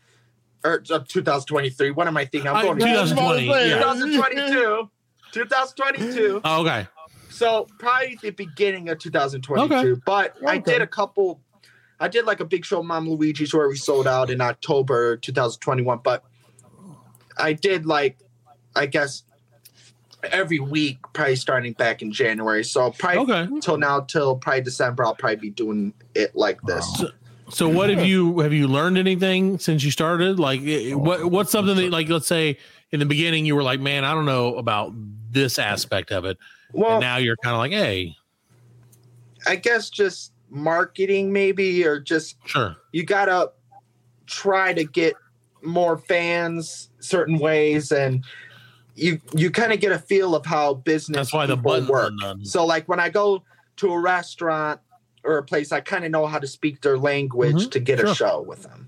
or 0.63 0.83
uh, 0.91 0.99
2023. 1.07 1.91
What 1.91 2.07
am 2.07 2.17
I 2.17 2.25
thinking? 2.25 2.49
I'm 2.49 2.57
I- 2.57 2.61
going 2.63 2.79
2020, 2.79 3.45
yeah. 3.45 3.79
2022. 3.79 4.89
2022. 5.31 6.41
Oh, 6.43 6.61
okay. 6.61 6.87
So 7.29 7.67
probably 7.77 8.17
the 8.21 8.31
beginning 8.31 8.89
of 8.89 8.99
2022. 8.99 10.01
But 10.05 10.35
I 10.45 10.57
did 10.57 10.81
a 10.81 10.87
couple. 10.87 11.41
I 11.99 12.07
did 12.07 12.25
like 12.25 12.39
a 12.39 12.45
big 12.45 12.65
show, 12.65 12.81
Mom 12.81 13.07
Luigi's, 13.09 13.53
where 13.53 13.67
we 13.67 13.75
sold 13.75 14.07
out 14.07 14.29
in 14.29 14.41
October 14.41 15.17
2021. 15.17 15.99
But 16.03 16.23
I 17.37 17.53
did 17.53 17.85
like, 17.85 18.17
I 18.75 18.85
guess, 18.85 19.23
every 20.23 20.59
week, 20.59 20.99
probably 21.13 21.35
starting 21.35 21.73
back 21.73 22.01
in 22.01 22.11
January. 22.11 22.63
So 22.63 22.91
probably 22.91 23.33
Okay. 23.33 23.59
till 23.61 23.77
now, 23.77 24.01
till 24.01 24.35
probably 24.37 24.61
December, 24.61 25.05
I'll 25.05 25.15
probably 25.15 25.37
be 25.37 25.49
doing 25.49 25.93
it 26.15 26.35
like 26.35 26.61
this. 26.63 26.85
So 26.97 27.09
what 27.69 27.89
have 27.89 28.05
you 28.05 28.39
have 28.39 28.53
you 28.53 28.67
learned 28.67 28.97
anything 28.97 29.59
since 29.59 29.83
you 29.83 29.91
started? 29.91 30.39
Like 30.39 30.61
eh, 30.61 30.93
what 30.93 31.25
what's 31.25 31.51
something 31.51 31.75
that 31.75 31.91
like 31.91 32.09
let's 32.09 32.27
say 32.27 32.57
in 32.91 32.99
the 32.99 33.05
beginning 33.05 33.45
you 33.45 33.55
were 33.55 33.63
like, 33.63 33.79
man, 33.79 34.05
I 34.05 34.13
don't 34.13 34.25
know 34.25 34.55
about 34.55 34.93
this 35.31 35.59
aspect 35.59 36.11
of 36.11 36.25
it, 36.25 36.37
and 36.73 36.81
Well, 36.81 37.01
now 37.01 37.17
you're 37.17 37.37
kind 37.37 37.55
of 37.55 37.59
like, 37.59 37.71
hey, 37.71 38.15
I 39.47 39.55
guess 39.55 39.89
just 39.89 40.31
marketing, 40.49 41.31
maybe, 41.31 41.85
or 41.85 41.99
just 41.99 42.37
sure, 42.45 42.75
you 42.91 43.03
gotta 43.03 43.51
try 44.25 44.73
to 44.73 44.83
get 44.83 45.15
more 45.61 45.97
fans 45.97 46.89
certain 46.99 47.37
ways 47.37 47.91
and 47.91 48.23
you 48.95 49.19
you 49.35 49.49
kind 49.51 49.73
of 49.73 49.79
get 49.79 49.91
a 49.91 49.99
feel 49.99 50.35
of 50.35 50.45
how 50.45 50.73
business 50.73 51.17
that's 51.17 51.33
why 51.33 51.45
the 51.45 51.55
button 51.55 51.87
work. 51.87 52.13
so 52.43 52.65
like 52.65 52.87
when 52.87 52.99
i 52.99 53.09
go 53.09 53.43
to 53.75 53.91
a 53.91 53.99
restaurant 53.99 54.79
or 55.23 55.37
a 55.37 55.43
place 55.43 55.71
i 55.71 55.79
kind 55.79 56.05
of 56.05 56.11
know 56.11 56.25
how 56.25 56.39
to 56.39 56.47
speak 56.47 56.81
their 56.81 56.97
language 56.97 57.55
Mhm. 57.55 57.71
to 57.71 57.79
get 57.79 57.99
Sure. 57.99 58.09
a 58.09 58.15
show 58.15 58.41
with 58.41 58.63
them 58.63 58.87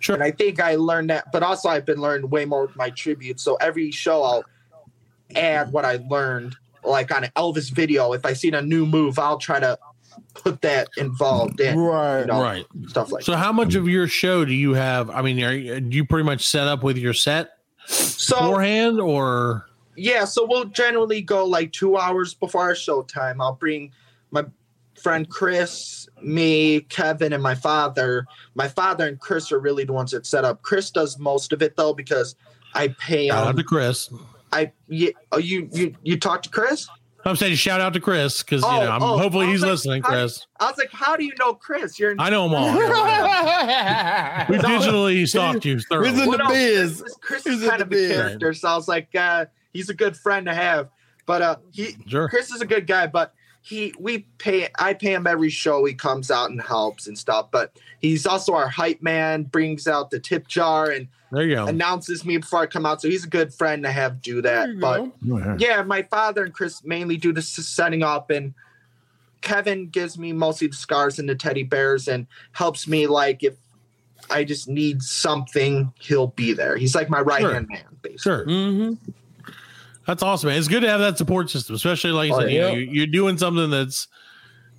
Sure. 0.00 0.14
and 0.14 0.22
i 0.22 0.30
think 0.30 0.60
i 0.60 0.74
learned 0.74 1.10
that 1.10 1.30
but 1.32 1.42
also 1.42 1.68
i've 1.68 1.84
been 1.86 2.00
learning 2.00 2.28
way 2.30 2.44
more 2.44 2.66
with 2.66 2.76
my 2.76 2.90
tribute 2.90 3.40
so 3.40 3.56
every 3.56 3.90
show 3.90 4.22
i'll 4.22 4.44
add 5.36 5.72
what 5.72 5.84
i 5.84 5.96
learned 6.08 6.56
like 6.84 7.14
on 7.14 7.24
an 7.24 7.30
elvis 7.36 7.70
video 7.70 8.12
if 8.12 8.24
i 8.24 8.32
see 8.32 8.48
a 8.50 8.62
new 8.62 8.86
move 8.86 9.18
i'll 9.18 9.38
try 9.38 9.60
to 9.60 9.78
put 10.34 10.60
that 10.62 10.88
involved 10.96 11.60
in 11.60 11.76
Right. 11.78 12.20
you 12.20 12.26
know, 12.26 12.42
Right. 12.42 12.64
stuff 12.88 13.12
like 13.12 13.22
So 13.24 13.34
how 13.36 13.52
much 13.52 13.74
of 13.76 13.88
your 13.88 14.08
show 14.08 14.44
do 14.44 14.52
you 14.52 14.74
have? 14.74 15.10
I 15.10 15.22
mean, 15.22 15.42
are 15.42 15.52
you, 15.52 15.80
do 15.80 15.96
you 15.96 16.04
pretty 16.04 16.24
much 16.24 16.46
set 16.46 16.66
up 16.66 16.82
with 16.82 16.96
your 16.98 17.12
set 17.12 17.50
so 17.86 18.36
beforehand, 18.36 19.00
or 19.00 19.66
Yeah, 19.96 20.24
so 20.24 20.44
we'll 20.48 20.66
generally 20.66 21.22
go 21.22 21.44
like 21.44 21.72
two 21.72 21.96
hours 21.96 22.34
before 22.34 22.62
our 22.62 22.74
show 22.74 23.02
time. 23.02 23.40
I'll 23.40 23.54
bring 23.54 23.92
my 24.32 24.44
friend 24.98 25.28
Chris, 25.28 26.08
me, 26.22 26.80
Kevin, 26.82 27.32
and 27.32 27.42
my 27.42 27.54
father. 27.54 28.26
My 28.54 28.68
father 28.68 29.06
and 29.06 29.18
Chris 29.20 29.50
are 29.52 29.58
really 29.60 29.84
the 29.84 29.92
ones 29.92 30.10
that 30.12 30.26
set 30.26 30.44
up. 30.44 30.62
Chris 30.62 30.90
does 30.90 31.18
most 31.18 31.52
of 31.52 31.62
it 31.62 31.76
though 31.76 31.94
because 31.94 32.34
I 32.74 32.88
pay 32.88 33.28
shout 33.28 33.46
out 33.46 33.56
to 33.56 33.64
Chris? 33.64 34.10
I 34.52 34.72
yeah, 34.88 35.10
oh, 35.32 35.38
you 35.38 35.68
you 35.72 35.94
you 36.02 36.18
talk 36.18 36.42
to 36.42 36.48
Chris? 36.50 36.88
I'm 37.24 37.36
saying 37.36 37.56
shout 37.56 37.80
out 37.80 37.92
to 37.94 38.00
Chris 38.00 38.42
because 38.42 38.62
you 38.62 38.68
Oh, 38.68 38.80
know 38.80 38.90
I'm, 38.90 39.02
oh, 39.02 39.18
hopefully 39.18 39.46
he's 39.48 39.60
like, 39.60 39.72
listening, 39.72 40.02
Chris. 40.02 40.46
I 40.60 40.66
was 40.70 40.78
like, 40.78 40.90
how 40.92 41.16
do 41.16 41.24
you 41.24 41.32
know 41.38 41.52
Chris? 41.52 41.98
You're 41.98 42.12
in 42.12 42.20
I 42.20 42.30
know 42.30 42.46
him 42.46 42.54
all. 42.54 42.72
We 44.48 44.56
digitally 44.56 45.26
stalked 45.28 45.64
you 45.64 45.80
thoroughly. 45.80 46.10
He's 46.10 46.20
in 46.22 46.28
Well, 46.28 46.38
the 46.38 46.44
no, 46.44 46.50
biz. 46.50 47.00
Chris, 47.20 47.42
Chris 47.42 47.46
is 47.46 47.68
kind 47.68 47.80
the 47.80 47.84
of 47.84 47.92
a 47.92 48.14
character, 48.14 48.54
so 48.54 48.68
I 48.68 48.76
was 48.76 48.88
like, 48.88 49.14
uh, 49.14 49.46
he's 49.72 49.88
a 49.90 49.94
good 49.94 50.16
friend 50.16 50.46
to 50.46 50.54
have. 50.54 50.90
But 51.26 51.42
uh, 51.42 51.56
he 51.72 51.96
Sure. 52.06 52.28
Chris 52.28 52.50
is 52.50 52.62
a 52.62 52.66
good 52.66 52.86
guy, 52.86 53.06
but 53.06 53.34
he 53.68 53.92
we 53.98 54.20
pay 54.38 54.68
I 54.78 54.94
pay 54.94 55.12
him 55.12 55.26
every 55.26 55.50
show 55.50 55.84
he 55.84 55.92
comes 55.92 56.30
out 56.30 56.50
and 56.50 56.60
helps 56.60 57.06
and 57.06 57.18
stuff. 57.18 57.50
But 57.50 57.76
he's 58.00 58.24
also 58.26 58.54
our 58.54 58.68
hype 58.68 59.02
man, 59.02 59.42
brings 59.42 59.86
out 59.86 60.10
the 60.10 60.18
tip 60.18 60.48
jar 60.48 60.90
and 60.90 61.06
There 61.30 61.42
you 61.42 61.56
go. 61.56 61.66
announces 61.66 62.24
me 62.24 62.38
before 62.38 62.60
I 62.60 62.66
come 62.66 62.86
out. 62.86 63.02
So 63.02 63.08
he's 63.08 63.24
a 63.24 63.28
good 63.28 63.52
friend 63.52 63.82
to 63.82 63.92
have 63.92 64.22
do 64.22 64.40
that. 64.40 64.80
But 64.80 65.10
go. 65.26 65.56
yeah, 65.58 65.82
my 65.82 66.02
father 66.02 66.44
and 66.44 66.54
Chris 66.54 66.82
mainly 66.82 67.18
do 67.18 67.30
the 67.30 67.42
setting 67.42 68.02
up 68.02 68.30
and 68.30 68.54
Kevin 69.42 69.88
gives 69.88 70.18
me 70.18 70.32
mostly 70.32 70.68
the 70.68 70.76
scars 70.76 71.18
and 71.18 71.28
the 71.28 71.34
teddy 71.34 71.62
bears 71.62 72.08
and 72.08 72.26
helps 72.52 72.88
me 72.88 73.06
like 73.06 73.44
if 73.44 73.54
I 74.30 74.44
just 74.44 74.66
need 74.68 75.02
something, 75.02 75.92
he'll 76.00 76.28
be 76.28 76.54
there. 76.54 76.76
He's 76.76 76.94
like 76.94 77.10
my 77.10 77.20
right 77.20 77.42
hand 77.42 77.68
man, 77.68 77.84
basically. 78.00 78.18
Sure. 78.18 78.46
Mm-hmm. 78.46 79.10
That's 80.08 80.22
awesome, 80.22 80.48
man. 80.48 80.58
It's 80.58 80.68
good 80.68 80.80
to 80.80 80.88
have 80.88 81.00
that 81.00 81.18
support 81.18 81.50
system, 81.50 81.74
especially 81.76 82.12
like 82.12 82.28
you 82.30 82.34
Oh, 82.34 82.40
said, 82.40 82.50
you 82.50 82.60
know, 82.60 82.68
yeah. 82.70 82.76
you- 82.76 82.90
you're 82.92 83.06
doing 83.06 83.36
something 83.36 83.68
that's 83.68 84.08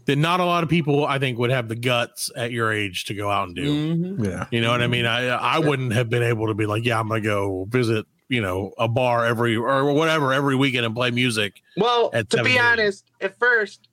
that 0.05 0.15
not 0.15 0.39
a 0.39 0.43
lot 0.45 0.63
of 0.63 0.69
people, 0.69 1.05
I 1.05 1.19
think, 1.19 1.37
would 1.37 1.51
have 1.51 1.67
the 1.69 1.75
guts 1.75 2.31
at 2.35 2.51
your 2.51 2.73
age 2.73 3.05
to 3.05 3.13
go 3.13 3.29
out 3.29 3.47
and 3.47 3.55
do. 3.55 3.95
Mm-hmm. 3.95 4.23
Yeah. 4.25 4.47
You 4.49 4.59
know 4.59 4.71
what 4.71 4.81
I 4.81 4.87
mean? 4.87 5.05
I 5.05 5.27
I 5.27 5.59
wouldn't 5.59 5.93
have 5.93 6.09
been 6.09 6.23
able 6.23 6.47
to 6.47 6.55
be 6.55 6.65
like, 6.65 6.83
yeah, 6.83 6.99
I'm 6.99 7.07
gonna 7.07 7.21
go 7.21 7.67
visit, 7.69 8.07
you 8.27 8.41
know, 8.41 8.73
a 8.79 8.87
bar 8.87 9.23
every 9.23 9.55
or 9.55 9.93
whatever 9.93 10.33
every 10.33 10.55
weekend 10.55 10.83
and 10.87 10.95
play 10.95 11.11
music. 11.11 11.61
Well, 11.77 12.09
to 12.09 12.23
be 12.23 12.55
78. 12.55 12.59
honest, 12.59 13.05
at 13.21 13.37
first 13.37 13.87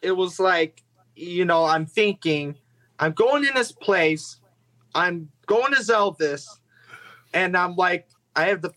it 0.00 0.12
was 0.12 0.38
like, 0.38 0.84
you 1.16 1.44
know, 1.44 1.64
I'm 1.64 1.86
thinking, 1.86 2.54
I'm 3.00 3.10
going 3.12 3.44
in 3.44 3.54
this 3.54 3.72
place, 3.72 4.38
I'm 4.94 5.28
going 5.46 5.72
to 5.72 5.80
Elvis, 5.80 6.46
and 7.34 7.56
I'm 7.56 7.74
like, 7.74 8.06
I 8.36 8.44
have 8.44 8.62
the 8.62 8.72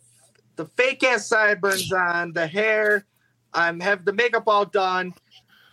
the 0.56 0.65
fake 0.65 1.03
ass 1.03 1.27
sideburns 1.27 1.91
on, 1.91 2.34
the 2.34 2.48
hair, 2.48 3.06
I'm 3.53 3.80
have 3.80 4.06
the 4.06 4.14
makeup 4.14 4.44
all 4.48 4.65
done, 4.65 5.14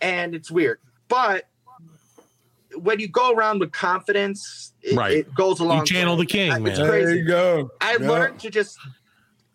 and 0.01 0.35
it's 0.35 0.49
weird. 0.51 0.79
But 1.07 1.47
when 2.75 2.99
you 2.99 3.07
go 3.07 3.31
around 3.33 3.59
with 3.59 3.71
confidence, 3.71 4.73
it, 4.81 4.95
Right. 4.95 5.17
it 5.17 5.35
goes 5.35 5.59
along. 5.59 5.79
You 5.79 5.85
channel 5.85 6.15
the 6.17 6.25
king, 6.25 6.51
It's 6.51 6.59
man. 6.61 6.75
There 6.75 6.89
crazy. 6.89 7.19
you 7.19 7.25
go. 7.25 7.71
I 7.81 7.97
Yeah. 7.99 8.09
learned 8.09 8.39
to 8.41 8.49
just 8.49 8.77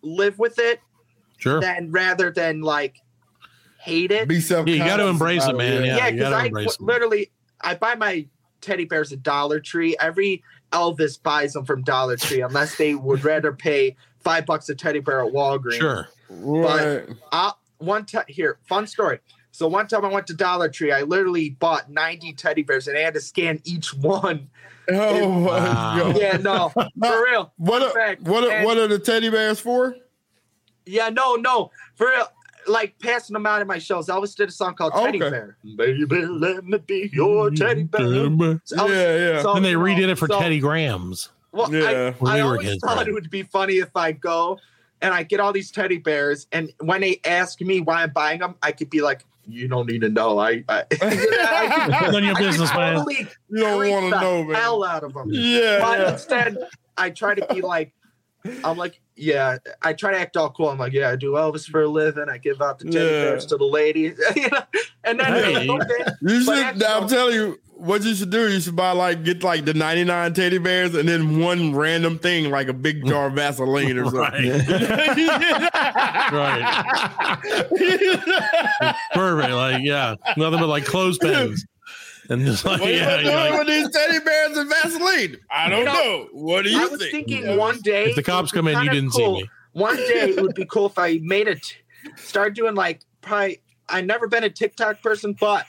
live 0.01 0.39
with 0.39 0.57
it 0.59 0.79
Sure. 1.37 1.59
than 1.59 1.91
rather 1.91 2.31
than 2.31 2.61
like 2.61 2.95
hate 3.79 4.11
it. 4.11 4.27
Be 4.27 4.39
self. 4.39 4.67
Yeah, 4.67 4.75
you 4.75 4.83
gotta 4.85 5.07
embrace 5.07 5.45
it, 5.45 5.55
man. 5.55 5.83
Yeah, 5.85 5.97
Yeah, 5.97 6.11
because 6.11 6.29
gotta 6.29 6.35
I 6.35 6.45
embrace 6.45 6.77
literally 6.79 7.31
I 7.61 7.75
buy 7.75 7.95
my 7.95 8.25
teddy 8.61 8.85
bears 8.85 9.11
at 9.11 9.21
Dollar 9.21 9.59
Tree. 9.59 9.95
Every 9.99 10.43
Elvis 10.71 11.21
buys 11.21 11.53
them 11.53 11.65
from 11.65 11.81
Dollar 11.81 12.15
Tree 12.15 12.41
unless 12.41 12.77
they 12.77 12.95
would 12.95 13.23
rather 13.25 13.51
pay 13.51 13.97
five 14.29 14.45
bucks 14.45 14.69
a 14.69 14.75
teddy 14.75 14.99
bear 14.99 15.25
at 15.25 15.33
Walgreens. 15.33 15.73
Sure. 15.79 16.07
Right. 16.29 17.03
Uh, 17.31 17.51
one 17.79 18.05
time 18.05 18.25
here, 18.27 18.59
fun 18.67 18.85
story. 18.85 19.19
So 19.51 19.67
one 19.67 19.87
time 19.87 20.05
I 20.05 20.09
went 20.09 20.27
to 20.27 20.35
Dollar 20.35 20.69
Tree, 20.69 20.91
I 20.91 21.01
literally 21.01 21.49
bought 21.51 21.89
90 21.89 22.33
teddy 22.33 22.61
bears 22.61 22.87
and 22.87 22.95
I 22.95 23.01
had 23.01 23.15
to 23.15 23.21
scan 23.21 23.59
each 23.63 23.93
one. 23.93 24.49
Oh 24.91 25.29
my 25.29 25.51
Wow. 25.51 26.13
Yeah, 26.17 26.37
no, 26.37 26.69
for 26.69 26.89
real. 27.23 27.53
What 27.57 27.93
Fun 27.93 28.01
are, 28.01 28.15
what 28.21 28.43
are, 28.43 28.51
And- 28.51 28.65
what 28.65 28.77
are 28.79 28.87
the 28.87 28.97
teddy 28.97 29.29
bears 29.29 29.59
for? 29.59 29.95
Yeah, 30.87 31.09
no, 31.09 31.35
no, 31.35 31.69
for 31.93 32.07
real. 32.07 32.25
Like 32.67 32.97
passing 32.97 33.35
them 33.35 33.45
out 33.45 33.61
at 33.61 33.67
my 33.67 33.77
shows. 33.77 34.07
Elvis 34.07 34.35
did 34.35 34.49
a 34.49 34.51
song 34.51 34.73
called 34.73 34.93
Teddy 34.93 35.21
Okay. 35.21 35.29
Bear. 35.29 35.57
Baby, 35.75 36.25
let 36.25 36.63
me 36.65 36.79
be 36.79 37.07
your 37.13 37.51
teddy 37.51 37.83
bear. 37.83 38.01
So 38.01 38.77
Elvis- 38.77 38.89
yeah, 38.89 39.15
yeah. 39.33 39.41
so, 39.43 39.53
And 39.53 39.63
they 39.63 39.73
redid 39.73 40.09
it 40.09 40.15
for 40.17 40.27
so- 40.27 40.39
Teddy 40.39 40.59
Grahams. 40.59 41.29
Well, 41.51 41.73
Yeah. 41.73 42.13
I, 42.19 42.23
we 42.23 42.29
I 42.31 42.39
always 42.41 42.77
thought 42.79 42.97
right. 42.97 43.07
it 43.07 43.13
would 43.13 43.29
be 43.29 43.43
funny 43.43 43.75
if 43.75 43.95
I 43.95 44.11
go 44.11 44.59
and 45.01 45.13
I 45.13 45.23
get 45.23 45.39
all 45.39 45.53
these 45.53 45.71
teddy 45.71 45.97
bears, 45.97 46.47
and 46.51 46.71
when 46.81 47.01
they 47.01 47.21
ask 47.25 47.61
me 47.61 47.79
why 47.79 48.03
I'm 48.03 48.11
buying 48.11 48.39
them, 48.39 48.55
I 48.61 48.73
could 48.73 48.89
be 48.89 48.99
like, 49.01 49.23
"You 49.47 49.67
don't 49.69 49.87
need 49.87 50.01
to 50.01 50.09
know." 50.09 50.37
I, 50.39 50.63
I, 50.67 50.83
I 51.01 51.87
None 52.11 52.15
of 52.15 52.23
your 52.23 52.31
I 52.35 52.37
could 52.37 52.45
business, 52.45 52.73
man. 52.73 52.95
totally 52.97 53.27
You 53.49 53.59
don't 53.59 53.89
want 53.89 54.13
to 54.13 54.19
know, 54.21 54.43
man. 54.43 54.55
hell 54.55 54.83
out 54.83 55.03
of 55.05 55.13
them. 55.13 55.29
Yeah, 55.31 55.79
But 55.81 55.99
yeah. 55.99 56.11
instead, 56.11 56.57
I 56.97 57.11
try 57.11 57.33
to 57.33 57.53
be 57.53 57.61
like, 57.61 57.93
I'm 58.63 58.77
like, 58.77 58.99
yeah. 59.15 59.57
I 59.81 59.93
try 59.93 60.11
to 60.11 60.19
act 60.19 60.37
all 60.37 60.49
cool. 60.51 60.69
I'm 60.69 60.77
like, 60.77 60.93
yeah, 60.93 61.09
I 61.09 61.15
do 61.15 61.31
Elvis 61.33 61.65
for 61.65 61.81
a 61.83 61.87
living. 61.87 62.25
I 62.29 62.37
give 62.37 62.61
out 62.61 62.79
the 62.79 62.85
teddy 62.85 62.97
Yeah. 63.05 63.11
bears 63.25 63.45
to 63.47 63.57
the 63.57 63.65
ladies, 63.65 64.19
you 64.35 64.49
know. 64.49 64.59
And 65.03 65.19
then 65.19 65.25
Hey. 65.33 65.67
like, 65.67 65.81
okay. 65.91 66.11
You 66.21 66.43
should. 66.43 66.57
actually- 66.59 66.85
I'm 66.85 67.07
telling 67.07 67.33
you, 67.35 67.59
what 67.75 68.03
you 68.03 68.13
should 68.13 68.29
do. 68.29 68.51
You 68.51 68.59
should 68.59 68.75
buy 68.75 68.91
like 68.91 69.23
get 69.23 69.41
like 69.41 69.63
the 69.63 69.73
99 69.73 70.33
teddy 70.33 70.57
bears 70.57 70.93
and 70.95 71.07
then 71.07 71.39
one 71.39 71.73
random 71.73 72.19
thing 72.19 72.49
like 72.51 72.67
a 72.67 72.73
big 72.73 73.05
jar 73.05 73.27
of 73.27 73.33
Vaseline 73.35 73.97
or 73.97 74.03
something. 74.11 74.51
Right. 76.33 77.37
Perfect. 79.13 79.51
Like, 79.53 79.83
yeah. 79.83 80.15
Nothing 80.37 80.59
but 80.59 80.67
like 80.67 80.85
clothespins. 80.85 81.65
And 82.29 82.45
just 82.45 82.63
like, 82.65 82.79
What 82.81 82.93
yeah. 82.93 83.15
are 83.15 83.17
you 83.17 83.23
doing 83.23 83.35
like, 83.35 83.59
with 83.59 83.67
these 83.67 83.89
teddy 83.89 84.19
bears 84.23 84.57
and 84.57 84.69
Vaseline? 84.69 85.37
I 85.51 85.69
don't 85.69 85.79
You 85.79 85.85
know, 85.85 85.93
know. 85.93 86.27
What 86.33 86.63
do 86.63 86.69
you 86.69 86.79
I 86.81 86.85
was 86.87 86.99
think? 86.99 87.11
thinking 87.11 87.57
one 87.57 87.79
day 87.81 88.05
if 88.11 88.15
the 88.15 88.23
cops 88.23 88.51
come 88.51 88.67
in, 88.67 88.79
you 88.83 88.89
didn't 88.89 89.09
cool. 89.11 89.37
see 89.37 89.41
me. 89.43 89.49
One 89.73 89.95
day 89.97 90.29
it 90.35 90.41
would 90.41 90.55
be 90.55 90.65
cool 90.65 90.85
if 90.87 90.97
I 90.97 91.19
made 91.23 91.47
it, 91.47 91.75
start 92.17 92.55
doing 92.55 92.75
like 92.75 93.01
probably. 93.21 93.61
I've 93.91 94.05
never 94.05 94.27
been 94.27 94.43
a 94.43 94.49
TikTok 94.51 95.01
person, 95.01 95.35
but 95.39 95.65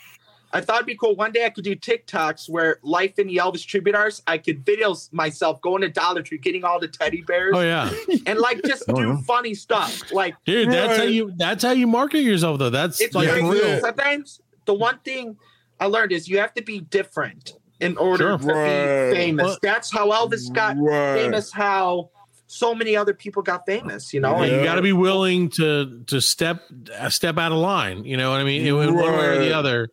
I 0.52 0.60
thought 0.60 0.76
it'd 0.76 0.86
be 0.86 0.96
cool. 0.96 1.14
One 1.16 1.32
day 1.32 1.46
I 1.46 1.50
could 1.50 1.64
do 1.64 1.74
TikToks 1.74 2.50
where 2.50 2.78
life 2.82 3.18
in 3.18 3.28
the 3.28 3.36
Elvis 3.36 3.64
tribute 3.64 3.94
arts. 3.94 4.20
I 4.26 4.36
could 4.36 4.64
video 4.66 4.94
myself 5.12 5.62
going 5.62 5.80
to 5.82 5.88
Dollar 5.88 6.20
Tree, 6.22 6.36
getting 6.36 6.62
all 6.64 6.78
the 6.78 6.88
teddy 6.88 7.22
bears, 7.22 7.54
Oh 7.56 7.60
yeah, 7.62 7.90
and 8.26 8.38
like 8.38 8.62
just 8.64 8.82
Oh, 8.88 8.94
do 8.94 9.08
yeah. 9.08 9.16
funny 9.26 9.54
stuff. 9.54 10.12
Like 10.12 10.34
dude. 10.44 10.70
That's 10.70 10.98
how 10.98 11.04
you. 11.04 11.32
That's 11.36 11.64
how 11.64 11.70
you 11.72 11.86
market 11.86 12.20
yourself, 12.20 12.58
though. 12.58 12.68
That's 12.68 13.00
it's 13.00 13.14
like 13.14 13.28
very 13.28 13.40
for 13.40 13.56
Yeah. 13.56 13.62
real. 13.74 13.80
Sometimes 13.80 14.40
the 14.66 14.74
one 14.74 14.98
thing 14.98 15.36
I 15.80 15.86
learned 15.86 16.12
is 16.12 16.28
you 16.28 16.38
have 16.38 16.54
to 16.54 16.62
be 16.62 16.80
different 16.80 17.54
in 17.80 17.96
order 17.96 18.38
Sure. 18.38 18.38
to 18.38 18.46
Right. 18.46 19.10
be 19.10 19.16
famous. 19.16 19.44
Well- 19.46 19.58
That's 19.62 19.90
how 19.90 20.10
Elvis 20.10 20.52
got 20.52 20.76
Right. 20.78 21.22
famous. 21.22 21.50
How 21.50 22.10
so 22.46 22.74
many 22.74 22.96
other 22.96 23.14
people 23.14 23.42
got 23.42 23.64
famous. 23.66 24.12
You 24.12 24.20
know, 24.20 24.34
And 24.36 24.44
and 24.52 24.60
you 24.60 24.64
got 24.64 24.74
to 24.74 24.82
be 24.82 24.92
willing 24.92 25.48
to 25.50 26.02
to 26.08 26.20
step 26.20 26.62
uh, 26.98 27.08
step 27.08 27.38
out 27.38 27.52
of 27.52 27.58
line. 27.58 28.04
You 28.04 28.16
know 28.16 28.30
what 28.30 28.40
I 28.40 28.44
mean? 28.44 28.66
In 28.66 28.76
one 28.76 28.94
way 28.94 29.26
or 29.26 29.38
the 29.38 29.52
other. 29.56 29.88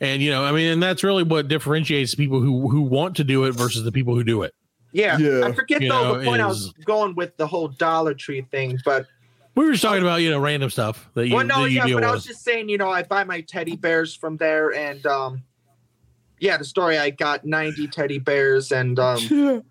And 0.00 0.20
you 0.20 0.30
know, 0.32 0.42
I 0.44 0.50
mean, 0.52 0.68
and 0.72 0.82
that's 0.82 1.04
really 1.04 1.22
what 1.22 1.46
differentiates 1.48 2.14
people 2.16 2.40
who 2.40 2.68
who 2.68 2.82
want 2.82 3.16
to 3.16 3.24
do 3.24 3.44
it 3.44 3.52
versus 3.52 3.84
the 3.84 3.92
people 3.92 4.14
who 4.16 4.24
do 4.24 4.42
it. 4.42 4.52
yeah. 4.92 5.16
Yeah. 5.18 5.44
I 5.46 5.52
forget 5.52 5.80
You 5.80 5.90
though 5.90 6.02
know, 6.14 6.18
the 6.18 6.24
point 6.24 6.42
I 6.42 6.46
was 6.46 6.72
going 6.84 7.14
with 7.14 7.36
the 7.36 7.46
whole 7.46 7.68
Dollar 7.68 8.12
Tree 8.14 8.42
thing, 8.50 8.78
but 8.84 9.06
We 9.54 9.66
were 9.66 9.72
just 9.72 9.82
talking 9.82 10.02
about 10.02 10.22
you 10.22 10.30
know 10.30 10.38
random 10.40 10.70
stuff 10.70 11.08
that 11.14 11.26
you, 11.28 11.34
well, 11.34 11.44
no, 11.46 11.62
that 11.62 11.70
you 11.70 11.78
yeah, 11.78 11.86
deal 11.86 12.00
but 12.00 12.04
I 12.04 12.12
was 12.12 12.24
just 12.24 12.42
saying, 12.42 12.68
you 12.68 12.78
know, 12.78 12.90
I 12.90 13.02
buy 13.02 13.24
my 13.24 13.42
teddy 13.42 13.76
bears 13.76 14.14
from 14.14 14.38
there, 14.38 14.72
and 14.72 15.04
um, 15.06 15.42
yeah, 16.40 16.56
the 16.56 16.64
story 16.64 16.98
I 16.98 17.10
got 17.10 17.44
ninety 17.44 17.86
teddy 17.86 18.18
bears, 18.18 18.72
and 18.72 18.98
um, 18.98 19.62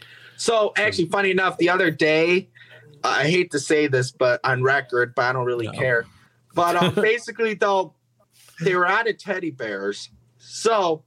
so 0.36 0.72
actually, 0.76 1.06
funny 1.06 1.30
enough, 1.30 1.58
the 1.58 1.68
other 1.68 1.90
day, 1.90 2.48
I 3.04 3.28
hate 3.28 3.50
to 3.50 3.58
say 3.60 3.88
this, 3.88 4.10
but 4.10 4.40
on 4.42 4.62
record, 4.62 5.14
but 5.14 5.26
I 5.26 5.32
don't 5.32 5.44
really 5.44 5.66
No. 5.66 5.72
care. 5.72 6.06
But 6.54 6.76
um, 6.76 6.94
basically, 7.02 7.54
though, 7.54 7.94
they 8.60 8.74
were 8.74 8.86
out 8.86 9.06
of 9.06 9.18
teddy 9.18 9.50
bears, 9.50 10.08
so 10.38 11.04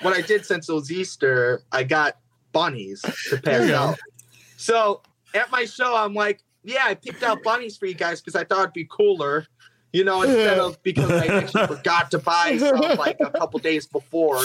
what 0.00 0.16
I 0.16 0.22
did 0.22 0.46
since 0.46 0.68
it 0.68 0.72
was 0.72 0.90
Easter, 0.90 1.62
I 1.72 1.82
got 1.82 2.18
bunnies 2.52 3.02
to 3.02 3.36
There 3.36 3.60
pass 3.60 3.68
you 3.68 3.74
out. 3.74 3.98
So 4.56 5.02
at 5.34 5.50
my 5.50 5.64
show, 5.64 5.96
I'm 5.96 6.14
like, 6.14 6.40
yeah, 6.64 6.84
I 6.84 6.94
picked 6.94 7.22
out 7.22 7.42
bunnies 7.42 7.76
for 7.76 7.86
you 7.86 7.94
guys 7.94 8.20
because 8.20 8.34
I 8.34 8.44
thought 8.44 8.60
it'd 8.60 8.72
be 8.72 8.86
cooler, 8.90 9.46
you 9.92 10.04
know, 10.04 10.22
instead 10.22 10.58
of 10.58 10.82
because 10.82 11.10
I 11.10 11.26
actually 11.26 11.66
forgot 11.76 12.10
to 12.10 12.18
buy 12.18 12.58
some 12.58 12.78
like 12.96 13.18
a 13.20 13.30
couple 13.30 13.58
days 13.60 13.86
before. 13.86 14.40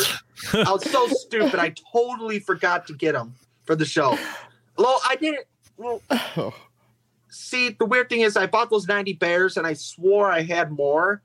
I 0.53 0.71
was 0.71 0.89
so 0.89 1.07
stupid. 1.07 1.59
I 1.59 1.73
totally 1.91 2.39
forgot 2.39 2.87
to 2.87 2.93
get 2.93 3.13
them 3.13 3.35
for 3.65 3.75
the 3.75 3.85
show. 3.85 4.17
Well, 4.77 5.01
I 5.07 5.15
didn't. 5.15 5.45
Well, 5.77 6.01
see, 7.29 7.69
the 7.69 7.85
weird 7.85 8.09
thing 8.09 8.21
is, 8.21 8.37
I 8.37 8.47
bought 8.47 8.69
those 8.69 8.87
90 8.87 9.13
bears 9.13 9.57
and 9.57 9.65
I 9.65 9.73
swore 9.73 10.31
I 10.31 10.41
had 10.41 10.71
more, 10.71 11.21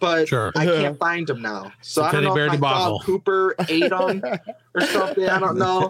but 0.00 0.26
Sure. 0.28 0.50
I 0.56 0.64
can't 0.66 0.98
find 0.98 1.26
them 1.26 1.40
now. 1.42 1.72
So 1.82 1.88
It's 1.90 1.96
a 1.98 2.00
I 2.00 2.04
don't 2.04 2.12
teddy 2.12 2.26
know 2.26 2.34
bear 2.34 2.44
if 2.46 2.50
my 2.50 2.56
debacle. 2.56 2.98
dog 2.98 3.06
Cooper 3.06 3.54
ate 3.68 3.90
them 3.90 4.22
or 4.74 4.80
something. 4.80 5.28
I 5.28 5.38
don't 5.38 5.58
know, 5.58 5.88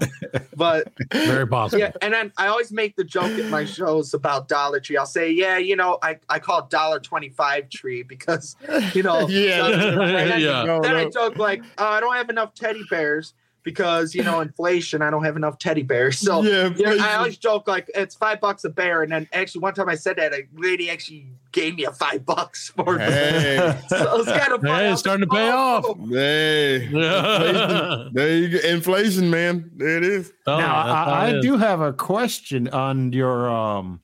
but 0.57 0.93
Very 1.13 1.47
possible. 1.47 1.81
yeah, 1.81 1.93
and 2.03 2.13
then 2.13 2.33
I 2.37 2.49
always 2.49 2.71
make 2.73 2.97
the 2.97 3.05
joke 3.05 3.31
at 3.39 3.49
my 3.51 3.65
shows 3.65 4.13
about 4.13 4.49
Dollar 4.49 4.81
Tree. 4.81 4.97
I'll 4.97 5.07
say, 5.07 5.31
yeah, 5.31 5.57
you 5.59 5.77
know, 5.77 5.99
I, 6.03 6.19
I 6.29 6.39
call 6.41 6.59
it 6.61 6.71
Dollar 6.71 7.01
Twenty 7.01 7.29
Five 7.31 7.71
Tree 7.71 8.03
because 8.03 8.57
you 8.95 9.03
know, 9.03 9.27
Yeah. 9.29 9.67
and 9.67 10.31
then, 10.31 10.41
Yeah. 10.43 10.65
No, 10.65 10.81
then 10.83 10.97
I 10.97 11.05
no. 11.05 11.11
joke 11.11 11.37
like, 11.39 11.63
uh, 11.79 11.85
I 11.85 12.01
don't 12.01 12.15
have 12.15 12.29
enough 12.31 12.55
teddy 12.55 12.83
bears 12.91 13.35
because 13.63 14.15
you 14.15 14.23
know 14.23 14.41
inflation. 14.49 15.03
I 15.03 15.11
don't 15.11 15.25
have 15.25 15.37
enough 15.37 15.59
teddy 15.59 15.83
bears. 15.83 16.19
So 16.19 16.43
Yeah, 16.43 16.71
yeah, 16.77 16.97
I 17.05 17.17
always 17.17 17.37
joke 17.37 17.69
like 17.69 17.91
it's 17.95 18.15
five 18.15 18.41
bucks 18.41 18.65
a 18.65 18.71
bear, 18.71 19.03
and 19.03 19.13
then 19.13 19.29
actually 19.33 19.61
one 19.61 19.75
time 19.75 19.89
I 19.89 19.95
said 19.95 20.17
that 20.17 20.33
a 20.33 20.47
lady 20.55 20.91
actually 20.91 21.27
gave 21.53 21.75
me 21.75 21.85
a 21.85 21.93
five 21.93 22.25
bucks 22.25 22.69
for 22.71 22.97
it. 22.97 23.01
Hey, 23.01 23.81
So 23.89 24.21
it's 24.21 24.29
kind 24.31 24.53
of 24.53 24.61
funny. 24.61 24.73
Hey, 24.73 24.89
I 24.89 24.93
it's 24.93 25.01
starting 25.01 25.29
to 25.29 25.35
pay 25.35 25.51
off. 25.51 25.85
"Oh." 25.87 25.95
hey. 26.11 26.85
Inflation. 26.85 28.11
There 28.15 28.37
you 28.37 28.49
go. 28.49 28.69
Inflation, 28.69 29.31
man. 29.31 29.71
There 29.77 29.97
it 29.99 30.05
is. 30.05 30.33
Oh, 30.47 30.59
now 30.59 30.75
I, 30.75 31.03
I 31.29 31.35
is. 31.37 31.45
do 31.45 31.57
have 31.57 31.81
a 31.81 31.93
question 31.93 32.69
on 32.69 33.13
your 33.13 33.49
um 33.51 34.01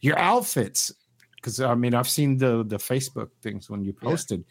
your 0.00 0.18
outfits 0.18 0.92
because 1.36 1.60
I 1.60 1.74
mean 1.74 1.94
I've 1.94 2.08
seen 2.08 2.36
the 2.38 2.64
the 2.64 2.76
Facebook 2.76 3.30
things 3.42 3.68
when 3.70 3.84
you 3.84 3.92
posted. 3.92 4.44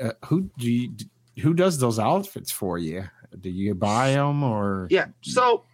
Uh, 0.00 0.10
who 0.26 0.50
do 0.58 0.70
you, 0.70 0.92
who 1.40 1.54
does 1.54 1.78
those 1.78 1.98
outfits 1.98 2.50
for 2.50 2.78
you? 2.78 3.04
Do 3.40 3.50
you 3.50 3.74
buy 3.74 4.12
them 4.12 4.42
or 4.42 4.86
Yeah. 4.90 5.06
So 5.22 5.64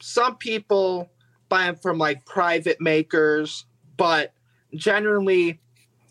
some 0.00 0.36
people 0.36 1.10
buy 1.48 1.66
them 1.66 1.76
from 1.76 1.98
like 1.98 2.24
private 2.24 2.80
makers, 2.80 3.64
but 3.96 4.32
generally 4.74 5.60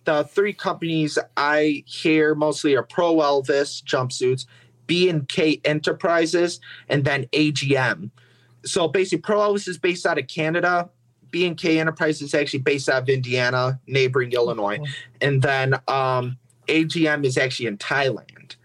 the 0.06 0.24
three 0.24 0.54
companies 0.54 1.20
I 1.36 1.84
hear 1.86 2.34
mostly 2.34 2.76
are 2.76 2.84
Pro 2.84 3.16
Elvis 3.16 3.84
jumpsuits, 3.84 4.46
B 4.86 5.10
and 5.10 5.28
K 5.28 5.60
Enterprises, 5.66 6.60
and 6.90 7.04
then 7.04 7.26
AGM. 7.34 8.12
So 8.66 8.88
basically, 8.88 9.22
Pro 9.22 9.40
Elvis 9.40 9.68
is 9.68 9.78
based 9.78 10.06
out 10.06 10.18
of 10.18 10.28
Canada. 10.28 10.90
B 11.30 11.46
and 11.46 11.58
K 11.58 11.80
Enterprises 11.80 12.22
is 12.22 12.34
actually 12.34 12.60
based 12.60 12.88
out 12.88 13.04
of 13.04 13.10
Indiana, 13.10 13.80
neighboring 13.86 14.32
Illinois, 14.32 14.80
and 15.20 15.42
then 15.42 15.74
um, 15.88 16.38
AGM 16.68 17.26
is 17.26 17.38
actually 17.38 17.68
in 17.68 17.78
Thailand 17.78 18.57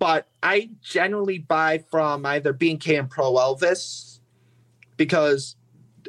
but 0.00 0.26
I 0.42 0.70
generally 0.82 1.38
buy 1.38 1.84
from 1.90 2.26
either 2.26 2.52
B&K 2.52 2.96
and 2.96 3.08
Pro 3.08 3.34
Elvis 3.34 4.18
because 4.96 5.54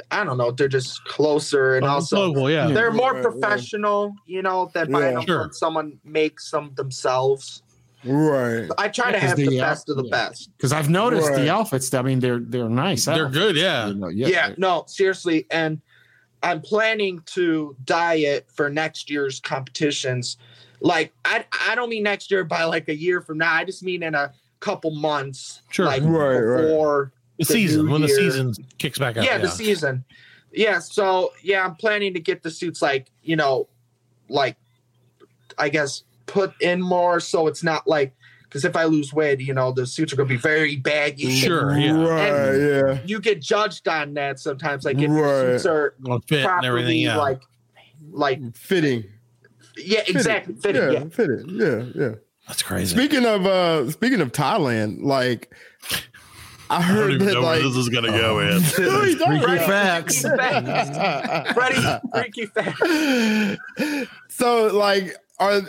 I 0.10 0.24
don't 0.24 0.38
know, 0.38 0.52
they're 0.52 0.68
just 0.70 1.04
closer 1.04 1.76
and 1.76 1.84
Well, 1.84 1.96
also 1.96 2.28
local, 2.28 2.50
yeah. 2.50 2.68
they're 2.68 2.92
more 2.94 3.14
Right, 3.14 3.24
right. 3.26 3.32
professional, 3.40 4.16
you 4.26 4.42
know, 4.42 4.72
than 4.74 4.90
buying 4.92 5.04
Yeah. 5.08 5.14
them 5.20 5.26
Sure. 5.28 5.42
from 5.44 5.54
someone 5.54 6.00
makes 6.06 6.50
them 6.50 6.72
themselves. 6.76 7.62
Right. 8.06 8.70
I 8.78 8.88
try 8.88 9.08
Yeah, 9.10 9.12
to 9.12 9.20
'cause 9.20 9.30
have 9.30 9.38
the 9.38 9.50
the, 9.50 9.60
best 9.60 9.90
of 9.90 9.98
the 9.98 10.06
yeah. 10.06 10.10
best. 10.10 10.50
because 10.58 10.72
I've 10.74 10.90
noticed 10.90 11.30
Right. 11.30 11.42
the 11.42 11.50
outfits. 11.52 11.94
I 11.94 12.02
mean, 12.02 12.20
they're 12.22 12.40
they're 12.40 12.70
nice. 12.70 13.06
They're 13.06 13.26
outfits, 13.26 13.38
good, 13.38 13.56
yeah. 13.58 13.88
you 13.90 13.96
know, 13.96 14.08
Yeah. 14.08 14.56
no, 14.58 14.86
seriously. 14.88 15.46
And 15.52 15.82
I'm 16.42 16.62
planning 16.62 17.22
to 17.28 17.76
diet 17.84 18.48
for 18.52 18.70
next 18.70 19.10
year's 19.10 19.40
competitions. 19.42 20.38
Like 20.82 21.14
I 21.24 21.46
I 21.70 21.76
don't 21.76 21.90
mean 21.90 22.04
next 22.04 22.32
year 22.32 22.44
by 22.44 22.64
like 22.64 22.90
a 22.90 22.96
year 22.96 23.22
from 23.22 23.38
now. 23.38 23.54
I 23.54 23.64
just 23.64 23.84
mean 23.84 24.02
in 24.04 24.16
a 24.16 24.34
couple 24.60 24.92
months. 24.92 25.62
Sure. 25.70 25.86
Like 25.86 26.02
Right, 26.04 26.38
right. 26.40 26.62
before 26.64 27.12
The 27.38 27.46
the 27.46 27.54
season 27.54 27.90
when 27.90 28.02
the 28.02 28.10
season 28.10 28.54
kicks 28.80 28.98
back 29.00 29.16
up. 29.18 29.24
yeah, 29.26 29.38
the 29.38 29.48
season. 29.50 30.04
Yeah, 30.52 30.80
so 30.80 31.32
yeah, 31.42 31.64
I'm 31.64 31.76
planning 31.76 32.14
to 32.16 32.20
get 32.20 32.44
the 32.44 32.52
suits 32.52 32.82
like, 32.82 33.10
you 33.24 33.36
know, 33.36 33.70
like 34.28 34.58
I 35.58 35.70
guess 35.70 36.04
put 36.26 36.54
in 36.62 36.82
more 36.82 37.20
so 37.20 37.48
it's 37.48 37.64
not 37.64 37.88
like 37.88 38.14
because 38.44 38.66
if 38.66 38.76
I 38.76 38.84
lose 38.84 39.14
weight, 39.14 39.40
you 39.40 39.54
know, 39.54 39.72
the 39.72 39.86
suits 39.86 40.12
are 40.12 40.16
gonna 40.18 40.28
be 40.28 40.36
very 40.36 40.76
baggy. 40.78 41.30
Sure, 41.32 41.78
yeah. 41.78 41.92
Right. 41.92 42.56
Yeah. 42.58 43.00
You 43.06 43.20
get 43.22 43.40
judged 43.42 43.88
on 43.88 44.14
that 44.16 44.40
sometimes. 44.40 44.84
Like 44.84 44.98
if 45.00 45.10
Right. 45.10 45.18
your 45.18 45.52
suits 45.60 45.66
are 45.68 45.94
Well, 46.02 46.22
fit 46.28 46.40
and 46.40 46.46
properly 46.48 46.68
everything. 46.68 47.00
Yeah. 47.02 47.18
like 47.18 47.42
like 48.12 48.40
Fitting. 48.58 49.06
Yeah, 49.78 50.02
exactly. 50.08 50.56
Fitting, 50.56 50.82
yeah, 50.82 50.92
yeah. 50.92 51.10
Fitting. 51.10 51.46
Yeah. 51.50 51.84
Yeah. 51.96 52.16
That's 52.48 52.64
crazy. 52.64 52.96
Speaking 52.96 53.26
of 53.26 53.46
uh 53.46 53.90
speaking 53.92 54.20
of 54.22 54.32
Thailand, 54.32 55.04
like 55.04 55.54
I 56.70 56.78
I 56.78 56.80
don't 56.80 56.88
heard 56.98 57.12
even 57.14 57.28
that 57.28 57.34
know 57.36 57.42
like 57.42 57.60
where 57.62 57.70
this 57.70 57.78
is 57.78 57.90
gonna 57.90 58.10
go 58.10 58.40
in. 58.40 58.62
No, 58.80 59.04
you 59.04 59.18
don't. 59.18 59.30
Freaky 59.42 59.46
Right. 59.46 59.62
facts. 59.62 60.22
Freddie, 61.54 62.00
freaky 62.14 62.46
fat. 62.48 64.08
so 64.30 64.68
like 64.68 65.16
are 65.40 65.62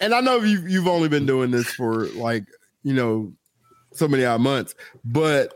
and 0.00 0.14
I 0.14 0.20
know 0.20 0.38
you 0.38 0.66
you've 0.66 0.88
only 0.88 1.08
been 1.08 1.26
doing 1.26 1.50
this 1.50 1.70
for 1.72 2.06
like, 2.08 2.44
you 2.82 2.94
know, 2.94 3.32
so 3.92 4.08
many 4.08 4.24
odd 4.24 4.40
months, 4.40 4.74
but 5.04 5.52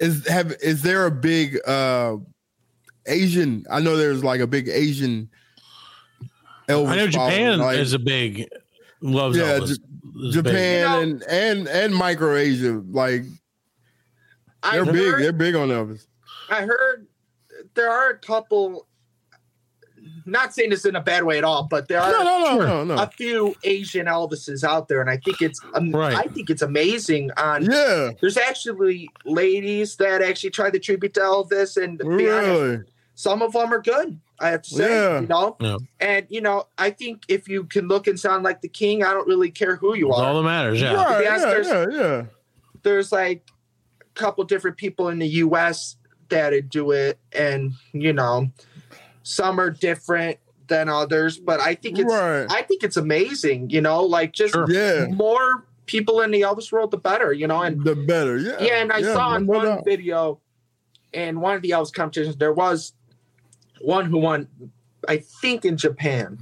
is 0.00 0.26
have 0.28 0.52
is 0.62 0.82
there 0.82 1.06
a 1.06 1.10
big 1.10 1.58
uh 1.66 2.16
Asian 3.06 3.64
I 3.70 3.80
know 3.80 3.96
there's 3.96 4.22
like 4.24 4.40
a 4.40 4.46
big 4.46 4.68
Asian 4.68 5.28
Elvis 6.68 6.88
I 6.88 6.96
know 6.96 7.06
Japan 7.08 7.58
like, 7.58 7.78
is 7.78 7.92
a 7.92 7.98
big 7.98 8.48
loves 9.00 9.36
Yeah, 9.36 9.58
Elvis. 9.58 9.66
J- 9.68 10.28
Is 10.28 10.34
big. 10.36 10.44
Japan 10.44 11.02
and 11.02 11.22
and 11.28 11.68
and 11.68 11.94
micro 11.94 12.34
Asia 12.36 12.82
like 12.90 13.22
they're 14.72 14.84
big 14.84 15.18
they're 15.18 15.32
big 15.32 15.54
on 15.54 15.68
Elvis. 15.68 16.06
I 16.48 16.62
heard 16.62 17.06
there 17.74 17.90
are 17.90 18.10
a 18.10 18.18
couple 18.18 18.86
not 20.26 20.54
saying 20.54 20.70
this 20.70 20.84
in 20.86 20.96
a 20.96 21.00
bad 21.02 21.24
way 21.24 21.36
at 21.38 21.44
all, 21.44 21.64
but 21.64 21.88
there 21.88 22.00
are 22.00 22.10
No, 22.10 22.22
no, 22.22 22.38
no, 22.38 22.50
Sure. 22.56 22.66
no, 22.66 22.84
no. 22.84 22.94
a 22.94 23.06
few 23.08 23.54
Asian 23.64 24.06
Elvises 24.06 24.64
out 24.64 24.88
there, 24.88 25.00
and 25.02 25.10
I 25.10 25.18
think 25.18 25.42
it's 25.42 25.60
um, 25.74 25.90
Right. 25.92 26.14
I 26.14 26.22
think 26.24 26.48
it's 26.48 26.62
amazing. 26.62 27.30
On 27.36 27.62
Yeah, 27.64 28.10
there's 28.20 28.36
actually 28.38 29.10
ladies 29.26 29.96
that 29.96 30.22
actually 30.22 30.50
try 30.50 30.70
the 30.70 30.78
tribute 30.78 31.12
to 31.14 31.20
Elvis, 31.20 31.82
and 31.82 31.98
to 31.98 32.04
be 32.16 32.30
honest, 32.30 32.48
really. 32.48 32.78
some 33.14 33.42
of 33.42 33.52
them 33.52 33.72
are 33.72 33.82
good. 33.82 34.18
I 34.40 34.48
have 34.48 34.62
to 34.62 34.70
say, 34.70 34.90
Yeah. 34.90 35.20
you 35.20 35.26
know, 35.28 35.56
Yeah. 35.60 35.76
and 36.00 36.26
you 36.28 36.40
know, 36.40 36.66
I 36.76 36.90
think 36.90 37.22
if 37.28 37.48
you 37.48 37.64
can 37.64 37.86
look 37.88 38.06
and 38.06 38.18
sound 38.18 38.42
like 38.44 38.60
the 38.60 38.68
king, 38.68 39.04
I 39.04 39.12
don't 39.12 39.28
really 39.28 39.50
care 39.50 39.76
who 39.76 39.94
you 39.96 40.08
That's 40.08 40.20
are. 40.20 40.26
all 40.28 40.36
that 40.42 40.42
matters. 40.42 40.80
Yeah. 40.80 40.94
Right, 40.94 41.18
be 41.18 41.24
yeah, 41.24 41.38
there's- 41.38 41.66
yeah, 41.68 41.86
yeah. 41.90 42.22
There's 42.82 43.12
like 43.12 43.44
a 44.00 44.04
couple 44.14 44.44
different 44.44 44.76
people 44.76 45.08
in 45.08 45.18
the 45.18 45.28
U.S. 45.28 45.96
that 46.30 46.68
do 46.68 46.90
it, 46.90 47.18
and 47.32 47.72
you 47.92 48.12
know, 48.12 48.50
some 49.22 49.58
are 49.60 49.70
different 49.70 50.38
than 50.66 50.88
others, 50.88 51.38
but 51.38 51.60
I 51.60 51.74
think 51.74 51.98
it's 51.98 52.12
Right. 52.12 52.46
I 52.50 52.62
think 52.62 52.82
it's 52.82 52.96
amazing. 52.96 53.70
You 53.70 53.80
know, 53.82 54.02
like 54.02 54.32
just 54.32 54.54
Sure. 54.54 54.66
Yeah. 54.68 55.06
more 55.10 55.64
people 55.86 56.20
in 56.22 56.30
the 56.30 56.40
Elvis 56.40 56.72
world, 56.72 56.90
the 56.90 56.96
better. 56.96 57.32
You 57.32 57.46
know, 57.46 57.60
and 57.62 57.84
The 57.84 57.94
better. 57.94 58.38
Yeah. 58.38 58.56
yeah, 58.60 58.74
and 58.82 58.90
I 58.92 59.02
saw 59.02 59.34
in 59.36 59.46
one 59.46 59.64
doubt. 59.66 59.84
video 59.84 60.40
in 61.12 61.40
one 61.40 61.54
of 61.54 61.62
the 61.62 61.70
Elvis 61.70 61.92
competitions, 61.92 62.36
there 62.36 62.52
was 62.52 62.92
one 63.80 64.06
who 64.06 64.18
won, 64.18 64.48
I 65.08 65.18
think 65.18 65.64
in 65.64 65.76
Japan, 65.76 66.38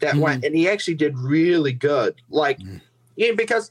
that 0.00 0.14
Mhm. 0.14 0.20
went, 0.20 0.44
and 0.44 0.54
he 0.54 0.68
actually 0.68 0.94
did 0.94 1.16
really 1.18 1.72
good. 1.72 2.14
Like, 2.30 2.58
Mm-hmm. 2.58 2.76
yeah, 3.16 3.32
because 3.36 3.70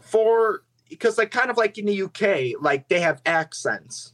for 0.00 0.62
because 0.90 1.18
like 1.18 1.30
kind 1.32 1.50
of 1.50 1.56
like 1.56 1.76
in 1.76 1.86
the 1.86 2.02
UK, 2.02 2.54
like 2.60 2.88
they 2.88 3.00
have 3.00 3.20
accents, 3.26 4.12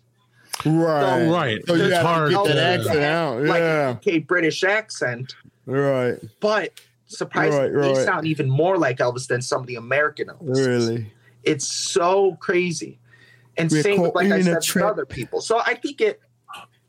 Right. 0.65 1.27
Right. 1.27 1.59
So 1.67 1.75
you 1.75 1.83
It's 1.85 1.91
gotta 1.91 2.07
hard 2.09 2.31
get 2.31 2.45
that 2.45 2.55
to- 2.55 2.63
accent 2.63 2.99
out. 3.05 3.43
like 3.45 3.61
Yeah. 3.61 3.89
an 3.91 3.97
UK 3.97 4.19
British 4.19 4.63
accent, 4.65 5.35
Right. 5.67 6.19
but 6.41 6.73
surprisingly, 7.07 7.71
Right, 7.71 7.83
they 7.83 7.93
right. 7.99 8.05
sound 8.05 8.27
even 8.27 8.49
more 8.51 8.77
like 8.79 8.99
Elvis 8.99 9.27
than 9.27 9.41
some 9.43 9.61
of 9.63 9.67
the 9.67 9.77
American 9.77 10.29
Elvis. 10.29 10.57
Really. 10.67 11.13
It's 11.45 11.67
so 11.67 12.35
crazy. 12.41 12.99
And 13.57 13.71
We're 13.71 13.83
same 13.83 14.01
with, 14.03 14.15
like 14.15 14.31
I 14.31 14.41
said, 14.43 14.57
with 14.57 14.83
other 14.85 15.07
people. 15.07 15.41
So 15.41 15.59
I 15.65 15.75
think 15.75 16.01
it 16.01 16.21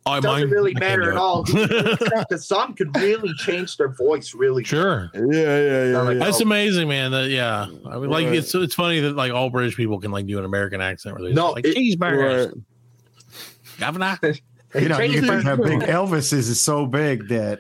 Oh, 0.06 0.20
doesn't 0.20 0.30
mine- 0.30 0.50
really 0.50 0.74
matter 0.74 1.12
at 1.12 1.18
all 1.18 1.44
because 1.44 2.48
some 2.48 2.74
could 2.74 2.96
really 2.98 3.32
change 3.38 3.78
their 3.78 3.90
voice 3.90 4.34
really 4.34 4.64
sure. 4.64 5.12
Yeah. 5.14 5.22
Yeah. 5.32 5.84
Yeah. 5.92 6.02
like- 6.02 6.14
yeah. 6.18 6.24
That's 6.26 6.42
amazing, 6.42 6.88
man. 6.88 7.12
That 7.12 7.30
yeah, 7.30 7.68
I 7.88 8.00
mean, 8.00 8.10
like 8.10 8.26
Right. 8.26 8.36
it's 8.36 8.54
it's 8.56 8.74
funny 8.74 9.00
that 9.02 9.16
like 9.16 9.32
all 9.32 9.50
British 9.52 9.76
people 9.78 10.00
can 10.00 10.10
like 10.12 10.26
do 10.26 10.40
an 10.40 10.46
American 10.46 10.82
accent. 10.82 11.20
Where 11.20 11.30
they 11.30 11.36
No, 11.36 11.52
like 11.52 11.66
it- 11.66 11.76
cheeseburgers, 11.78 12.48
Right. 12.48 13.80
governor. 13.80 14.18
You 14.74 14.88
know, 14.88 15.00
you 15.02 15.16
Change 15.20 15.28
think 15.28 15.44
how 15.44 15.58
big 15.58 15.80
Elvis 15.82 16.32
is 16.32 16.48
is 16.48 16.62
so 16.62 16.86
big 16.86 17.28
that 17.28 17.60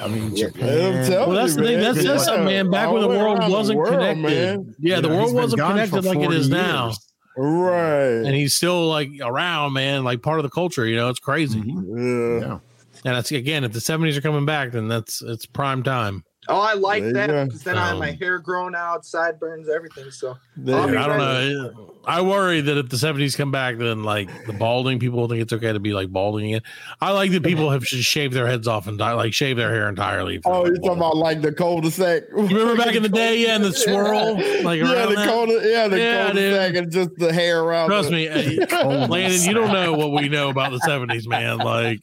I 0.00 0.08
mean 0.08 0.34
Japan. 0.34 1.06
telling 1.06 1.28
Well, 1.28 1.36
that's 1.36 1.54
you, 1.54 1.62
the 1.62 1.68
thing. 1.68 1.76
man. 1.80 1.94
That's 1.94 2.04
Yeah. 2.04 2.12
that's 2.14 2.28
man. 2.44 2.70
Back 2.72 2.90
when 2.90 3.02
the 3.02 3.08
world 3.08 3.38
wasn't 3.48 3.78
world, 3.78 3.92
connected, 3.92 4.22
man. 4.22 4.74
yeah, 4.80 5.00
the 5.00 5.08
know, 5.08 5.16
world 5.16 5.32
wasn't 5.34 5.62
connected 5.62 6.04
like 6.04 6.18
it 6.18 6.24
40 6.24 6.36
is 6.36 6.48
now, 6.48 6.86
years. 6.86 7.09
Right. 7.36 8.24
and 8.26 8.34
he's 8.34 8.54
still 8.54 8.86
like 8.88 9.10
around, 9.20 9.72
man. 9.72 10.04
Like 10.04 10.22
part 10.22 10.38
of 10.38 10.42
the 10.42 10.50
culture. 10.50 10.86
You 10.86 10.96
know, 10.96 11.08
it's 11.08 11.20
crazy. 11.20 11.60
Mhm. 11.62 12.40
yeah. 12.40 12.46
Yeah. 12.46 12.58
And 13.04 13.16
that's 13.16 13.30
again, 13.32 13.64
if 13.64 13.72
the 13.72 13.80
seventies 13.80 14.16
are 14.16 14.20
coming 14.20 14.44
back, 14.44 14.72
then 14.72 14.88
that's 14.88 15.22
it's 15.22 15.46
prime 15.46 15.82
time. 15.82 16.24
Oh, 16.48 16.58
I 16.58 16.72
like 16.72 17.02
There 17.02 17.12
that 17.12 17.44
because 17.48 17.62
then 17.64 17.76
I 17.76 17.88
have 17.88 17.98
my 17.98 18.10
Um, 18.10 18.16
hair 18.16 18.38
grown 18.38 18.74
out, 18.74 19.04
sideburns, 19.04 19.68
everything. 19.68 20.10
So 20.10 20.36
There 20.56 20.74
I'll 20.74 20.86
you 20.86 20.92
be 20.92 20.96
I 20.96 21.02
go. 21.02 21.08
don't 21.08 21.18
know. 21.18 21.94
I 22.06 22.22
worry 22.22 22.62
that 22.62 22.78
if 22.78 22.88
the 22.88 22.96
seventies 22.96 23.36
come 23.36 23.50
back, 23.52 23.76
then 23.76 24.04
like 24.04 24.30
the 24.46 24.54
balding 24.54 24.98
people 24.98 25.28
think 25.28 25.42
it's 25.42 25.52
okay 25.52 25.70
to 25.72 25.78
be 25.78 25.92
like 25.92 26.10
balding 26.10 26.46
again. 26.46 26.62
I 27.02 27.12
like 27.12 27.30
that 27.32 27.42
people 27.42 27.70
have 27.70 27.82
just 27.82 28.08
shaved 28.08 28.32
their 28.32 28.46
heads 28.46 28.66
off 28.66 28.86
and 28.86 28.96
di- 28.96 29.12
like 29.12 29.34
shave 29.34 29.58
their 29.58 29.68
hair 29.70 29.86
entirely. 29.86 30.40
Oh, 30.46 30.64
you're 30.64 30.76
talking 30.76 30.92
about 30.96 31.16
like 31.18 31.42
the 31.42 31.52
cul-de-sac. 31.52 32.22
You 32.34 32.42
remember 32.46 32.74
back 32.76 32.94
in 32.94 33.02
the 33.02 33.10
day, 33.10 33.42
yeah, 33.42 33.56
and 33.56 33.64
the 33.64 33.74
swirl, 33.74 34.34
like 34.64 34.80
yeah, 34.80 34.92
around 34.94 35.08
the 35.10 35.16
that? 35.16 35.28
cul 35.28 35.46
yeah, 35.48 35.88
the 35.88 35.98
Yeah, 35.98 36.24
cul-de-sac 36.26 36.74
and 36.74 36.90
just 36.90 37.10
the 37.18 37.32
hair 37.34 37.60
around. 37.62 37.90
Trust 37.90 38.08
the- 38.08 38.14
me, 38.14 38.28
Landon, 39.08 39.42
you 39.42 39.52
don't 39.52 39.72
know 39.74 39.92
what 39.92 40.12
we 40.12 40.30
know 40.30 40.48
about 40.48 40.72
the 40.72 40.78
seventies, 40.80 41.28
man. 41.28 41.58
Like 41.58 42.00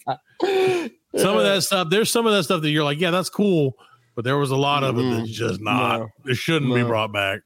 some 1.16 1.38
of 1.38 1.44
that 1.44 1.64
stuff. 1.64 1.90
There's 1.90 2.12
some 2.12 2.28
of 2.28 2.34
that 2.34 2.44
stuff 2.44 2.62
that 2.62 2.70
you're 2.70 2.84
like, 2.84 3.00
yeah, 3.00 3.10
that's 3.10 3.30
cool, 3.32 3.74
but 4.18 4.26
there 4.26 4.40
was 4.40 4.50
a 4.50 4.56
lot 4.56 4.84
of 4.84 4.98
it 4.98 5.04
that's 5.04 5.16
mm-hmm. 5.16 5.26
just 5.26 5.62
not. 5.62 6.00
No. 6.00 6.10
It 6.26 6.38
shouldn't 6.38 6.74
be 6.74 6.82
brought 6.82 7.14
back. 7.14 7.42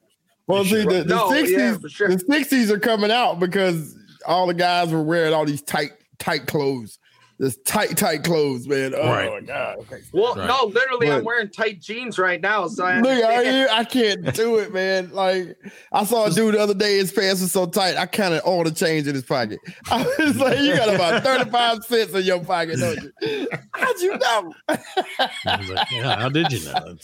Well, 0.47 0.63
see, 0.63 0.85
the, 0.85 1.03
the 1.03 1.15
No, 1.15 1.29
60s, 1.29 1.49
yeah, 1.49 1.87
sure. 1.89 2.07
the 2.07 2.15
60s 2.15 2.69
are 2.69 2.79
coming 2.79 3.11
out 3.11 3.41
because 3.41 3.93
all 4.25 4.47
the 4.47 4.53
guys 4.53 4.89
were 4.89 5.03
wearing 5.03 5.33
all 5.33 5.43
these 5.43 5.61
tight, 5.61 5.91
tight 6.17 6.47
clothes. 6.47 6.97
This 7.41 7.57
tight, 7.65 7.97
tight 7.97 8.23
clothes, 8.23 8.67
man. 8.67 8.93
Oh 8.95 9.09
Right. 9.09 9.31
my 9.31 9.41
god. 9.41 9.79
Okay. 9.79 10.01
well, 10.13 10.35
Right. 10.35 10.45
no, 10.45 10.65
literally, 10.65 11.09
I'm 11.09 11.23
wearing 11.23 11.49
tight 11.49 11.81
jeans 11.81 12.19
right 12.19 12.39
now. 12.39 12.67
So 12.67 12.85
I 12.85 12.99
Look, 13.01 13.23
are 13.25 13.43
you? 13.43 13.67
I 13.67 13.83
can't 13.83 14.31
do 14.35 14.59
it, 14.59 14.71
man. 14.71 15.09
Like 15.11 15.57
I 15.91 16.03
saw 16.05 16.25
a 16.27 16.29
dude 16.29 16.53
the 16.53 16.59
other 16.59 16.75
day, 16.75 16.97
his 16.97 17.11
pants 17.11 17.41
were 17.41 17.47
so 17.47 17.65
tight, 17.65 17.97
I 17.97 18.05
kind 18.05 18.35
of 18.35 18.41
owned 18.45 18.67
a 18.67 18.71
change 18.71 19.07
in 19.07 19.15
his 19.15 19.23
pocket. 19.23 19.57
I 19.89 20.05
was 20.19 20.37
like, 20.37 20.59
you 20.59 20.75
got 20.75 20.93
about 20.93 21.23
35 21.23 21.83
cents 21.83 22.13
in 22.13 22.21
your 22.25 22.43
pocket, 22.45 22.77
don't 22.79 23.11
you? 23.23 23.47
How'd 23.73 23.99
you 24.01 24.17
know? 24.19 24.53
I 24.69 25.57
was 25.57 25.69
like, 25.71 25.87
yeah, 25.91 26.19
how 26.19 26.29
did 26.29 26.51
you 26.51 26.63
know? 26.65 26.95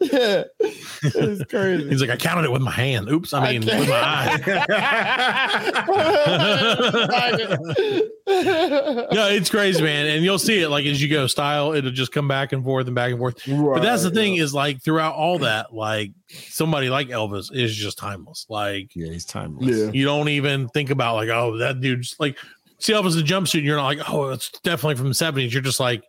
yeah. 0.00 0.44
It's 0.60 1.44
crazy. 1.50 1.90
He's 1.90 2.00
like, 2.00 2.08
I 2.08 2.16
counted 2.16 2.46
it 2.46 2.52
with 2.52 2.62
my 2.62 2.70
hand. 2.70 3.10
Oops, 3.10 3.34
I 3.34 3.44
I 3.44 3.52
mean 3.52 3.62
can't- 3.64 3.80
with 3.80 3.88
my 3.90 4.00
eye. 4.00 4.40
no, 8.26 9.28
it's 9.28 9.50
crazy, 9.50 9.73
man. 9.80 10.06
And 10.06 10.24
you'll 10.24 10.38
see 10.38 10.60
it 10.60 10.68
like 10.68 10.86
as 10.86 11.02
you 11.02 11.08
go 11.08 11.26
style, 11.26 11.72
it'll 11.72 11.90
just 11.90 12.12
come 12.12 12.28
back 12.28 12.52
and 12.52 12.64
forth 12.64 12.86
and 12.86 12.94
back 12.94 13.10
and 13.10 13.18
forth. 13.18 13.36
But 13.46 13.80
that's 13.80 14.02
the 14.02 14.10
thing 14.10 14.34
yeah. 14.34 14.42
is 14.42 14.54
like 14.54 14.82
throughout 14.82 15.14
all 15.14 15.38
that, 15.40 15.74
like 15.74 16.12
somebody 16.28 16.90
like 16.90 17.08
Elvis 17.08 17.54
is 17.54 17.74
just 17.74 17.98
timeless. 17.98 18.46
Like 18.48 18.94
Yeah, 18.94 19.12
he's 19.12 19.24
timeless. 19.24 19.76
Yeah. 19.76 19.90
you 19.92 20.04
don't 20.04 20.28
even 20.28 20.68
think 20.68 20.90
about 20.90 21.16
like, 21.16 21.28
oh, 21.28 21.58
that 21.58 21.80
dude's 21.80 22.16
like 22.18 22.36
see 22.78 22.92
Elvis 22.92 23.14
in 23.14 23.20
a 23.20 23.26
jumpsuit, 23.26 23.58
and 23.58 23.64
you're 23.64 23.76
not 23.76 23.86
like, 23.86 24.10
oh, 24.10 24.30
it's 24.30 24.50
definitely 24.62 24.96
from 24.96 25.08
the 25.08 25.14
70s. 25.14 25.52
You're 25.52 25.62
just 25.62 25.80
like, 25.80 26.04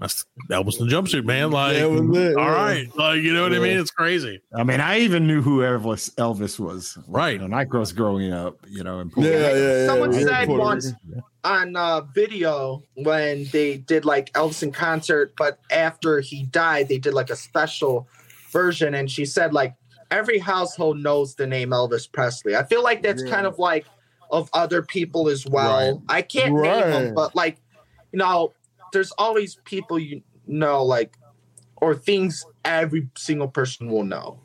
that's 0.00 0.24
Elvis 0.50 0.80
in 0.80 0.88
a 0.88 0.90
jumpsuit, 0.90 1.24
man. 1.24 1.50
Like, 1.50 1.76
That 1.76 1.90
was 1.90 2.00
it, 2.16 2.36
all 2.36 2.44
yeah. 2.44 2.54
right. 2.54 2.96
Like, 2.96 3.22
you 3.22 3.34
know 3.34 3.42
what 3.42 3.52
I 3.52 3.58
mean? 3.58 3.78
It's 3.78 3.90
crazy. 3.90 4.40
I 4.54 4.64
mean, 4.64 4.80
I 4.80 5.00
even 5.00 5.26
knew 5.26 5.42
who 5.42 5.58
Elvis 5.60 6.14
Elvis 6.14 6.58
was. 6.58 6.98
Right. 7.06 7.40
When 7.40 7.52
I 7.52 7.64
was 7.64 7.92
growing 7.92 8.32
up, 8.32 8.56
you 8.68 8.82
know, 8.82 9.00
in 9.00 9.10
Yeah, 9.16 9.30
yeah, 9.30 9.54
yeah. 9.54 9.86
Someone 9.86 10.12
yeah, 10.12 10.24
said 10.24 10.48
once 10.48 10.92
on 11.44 11.76
uh, 11.76 12.00
video 12.14 12.82
when 12.94 13.46
they 13.52 13.78
did 13.78 14.04
like 14.04 14.32
Elvis 14.32 14.62
in 14.62 14.72
concert, 14.72 15.32
but 15.36 15.58
after 15.70 16.20
he 16.20 16.44
died, 16.44 16.88
they 16.88 16.98
did 16.98 17.14
like 17.14 17.30
a 17.30 17.36
special 17.36 18.08
version. 18.50 18.94
And 18.94 19.10
she 19.10 19.24
said, 19.24 19.52
like, 19.52 19.74
every 20.10 20.38
household 20.38 20.98
knows 20.98 21.34
the 21.34 21.46
name 21.46 21.70
Elvis 21.70 22.10
Presley. 22.10 22.56
I 22.56 22.64
feel 22.64 22.82
like 22.82 23.02
that's 23.02 23.22
Yeah. 23.22 23.30
kind 23.30 23.46
of 23.46 23.58
like 23.58 23.86
of 24.30 24.48
other 24.52 24.80
people 24.80 25.28
as 25.28 25.46
well. 25.46 26.02
I 26.08 26.22
can't 26.22 26.54
name 26.54 26.90
them, 26.90 27.14
but 27.14 27.34
like, 27.34 27.60
you 28.12 28.18
know, 28.18 28.52
there's 28.92 29.12
always 29.12 29.56
people 29.64 29.98
you 29.98 30.22
know, 30.46 30.82
like, 30.84 31.16
or 31.76 31.94
things 31.94 32.44
every 32.64 33.08
single 33.16 33.48
person 33.48 33.88
will 33.90 34.04
know. 34.04 34.38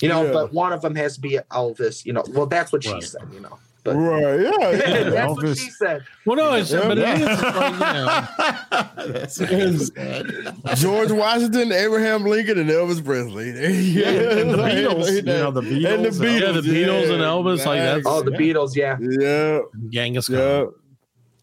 You 0.00 0.08
know, 0.08 0.24
Yeah. 0.24 0.32
but 0.32 0.52
one 0.52 0.72
of 0.72 0.82
them 0.82 0.94
has 0.96 1.14
to 1.14 1.20
be 1.20 1.38
Elvis. 1.50 2.04
You 2.04 2.12
know, 2.14 2.24
well, 2.30 2.46
that's 2.46 2.72
what 2.72 2.82
she 2.82 2.92
Right. 2.92 3.02
said. 3.02 3.22
You 3.32 3.40
know, 3.40 3.58
but 3.84 3.94
Right, 3.94 4.40
yeah. 4.40 5.10
that's 5.10 5.34
what 5.36 5.56
she 5.56 5.70
said. 5.70 6.02
Well, 6.26 6.36
no, 6.36 6.52
it's 6.54 6.72
Yeah. 6.72 6.88
but 6.88 6.98
it 6.98 7.08
is 7.08 7.42
like, 7.42 7.72
you 7.72 7.78
know, 7.78 9.12
That's 9.12 9.38
what 9.38 9.48
he. 9.50 10.74
George 10.82 11.12
Washington, 11.12 11.70
Abraham 11.72 12.24
Lincoln, 12.24 12.58
and 12.58 12.70
Elvis 12.70 13.04
Presley. 13.04 13.50
Yeah, 13.94 14.38
and 14.38 14.50
the 14.50 14.56
Beatles, 14.56 15.12
you 15.14 15.22
know, 15.22 15.50
the 15.52 15.60
Beatles. 15.60 15.94
And 15.94 16.04
the 16.04 16.08
uh, 16.08 16.12
Beatles. 16.12 16.40
Yeah, 16.40 16.52
the 16.52 16.60
Beatles 16.62 17.10
and 17.10 17.22
Elvis, 17.22 17.64
like, 17.66 17.78
that's- 17.80 18.02
Oh, 18.06 18.22
the 18.22 18.32
Yeah. 18.32 18.38
Beatles, 18.38 18.74
yeah. 18.74 18.96
Yeah, 19.00 19.60
Genghis 19.90 20.28
Khan. 20.28 20.72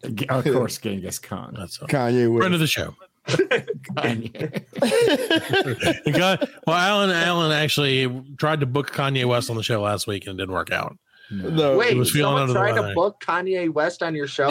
Yeah. 0.02 0.38
Of 0.38 0.44
course, 0.44 0.78
Genghis 0.78 1.18
Khan. 1.18 1.54
That's 1.58 1.80
a 1.80 1.86
Kanye 1.86 2.36
friend 2.36 2.52
West. 2.52 2.54
of 2.54 2.60
the 2.60 2.66
show. 2.66 2.94
Kanye. 3.94 4.64
The 6.04 6.48
well, 6.66 6.76
Alan 6.76 7.10
Alan 7.10 7.52
actually 7.52 8.22
tried 8.36 8.60
to 8.60 8.66
book 8.66 8.90
Kanye 8.92 9.24
West 9.24 9.50
on 9.50 9.56
the 9.56 9.62
show 9.62 9.80
last 9.82 10.06
week 10.06 10.26
and 10.26 10.34
it 10.34 10.42
didn't 10.42 10.54
work 10.54 10.72
out. 10.72 10.96
No. 11.30 11.78
Wait, 11.78 11.96
was 11.96 12.10
feeling 12.10 12.36
someone 12.36 12.42
under 12.42 12.54
tried 12.54 12.88
to 12.88 12.94
book 12.94 13.22
Kanye 13.24 13.72
West 13.72 14.02
on 14.02 14.14
your 14.14 14.26
show? 14.26 14.50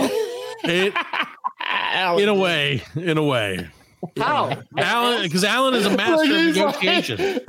It, 0.63 0.93
in 2.21 2.29
a 2.29 2.33
way, 2.33 2.81
in 2.95 3.17
a 3.17 3.23
way, 3.23 3.69
How? 4.17 4.57
Alan, 4.77 5.21
because 5.23 5.43
Alan 5.43 5.73
is 5.75 5.85
a 5.85 5.95
master 5.95 6.23
of 6.23 6.27
He's 6.41 6.57
like- 6.57 6.81
negotiation. 6.83 7.39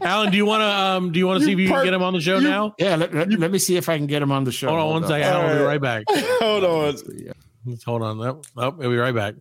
Alan, 0.00 0.30
do 0.30 0.36
you 0.36 0.44
want 0.46 0.60
to 0.62 0.66
um, 0.66 1.12
do 1.12 1.18
you 1.18 1.26
want 1.26 1.40
to 1.40 1.46
see 1.46 1.52
if 1.52 1.58
you 1.58 1.64
You 1.66 1.70
can 1.72 1.84
get 1.84 1.94
him 1.94 2.02
on 2.02 2.12
the 2.12 2.20
show 2.20 2.38
you- 2.38 2.48
now? 2.48 2.74
Yeah, 2.78 2.96
let, 2.96 3.14
let, 3.14 3.30
let 3.30 3.50
me 3.50 3.58
see 3.58 3.76
if 3.76 3.88
I 3.88 3.96
can 3.98 4.06
get 4.06 4.20
him 4.22 4.32
on 4.32 4.44
the 4.44 4.52
show. 4.52 4.68
Hold 4.68 4.80
on 4.80 4.90
one 4.90 5.04
up. 5.04 5.08
second. 5.10 5.28
Alan 5.28 5.46
will 5.48 5.54
be 5.54 5.60
All 5.60 5.66
right 5.66 5.80
back. 5.80 6.04
Hold 6.08 6.64
on. 6.64 6.96
Yeah. 7.14 7.32
Let's 7.64 7.84
hold 7.84 8.02
on. 8.02 8.20
Oh, 8.20 8.42
oh, 8.56 8.70
he'll 8.80 8.90
be 8.90 8.96
right 8.96 9.14
back. 9.14 9.34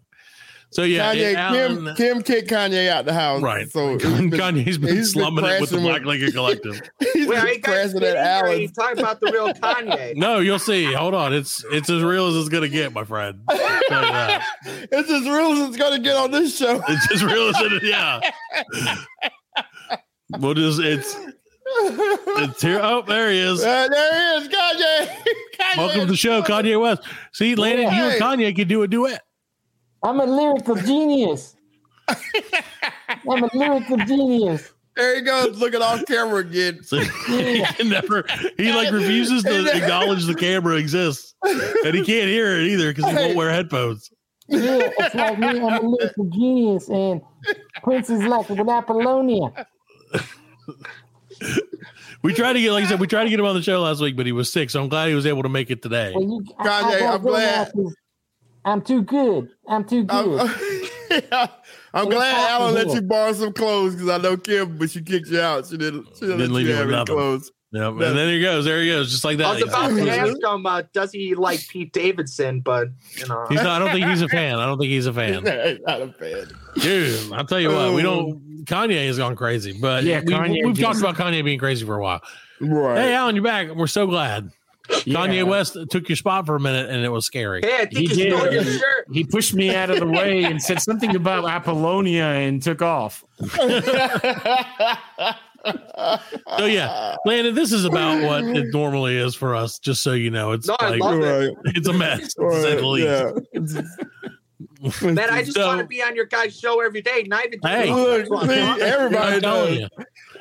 So 0.74 0.84
yeah, 0.84 1.14
Kanye, 1.14 1.32
it- 1.32 1.36
Alan, 1.36 1.86
Kim, 1.86 1.96
Kim 1.96 2.22
kicked 2.24 2.50
Kanye 2.50 2.88
out 2.88 3.04
the 3.04 3.14
house. 3.14 3.42
right? 3.42 3.70
So 3.70 3.90
he's 3.98 4.02
been, 4.04 4.32
Kanye's 4.32 4.54
been 4.56 4.66
he's 4.66 4.78
been 4.78 5.06
slumming 5.06 5.44
it 5.44 5.60
with 5.60 5.70
the 5.70 5.78
Black 5.80 6.00
with- 6.00 6.08
Lincoln 6.08 6.32
Collective. 6.32 6.82
he's 7.14 7.28
Wait, 7.28 7.38
are 7.38 7.46
been 7.46 7.56
you 7.56 7.60
guys 7.62 7.92
crashing 7.94 8.04
at 8.08 8.44
Or 8.44 8.54
you 8.54 8.68
talking 8.70 9.00
about 9.00 9.20
the 9.20 9.32
real 9.34 9.54
Kanye? 9.54 10.16
No, 10.16 10.40
you'll 10.40 10.60
see. 10.60 10.94
Hold 10.94 11.14
on. 11.14 11.34
It's 11.34 11.66
it's 11.72 11.90
as 11.90 12.02
real 12.02 12.28
as 12.28 12.36
it's 12.38 12.48
gonna 12.50 12.70
get, 12.70 12.94
my 12.94 13.04
friend. 13.04 13.42
I'll 13.50 13.58
tell 13.58 14.06
you 14.06 14.12
that. 14.12 14.48
It's 14.92 15.10
as 15.12 15.24
real 15.24 15.52
as 15.52 15.68
it's 15.68 15.78
going 15.78 15.98
to 15.98 16.00
get 16.04 16.16
on 16.16 16.32
this 16.32 16.58
show. 16.58 16.82
It's 16.88 17.12
as 17.12 17.24
real 17.24 17.50
as 17.50 17.60
it 17.60 17.84
is. 17.84 17.90
Yeah. 17.90 18.22
We'll 20.40 20.56
it's 20.58 21.16
it's 21.84 22.62
here. 22.62 22.80
Oh, 22.82 23.02
there 23.02 23.30
he 23.32 23.40
is. 23.40 23.62
Uh, 23.64 23.88
there 23.90 24.40
he 24.40 24.46
is, 24.46 24.48
Kanye. 24.54 25.08
Kanye. 25.60 25.78
Welcome 25.78 26.00
to 26.02 26.06
the 26.06 26.16
show, 26.16 26.42
Kanye 26.42 26.80
West. 26.80 27.02
See, 27.34 27.56
Landon, 27.56 27.94
you 27.94 28.04
and 28.04 28.22
Kanye 28.22 28.56
can 28.56 28.68
do 28.68 28.84
a 28.84 28.88
duet. 28.88 29.22
I'm 30.04 30.20
a 30.20 30.26
lyrical 30.26 30.76
genius. 30.76 31.56
I'm 32.08 33.44
a 33.44 33.50
lyrical 33.54 33.98
genius. 33.98 34.72
There 34.96 35.16
he 35.16 35.22
goes, 35.22 35.58
looking 35.58 35.82
off 35.82 36.06
camera 36.06 36.40
again. 36.40 36.84
So 36.84 37.00
he 37.00 37.64
never 37.84 38.26
he 38.58 38.74
like 38.74 38.92
refuses 38.92 39.44
to 39.44 39.72
acknowledge 39.76 40.26
the 40.26 40.36
camera 40.36 40.76
exists. 40.76 41.34
And 41.44 41.96
he 41.96 42.04
can't 42.04 42.28
hear 42.30 42.58
it 42.60 42.68
either 42.68 42.94
because 42.94 43.10
he 43.10 43.16
won't 43.16 43.36
wear 43.38 43.50
headphones. 43.52 44.12
Yeah, 44.48 44.90
it's 45.00 45.16
like 45.16 45.40
me. 45.40 45.48
I'm 45.48 45.64
a 45.86 45.90
lyrical 45.90 46.26
genius, 46.26 46.90
and 46.90 47.22
Prince 47.84 48.10
is 48.10 48.24
like 48.24 48.50
with 48.50 48.60
Apollonia. 48.68 49.66
We 52.24 52.34
tried 52.36 52.54
to 52.54 52.62
get, 52.62 52.72
like 52.72 52.84
I 52.84 52.88
said, 52.88 53.00
we 53.00 53.08
tried 53.08 53.24
to 53.24 53.32
get 53.32 53.40
him 53.40 53.46
on 53.48 53.56
the 53.56 53.64
show 53.64 53.82
last 53.82 54.00
week, 54.00 54.16
but 54.16 54.28
he 54.28 54.32
was 54.32 54.52
sick. 54.54 54.70
So 54.70 54.80
I'm 54.84 54.90
glad 54.90 55.10
he 55.10 55.16
was 55.16 55.26
able 55.26 55.42
to 55.42 55.50
make 55.50 55.72
it 55.72 55.82
today. 55.82 56.12
Well, 56.14 56.24
you, 56.24 56.46
I- 56.60 56.64
I 56.64 56.68
Kanye, 56.68 57.00
gotta 57.00 57.06
I'm 57.16 57.22
go 57.24 57.30
now 57.32 57.32
glad. 57.32 57.72
'cause 57.74 57.96
I'm 58.66 58.82
too 58.82 59.02
good. 59.02 59.50
I'm 59.68 59.84
too 59.84 60.04
good. 60.04 60.40
I'm, 61.32 61.50
I'm 61.94 62.08
Well, 62.08 62.18
glad 62.18 62.50
Alan 62.52 62.74
let 62.76 62.88
you 62.94 63.02
borrow 63.02 63.34
some 63.34 63.54
clothes 63.54 63.96
because 63.96 64.10
I 64.10 64.18
know 64.18 64.38
Kim, 64.38 64.78
but 64.78 64.90
she 64.92 65.02
kicked 65.02 65.28
you 65.28 65.42
out. 65.42 65.68
She 65.68 65.78
didn't. 65.78 66.06
She 66.16 66.22
didn't, 66.22 66.38
Didn't 66.38 66.40
let 66.40 66.58
leave 66.58 66.68
you 66.68 66.74
you 66.74 66.78
have 66.80 66.92
any 66.92 67.06
clothes. 67.06 67.52
Yep. 67.74 67.92
And 67.94 68.02
then 68.02 68.28
he 68.30 68.42
goes. 68.42 68.66
There 68.66 68.82
he 68.82 68.90
goes, 68.90 69.10
just 69.12 69.24
like 69.24 69.38
that. 69.38 69.48
I 69.48 69.54
was 69.54 69.62
about 69.64 69.90
to 69.96 70.10
ask 70.10 70.44
him, 70.44 70.66
uh, 70.66 70.84
does 70.94 71.12
he 71.14 71.36
like 71.36 71.66
Pete 71.70 71.94
Davidson? 71.94 72.60
But 72.60 72.90
you 73.16 73.28
know, 73.28 73.46
He's 73.50 73.64
not, 73.64 73.68
I 73.68 73.80
don't 73.80 73.92
think 73.92 74.06
he's 74.08 74.22
a 74.22 74.28
fan. 74.38 74.60
I 74.60 74.66
don't 74.66 74.78
think 74.78 74.90
he's 74.92 75.06
a 75.06 75.14
fan. 75.14 75.44
Not 75.44 76.02
a 76.02 76.14
fan. 76.20 76.48
Dude, 76.76 77.32
I'll 77.32 77.46
tell 77.46 77.62
you 77.62 77.70
what, 77.70 77.94
we 77.94 78.02
don't. 78.02 78.66
Kanye 78.66 79.08
has 79.08 79.18
gone 79.18 79.36
crazy, 79.38 79.78
but 79.80 80.04
Yeah, 80.04 80.20
we, 80.20 80.34
Kanye 80.34 80.66
we've 80.66 80.76
just- 80.76 81.00
talked 81.00 81.00
about 81.00 81.16
Kanye 81.16 81.44
being 81.46 81.60
crazy 81.60 81.86
for 81.86 81.96
a 81.96 82.02
while. 82.02 82.22
Right. 82.60 82.98
Hey, 82.98 83.14
Alan, 83.16 83.36
you're 83.36 83.44
back. 83.44 83.70
We're 83.74 83.88
so 83.88 84.06
glad. 84.06 84.52
Kanye 84.92 85.36
Yeah. 85.38 85.44
West 85.44 85.78
took 85.90 86.08
your 86.10 86.16
spot 86.16 86.46
for 86.46 86.56
a 86.56 86.60
minute, 86.60 86.90
and 86.90 87.04
it 87.04 87.10
was 87.10 87.26
scary. 87.26 87.62
hey, 87.64 87.82
I 87.84 87.86
He 87.90 88.08
think 88.08 88.12
he 88.12 88.24
did. 88.30 88.54
your 88.54 88.64
shirt. 88.64 89.08
He 89.12 89.24
pushed 89.24 89.54
me 89.54 89.74
out 89.76 89.90
of 89.90 90.00
the 90.00 90.06
way 90.08 90.44
and 90.44 90.62
said 90.62 90.82
something 90.82 91.16
about 91.16 91.46
Apollonia 91.46 92.26
and 92.26 92.62
took 92.62 92.82
off. 92.82 93.24
So 96.58 96.66
yeah, 96.66 97.16
Landon, 97.26 97.54
this 97.54 97.72
is 97.72 97.86
about 97.86 98.24
what 98.24 98.44
it 98.44 98.74
normally 98.74 99.16
is 99.18 99.36
for 99.36 99.54
us. 99.56 99.78
Just 99.78 100.02
so 100.02 100.14
you 100.14 100.32
know, 100.32 100.54
it's 100.54 100.68
No, 100.68 100.76
like 100.82 101.00
love 101.00 101.20
right. 101.20 101.50
it's 101.66 101.88
a 101.88 101.94
mess. 101.94 102.34
to 102.34 102.52
say 102.62 102.82
least. 102.82 103.06
Yeah. 103.54 103.82
Man, 105.12 105.20
I 105.30 105.44
just 105.44 105.54
So- 105.54 105.68
want 105.68 105.80
to 105.82 105.86
be 105.86 106.02
on 106.02 106.16
your 106.16 106.26
guys' 106.26 106.58
show 106.60 106.82
every 106.84 107.04
day. 107.04 107.26
Not 107.28 107.46
even 107.46 107.60
Hey. 107.64 107.92
Look, 107.94 108.26
see, 108.50 108.56
everybody 108.58 109.36
I'm 109.36 109.42
telling 109.42 109.80
you, 109.82 109.88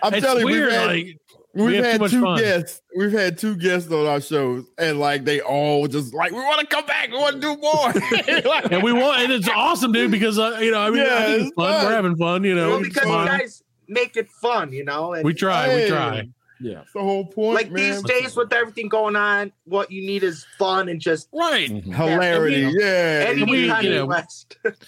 I'm 0.03 0.15
it's 0.15 0.25
telling 0.25 0.41
you, 0.41 0.47
weird. 0.47 0.69
we've 0.69 0.73
had, 0.73 0.87
like 0.87 1.05
we 1.05 1.19
we've 1.55 1.75
have 1.77 1.85
too 1.85 1.91
had 1.91 2.01
much 2.01 2.11
two 2.11 2.23
fun. 2.23 2.39
guests. 2.39 2.83
We've 2.97 3.13
had 3.13 3.39
two 3.39 3.57
guests 3.57 3.91
on 3.93 4.07
our 4.07 4.21
shows, 4.21 4.65
and 4.79 4.99
like 5.01 5.25
they 5.25 5.41
all 5.41 5.87
just 5.89 6.13
like, 6.15 6.33
we 6.33 6.39
want 6.39 6.61
to 6.61 6.67
come 6.67 6.87
back. 6.87 7.09
We 7.11 7.19
want 7.19 7.37
to 7.37 7.41
do 7.41 7.57
more. 7.57 7.93
Like, 8.51 8.73
and 8.73 8.83
we 8.83 8.93
want, 8.93 9.21
and 9.23 9.33
it's 9.33 9.49
awesome, 9.49 9.93
dude. 9.93 10.11
Because 10.11 10.39
uh, 10.39 10.59
you 10.61 10.71
know, 10.71 10.81
I 10.81 10.91
mean, 10.91 11.05
Yeah, 11.05 11.15
I 11.17 11.25
think 11.27 11.37
it's 11.41 11.47
it's 11.49 11.55
fun. 11.55 11.73
fun. 11.73 11.87
We're 11.87 11.93
having 11.95 12.17
fun. 12.17 12.45
You 12.45 12.55
know, 12.55 12.69
well, 12.71 12.79
it's 12.81 12.89
because 12.89 13.07
you 13.09 13.39
guys 13.39 13.63
make 13.89 14.17
it 14.17 14.29
fun, 14.29 14.73
you 14.73 14.85
know. 14.85 15.13
And 15.15 15.25
we 15.25 15.35
try, 15.35 15.75
we 15.75 15.89
try. 15.89 16.29
Yeah. 16.63 16.75
That's 16.75 16.93
the 16.93 17.01
whole 17.01 17.25
point, 17.25 17.55
like 17.55 17.71
man. 17.71 17.75
these 17.77 18.03
days 18.03 18.37
with 18.37 18.53
everything 18.53 18.89
going 18.89 19.17
on, 19.17 19.51
what 19.65 19.91
you 19.91 20.03
need 20.07 20.23
is 20.23 20.45
fun 20.59 20.91
and 20.91 21.01
just 21.01 21.29
Right. 21.33 21.71
Hilarity, 21.71 22.65
and 22.65 22.75
yeah. 22.79 23.25
any 23.29 23.45
we, 23.45 23.67
kind 23.67 23.83
you 23.87 23.93
of 23.93 23.97
know, 23.97 24.07
West. 24.07 24.59
That's 24.65 24.79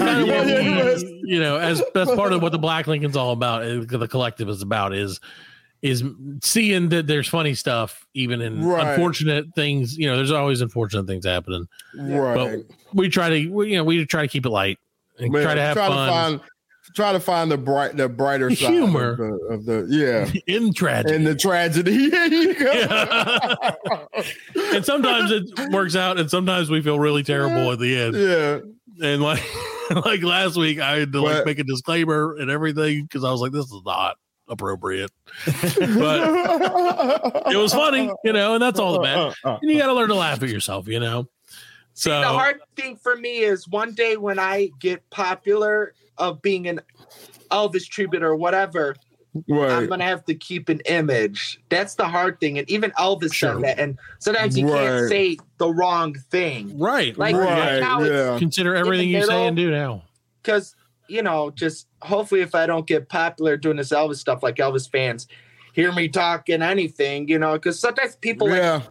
kind 0.00 0.22
of 0.22 0.26
what 0.28 0.46
yeah, 0.48 0.58
yeah. 0.58 0.94
we, 0.96 1.22
you 1.24 1.38
know, 1.38 1.56
as 1.56 1.80
that's 1.94 2.12
part 2.16 2.32
of 2.32 2.42
what 2.42 2.50
the 2.50 2.58
Black 2.58 2.88
Lincoln's 2.88 3.16
all 3.16 3.30
about. 3.32 3.62
uh, 3.62 3.84
The 3.86 4.08
collective 4.08 4.48
is 4.48 4.60
about 4.60 4.92
is 4.92 5.20
is 5.84 6.02
seeing 6.42 6.88
that 6.88 7.06
there's 7.06 7.28
funny 7.28 7.52
stuff, 7.54 8.06
even 8.14 8.40
in 8.40 8.64
Right. 8.64 8.94
unfortunate 8.94 9.44
things. 9.54 9.96
You 9.98 10.06
know, 10.08 10.16
there's 10.16 10.30
always 10.32 10.62
unfortunate 10.62 11.06
things 11.06 11.26
happening. 11.26 11.68
right. 11.94 12.34
But 12.34 12.60
we 12.94 13.10
try 13.10 13.28
to, 13.28 13.48
we, 13.50 13.72
you 13.72 13.76
know, 13.76 13.84
we 13.84 14.04
try 14.06 14.22
to 14.22 14.28
keep 14.28 14.46
it 14.46 14.48
light 14.48 14.78
and 15.18 15.30
Man, 15.30 15.42
try 15.42 15.54
to 15.54 15.60
have 15.60 15.76
try 15.76 15.86
fun 15.88 16.06
To 16.06 16.12
find, 16.38 16.40
try 16.96 17.12
to 17.12 17.20
find 17.20 17.50
the 17.50 17.58
bright, 17.58 17.98
the 17.98 18.08
brighter 18.08 18.48
The 18.48 18.56
side 18.56 18.72
humor. 18.72 19.10
of 19.12 19.18
the, 19.18 19.46
of 19.50 19.64
the 19.66 19.86
yeah, 19.90 20.40
in 20.56 20.72
tragedy. 20.72 21.16
and 21.16 21.26
the 21.26 21.34
tragedy. 21.34 22.08
There 22.10 22.32
you 22.32 22.54
go. 22.54 22.72
Yeah. 22.72 23.74
and 24.74 24.84
sometimes 24.86 25.30
it 25.32 25.70
works 25.70 25.96
out, 25.96 26.18
and 26.18 26.30
sometimes 26.30 26.70
we 26.70 26.80
feel 26.80 26.98
really 26.98 27.22
terrible 27.22 27.72
at 27.72 27.78
the 27.78 27.94
end. 27.96 28.16
yeah. 28.16 28.58
And 29.06 29.22
like, 29.22 29.42
like 30.06 30.22
last 30.22 30.56
week, 30.56 30.78
I 30.80 31.00
had 31.00 31.12
to 31.12 31.20
like 31.20 31.44
make 31.44 31.58
a 31.58 31.64
disclaimer 31.64 32.36
and 32.38 32.50
everything 32.50 33.02
because 33.02 33.22
I 33.24 33.30
was 33.30 33.40
like, 33.40 33.52
this 33.52 33.66
is 33.66 33.82
not 33.84 34.16
appropriate. 34.48 35.10
But 35.44 36.30
it 37.52 37.56
was 37.56 37.72
funny, 37.72 38.10
you 38.24 38.32
know, 38.32 38.54
and 38.54 38.62
that's 38.62 38.78
all 38.78 38.92
that 38.94 39.02
matters. 39.02 39.34
Uh, 39.44 39.48
uh, 39.48 39.52
uh 39.52 39.58
And 39.62 39.70
you 39.70 39.76
uh. 39.76 39.80
got 39.80 39.86
to 39.88 39.94
learn 39.94 40.08
to 40.08 40.14
laugh 40.14 40.42
at 40.42 40.48
yourself, 40.48 40.88
you 40.88 41.00
know. 41.00 41.28
So 41.94 42.10
the 42.20 42.26
hard 42.26 42.60
thing 42.76 42.96
for 42.96 43.16
me 43.16 43.38
is 43.38 43.68
one 43.68 43.94
day 43.94 44.16
when 44.16 44.38
I 44.38 44.70
get 44.80 45.08
popular 45.10 45.94
of 46.18 46.42
being 46.42 46.66
an 46.66 46.80
Elvis 47.50 47.86
tribute 47.88 48.22
or 48.22 48.34
whatever, 48.34 48.96
I'm 49.50 49.86
gonna 49.88 50.04
have 50.04 50.24
to 50.26 50.34
keep 50.34 50.68
an 50.68 50.80
image. 50.86 51.60
That's 51.68 51.94
the 51.94 52.06
hard 52.06 52.38
thing. 52.40 52.58
And 52.58 52.68
even 52.70 52.92
Elvis 52.92 53.32
Sure. 53.32 53.54
said 53.54 53.62
that. 53.64 53.78
And 53.78 53.98
sometimes 54.18 54.58
you 54.58 54.68
Right. 54.68 54.88
can't 54.88 55.08
say 55.08 55.38
the 55.58 55.68
wrong 55.72 56.14
thing. 56.30 56.78
right, 56.78 57.16
Like 57.18 57.34
Right. 57.34 57.80
now 57.80 58.02
it's 58.02 58.10
Yeah. 58.12 58.38
consider 58.38 58.74
everything 58.74 59.08
you 59.08 59.24
say 59.24 59.46
and 59.46 59.56
do 59.56 59.70
now. 59.70 60.02
because 60.42 60.74
you 61.08 61.22
know, 61.22 61.50
just 61.50 61.86
hopefully 62.02 62.40
if 62.40 62.54
I 62.54 62.66
don't 62.66 62.86
get 62.86 63.08
popular 63.08 63.56
doing 63.56 63.76
this 63.76 63.90
Elvis 63.90 64.16
stuff, 64.16 64.42
like 64.42 64.56
Elvis 64.56 64.90
fans 64.90 65.26
hear 65.72 65.92
me 65.92 66.08
talking 66.08 66.62
anything, 66.62 67.28
you 67.28 67.38
know, 67.38 67.54
because 67.54 67.78
sometimes 67.78 68.16
people 68.16 68.48
like 68.48 68.58
Yeah. 68.58 68.82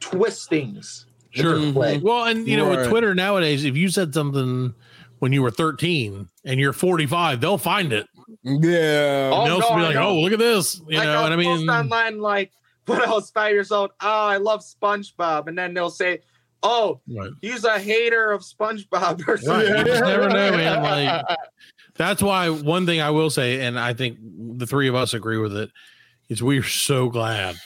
twist 0.00 0.48
things. 0.48 1.06
Sure. 1.30 1.54
different 1.54 1.76
way. 1.76 1.96
Mm-hmm. 1.96 2.06
Well, 2.06 2.24
and 2.24 2.48
you 2.48 2.56
know, 2.56 2.70
with 2.70 2.88
Twitter 2.88 3.14
nowadays, 3.14 3.64
if 3.64 3.76
you 3.76 3.88
said 3.90 4.14
something 4.14 4.74
when 5.18 5.32
you 5.32 5.42
were 5.42 5.50
13 5.50 6.28
and 6.44 6.58
you're 6.58 6.72
45, 6.72 7.40
they'll 7.40 7.58
find 7.58 7.92
it. 7.92 8.06
Yeah. 8.42 9.30
Oh, 9.32 9.42
and 9.42 9.50
they'll 9.50 9.60
no, 9.60 9.76
be 9.76 9.82
like, 9.82 9.96
"Oh, 9.96 10.20
look 10.20 10.32
at 10.32 10.38
this," 10.38 10.80
you 10.88 10.96
like 10.98 11.06
know. 11.06 11.18
I'll 11.18 11.24
And 11.26 11.34
I 11.34 11.36
mean, 11.36 11.68
online 11.68 12.18
like 12.18 12.52
when 12.86 13.00
I 13.00 13.10
was 13.10 13.30
five 13.30 13.52
years 13.52 13.70
old, 13.70 13.90
oh, 14.00 14.26
I 14.26 14.38
love 14.38 14.60
SpongeBob, 14.60 15.46
and 15.48 15.56
then 15.56 15.74
they'll 15.74 15.90
say, 15.90 16.20
oh, 16.62 17.00
right. 17.08 17.30
he's 17.40 17.64
a 17.64 17.78
hater 17.78 18.30
of 18.32 18.42
SpongeBob 18.42 19.26
or 19.28 19.34
Right. 19.34 19.42
something. 19.44 19.76
You 19.76 19.84
just 19.84 20.02
never 20.02 20.28
know, 20.28 20.50
man. 20.52 20.82
Like 20.82 21.38
that's 21.94 22.22
why 22.22 22.48
one 22.50 22.86
thing 22.86 23.00
I 23.00 23.10
will 23.10 23.30
say, 23.30 23.60
and 23.64 23.78
I 23.78 23.94
think 23.94 24.18
the 24.58 24.66
three 24.66 24.88
of 24.88 24.94
us 24.94 25.14
agree 25.14 25.38
with 25.38 25.56
it, 25.56 25.70
is 26.28 26.42
we 26.42 26.58
are 26.58 26.62
so 26.64 27.08
glad 27.08 27.56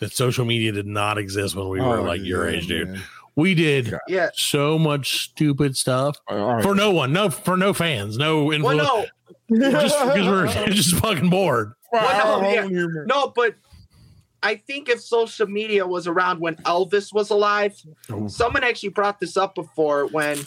that 0.00 0.12
social 0.12 0.44
media 0.44 0.72
did 0.72 0.86
not 0.86 1.18
exist 1.18 1.54
when 1.54 1.68
we 1.68 1.80
were 1.80 1.98
Oh, 1.98 2.02
like 2.02 2.22
your 2.22 2.48
age, 2.48 2.66
dude. 2.66 2.88
man. 2.88 3.02
We 3.36 3.54
did 3.54 3.94
Yeah. 4.08 4.30
so 4.34 4.78
much 4.78 5.24
stupid 5.30 5.76
stuff 5.76 6.16
Oh, 6.28 6.60
for 6.62 6.74
no 6.74 6.90
one, 6.90 7.12
no 7.12 7.30
for 7.30 7.56
no 7.56 7.72
fans, 7.72 8.18
no 8.18 8.44
Well, 8.44 8.52
influence, 8.54 8.88
no, 9.50 9.70
just 9.70 9.98
because 10.04 10.26
we're 10.26 10.46
just 10.72 10.96
fucking 10.96 11.30
bored. 11.30 11.72
Well, 11.92 12.42
no, 12.42 12.48
yeah. 12.68 12.86
no, 13.06 13.32
but 13.34 13.54
I 14.42 14.56
think 14.56 14.88
if 14.88 15.00
social 15.00 15.46
media 15.46 15.86
was 15.86 16.06
around 16.06 16.40
when 16.40 16.56
Elvis 16.56 17.12
was 17.12 17.30
alive, 17.30 17.74
Oh. 18.10 18.26
someone 18.28 18.64
actually 18.64 18.88
brought 18.90 19.20
this 19.20 19.36
up 19.36 19.54
before 19.54 20.06
when. 20.06 20.38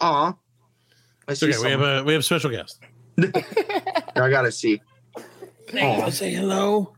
Aw. 0.00 0.34
I 1.28 1.34
see 1.34 1.48
Okay, 1.48 1.58
we 1.62 1.70
have 1.70 1.80
a 1.82 2.02
we 2.04 2.12
have 2.14 2.20
a 2.20 2.24
special 2.24 2.50
guest. 2.50 2.80
I 4.16 4.28
gotta 4.30 4.50
see. 4.50 4.82
Hey, 5.68 6.10
say 6.10 6.32
hello. 6.34 6.92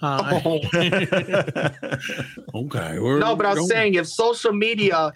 Hi. 0.00 0.40
Oh. 0.44 0.58
okay. 2.54 2.98
We're, 2.98 3.18
No, 3.20 3.36
but 3.36 3.46
I 3.46 3.50
was 3.50 3.58
don't- 3.60 3.68
saying 3.68 3.94
if 3.94 4.06
social 4.08 4.52
media 4.52 5.12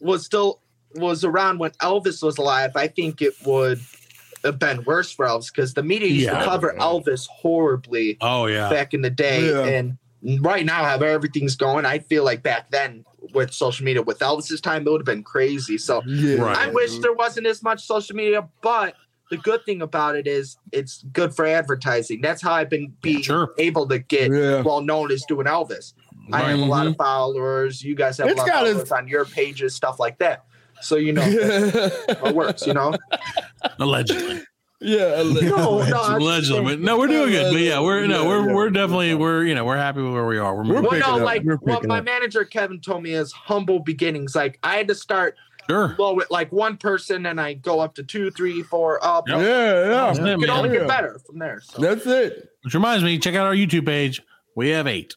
was 0.00 0.24
still 0.24 0.60
was 0.94 1.24
around 1.24 1.58
when 1.58 1.70
Elvis 1.82 2.22
was 2.22 2.38
alive, 2.38 2.72
I 2.76 2.86
think 2.86 3.22
it 3.22 3.34
would 3.44 3.78
have 3.78 4.01
been 4.58 4.84
worse 4.84 5.12
for 5.12 5.26
Elvis 5.26 5.52
because 5.54 5.74
the 5.74 5.82
media 5.82 6.08
used 6.08 6.26
Yeah. 6.26 6.38
to 6.40 6.44
cover 6.44 6.74
Elvis 6.78 7.28
horribly 7.28 8.18
Oh 8.20 8.46
yeah. 8.46 8.68
back 8.68 8.94
in 8.94 9.02
the 9.02 9.10
day, 9.10 9.48
Yeah. 9.48 9.64
and 9.64 9.98
right 10.40 10.64
now, 10.64 10.84
how 10.84 10.96
everything's 10.96 11.56
going, 11.56 11.84
I 11.86 11.98
feel 12.00 12.24
like 12.24 12.42
back 12.42 12.70
then 12.70 13.04
with 13.32 13.52
social 13.52 13.84
media, 13.84 14.02
with 14.02 14.18
Elvis's 14.18 14.60
time, 14.60 14.86
it 14.86 14.90
would 14.90 15.00
have 15.00 15.06
been 15.06 15.22
crazy. 15.22 15.78
So 15.78 16.02
Yeah. 16.06 16.42
Right. 16.42 16.56
I 16.56 16.68
wish 16.68 16.98
there 16.98 17.12
wasn't 17.12 17.46
as 17.46 17.62
much 17.62 17.84
social 17.84 18.16
media, 18.16 18.48
but 18.62 18.94
the 19.30 19.36
good 19.38 19.64
thing 19.64 19.80
about 19.80 20.16
it 20.16 20.26
is 20.26 20.56
it's 20.72 21.04
good 21.12 21.34
for 21.34 21.46
advertising. 21.46 22.20
That's 22.20 22.42
how 22.42 22.52
I've 22.52 22.68
been 22.68 22.92
being 23.00 23.22
Sure. 23.22 23.52
able 23.58 23.86
to 23.88 23.98
get 23.98 24.30
well 24.30 24.80
known 24.82 25.10
as 25.10 25.24
doing 25.26 25.46
Elvis. 25.46 25.94
I 26.32 26.42
have 26.50 26.58
a 26.60 26.64
lot 26.64 26.86
of 26.86 26.92
mm-hmm. 26.92 27.02
followers. 27.02 27.82
You 27.82 27.94
guys 27.94 28.18
have 28.18 28.28
It's 28.28 28.34
a 28.40 28.44
lot 28.44 28.48
of 28.48 28.52
got 28.52 28.62
its- 28.66 28.72
followers 28.72 28.92
on 28.92 29.08
your 29.08 29.24
pages, 29.24 29.74
stuff 29.74 29.98
like 29.98 30.18
that. 30.18 30.44
So 30.82 30.96
you 30.96 31.12
know 31.12 31.22
it 31.24 32.34
works. 32.34 32.66
You 32.66 32.74
know, 32.74 32.94
Allegedly. 33.78 34.42
yeah. 34.80 35.22
no, 35.22 35.32
no, 35.32 35.78
I'm 35.78 35.86
just 35.88 36.10
Allegedly. 36.10 36.62
But 36.64 36.80
no, 36.80 36.98
we're 36.98 37.06
doing 37.06 37.30
good. 37.30 37.52
But 37.52 37.60
yeah, 37.62 37.80
we're 37.80 38.06
no, 38.06 38.22
Yeah, 38.22 38.28
we're 38.28 38.48
yeah. 38.48 38.54
we're 38.54 38.70
definitely 38.70 39.14
we're 39.14 39.44
you 39.44 39.54
know 39.54 39.64
we're 39.64 39.76
happy 39.76 40.02
with 40.02 40.12
where 40.12 40.26
we 40.26 40.38
are. 40.38 40.54
We're 40.54 40.64
We're 40.64 40.82
moving. 40.82 41.00
Well, 41.00 41.10
no, 41.12 41.16
up. 41.18 41.22
like 41.24 41.42
We're 41.44 41.56
what 41.56 41.86
my 41.86 41.98
up. 41.98 42.04
manager 42.04 42.44
Kevin 42.44 42.80
told 42.80 43.02
me 43.02 43.12
is 43.12 43.32
humble 43.32 43.80
beginnings. 43.80 44.34
Like 44.34 44.58
I 44.62 44.76
had 44.76 44.88
to 44.88 44.94
start 44.94 45.36
sure. 45.70 45.94
low 45.98 46.14
with 46.14 46.30
like 46.30 46.50
one 46.52 46.76
person, 46.76 47.26
and 47.26 47.40
I 47.40 47.54
go 47.54 47.80
up 47.80 47.94
to 47.96 48.02
two, 48.02 48.30
three, 48.32 48.62
four, 48.62 49.02
up. 49.04 49.28
Yep. 49.28 49.38
Yeah, 49.38 49.44
yeah. 49.46 50.14
Yeah, 50.14 50.32
It 50.34 50.40
can 50.40 50.50
only 50.50 50.70
Yeah. 50.72 50.78
get 50.80 50.88
better 50.88 51.18
from 51.24 51.38
there. 51.38 51.60
So. 51.62 51.80
That's 51.80 52.06
it. 52.06 52.48
Which 52.64 52.74
reminds 52.74 53.04
me, 53.04 53.18
check 53.18 53.34
out 53.34 53.46
our 53.46 53.54
YouTube 53.54 53.86
page. 53.86 54.20
We 54.56 54.70
have 54.70 54.86
eight. 54.86 55.14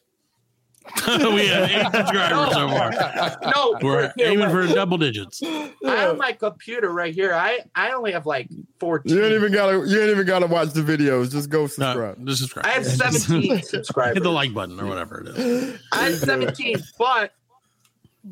we 1.08 1.46
have 1.48 1.70
eight 1.70 1.86
subscribers 1.92 2.52
so 2.52 2.68
far. 2.68 3.36
No, 3.54 3.78
We're 3.82 4.12
here, 4.16 4.28
aiming 4.28 4.50
for 4.50 4.66
double 4.66 4.98
digits. 4.98 5.42
I 5.44 5.70
have 5.84 6.16
my 6.16 6.32
computer 6.32 6.90
right 6.92 7.14
here. 7.14 7.32
I 7.34 7.60
I 7.74 7.92
only 7.92 8.12
have 8.12 8.26
like 8.26 8.48
fourteen. 8.80 9.16
You 9.16 9.24
ain't 9.24 9.34
even 9.34 9.52
gotta. 9.52 9.72
You 9.88 10.00
ain't 10.00 10.10
even 10.10 10.26
gotta 10.26 10.46
watch 10.46 10.70
the 10.70 10.80
videos. 10.82 11.30
Just 11.32 11.48
go 11.50 11.62
No, 11.62 11.66
subscribe. 11.66 12.26
just 12.26 12.40
subscribe. 12.40 12.66
I 12.66 12.70
have 12.70 12.86
seventeen 12.86 13.62
subscribers. 13.62 14.14
Hit 14.14 14.22
the 14.22 14.30
like 14.30 14.52
button 14.54 14.80
or 14.80 14.86
whatever 14.86 15.20
it 15.20 15.28
is. 15.36 15.80
I 15.92 16.04
have 16.10 16.18
seventeen, 16.18 16.76
but 16.98 17.32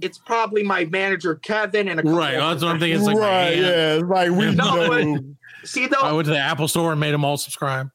it's 0.01 0.19
probably 0.19 0.63
my 0.65 0.85
manager 0.87 1.37
Kevin 1.37 1.89
and 1.89 2.01
a 2.01 2.03
couple 2.03 2.19
Right. 2.19 2.35
of 2.35 2.41
That's 2.51 2.65
what 2.65 2.73
I'm 2.73 2.81
thinking. 2.81 2.97
It's 2.99 3.07
like, 3.07 3.17
right, 3.17 3.57
yeah. 3.57 3.95
It's 3.95 4.05
like 4.05 4.31
we 4.31 4.53
No, 4.55 4.87
know. 4.89 5.19
See 5.65 5.87
though, 5.87 6.01
I 6.03 6.13
went 6.13 6.27
to 6.27 6.33
the 6.33 6.39
Apple 6.39 6.67
store 6.69 6.91
and 6.93 7.01
made 7.01 7.13
them 7.13 7.25
all 7.25 7.37
subscribe. 7.37 7.89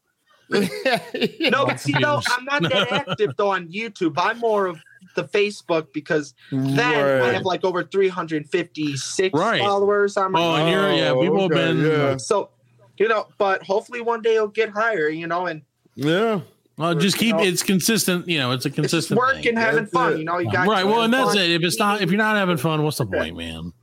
no, 0.52 1.66
but 1.66 1.80
see 1.80 1.94
though. 1.94 2.22
I'm 2.32 2.46
not 2.46 2.64
that 2.64 2.92
active 3.08 3.36
though 3.38 3.52
on 3.52 3.68
YouTube. 3.70 4.14
I'm 4.18 4.40
more 4.40 4.66
of 4.66 4.80
the 5.16 5.24
Facebook 5.26 5.88
because 5.94 6.34
then 6.52 7.22
I 7.22 7.34
have 7.34 7.44
like 7.44 7.64
over 7.64 7.84
356 7.84 9.34
Right. 9.34 9.60
followers 9.62 10.18
on 10.18 10.32
my 10.32 10.40
Oh, 10.42 10.56
and 10.56 10.70
you're 10.72 10.94
yeah. 10.94 11.10
Oh, 11.12 11.22
People 11.22 11.42
have 11.42 11.52
okay, 11.52 11.74
been. 11.74 11.86
yeah. 11.86 12.18
so 12.18 12.50
you 12.98 13.08
know, 13.08 13.28
but 13.38 13.64
hopefully 13.64 14.02
one 14.02 14.22
day 14.22 14.36
it'll 14.36 14.48
get 14.48 14.70
higher, 14.70 15.08
you 15.10 15.28
know, 15.28 15.46
and 15.48 15.62
Yeah. 15.96 16.42
Well, 16.78 16.96
just 16.96 17.18
keep 17.18 17.28
You 17.30 17.34
know, 17.34 17.44
it's 17.44 17.62
consistent. 17.64 18.28
You 18.28 18.38
know, 18.40 18.52
it's 18.52 18.66
a 18.66 18.70
it's 18.70 18.76
consistent 18.76 19.18
work 19.20 19.36
thing. 19.36 19.50
and 19.50 19.58
having 19.58 19.82
That's 19.82 19.92
fun. 19.92 20.14
it. 20.14 20.20
You 20.20 20.26
know, 20.26 20.38
you 20.40 20.52
got 20.52 20.68
Right. 20.68 20.86
Well, 20.86 21.02
and 21.04 21.14
that's 21.14 21.34
fun. 21.34 21.38
it. 21.38 21.52
If 21.52 21.64
it's 21.64 21.78
not, 21.78 22.02
if 22.02 22.10
you're 22.10 22.18
not 22.18 22.36
having 22.38 22.58
fun, 22.58 22.84
what's 22.84 22.98
the 22.98 23.06
point, 23.06 23.36
man? 23.38 23.74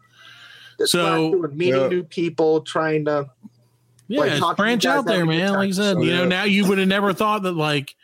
That's 0.78 0.92
so- 0.92 1.30
doing, 1.32 1.56
meeting 1.56 1.80
Yeah. 1.82 1.88
new 1.88 2.02
people, 2.04 2.60
trying 2.62 3.04
to 3.06 3.28
Yeah, 4.08 4.20
Like, 4.20 4.30
it's 4.32 4.40
talk 4.40 4.56
to 4.56 4.62
you 4.62 4.64
branch 4.64 4.86
out 4.86 5.06
there, 5.06 5.18
having 5.18 5.30
a 5.30 5.32
good 5.32 5.42
man. 5.42 5.52
Like 5.54 5.68
I 5.68 5.72
said, 5.72 5.94
So, 5.94 6.02
you 6.02 6.12
know, 6.12 6.22
yeah. 6.22 6.28
now 6.28 6.44
you 6.44 6.66
would 6.68 6.78
have 6.78 6.88
never 6.88 7.12
thought 7.12 7.42
that. 7.42 7.52
Like, 7.52 7.94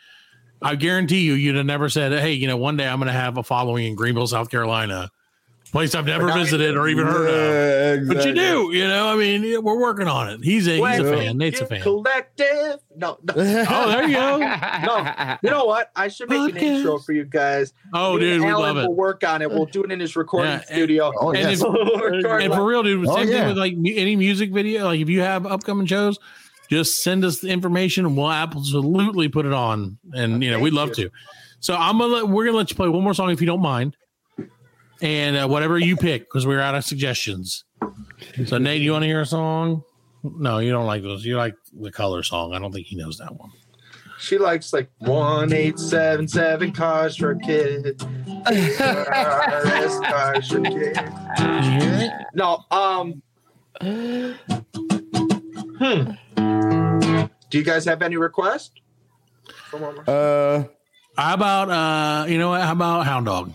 I 0.61 0.75
guarantee 0.75 1.21
you, 1.21 1.33
you'd 1.33 1.55
have 1.55 1.65
never 1.65 1.89
said, 1.89 2.11
"Hey, 2.13 2.33
you 2.33 2.47
know, 2.47 2.57
one 2.57 2.77
day 2.77 2.87
I'm 2.87 2.99
going 2.99 3.07
to 3.07 3.13
have 3.13 3.37
a 3.37 3.43
following 3.43 3.85
in 3.85 3.95
Greenville, 3.95 4.27
South 4.27 4.49
Carolina, 4.49 5.11
place 5.73 5.93
I've 5.95 6.05
never 6.05 6.31
visited 6.31 6.77
or 6.77 6.87
even 6.87 7.05
heard 7.05 7.27
of." 7.29 8.07
Yeah, 8.07 8.13
But 8.13 8.25
you 8.25 8.33
do, 8.33 8.71
you 8.71 8.87
know. 8.87 9.09
I 9.09 9.17
mean, 9.17 9.61
we're 9.63 9.77
working 9.79 10.07
on 10.07 10.29
it. 10.29 10.39
He's 10.41 10.67
a 10.67 10.75
he's 10.77 10.99
a 10.99 11.03
fan. 11.03 11.27
we 11.27 11.33
Nate's 11.33 11.59
a 11.59 11.65
fan. 11.65 11.81
Collective. 11.81 12.77
No, 12.95 13.17
no. 13.21 13.33
Oh, 13.69 13.89
there 13.91 14.07
you 14.07 14.15
go. 14.15 14.37
No, 14.85 15.37
you 15.43 15.49
know 15.49 15.65
what? 15.65 15.91
I 15.95 16.07
should 16.07 16.29
make 16.29 16.51
an 16.51 16.57
intro 16.57 16.97
for 16.99 17.11
you 17.11 17.25
guys. 17.25 17.73
Oh, 17.93 18.13
Me 18.13 18.21
dude, 18.21 18.41
we 18.41 18.53
love 18.53 18.77
it. 18.77 18.81
We'll 18.87 18.93
work 18.95 19.23
on 19.25 19.41
it. 19.41 19.49
We'll 19.51 19.65
do 19.65 19.83
it 19.83 19.91
in 19.91 19.99
his 19.99 20.15
recording 20.15 20.51
Yeah, 20.51 20.57
and- 20.57 20.65
studio. 20.65 21.11
Oh, 21.19 21.31
And 21.31 21.39
yes. 21.39 21.61
if- 21.65 22.25
And 22.25 22.53
for 22.53 22.65
real, 22.65 22.83
dude, 22.83 23.05
Oh, 23.07 23.15
same 23.17 23.27
yeah. 23.29 23.39
thing 23.39 23.47
with 23.49 23.57
like 23.57 23.73
any 23.73 24.15
music 24.15 24.51
video. 24.53 24.85
Like 24.85 25.01
if 25.01 25.09
you 25.09 25.21
have 25.21 25.45
upcoming 25.45 25.85
shows, 25.87 26.17
just 26.69 27.03
send 27.03 27.25
us 27.25 27.39
the 27.39 27.49
information 27.49 28.05
and 28.05 28.15
we'll 28.17 28.31
absolutely 28.31 29.27
put 29.27 29.45
it 29.45 29.53
on. 29.53 29.97
And 30.13 30.41
you 30.43 30.49
know, 30.51 30.55
Thank 30.57 30.63
we'd 30.63 30.73
love 30.73 30.89
you. 30.89 30.95
to. 31.05 31.11
So 31.59 31.75
I'm 31.75 31.97
gonna 31.97 32.13
let, 32.13 32.27
we're 32.27 32.45
gonna 32.45 32.57
let 32.57 32.69
you 32.69 32.75
play 32.75 32.89
one 32.89 33.03
more 33.03 33.13
song 33.13 33.31
if 33.31 33.39
you 33.41 33.47
don't 33.47 33.61
mind, 33.61 33.95
and 35.03 35.37
uh, 35.37 35.47
whatever 35.47 35.77
you 35.77 35.95
pick 35.97 36.21
because 36.23 36.47
we're 36.47 36.61
out 36.61 36.73
of 36.75 36.83
suggestions. 36.85 37.65
So 38.45 38.57
Nate, 38.57 38.81
you 38.81 38.93
want 38.93 39.03
to 39.03 39.07
hear 39.07 39.21
a 39.21 39.25
song? 39.25 39.83
No, 40.23 40.57
you 40.59 40.71
don't 40.71 40.85
like 40.87 41.03
those. 41.03 41.25
You 41.25 41.35
like 41.37 41.55
the 41.79 41.91
color 41.91 42.23
song. 42.23 42.53
I 42.53 42.59
don't 42.59 42.71
think 42.71 42.87
he 42.87 42.95
knows 42.95 43.17
that 43.17 43.35
one. 43.35 43.51
She 44.17 44.37
likes 44.37 44.71
like 44.71 44.89
one 44.99 45.51
eight 45.51 45.77
seven 45.77 46.29
seven 46.29 46.71
cars 46.71 47.17
for 47.17 47.31
a 47.31 47.39
kid. 47.39 47.99
Cars, 47.99 48.77
cars 49.99 50.47
for 50.47 50.59
a 50.59 50.61
kid. 50.61 50.97
You 51.39 51.61
hear 51.61 51.93
it? 51.99 52.11
No, 52.33 52.63
um, 52.71 53.21
hmm. 53.81 54.31
Do 57.49 57.57
you 57.57 57.63
guys 57.65 57.83
have 57.85 58.01
any 58.01 58.15
requests? 58.15 58.71
Someone- 59.69 59.99
Uh, 60.07 60.63
How 61.17 61.33
about 61.33 61.69
uh, 61.69 62.25
you 62.27 62.37
know 62.37 62.51
what? 62.51 62.61
How 62.61 62.71
about 62.71 63.05
Hound 63.05 63.25
Dog? 63.25 63.51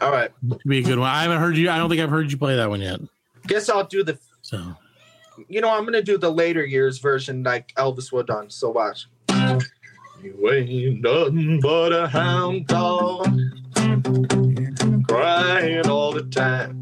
All 0.00 0.12
right. 0.12 0.30
Be 0.66 0.78
a 0.78 0.82
good 0.82 0.98
one. 0.98 1.08
I 1.08 1.22
haven't 1.22 1.38
heard 1.38 1.56
you. 1.56 1.70
I 1.70 1.78
don't 1.78 1.88
think 1.88 2.00
I've 2.00 2.10
heard 2.10 2.30
you 2.30 2.38
play 2.38 2.56
that 2.56 2.68
one 2.68 2.80
yet. 2.80 3.00
Guess 3.46 3.68
I'll 3.68 3.84
do 3.84 4.04
the. 4.04 4.18
So 4.42 4.76
You 5.48 5.60
know, 5.60 5.70
I'm 5.70 5.84
gonna 5.84 6.02
do 6.02 6.18
the 6.18 6.30
later 6.30 6.64
years 6.64 6.98
version 6.98 7.42
like 7.42 7.74
Elvis 7.76 8.12
would 8.12 8.26
done. 8.26 8.50
So 8.50 8.70
watch. 8.70 9.06
You 10.22 10.50
ain't 10.50 11.00
nothing 11.00 11.60
but 11.60 11.92
a 11.92 12.08
hound 12.08 12.66
dog, 12.66 13.24
crying 15.08 15.88
all 15.88 16.12
the 16.12 16.26
time. 16.30 16.80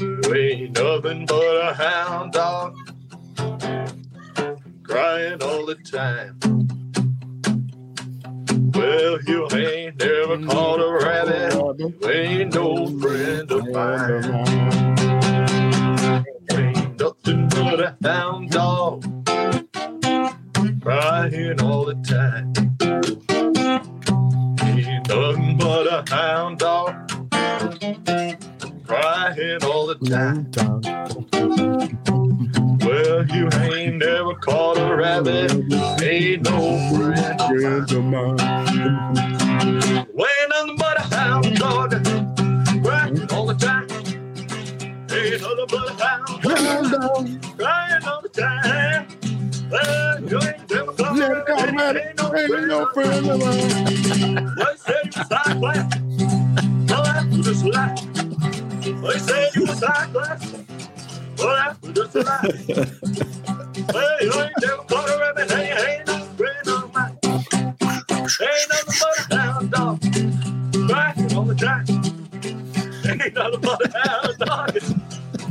You 0.00 0.34
ain't 0.34 0.78
nothing 0.78 1.26
but 1.26 1.56
a 1.56 1.74
hound 1.74 2.32
dog, 2.32 2.76
crying 4.84 5.42
all 5.42 5.66
the 5.66 5.74
time. 5.74 6.38
Well, 8.80 9.18
you 9.26 9.46
ain't 9.52 9.98
never 9.98 10.38
caught 10.46 10.80
a 10.80 10.90
rabbit, 11.04 11.78
you 11.78 12.10
ain't 12.10 12.54
no 12.54 12.86
friend 12.98 13.52
of 13.52 13.68
mine. 13.68 14.24
Ain't 16.50 16.98
nothing 16.98 17.48
but 17.50 17.80
a 17.80 17.96
hound 18.02 18.50
dog, 18.50 19.02
crying 20.80 21.60
all 21.60 21.84
the 21.84 21.94
time. 22.08 22.54
Ain't 24.62 25.08
nothing 25.08 25.58
but 25.58 25.86
a 25.86 26.02
hound 26.10 26.58
dog, 26.60 27.09
crying 29.40 29.64
all 29.64 29.86
the 29.86 29.94
time. 29.96 30.50
Well, 32.80 33.26
you 33.26 33.48
ain't 33.62 33.96
never 33.96 34.34
caught 34.34 34.78
a 34.78 34.94
rabbit, 34.94 35.52
ain't 36.02 36.42
no 36.44 36.78
friend. 36.94 37.40
of 37.40 37.50
mine. 37.50 37.58
friends 37.60 37.92
of 37.92 38.04
mine. 38.04 38.40
Ain't 40.18 40.50
nothing 40.50 40.76
but 40.76 40.98
a 40.98 41.14
hound 41.14 41.56
dog, 41.56 41.90
crying 42.84 43.32
all 43.32 43.46
the 43.46 43.54
time. 43.58 43.88
Ain't 45.10 45.42
a 45.42 46.04
hound 46.04 46.90
dog, 46.90 47.58
crying 47.58 48.04
all 48.04 48.20
the 48.22 48.28
time. 48.28 49.08
Well, 49.70 50.20
you 50.22 50.38
ain't 50.40 50.70
never 50.70 50.92
caught 50.92 51.16
a 51.16 51.20
Yeah, 51.20 51.44
God, 51.46 51.74
man, 51.74 51.96
rabbit, 51.96 52.06
ain't 52.08 52.66
no 52.68 52.86
friend 52.92 53.30
of 53.30 53.38
mine. 53.40 54.54
They 54.56 54.76
said 54.76 55.16
you 55.16 55.24
was 55.24 55.54
class. 55.58 56.00
Well, 56.90 57.42
just 57.42 57.64
a 57.64 57.68
lie. 57.68 58.09
They 59.02 59.18
said 59.18 59.54
you 59.54 59.62
was 59.62 59.82
high 59.82 60.06
class. 60.08 60.52
Well, 61.38 61.56
that 61.56 61.80
was 61.80 61.92
just 61.92 62.14
a 62.16 62.20
lie. 62.20 62.40
well, 63.94 64.22
you 64.22 64.32
ain't 64.40 64.52
never 64.60 64.82
caught 64.84 65.08
a 65.08 65.18
rabbit. 65.18 65.50
Hey, 65.50 65.96
ain't 65.96 66.06
no 66.06 66.18
friend 66.36 66.68
of 66.68 66.92
mine. 66.94 67.18
Ain't 67.24 68.68
nothing 68.68 68.94
but 69.00 69.32
a 69.32 69.38
hound 69.38 69.70
dog. 69.70 70.00
Crying 70.88 71.34
all 71.34 71.44
the 71.44 71.54
time. 71.54 71.86
Ain't 73.08 73.34
nothing 73.34 73.60
but 73.60 73.86
a 73.86 73.98
hound 73.98 74.38
dog. 74.38 74.72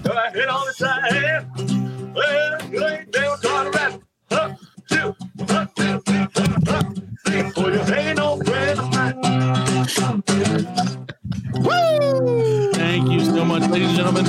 Crying 0.03 0.49
all 0.49 0.65
the 0.65 0.73
time. 0.77 2.13
Well, 2.13 2.69
you 2.71 2.85
ain't 2.85 3.13
never 3.15 3.37
caught 3.37 3.67
a 3.67 3.71
rabbit. 3.71 4.01
Huh, 4.31 4.53
two, 4.89 5.15
huh, 5.47 5.65
two, 5.75 6.01
huh, 6.67 6.83
three. 7.25 7.51
Well, 7.57 7.73
you 7.73 7.81
ain't 7.95 8.17
no 8.17 8.37
friend 8.43 8.79
of 8.79 8.93
mine. 8.93 9.15
Thank 12.73 13.09
you 13.09 13.19
so 13.23 13.45
much, 13.45 13.63
ladies 13.69 13.87
and 13.89 13.97
gentlemen. 13.97 14.25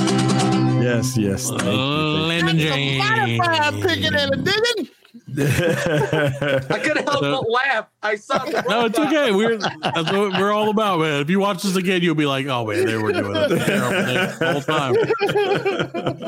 Yes, 0.81 1.17
yes. 1.17 1.49
Thank 1.49 1.63
you, 1.63 1.69
Landon 1.77 2.57
James. 2.57 3.03
I 5.37 6.79
couldn't 6.83 7.07
help 7.07 7.19
So- 7.19 7.41
but 7.41 7.49
laugh. 7.49 7.87
I 8.03 8.15
saw 8.15 8.39
the 8.39 8.63
No, 8.67 8.85
it's 8.85 8.99
okay. 8.99 9.31
We're 9.31 9.55
that's 9.57 10.11
what 10.11 10.33
we're 10.37 10.51
all 10.51 10.69
about, 10.69 10.99
man. 10.99 11.21
If 11.21 11.29
you 11.29 11.39
watch 11.39 11.63
this 11.63 11.75
again, 11.77 12.01
you'll 12.01 12.15
be 12.15 12.25
like, 12.25 12.47
"Oh 12.47 12.65
man, 12.65 12.85
they 12.85 12.97
were 12.97 13.13
doing 13.13 13.35
it 13.37 13.47
the 13.49 14.51
whole 14.51 14.61
time." 14.61 14.95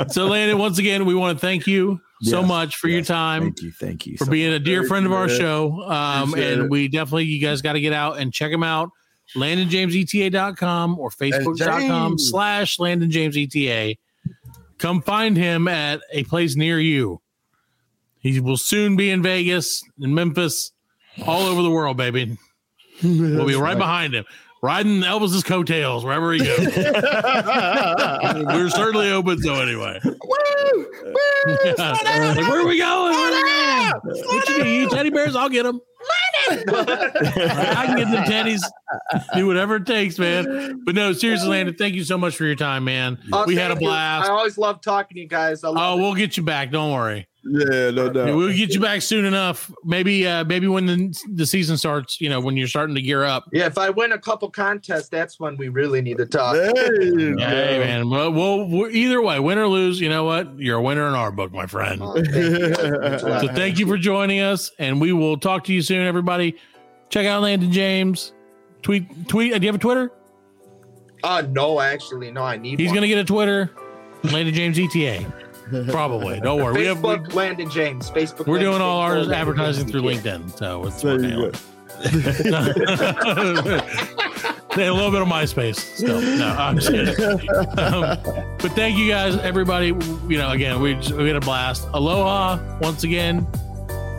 So, 0.09 0.27
Landon, 0.27 0.57
once 0.57 0.77
again, 0.79 1.05
we 1.05 1.15
want 1.15 1.37
to 1.37 1.41
thank 1.45 1.67
you 1.67 1.99
so 2.21 2.39
Yes, 2.39 2.47
much 2.47 2.75
for 2.77 2.87
your 2.87 3.01
time, 3.01 3.41
Thank 3.43 3.61
you, 3.61 3.71
thank 3.71 4.05
you 4.05 4.15
for 4.17 4.23
so 4.25 4.31
being 4.31 4.53
a 4.53 4.59
dear 4.59 4.85
friend 4.85 5.05
of 5.05 5.11
our 5.11 5.27
man. 5.27 5.37
show. 5.37 5.81
Um, 5.83 6.33
and 6.35 6.63
it. 6.63 6.69
we 6.69 6.87
definitely, 6.87 7.25
you 7.25 7.41
guys 7.41 7.61
got 7.61 7.73
to 7.73 7.81
get 7.81 7.91
out 7.91 8.17
and 8.19 8.31
check 8.31 8.49
him 8.51 8.63
out. 8.63 8.89
LandonJamesETA.com 9.35 10.99
or 10.99 11.09
Facebook.com 11.09 12.19
slash 12.19 12.77
LandonJamesETA. 12.77 13.97
Come 14.77 15.01
find 15.01 15.37
him 15.37 15.67
at 15.67 16.01
a 16.11 16.23
place 16.25 16.55
near 16.55 16.79
you. 16.79 17.21
He 18.19 18.39
will 18.39 18.57
soon 18.57 18.95
be 18.95 19.09
in 19.09 19.21
Vegas, 19.21 19.83
in 19.99 20.13
Memphis, 20.13 20.71
all 21.25 21.45
over 21.45 21.61
the 21.61 21.69
world, 21.69 21.97
baby. 21.97 22.37
We'll 23.03 23.45
be 23.45 23.55
right 23.55 23.77
behind 23.77 24.13
him, 24.13 24.23
riding 24.61 25.01
Elvis's 25.01 25.43
coattails 25.43 26.05
wherever 26.05 26.31
he 26.31 26.39
goes. 26.39 26.59
We're 28.45 28.69
certainly 28.69 29.11
open. 29.11 29.41
So 29.41 29.55
anyway, 29.55 29.99
like, 30.03 30.23
where 32.37 32.61
are 32.61 32.67
we 32.67 32.77
going? 32.77 33.11
Where 33.11 33.27
are 33.27 33.33
we 33.33 33.49
going? 33.49 33.91
What 34.25 34.49
you 34.49 34.63
need? 34.63 34.89
Teddy 34.89 35.09
bears? 35.09 35.35
I'll 35.35 35.49
get 35.49 35.63
them. 35.63 35.81
I 36.49 37.83
can 37.87 37.97
get 37.97 38.11
the 38.11 38.31
teddies. 38.31 38.61
Do 39.35 39.47
whatever 39.47 39.77
it 39.77 39.85
takes, 39.85 40.19
man. 40.19 40.81
But 40.85 40.95
no, 40.95 41.13
seriously, 41.13 41.49
Landon, 41.49 41.75
thank 41.75 41.95
you 41.95 42.03
so 42.03 42.17
much 42.17 42.35
for 42.35 42.45
your 42.45 42.55
time, 42.55 42.83
man. 42.83 43.17
Oh, 43.31 43.45
we 43.45 43.55
had 43.55 43.71
a 43.71 43.75
thank 43.75 43.81
you. 43.81 43.87
blast. 43.87 44.29
I 44.29 44.33
always 44.33 44.57
love 44.57 44.81
talking 44.81 45.15
to 45.15 45.21
you 45.21 45.27
guys. 45.27 45.61
Oh, 45.63 45.97
it. 45.97 46.01
we'll 46.01 46.15
get 46.15 46.37
you 46.37 46.43
back. 46.43 46.71
Don't 46.71 46.91
worry. 46.91 47.27
Yeah, 47.45 47.91
no 47.91 48.09
doubt. 48.09 48.35
We'll 48.35 48.55
get 48.55 48.73
you 48.73 48.79
back 48.79 49.01
soon 49.01 49.25
enough. 49.25 49.69
Maybe, 49.83 50.25
uh, 50.25 50.45
maybe 50.45 50.67
when 50.67 50.85
the 50.85 51.13
the 51.33 51.45
season 51.45 51.75
starts, 51.75 52.21
you 52.21 52.29
know, 52.29 52.39
when 52.39 52.55
you're 52.55 52.67
starting 52.69 52.95
to 52.95 53.01
gear 53.01 53.25
up. 53.25 53.49
yeah, 53.51 53.65
if 53.65 53.77
I 53.77 53.89
win 53.89 54.13
a 54.13 54.17
couple 54.17 54.49
contests, 54.49 55.09
that's 55.09 55.39
when 55.41 55.57
we 55.57 55.67
really 55.67 56.01
need 56.01 56.17
to 56.19 56.25
talk. 56.25 56.55
Hey, 56.55 57.09
hey, 57.11 57.35
man. 57.79 58.09
Well, 58.09 58.31
well, 58.31 58.87
either 58.89 59.21
way, 59.21 59.39
win 59.41 59.57
or 59.57 59.67
lose, 59.67 59.99
you 59.99 60.07
know 60.07 60.23
what? 60.23 60.57
You're 60.57 60.77
a 60.77 60.81
winner 60.81 61.05
in 61.07 61.13
our 61.15 61.31
book, 61.31 61.51
my 61.51 61.65
friend. 61.65 61.99
Oh, 62.01 62.13
thank 62.13 62.27
you. 62.27 63.19
So 63.19 63.47
thank 63.53 63.77
you 63.77 63.87
for 63.87 63.97
joining 63.97 64.39
us, 64.39 64.71
and 64.79 65.01
we 65.01 65.11
will 65.11 65.37
talk 65.37 65.65
to 65.65 65.73
you 65.73 65.81
soon, 65.81 66.05
everybody. 66.07 66.55
Check 67.09 67.25
out 67.25 67.41
Landon 67.41 67.71
James. 67.73 68.33
Tweet, 68.83 69.27
tweet. 69.27 69.53
Do 69.53 69.59
you 69.59 69.67
have 69.67 69.75
a 69.75 69.79
Twitter? 69.79 70.11
Uh 71.23 71.43
no, 71.49 71.79
actually, 71.79 72.31
no, 72.31 72.43
I 72.43 72.57
need 72.57 72.79
He's 72.79 72.87
one. 72.89 72.95
gonna 72.95 73.07
get 73.07 73.17
a 73.17 73.23
Twitter. 73.23 73.71
Landon 74.23 74.53
James 74.53 74.77
ETA. 74.79 75.25
Probably. 75.89 76.39
Don't 76.39 76.61
worry. 76.61 76.73
We 76.73 76.85
have, 76.85 77.01
we, 77.01 77.09
Facebook 77.09 77.33
Landon 77.33 77.69
James. 77.69 78.09
Facebook. 78.11 78.45
we're 78.47 78.59
doing 78.59 78.81
all 78.81 78.99
our 78.99 79.15
Landon 79.17 79.33
advertising 79.33 79.87
James, 79.87 79.91
through 79.91 80.01
LinkedIn, 80.01 80.57
so 80.57 80.85
it's 80.85 81.01
There 81.01 81.15
working 81.15 81.29
you 81.31 81.45
out. 81.47 81.61
They 84.75 84.87
a 84.87 84.93
little 84.93 85.11
bit 85.11 85.21
of 85.21 85.27
MySpace 85.27 85.75
still. 85.75 86.19
No, 86.19 86.47
I'm 86.47 86.79
just 86.79 86.89
kidding. 86.89 87.13
Um, 87.77 88.17
but 88.57 88.71
thank 88.71 88.97
you 88.97 89.07
guys, 89.07 89.37
everybody. 89.37 89.87
You 89.87 90.37
know, 90.39 90.49
again, 90.49 90.81
we 90.81 90.95
just, 90.95 91.11
we 91.11 91.27
had 91.27 91.35
a 91.35 91.39
blast. 91.41 91.87
Aloha 91.93 92.79
once 92.79 93.03
again 93.03 93.45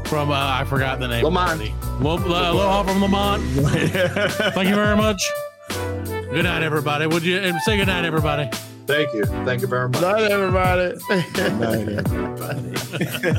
from 0.05 0.31
uh, 0.31 0.35
I 0.37 0.63
forgot 0.65 1.01
the 1.01 1.09
name. 1.09 1.25
Lemont. 1.25 1.61
Lo- 2.01 2.15
lo- 2.15 2.53
aloha 2.53 2.85
from 2.85 3.03
Lemont. 3.03 3.43
Thank 4.55 4.69
you 4.69 4.77
very 4.77 4.97
much. 4.97 5.21
Good 5.69 6.45
night, 6.45 6.63
everybody. 6.63 7.09
Would 7.09 7.25
you 7.25 7.39
and 7.39 7.61
say 7.63 7.77
good 7.77 7.89
night, 7.89 8.05
everybody? 8.05 8.49
Thank 8.87 9.15
you. 9.15 9.25
Thank 9.25 9.63
you 9.63 9.67
very 9.67 9.89
much. 9.89 10.03
Night, 10.03 10.31
everybody. 10.31 10.95
Night, 11.09 11.89
everybody. 11.89 12.75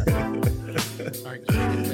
All 1.26 1.32
right. 1.32 1.82